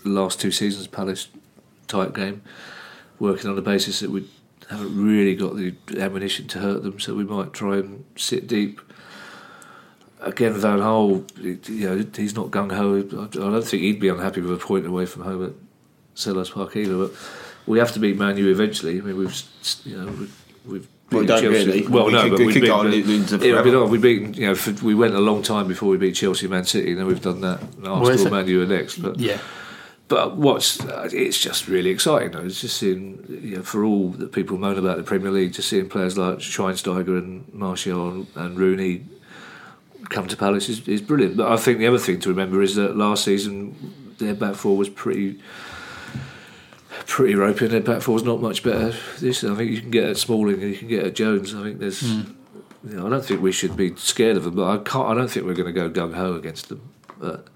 last 0.03 0.39
two 0.39 0.51
seasons 0.51 0.87
Palace 0.87 1.29
type 1.87 2.13
game, 2.15 2.41
working 3.19 3.49
on 3.49 3.55
the 3.55 3.61
basis 3.61 3.99
that 4.01 4.11
we 4.11 4.29
haven't 4.69 4.95
really 4.95 5.35
got 5.35 5.55
the 5.55 5.75
ammunition 5.97 6.47
to 6.47 6.59
hurt 6.59 6.83
them, 6.83 6.99
so 6.99 7.13
we 7.15 7.23
might 7.23 7.53
try 7.53 7.77
and 7.77 8.03
sit 8.15 8.47
deep 8.47 8.81
again, 10.21 10.53
Van 10.53 10.79
Gaal, 10.79 11.23
you 11.69 11.89
know, 11.89 12.05
he's 12.15 12.35
not 12.35 12.51
gung 12.51 12.71
ho. 12.71 12.97
I 12.97 13.27
don't 13.27 13.61
think 13.65 13.83
he'd 13.83 13.99
be 13.99 14.09
unhappy 14.09 14.41
with 14.41 14.51
a 14.53 14.57
point 14.65 14.85
away 14.85 15.05
from 15.05 15.23
home 15.23 15.45
at 15.45 15.51
Selhurst 16.15 16.53
Park 16.53 16.75
either. 16.75 16.97
But 16.97 17.11
we 17.65 17.79
have 17.79 17.91
to 17.93 17.99
beat 17.99 18.17
Man 18.17 18.37
U 18.37 18.49
eventually. 18.51 18.99
I 18.99 19.01
mean, 19.01 19.17
we've, 19.17 19.41
you 19.85 19.97
know, 19.97 20.05
we've. 20.05 20.35
we've 20.65 20.87
Well, 21.11 21.21
we 21.21 21.27
don't 21.27 21.41
Chelsea. 21.41 21.47
really. 21.67 21.87
Well, 21.87 22.05
We 22.07 22.11
no, 22.13 22.21
could- 22.23 22.31
but 22.31 22.37
could 22.37 22.45
we've 22.47 22.55
go 22.55 22.61
beaten, 22.61 23.01
on 23.03 23.07
losing 23.07 23.41
yeah, 23.41 23.61
forever. 23.61 23.71
but 23.81 23.87
we've 23.89 24.01
beaten. 24.01 24.33
You 24.33 24.47
know, 24.47 24.55
for, 24.55 24.71
we 24.85 24.95
went 24.95 25.13
a 25.15 25.19
long 25.19 25.43
time 25.43 25.67
before 25.67 25.89
we 25.89 25.97
beat 25.97 26.15
Chelsea, 26.15 26.47
Man 26.47 26.65
City. 26.65 26.93
Now 26.95 27.05
we've 27.05 27.21
done 27.21 27.41
that. 27.41 27.61
And 27.61 27.83
Well, 27.83 28.03
is 28.03 28.09
Arsenal, 28.21 28.27
it- 28.33 28.37
Man 28.37 28.47
U 28.49 28.61
are 28.63 28.65
next. 28.65 28.97
But 28.97 29.19
Yeah. 29.19 29.37
but 30.07 30.35
what's 30.37 30.79
uh, 30.83 31.09
it's 31.11 31.37
just 31.39 31.67
really 31.67 31.89
exciting. 31.91 32.31
Though. 32.31 32.39
It's 32.45 32.61
just 32.61 32.77
seeing 32.77 33.23
you 33.29 33.57
know, 33.57 33.61
for 33.63 33.83
all 33.83 34.09
that 34.09 34.31
people 34.31 34.57
moan 34.57 34.77
about 34.77 34.97
the 34.97 35.03
Premier 35.03 35.31
League, 35.31 35.53
just 35.53 35.69
seeing 35.69 35.89
players 35.89 36.17
like 36.17 36.39
Schweinsteiger 36.39 37.17
and 37.17 37.51
Martial 37.53 38.09
and, 38.09 38.27
and 38.35 38.57
Rooney 38.57 39.03
come 40.09 40.27
to 40.27 40.37
Palace 40.37 40.69
is, 40.69 40.87
is 40.87 41.01
brilliant. 41.01 41.37
But 41.37 41.51
I 41.51 41.57
think 41.57 41.79
the 41.79 41.87
other 41.87 41.97
thing 41.97 42.19
to 42.21 42.29
remember 42.29 42.61
is 42.61 42.75
that 42.75 42.95
last 42.97 43.23
season 43.25 44.13
their 44.17 44.33
back 44.33 44.55
four 44.55 44.77
was 44.77 44.89
pretty 44.89 45.39
pretty 47.07 47.35
ropey, 47.35 47.65
and 47.65 47.73
their 47.73 47.81
back 47.81 48.01
four 48.01 48.13
was 48.13 48.23
not 48.23 48.41
much 48.41 48.63
better. 48.63 48.93
This 49.19 49.43
I 49.43 49.55
think 49.55 49.71
you 49.71 49.81
can 49.81 49.91
get 49.91 50.05
at 50.05 50.17
Smalling 50.17 50.61
and 50.61 50.71
you 50.71 50.77
can 50.77 50.87
get 50.87 51.05
at 51.05 51.15
Jones. 51.15 51.53
I 51.53 51.63
think 51.63 51.79
there's. 51.79 52.01
Hmm. 52.01 52.31
You 52.87 52.97
know, 52.97 53.07
I 53.07 53.09
don't 53.09 53.25
think 53.25 53.41
we 53.41 53.51
should 53.51 53.75
be 53.75 53.95
scared 53.95 54.37
of 54.37 54.43
them, 54.43 54.55
but 54.55 54.67
I 54.67 54.77
can't. 54.77 55.09
I 55.09 55.15
don't 55.15 55.27
think 55.27 55.47
we're 55.47 55.55
going 55.55 55.73
to 55.73 55.89
go 55.89 55.89
gung 55.89 56.13
ho 56.13 56.35
against 56.35 56.69
them. 56.69 56.87
But 57.19 57.47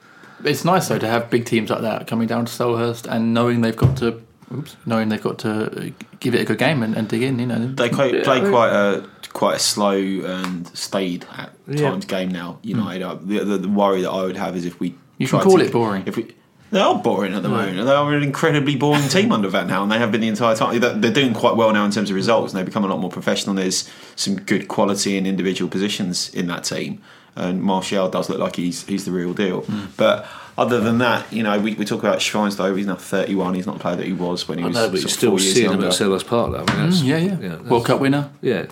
It's 0.43 0.65
nice 0.65 0.87
though 0.87 0.97
to 0.97 1.07
have 1.07 1.29
big 1.29 1.45
teams 1.45 1.69
like 1.69 1.81
that 1.81 2.07
coming 2.07 2.27
down 2.27 2.45
to 2.45 2.51
Selhurst 2.51 3.05
and 3.05 3.31
knowing 3.31 3.61
they've 3.61 3.75
got 3.75 3.95
to, 3.97 4.23
oops, 4.51 4.75
knowing 4.87 5.09
they've 5.09 5.21
got 5.21 5.37
to 5.39 5.93
give 6.19 6.33
it 6.33 6.41
a 6.41 6.45
good 6.45 6.57
game 6.57 6.81
and, 6.81 6.95
and 6.95 7.07
dig 7.07 7.21
in. 7.21 7.37
You 7.37 7.45
know, 7.45 7.67
They 7.67 7.89
quite, 7.89 8.23
play 8.23 8.39
quite 8.49 8.71
a 8.71 9.07
quite 9.33 9.55
a 9.57 9.59
slow 9.59 9.93
and 9.93 10.67
stayed 10.75 11.25
at 11.37 11.51
Yeah. 11.67 11.89
times 11.91 12.05
game 12.05 12.29
now. 12.29 12.57
United, 12.63 13.03
Uh, 13.03 13.15
the, 13.21 13.39
the, 13.45 13.57
the 13.59 13.67
worry 13.69 14.01
that 14.01 14.09
I 14.11 14.23
would 14.23 14.37
have 14.37 14.55
is 14.55 14.65
if 14.65 14.79
we 14.79 14.95
You 15.17 15.27
can 15.27 15.39
call 15.41 15.57
to- 15.57 15.63
it 15.65 15.71
boring. 15.71 16.03
If 16.05 16.17
we 16.17 16.27
they 16.71 16.79
are 16.79 16.93
boring 16.99 17.33
at 17.33 17.41
the 17.41 17.49
moment. 17.49 17.83
They 17.83 17.91
are 17.91 18.13
an 18.13 18.21
incredibly 18.21 18.75
boring 18.75 19.07
team 19.15 19.31
under 19.31 19.47
Van 19.49 19.67
Gaal, 19.69 19.81
and 19.83 19.91
they 19.91 19.97
have 19.97 20.11
been 20.11 20.21
the 20.21 20.27
entire 20.27 20.55
time. 20.55 20.79
They're 20.79 20.93
they're 20.93 21.11
doing 21.11 21.33
quite 21.33 21.55
well 21.55 21.73
now 21.73 21.83
in 21.85 21.89
terms 21.91 22.09
of 22.11 22.15
results, 22.15 22.53
and 22.53 22.59
they've 22.59 22.65
become 22.65 22.83
a 22.85 22.87
lot 22.87 22.99
more 22.99 23.09
professional. 23.09 23.55
There's 23.55 23.89
some 24.15 24.35
good 24.35 24.67
quality 24.67 25.17
in 25.17 25.25
individual 25.25 25.67
positions 25.69 26.29
in 26.31 26.45
that 26.47 26.63
team, 26.65 27.01
and 27.35 27.63
Martial 27.63 28.07
does 28.09 28.29
look 28.29 28.37
like 28.37 28.55
he's 28.55 28.85
he's 28.85 29.05
the 29.05 29.11
real 29.11 29.33
deal. 29.33 29.61
Hmm. 29.61 29.85
But 29.97 30.27
other 30.59 30.79
than 30.79 30.99
that, 30.99 31.31
you 31.33 31.41
know, 31.41 31.57
we, 31.57 31.73
we 31.73 31.85
talk 31.85 32.03
about 32.03 32.19
Schweinsteiger. 32.19 32.77
He's 32.77 32.85
now 32.85 32.95
31. 32.97 33.55
He's 33.55 33.65
not 33.65 33.73
the 33.77 33.81
player 33.81 33.95
that 33.95 34.05
he 34.05 34.13
was 34.13 34.47
when 34.47 34.59
he 34.59 34.65
I 34.65 34.67
was. 34.67 34.75
know, 34.75 34.89
but 34.91 34.99
sort 34.99 35.01
you're 35.01 35.09
still 35.09 35.29
four 35.31 35.39
years 35.39 35.53
seeing 35.55 35.71
them 35.71 35.83
at 35.85 35.93
Selhurst 35.93 36.27
Park. 36.27 36.51
Though. 36.51 36.65
I 36.71 36.77
mean, 36.83 36.91
Mm, 36.91 37.03
yeah, 37.03 37.17
yeah, 37.17 37.35
that's- 37.35 37.61
World 37.71 37.85
Cup 37.85 37.99
winner. 37.99 38.29
Yeah, 38.41 38.65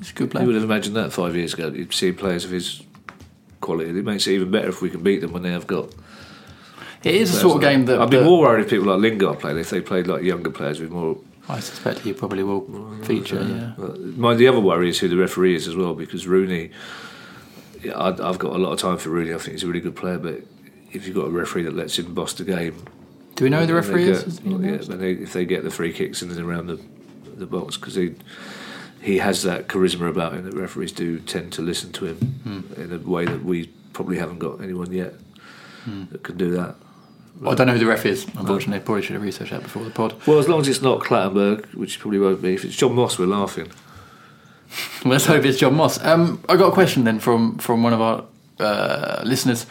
It's 0.00 0.10
a 0.10 0.14
good 0.14 0.30
player. 0.30 0.42
you 0.42 0.46
would 0.48 0.54
have 0.54 0.64
imagined 0.64 0.96
that 0.96 1.12
five 1.12 1.36
years 1.36 1.54
ago. 1.54 1.68
You'd 1.68 1.92
see 1.92 2.12
players 2.12 2.44
of 2.44 2.50
his 2.50 2.82
quality. 3.60 3.90
It 3.90 4.04
makes 4.04 4.26
it 4.26 4.32
even 4.32 4.50
better 4.50 4.68
if 4.68 4.80
we 4.82 4.90
can 4.90 5.02
beat 5.02 5.20
them 5.20 5.32
when 5.32 5.42
they 5.42 5.50
have 5.52 5.66
got. 5.66 5.94
It 7.02 7.14
is 7.14 7.34
a 7.34 7.38
sort 7.40 7.56
of 7.56 7.60
game 7.62 7.86
that, 7.86 8.00
I'd 8.00 8.10
be 8.10 8.20
more 8.20 8.40
worried 8.40 8.64
if 8.64 8.70
people 8.70 8.86
like 8.86 9.00
Lingard 9.00 9.38
played. 9.40 9.56
If 9.56 9.70
they 9.70 9.80
played 9.80 10.06
like 10.06 10.22
younger 10.22 10.50
players 10.50 10.80
with 10.80 10.90
more. 10.90 11.18
I 11.48 11.60
suspect 11.60 12.00
he 12.00 12.12
probably 12.12 12.42
will 12.42 12.62
feature. 13.02 13.42
Yeah. 13.42 13.72
My 14.16 14.34
the 14.34 14.46
other 14.48 14.60
worry 14.60 14.88
is 14.90 14.98
who 14.98 15.08
the 15.08 15.16
referee 15.16 15.54
is 15.54 15.66
as 15.66 15.76
well 15.76 15.94
because 15.94 16.26
Rooney. 16.26 16.70
Yeah, 17.82 17.94
I, 17.96 18.08
I've 18.28 18.38
got 18.38 18.54
a 18.54 18.58
lot 18.58 18.72
of 18.72 18.78
time 18.78 18.98
for 18.98 19.08
Rooney. 19.08 19.32
I 19.32 19.38
think 19.38 19.52
he's 19.52 19.62
a 19.62 19.66
really 19.66 19.80
good 19.80 19.96
player, 19.96 20.18
but 20.18 20.42
if 20.92 21.06
you've 21.06 21.16
got 21.16 21.26
a 21.26 21.30
referee 21.30 21.62
that 21.62 21.74
lets 21.74 21.98
him 21.98 22.12
boss 22.12 22.34
the 22.34 22.44
game, 22.44 22.84
Do 23.36 23.44
we 23.44 23.50
know 23.50 23.60
who 23.60 23.66
the 23.66 23.74
referee 23.74 24.04
get- 24.04 24.16
is? 24.26 24.38
He 24.38 24.50
yeah, 24.50 24.76
they, 24.76 25.12
if 25.12 25.32
they 25.32 25.46
get 25.46 25.64
the 25.64 25.70
free 25.70 25.92
kicks 25.92 26.20
in 26.22 26.30
and 26.30 26.38
around 26.40 26.66
the 26.66 26.78
the 27.36 27.46
box 27.46 27.78
because 27.78 27.94
he 27.94 28.14
he 29.00 29.18
has 29.18 29.42
that 29.42 29.66
charisma 29.68 30.08
about 30.08 30.34
him 30.34 30.44
that 30.44 30.54
referees 30.54 30.92
do 30.92 31.18
tend 31.20 31.52
to 31.54 31.62
listen 31.62 31.90
to 31.92 32.06
him 32.06 32.16
Hmm. 32.44 32.80
in 32.80 32.92
a 32.92 32.98
way 32.98 33.24
that 33.24 33.44
we 33.44 33.68
probably 33.92 34.18
haven't 34.18 34.38
got 34.38 34.60
anyone 34.60 34.92
yet 34.92 35.14
Hmm. 35.84 36.04
that 36.12 36.22
can 36.22 36.36
do 36.36 36.50
that. 36.52 36.74
I 37.46 37.54
don't 37.54 37.66
know 37.68 37.72
who 37.72 37.78
the 37.78 37.86
ref 37.86 38.04
is. 38.04 38.26
Unfortunately, 38.36 38.80
probably 38.80 39.02
should 39.02 39.14
have 39.14 39.22
researched 39.22 39.52
that 39.52 39.62
before 39.62 39.82
the 39.84 39.90
pod. 39.90 40.14
Well, 40.26 40.38
as 40.38 40.46
long 40.48 40.60
as 40.60 40.68
it's 40.68 40.82
not 40.82 41.00
Clattenburg, 41.00 41.74
which 41.74 41.98
probably 41.98 42.18
won't 42.18 42.42
be. 42.42 42.52
If 42.54 42.64
it's 42.66 42.76
John 42.76 42.94
Moss, 42.94 43.18
we're 43.18 43.26
laughing. 43.26 43.68
Let's 45.04 45.24
hope 45.26 45.44
it's 45.46 45.58
John 45.58 45.74
Moss. 45.74 46.02
Um, 46.04 46.42
I 46.48 46.56
got 46.56 46.68
a 46.68 46.72
question 46.72 47.04
then 47.04 47.18
from 47.18 47.56
from 47.58 47.82
one 47.82 47.92
of 47.94 48.00
our 48.02 48.24
uh, 48.58 49.22
listeners. 49.24 49.64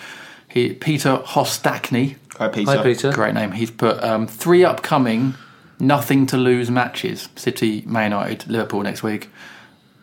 He 0.47 0.73
Peter 0.73 1.17
Hostakny, 1.23 2.15
Hi, 2.39 2.47
Peter. 2.47 2.71
Hi, 2.71 2.82
Peter. 2.84 3.11
great 3.11 3.36
name. 3.36 3.51
He's 3.51 3.69
put 3.71 4.03
um, 4.03 4.25
three 4.25 4.65
upcoming 4.65 5.36
nothing 5.80 6.25
to 6.27 6.38
lose 6.38 6.69
matches: 6.69 7.30
City, 7.36 7.84
Man 7.86 8.11
United, 8.11 8.47
Liverpool 8.47 8.82
next 8.84 9.03
week. 9.03 9.30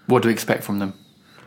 What 0.07 0.23
do 0.23 0.29
we 0.29 0.33
expect 0.33 0.63
from 0.65 0.79
them? 0.79 0.95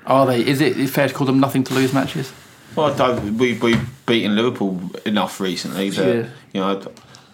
Are 0.06 0.26
they? 0.26 0.46
Is 0.46 0.62
it 0.62 0.76
fair 0.90 1.08
to 1.08 1.14
call 1.14 1.28
them 1.28 1.40
nothing 1.40 1.64
to 1.66 1.74
lose 1.74 1.94
matches? 1.94 2.32
Well, 2.76 2.94
we 3.38 3.54
we've 3.58 4.06
beaten 4.06 4.36
Liverpool 4.36 4.80
enough 5.06 5.40
recently 5.40 5.90
that 5.92 6.16
Yeah. 6.16 6.30
you 6.54 6.62
know, 6.62 6.82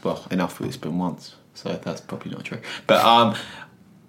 well, 0.03 0.25
enough. 0.31 0.61
It's 0.61 0.77
been 0.77 0.97
once, 0.97 1.35
so 1.53 1.79
that's 1.83 2.01
probably 2.01 2.31
not 2.31 2.43
true. 2.45 2.59
But 2.87 3.03
um, 3.03 3.35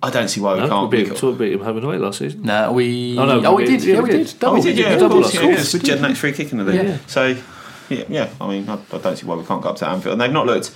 I 0.02 0.10
don't 0.10 0.28
see 0.28 0.40
why 0.40 0.54
we 0.54 0.60
No, 0.60 0.68
can't. 0.68 0.90
we 0.90 0.98
we 0.98 1.04
beat, 1.04 1.18
can't- 1.18 1.38
we 1.38 1.46
beat 1.46 1.52
him 1.54 1.60
home 1.60 1.76
and 1.78 1.86
away 1.86 1.98
last 1.98 2.18
season. 2.18 2.42
No, 2.42 2.72
we. 2.72 3.18
Oh, 3.18 3.24
no, 3.24 3.44
oh, 3.44 3.54
we 3.56 3.64
we 3.64 3.70
did, 3.70 3.80
did. 3.80 3.88
yeah, 3.88 3.94
Yeah, 3.94 4.00
we 4.02 4.08
we 4.10 4.16
did. 4.18 4.26
did. 4.28 4.44
Oh, 4.44 4.54
we 4.54 4.60
did, 4.60 4.78
yeah, 4.78 4.96
double, 4.96 5.18
of 5.18 5.22
course, 5.24 5.28
of 5.28 5.34
yeah, 5.42 5.54
course. 5.54 5.74
yeah, 5.74 5.80
with 5.80 5.88
Jedinak's 6.02 6.18
free 6.18 6.32
kick 6.32 6.52
in 6.52 6.58
the 6.58 6.64
lead. 6.64 6.84
Yeah. 6.86 6.98
So, 7.06 7.36
yeah, 7.88 8.04
yeah, 8.08 8.30
I 8.40 8.48
mean, 8.48 8.68
I, 8.68 8.74
I 8.92 8.98
don't 8.98 9.16
see 9.16 9.26
why 9.26 9.34
we 9.36 9.44
can't 9.44 9.62
go 9.62 9.70
up 9.70 9.76
to 9.76 9.88
Anfield. 9.88 10.12
And 10.12 10.20
they've 10.20 10.30
not 10.32 10.46
looked 10.46 10.74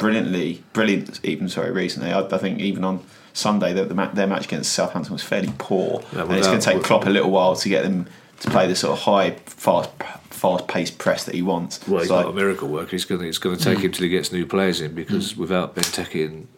brilliantly, 0.00 0.64
brilliant 0.72 1.20
even, 1.22 1.48
sorry, 1.48 1.70
recently. 1.70 2.10
I, 2.10 2.20
I 2.20 2.38
think 2.38 2.58
even 2.58 2.82
on 2.82 3.04
Sunday, 3.32 3.72
the, 3.72 3.84
the 3.84 3.94
their 4.14 4.26
match 4.26 4.46
against 4.46 4.72
Southampton 4.72 5.12
was 5.12 5.22
fairly 5.22 5.52
poor. 5.58 6.02
Yeah, 6.12 6.22
and 6.22 6.32
it's 6.32 6.48
going 6.48 6.58
to 6.58 6.64
take 6.64 6.82
Klopp 6.82 7.06
a 7.06 7.10
little 7.10 7.30
while 7.30 7.54
to 7.54 7.68
get 7.68 7.84
them 7.84 8.06
to 8.40 8.50
play 8.50 8.66
the 8.66 8.74
sort 8.74 8.98
of 8.98 9.04
high, 9.04 9.32
fast, 9.44 9.90
fast-paced 10.30 10.98
press 10.98 11.24
that 11.24 11.34
he 11.34 11.42
wants. 11.42 11.86
Well, 11.86 12.00
he's 12.00 12.08
So- 12.08 12.22
not 12.22 12.30
a 12.30 12.32
miracle 12.32 12.66
worker. 12.66 12.90
He's 12.90 13.04
going 13.04 13.20
to, 13.20 13.28
it's 13.28 13.38
going 13.38 13.56
to 13.56 13.62
take 13.62 13.78
mm. 13.78 13.82
him 13.82 13.92
till 13.92 14.04
he 14.04 14.08
gets 14.08 14.32
new 14.32 14.46
players 14.46 14.80
in 14.80 14.94
because 14.94 15.34
mm. 15.34 15.36
without 15.36 15.76
Benteke 15.76 16.24
and 16.26 16.48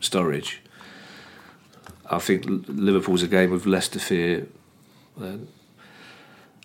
Sturridge, 0.00 0.58
I 2.08 2.20
think 2.20 2.44
Liverpool's 2.46 3.24
a 3.24 3.28
game 3.28 3.52
of 3.52 3.66
less 3.66 3.88
to 3.88 3.98
fear. 3.98 4.46
than- 5.16 5.48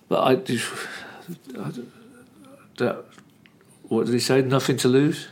but 0.07 0.23
I, 0.23 0.35
do- 0.35 0.59
I 1.59 1.71
that- 2.77 3.05
what 3.83 4.05
did 4.05 4.13
he 4.13 4.19
say? 4.19 4.43
Nothing 4.43 4.77
to 4.77 4.87
lose. 4.87 5.27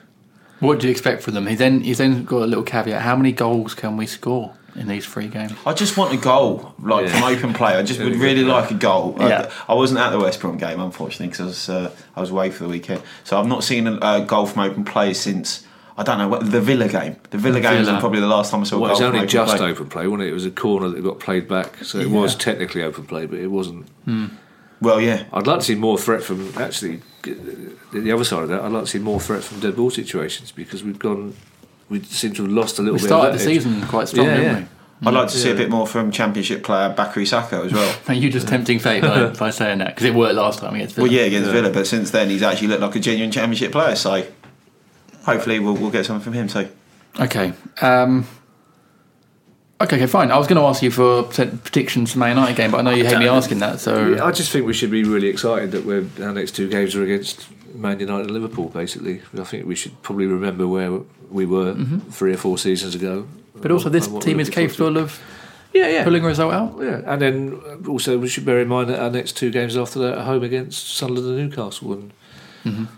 What 0.59 0.79
do 0.79 0.87
you 0.87 0.91
expect 0.91 1.23
from 1.23 1.33
them? 1.35 1.47
He 1.47 1.55
then 1.55 1.81
he's 1.81 1.97
then 1.99 2.23
got 2.25 2.41
a 2.43 2.47
little 2.47 2.63
caveat. 2.63 3.01
How 3.01 3.15
many 3.15 3.31
goals 3.31 3.73
can 3.73 3.95
we 3.97 4.05
score 4.07 4.53
in 4.75 4.87
these 4.87 5.05
three 5.05 5.27
games? 5.27 5.53
I 5.65 5.73
just 5.73 5.97
want 5.97 6.13
a 6.13 6.17
goal, 6.17 6.73
like 6.79 7.05
Yeah. 7.07 7.13
from 7.13 7.23
open 7.23 7.53
play. 7.53 7.75
I 7.75 7.83
just 7.83 7.99
would 7.99 8.15
really 8.27 8.43
like 8.43 8.71
a 8.71 8.75
goal. 8.75 9.15
Yeah. 9.19 9.51
I, 9.67 9.73
I 9.73 9.75
wasn't 9.75 9.99
at 9.99 10.09
the 10.11 10.19
West 10.19 10.39
Brom 10.39 10.57
game, 10.57 10.79
unfortunately, 10.79 11.27
because 11.27 11.41
I 11.41 11.45
was 11.45 11.69
uh, 11.69 11.91
I 12.15 12.21
was 12.21 12.31
away 12.31 12.49
for 12.51 12.63
the 12.63 12.69
weekend. 12.69 13.01
So 13.23 13.39
I've 13.39 13.47
not 13.47 13.63
seen 13.63 13.87
a, 13.87 13.97
a 14.01 14.25
goal 14.25 14.45
from 14.47 14.63
open 14.63 14.83
play 14.83 15.13
since 15.13 15.63
I 15.99 16.03
don't 16.03 16.17
know 16.19 16.27
what 16.27 16.51
the 16.51 16.61
Villa 16.61 16.87
game. 16.87 17.15
The 17.31 17.37
Villa 17.39 17.59
game 17.59 17.79
was 17.79 17.89
probably 17.99 18.19
the 18.19 18.27
last 18.27 18.51
time 18.51 18.61
I 18.61 18.63
saw 18.65 18.77
a 18.77 18.79
Well, 18.79 18.89
goal 18.89 18.89
it 18.89 18.91
was 18.91 18.99
from 18.99 19.07
only 19.07 19.19
open 19.19 19.29
just 19.29 19.57
play. 19.57 19.69
open 19.71 19.87
play, 19.89 20.07
wasn't 20.07 20.23
it? 20.27 20.29
It 20.29 20.33
was 20.33 20.45
a 20.45 20.51
corner 20.51 20.89
that 20.89 21.03
got 21.03 21.19
played 21.19 21.47
back, 21.47 21.83
so 21.83 21.97
it 21.99 22.09
was 22.09 22.35
technically 22.35 22.83
open 22.83 23.05
play, 23.05 23.25
but 23.25 23.39
it 23.39 23.47
wasn't. 23.47 23.87
Well, 24.81 25.01
yeah. 25.01 25.23
I'd 25.33 25.47
like 25.47 25.59
to 25.59 25.65
see 25.65 25.75
more 25.75 25.97
threat 25.97 26.21
from 26.23 26.53
actually 26.57 27.01
the 27.23 28.11
other 28.11 28.23
side 28.23 28.43
of 28.43 28.49
that. 28.49 28.61
I'd 28.61 28.71
like 28.71 28.83
to 28.85 28.89
see 28.89 28.99
more 28.99 29.19
threat 29.19 29.43
from 29.43 29.59
dead 29.59 29.75
ball 29.75 29.89
situations 29.89 30.51
because 30.51 30.83
we've 30.83 30.99
gone. 30.99 31.35
We 31.89 32.03
seem 32.03 32.33
to 32.33 32.43
have 32.43 32.51
lost 32.51 32.79
a 32.79 32.81
little 32.81 32.95
We 32.95 32.99
bit. 33.01 33.07
started 33.07 33.33
of 33.35 33.39
the 33.39 33.45
edge. 33.49 33.63
season 33.63 33.81
quite 33.87 34.07
strong, 34.09 34.27
Yeah, 34.27 34.37
didn't 34.37 34.69
we? 35.01 35.07
I'd 35.07 35.13
like 35.13 35.29
to 35.29 35.37
see 35.37 35.51
a 35.51 35.55
bit 35.55 35.69
more 35.69 35.85
from 35.87 36.11
Championship 36.11 36.63
player 36.63 36.93
Bakary 36.93 37.25
Sako 37.27 37.63
as 37.65 37.71
well. 37.73 37.95
we? 38.07 38.15
Are 38.15 38.17
you 38.17 38.29
just 38.29 38.47
tempting 38.47 38.79
fate 38.79 39.01
by, 39.03 39.27
by 39.39 39.49
saying 39.51 39.77
that? 39.79 39.89
Because 39.89 40.05
it 40.05 40.13
worked 40.15 40.35
last 40.35 40.59
time 40.59 40.73
against 40.75 40.95
Villa. 40.95 41.07
well, 41.07 41.13
yeah, 41.13 41.21
against 41.23 41.51
Villa, 41.51 41.69
but 41.69 41.85
since 41.87 42.11
then 42.11 42.29
he's 42.29 42.41
actually 42.43 42.67
looked 42.69 42.81
like 42.81 42.95
a 42.95 42.99
genuine 42.99 43.31
Championship 43.31 43.71
player. 43.71 43.95
So 43.95 44.25
hopefully 45.23 45.59
we'll, 45.59 45.75
we'll 45.75 45.91
get 45.91 46.05
something 46.05 46.23
from 46.23 46.33
him. 46.33 46.49
So 46.49 46.67
Okay. 47.19 47.53
Um, 47.81 48.25
okay, 49.81 49.95
okay, 49.97 50.07
fine. 50.07 50.31
I 50.31 50.37
was 50.37 50.47
going 50.47 50.59
to 50.59 50.67
ask 50.67 50.81
you 50.81 50.91
for 50.91 51.23
predictions 51.23 52.13
for 52.13 52.19
Man 52.19 52.35
United 52.35 52.55
game, 52.55 52.71
but 52.71 52.79
I 52.79 52.81
know 52.81 52.91
you 52.91 53.05
hate 53.05 53.19
me 53.19 53.27
asking 53.27 53.59
that. 53.59 53.79
So 53.79 54.09
Yeah, 54.09 54.23
I 54.23 54.31
just 54.31 54.51
think 54.51 54.65
we 54.65 54.73
should 54.73 54.91
be 54.91 55.03
really 55.03 55.27
excited 55.27 55.71
that 55.71 55.85
we're, 55.85 56.07
our 56.21 56.33
next 56.33 56.51
two 56.51 56.69
games 56.69 56.95
are 56.95 57.03
against 57.03 57.47
Man 57.73 57.99
United 57.99 58.27
and 58.27 58.31
Liverpool. 58.31 58.69
Basically, 58.69 59.21
I 59.37 59.43
think 59.43 59.65
we 59.65 59.75
should 59.75 60.01
probably 60.01 60.25
remember 60.25 60.67
where 60.67 60.99
we 61.29 61.45
were 61.45 61.75
three 62.09 62.33
or 62.33 62.37
four 62.37 62.57
seasons 62.57 62.95
ago. 62.95 63.23
Mm-hmm. 63.23 63.61
But 63.61 63.71
also, 63.71 63.89
this 63.89 64.07
team 64.07 64.39
is 64.39 64.49
capable 64.49 64.97
of 64.97 65.19
yeah, 65.73 65.87
yeah, 65.87 66.03
pulling 66.03 66.23
a 66.23 66.27
result 66.27 66.53
out. 66.53 66.77
yeah, 66.81 67.01
and 67.05 67.21
then 67.21 67.61
uh, 67.65 67.89
also 67.89 68.17
we 68.17 68.27
should 68.27 68.45
bear 68.45 68.59
in 68.59 68.67
mind 68.67 68.89
that 68.89 68.99
our 68.99 69.09
next 69.09 69.37
two 69.37 69.51
games 69.51 69.75
after 69.77 69.99
that 69.99 70.17
are 70.17 70.23
home 70.23 70.43
against 70.43 70.95
Sunderland 70.95 71.39
and 71.39 71.49
Newcastle, 71.49 71.93
and 71.93 72.13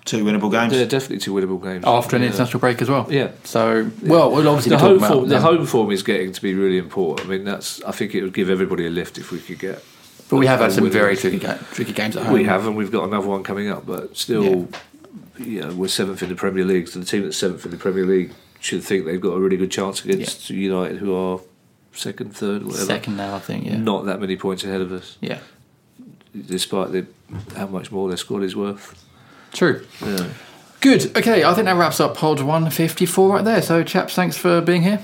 Two 0.06 0.24
winnable 0.24 0.52
games. 0.52 0.74
they're 0.74 0.86
definitely 0.86 1.20
two 1.20 1.34
winnable 1.34 1.62
games 1.62 1.84
After 1.86 2.16
an 2.16 2.22
Yeah. 2.24 2.30
international 2.30 2.60
break 2.60 2.82
as 2.82 2.90
well. 2.90 3.08
Yeah. 3.10 3.30
So, 3.44 3.90
well, 4.04 4.32
we'll 4.32 4.48
obviously 4.48 4.72
the 4.72 4.78
home 4.80 4.98
talking 5.00 5.06
about 5.06 5.14
form, 5.14 5.30
the 5.30 5.36
them. 5.36 5.42
home 5.44 5.66
form 5.66 5.92
is 5.92 6.04
getting 6.04 6.32
to 6.32 6.42
be 6.42 6.54
really 6.54 6.78
important. 6.78 7.28
I 7.28 7.30
mean, 7.32 7.44
that's 7.46 7.82
I 7.84 7.92
think 7.92 8.16
it 8.16 8.24
would 8.24 8.34
give 8.34 8.50
everybody 8.50 8.86
a 8.86 8.90
lift 8.90 9.18
if 9.18 9.32
we 9.32 9.40
could 9.40 9.60
get. 9.60 9.84
But 10.30 10.38
we 10.38 10.46
have 10.48 10.60
had 10.60 10.72
some 10.72 10.90
very 10.90 11.16
tricky, 11.18 11.40
ga- 11.40 11.58
tricky 11.72 11.94
games 11.94 12.16
at 12.16 12.24
home. 12.24 12.34
We 12.34 12.44
have, 12.44 12.66
and 12.68 12.76
we've 12.76 12.92
got 12.92 13.04
another 13.06 13.28
one 13.28 13.42
coming 13.44 13.68
up. 13.70 13.86
But 13.88 14.16
still, 14.16 14.68
you 15.40 15.62
know, 15.62 15.74
we're 15.74 15.88
seventh 15.88 16.22
in 16.22 16.30
the 16.30 16.36
Premier 16.36 16.64
League. 16.66 16.88
So 16.88 17.00
the 17.00 17.06
team 17.06 17.24
that's 17.24 17.38
seventh 17.38 17.66
in 17.66 17.72
the 17.72 17.78
Premier 17.78 18.06
League 18.06 18.32
should 18.60 18.84
think 18.84 19.06
they've 19.06 19.22
got 19.22 19.32
a 19.34 19.40
really 19.40 19.58
good 19.58 19.72
chance 19.72 20.04
against 20.06 20.50
United, 20.50 20.98
who 20.98 21.16
are 21.16 21.40
second, 21.94 22.36
third, 22.36 22.64
whatever. 22.64 22.86
second 22.86 23.18
now, 23.18 23.36
I 23.36 23.40
think. 23.40 23.66
Yeah. 23.66 23.78
Not 23.78 24.06
that 24.06 24.20
many 24.20 24.36
points 24.36 24.64
ahead 24.64 24.82
of 24.82 24.92
us, 24.92 25.18
Yeah. 25.22 25.40
despite 26.48 26.92
the, 26.92 27.06
how 27.56 27.68
much 27.68 27.92
more 27.92 28.08
their 28.08 28.18
squad 28.18 28.44
is 28.44 28.56
worth. 28.56 29.04
True. 29.54 29.86
Yeah. 30.06 30.28
Good. 30.82 31.16
Okay, 31.18 31.44
I 31.44 31.54
think 31.54 31.66
that 31.66 31.76
wraps 31.76 32.00
up 32.00 32.16
Pod 32.16 32.40
154 32.40 33.30
right 33.36 33.44
there. 33.46 33.62
So, 33.62 33.84
chaps, 33.84 34.14
thanks 34.16 34.38
for 34.38 34.62
being 34.62 34.82
here. 34.84 35.00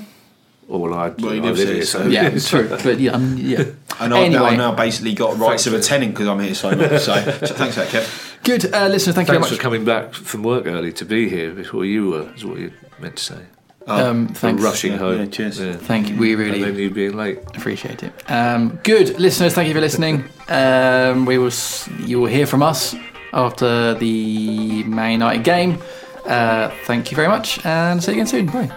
Or 0.67 0.79
well, 0.79 0.93
I, 0.93 1.09
Well, 1.09 1.35
you 1.35 1.41
I 1.41 1.45
live 1.45 1.57
here, 1.57 1.73
it, 1.75 1.85
so 1.85 1.99
so- 2.03 2.07
Yeah, 2.07 2.27
it's 2.27 2.49
true. 2.49 2.67
But 2.69 2.99
yeah, 2.99 3.11
um, 3.11 3.37
yeah. 3.37 3.65
And 3.99 4.13
I've, 4.13 4.31
now, 4.31 4.43
I've 4.45 4.57
now 4.57 4.73
basically 4.75 5.13
got 5.13 5.37
rights 5.37 5.67
of 5.67 5.73
a 5.73 5.79
tenant 5.79 6.13
because 6.13 6.27
I'm 6.27 6.39
here 6.41 6.53
so 6.55 6.71
much. 6.75 7.01
So, 7.03 7.13
so 7.13 7.53
thanks 7.55 7.75
for 7.75 7.81
that, 7.85 7.87
Kev. 7.89 8.43
good 8.43 8.73
uh, 8.73 8.87
listeners. 8.87 9.15
Thank 9.15 9.27
you 9.29 9.33
very 9.33 9.39
Thanks 9.43 9.51
much. 9.51 9.57
for 9.57 9.61
coming 9.63 9.85
back 9.85 10.13
from 10.13 10.43
work 10.43 10.65
early 10.65 10.91
to 10.93 11.05
be 11.05 11.29
here 11.29 11.51
before 11.51 11.85
you 11.85 12.09
were, 12.09 12.33
is 12.35 12.43
what 12.43 12.59
you 12.59 12.73
meant 12.99 13.15
to 13.17 13.23
say. 13.23 13.39
Um, 13.87 14.27
For 14.29 14.33
thanks. 14.35 14.63
rushing 14.63 14.91
Yeah, 14.93 14.97
home. 14.97 15.19
yeah, 15.19 15.25
cheers. 15.27 15.59
Thank 15.59 16.09
you. 16.09 16.17
We 16.17 16.31
And 16.33 16.41
really 16.41 16.61
then 16.63 16.75
you 16.75 16.89
being 16.89 17.15
late. 17.15 17.39
appreciate 17.55 18.03
it. 18.03 18.11
Um, 18.29 18.79
good 18.83 19.17
listeners. 19.19 19.53
Thank 19.53 19.67
you 19.69 19.73
for 19.73 19.81
listening. 19.81 20.23
Um, 20.47 21.25
we 21.25 21.37
will. 21.39 21.47
s- 21.47 21.89
You 22.05 22.19
will 22.19 22.27
hear 22.27 22.45
from 22.45 22.61
us 22.61 22.93
after 23.35 23.93
the 23.93 24.83
Man 24.85 25.11
United 25.11 25.43
game. 25.43 25.77
Uh, 26.25 26.71
thank 26.85 27.11
you 27.11 27.15
very 27.15 27.27
much, 27.27 27.63
and 27.65 28.03
see 28.03 28.13
you 28.13 28.21
again 28.23 28.27
soon. 28.27 28.45
Bye. 28.47 28.71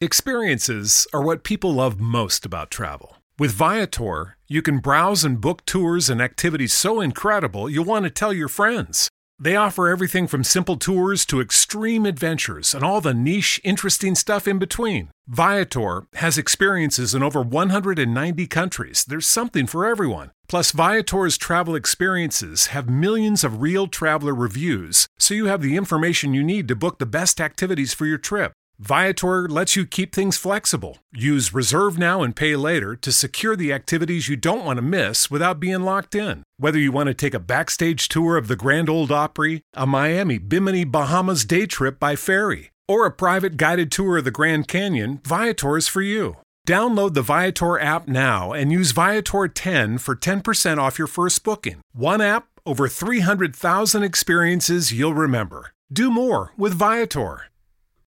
Experiences 0.00 1.08
are 1.12 1.20
what 1.20 1.42
people 1.42 1.74
love 1.74 1.98
most 1.98 2.46
about 2.46 2.70
travel. 2.70 3.16
With 3.36 3.50
Viator, 3.50 4.36
you 4.46 4.62
can 4.62 4.78
browse 4.78 5.24
and 5.24 5.40
book 5.40 5.66
tours 5.66 6.08
and 6.08 6.22
activities 6.22 6.72
so 6.72 7.00
incredible 7.00 7.68
you'll 7.68 7.84
want 7.84 8.04
to 8.04 8.10
tell 8.10 8.32
your 8.32 8.48
friends. 8.48 9.08
They 9.40 9.54
offer 9.54 9.88
everything 9.88 10.26
from 10.26 10.42
simple 10.42 10.76
tours 10.76 11.24
to 11.26 11.40
extreme 11.40 12.04
adventures 12.06 12.74
and 12.74 12.82
all 12.82 13.00
the 13.00 13.14
niche, 13.14 13.60
interesting 13.62 14.16
stuff 14.16 14.48
in 14.48 14.58
between. 14.58 15.10
Viator 15.28 16.08
has 16.14 16.36
experiences 16.36 17.14
in 17.14 17.22
over 17.22 17.40
190 17.40 18.46
countries. 18.48 19.04
There's 19.06 19.28
something 19.28 19.68
for 19.68 19.86
everyone. 19.86 20.32
Plus, 20.48 20.72
Viator's 20.72 21.38
travel 21.38 21.76
experiences 21.76 22.66
have 22.68 22.90
millions 22.90 23.44
of 23.44 23.62
real 23.62 23.86
traveler 23.86 24.34
reviews, 24.34 25.06
so 25.20 25.34
you 25.34 25.46
have 25.46 25.62
the 25.62 25.76
information 25.76 26.34
you 26.34 26.42
need 26.42 26.66
to 26.66 26.74
book 26.74 26.98
the 26.98 27.06
best 27.06 27.40
activities 27.40 27.94
for 27.94 28.06
your 28.06 28.18
trip. 28.18 28.52
Viator 28.80 29.48
lets 29.48 29.74
you 29.74 29.84
keep 29.84 30.14
things 30.14 30.36
flexible. 30.36 30.98
Use 31.12 31.52
Reserve 31.52 31.98
Now 31.98 32.22
and 32.22 32.34
Pay 32.34 32.54
Later 32.54 32.94
to 32.94 33.10
secure 33.10 33.56
the 33.56 33.72
activities 33.72 34.28
you 34.28 34.36
don't 34.36 34.64
want 34.64 34.76
to 34.76 34.82
miss 34.82 35.28
without 35.28 35.58
being 35.58 35.82
locked 35.82 36.14
in. 36.14 36.44
Whether 36.58 36.78
you 36.78 36.92
want 36.92 37.08
to 37.08 37.14
take 37.14 37.34
a 37.34 37.40
backstage 37.40 38.08
tour 38.08 38.36
of 38.36 38.46
the 38.46 38.54
Grand 38.54 38.88
Ole 38.88 39.12
Opry, 39.12 39.62
a 39.74 39.84
Miami 39.84 40.38
Bimini 40.38 40.84
Bahamas 40.84 41.44
day 41.44 41.66
trip 41.66 41.98
by 41.98 42.14
ferry, 42.14 42.70
or 42.86 43.04
a 43.04 43.10
private 43.10 43.56
guided 43.56 43.90
tour 43.90 44.18
of 44.18 44.24
the 44.24 44.30
Grand 44.30 44.68
Canyon, 44.68 45.20
Viator 45.26 45.76
is 45.76 45.88
for 45.88 46.00
you. 46.00 46.36
Download 46.64 47.14
the 47.14 47.22
Viator 47.22 47.80
app 47.80 48.06
now 48.06 48.52
and 48.52 48.70
use 48.70 48.92
Viator 48.92 49.48
10 49.48 49.98
for 49.98 50.14
10% 50.14 50.78
off 50.78 50.98
your 50.98 51.08
first 51.08 51.42
booking. 51.42 51.80
One 51.92 52.20
app, 52.20 52.46
over 52.64 52.86
300,000 52.86 54.04
experiences 54.04 54.92
you'll 54.92 55.14
remember. 55.14 55.72
Do 55.92 56.12
more 56.12 56.52
with 56.56 56.74
Viator. 56.74 57.46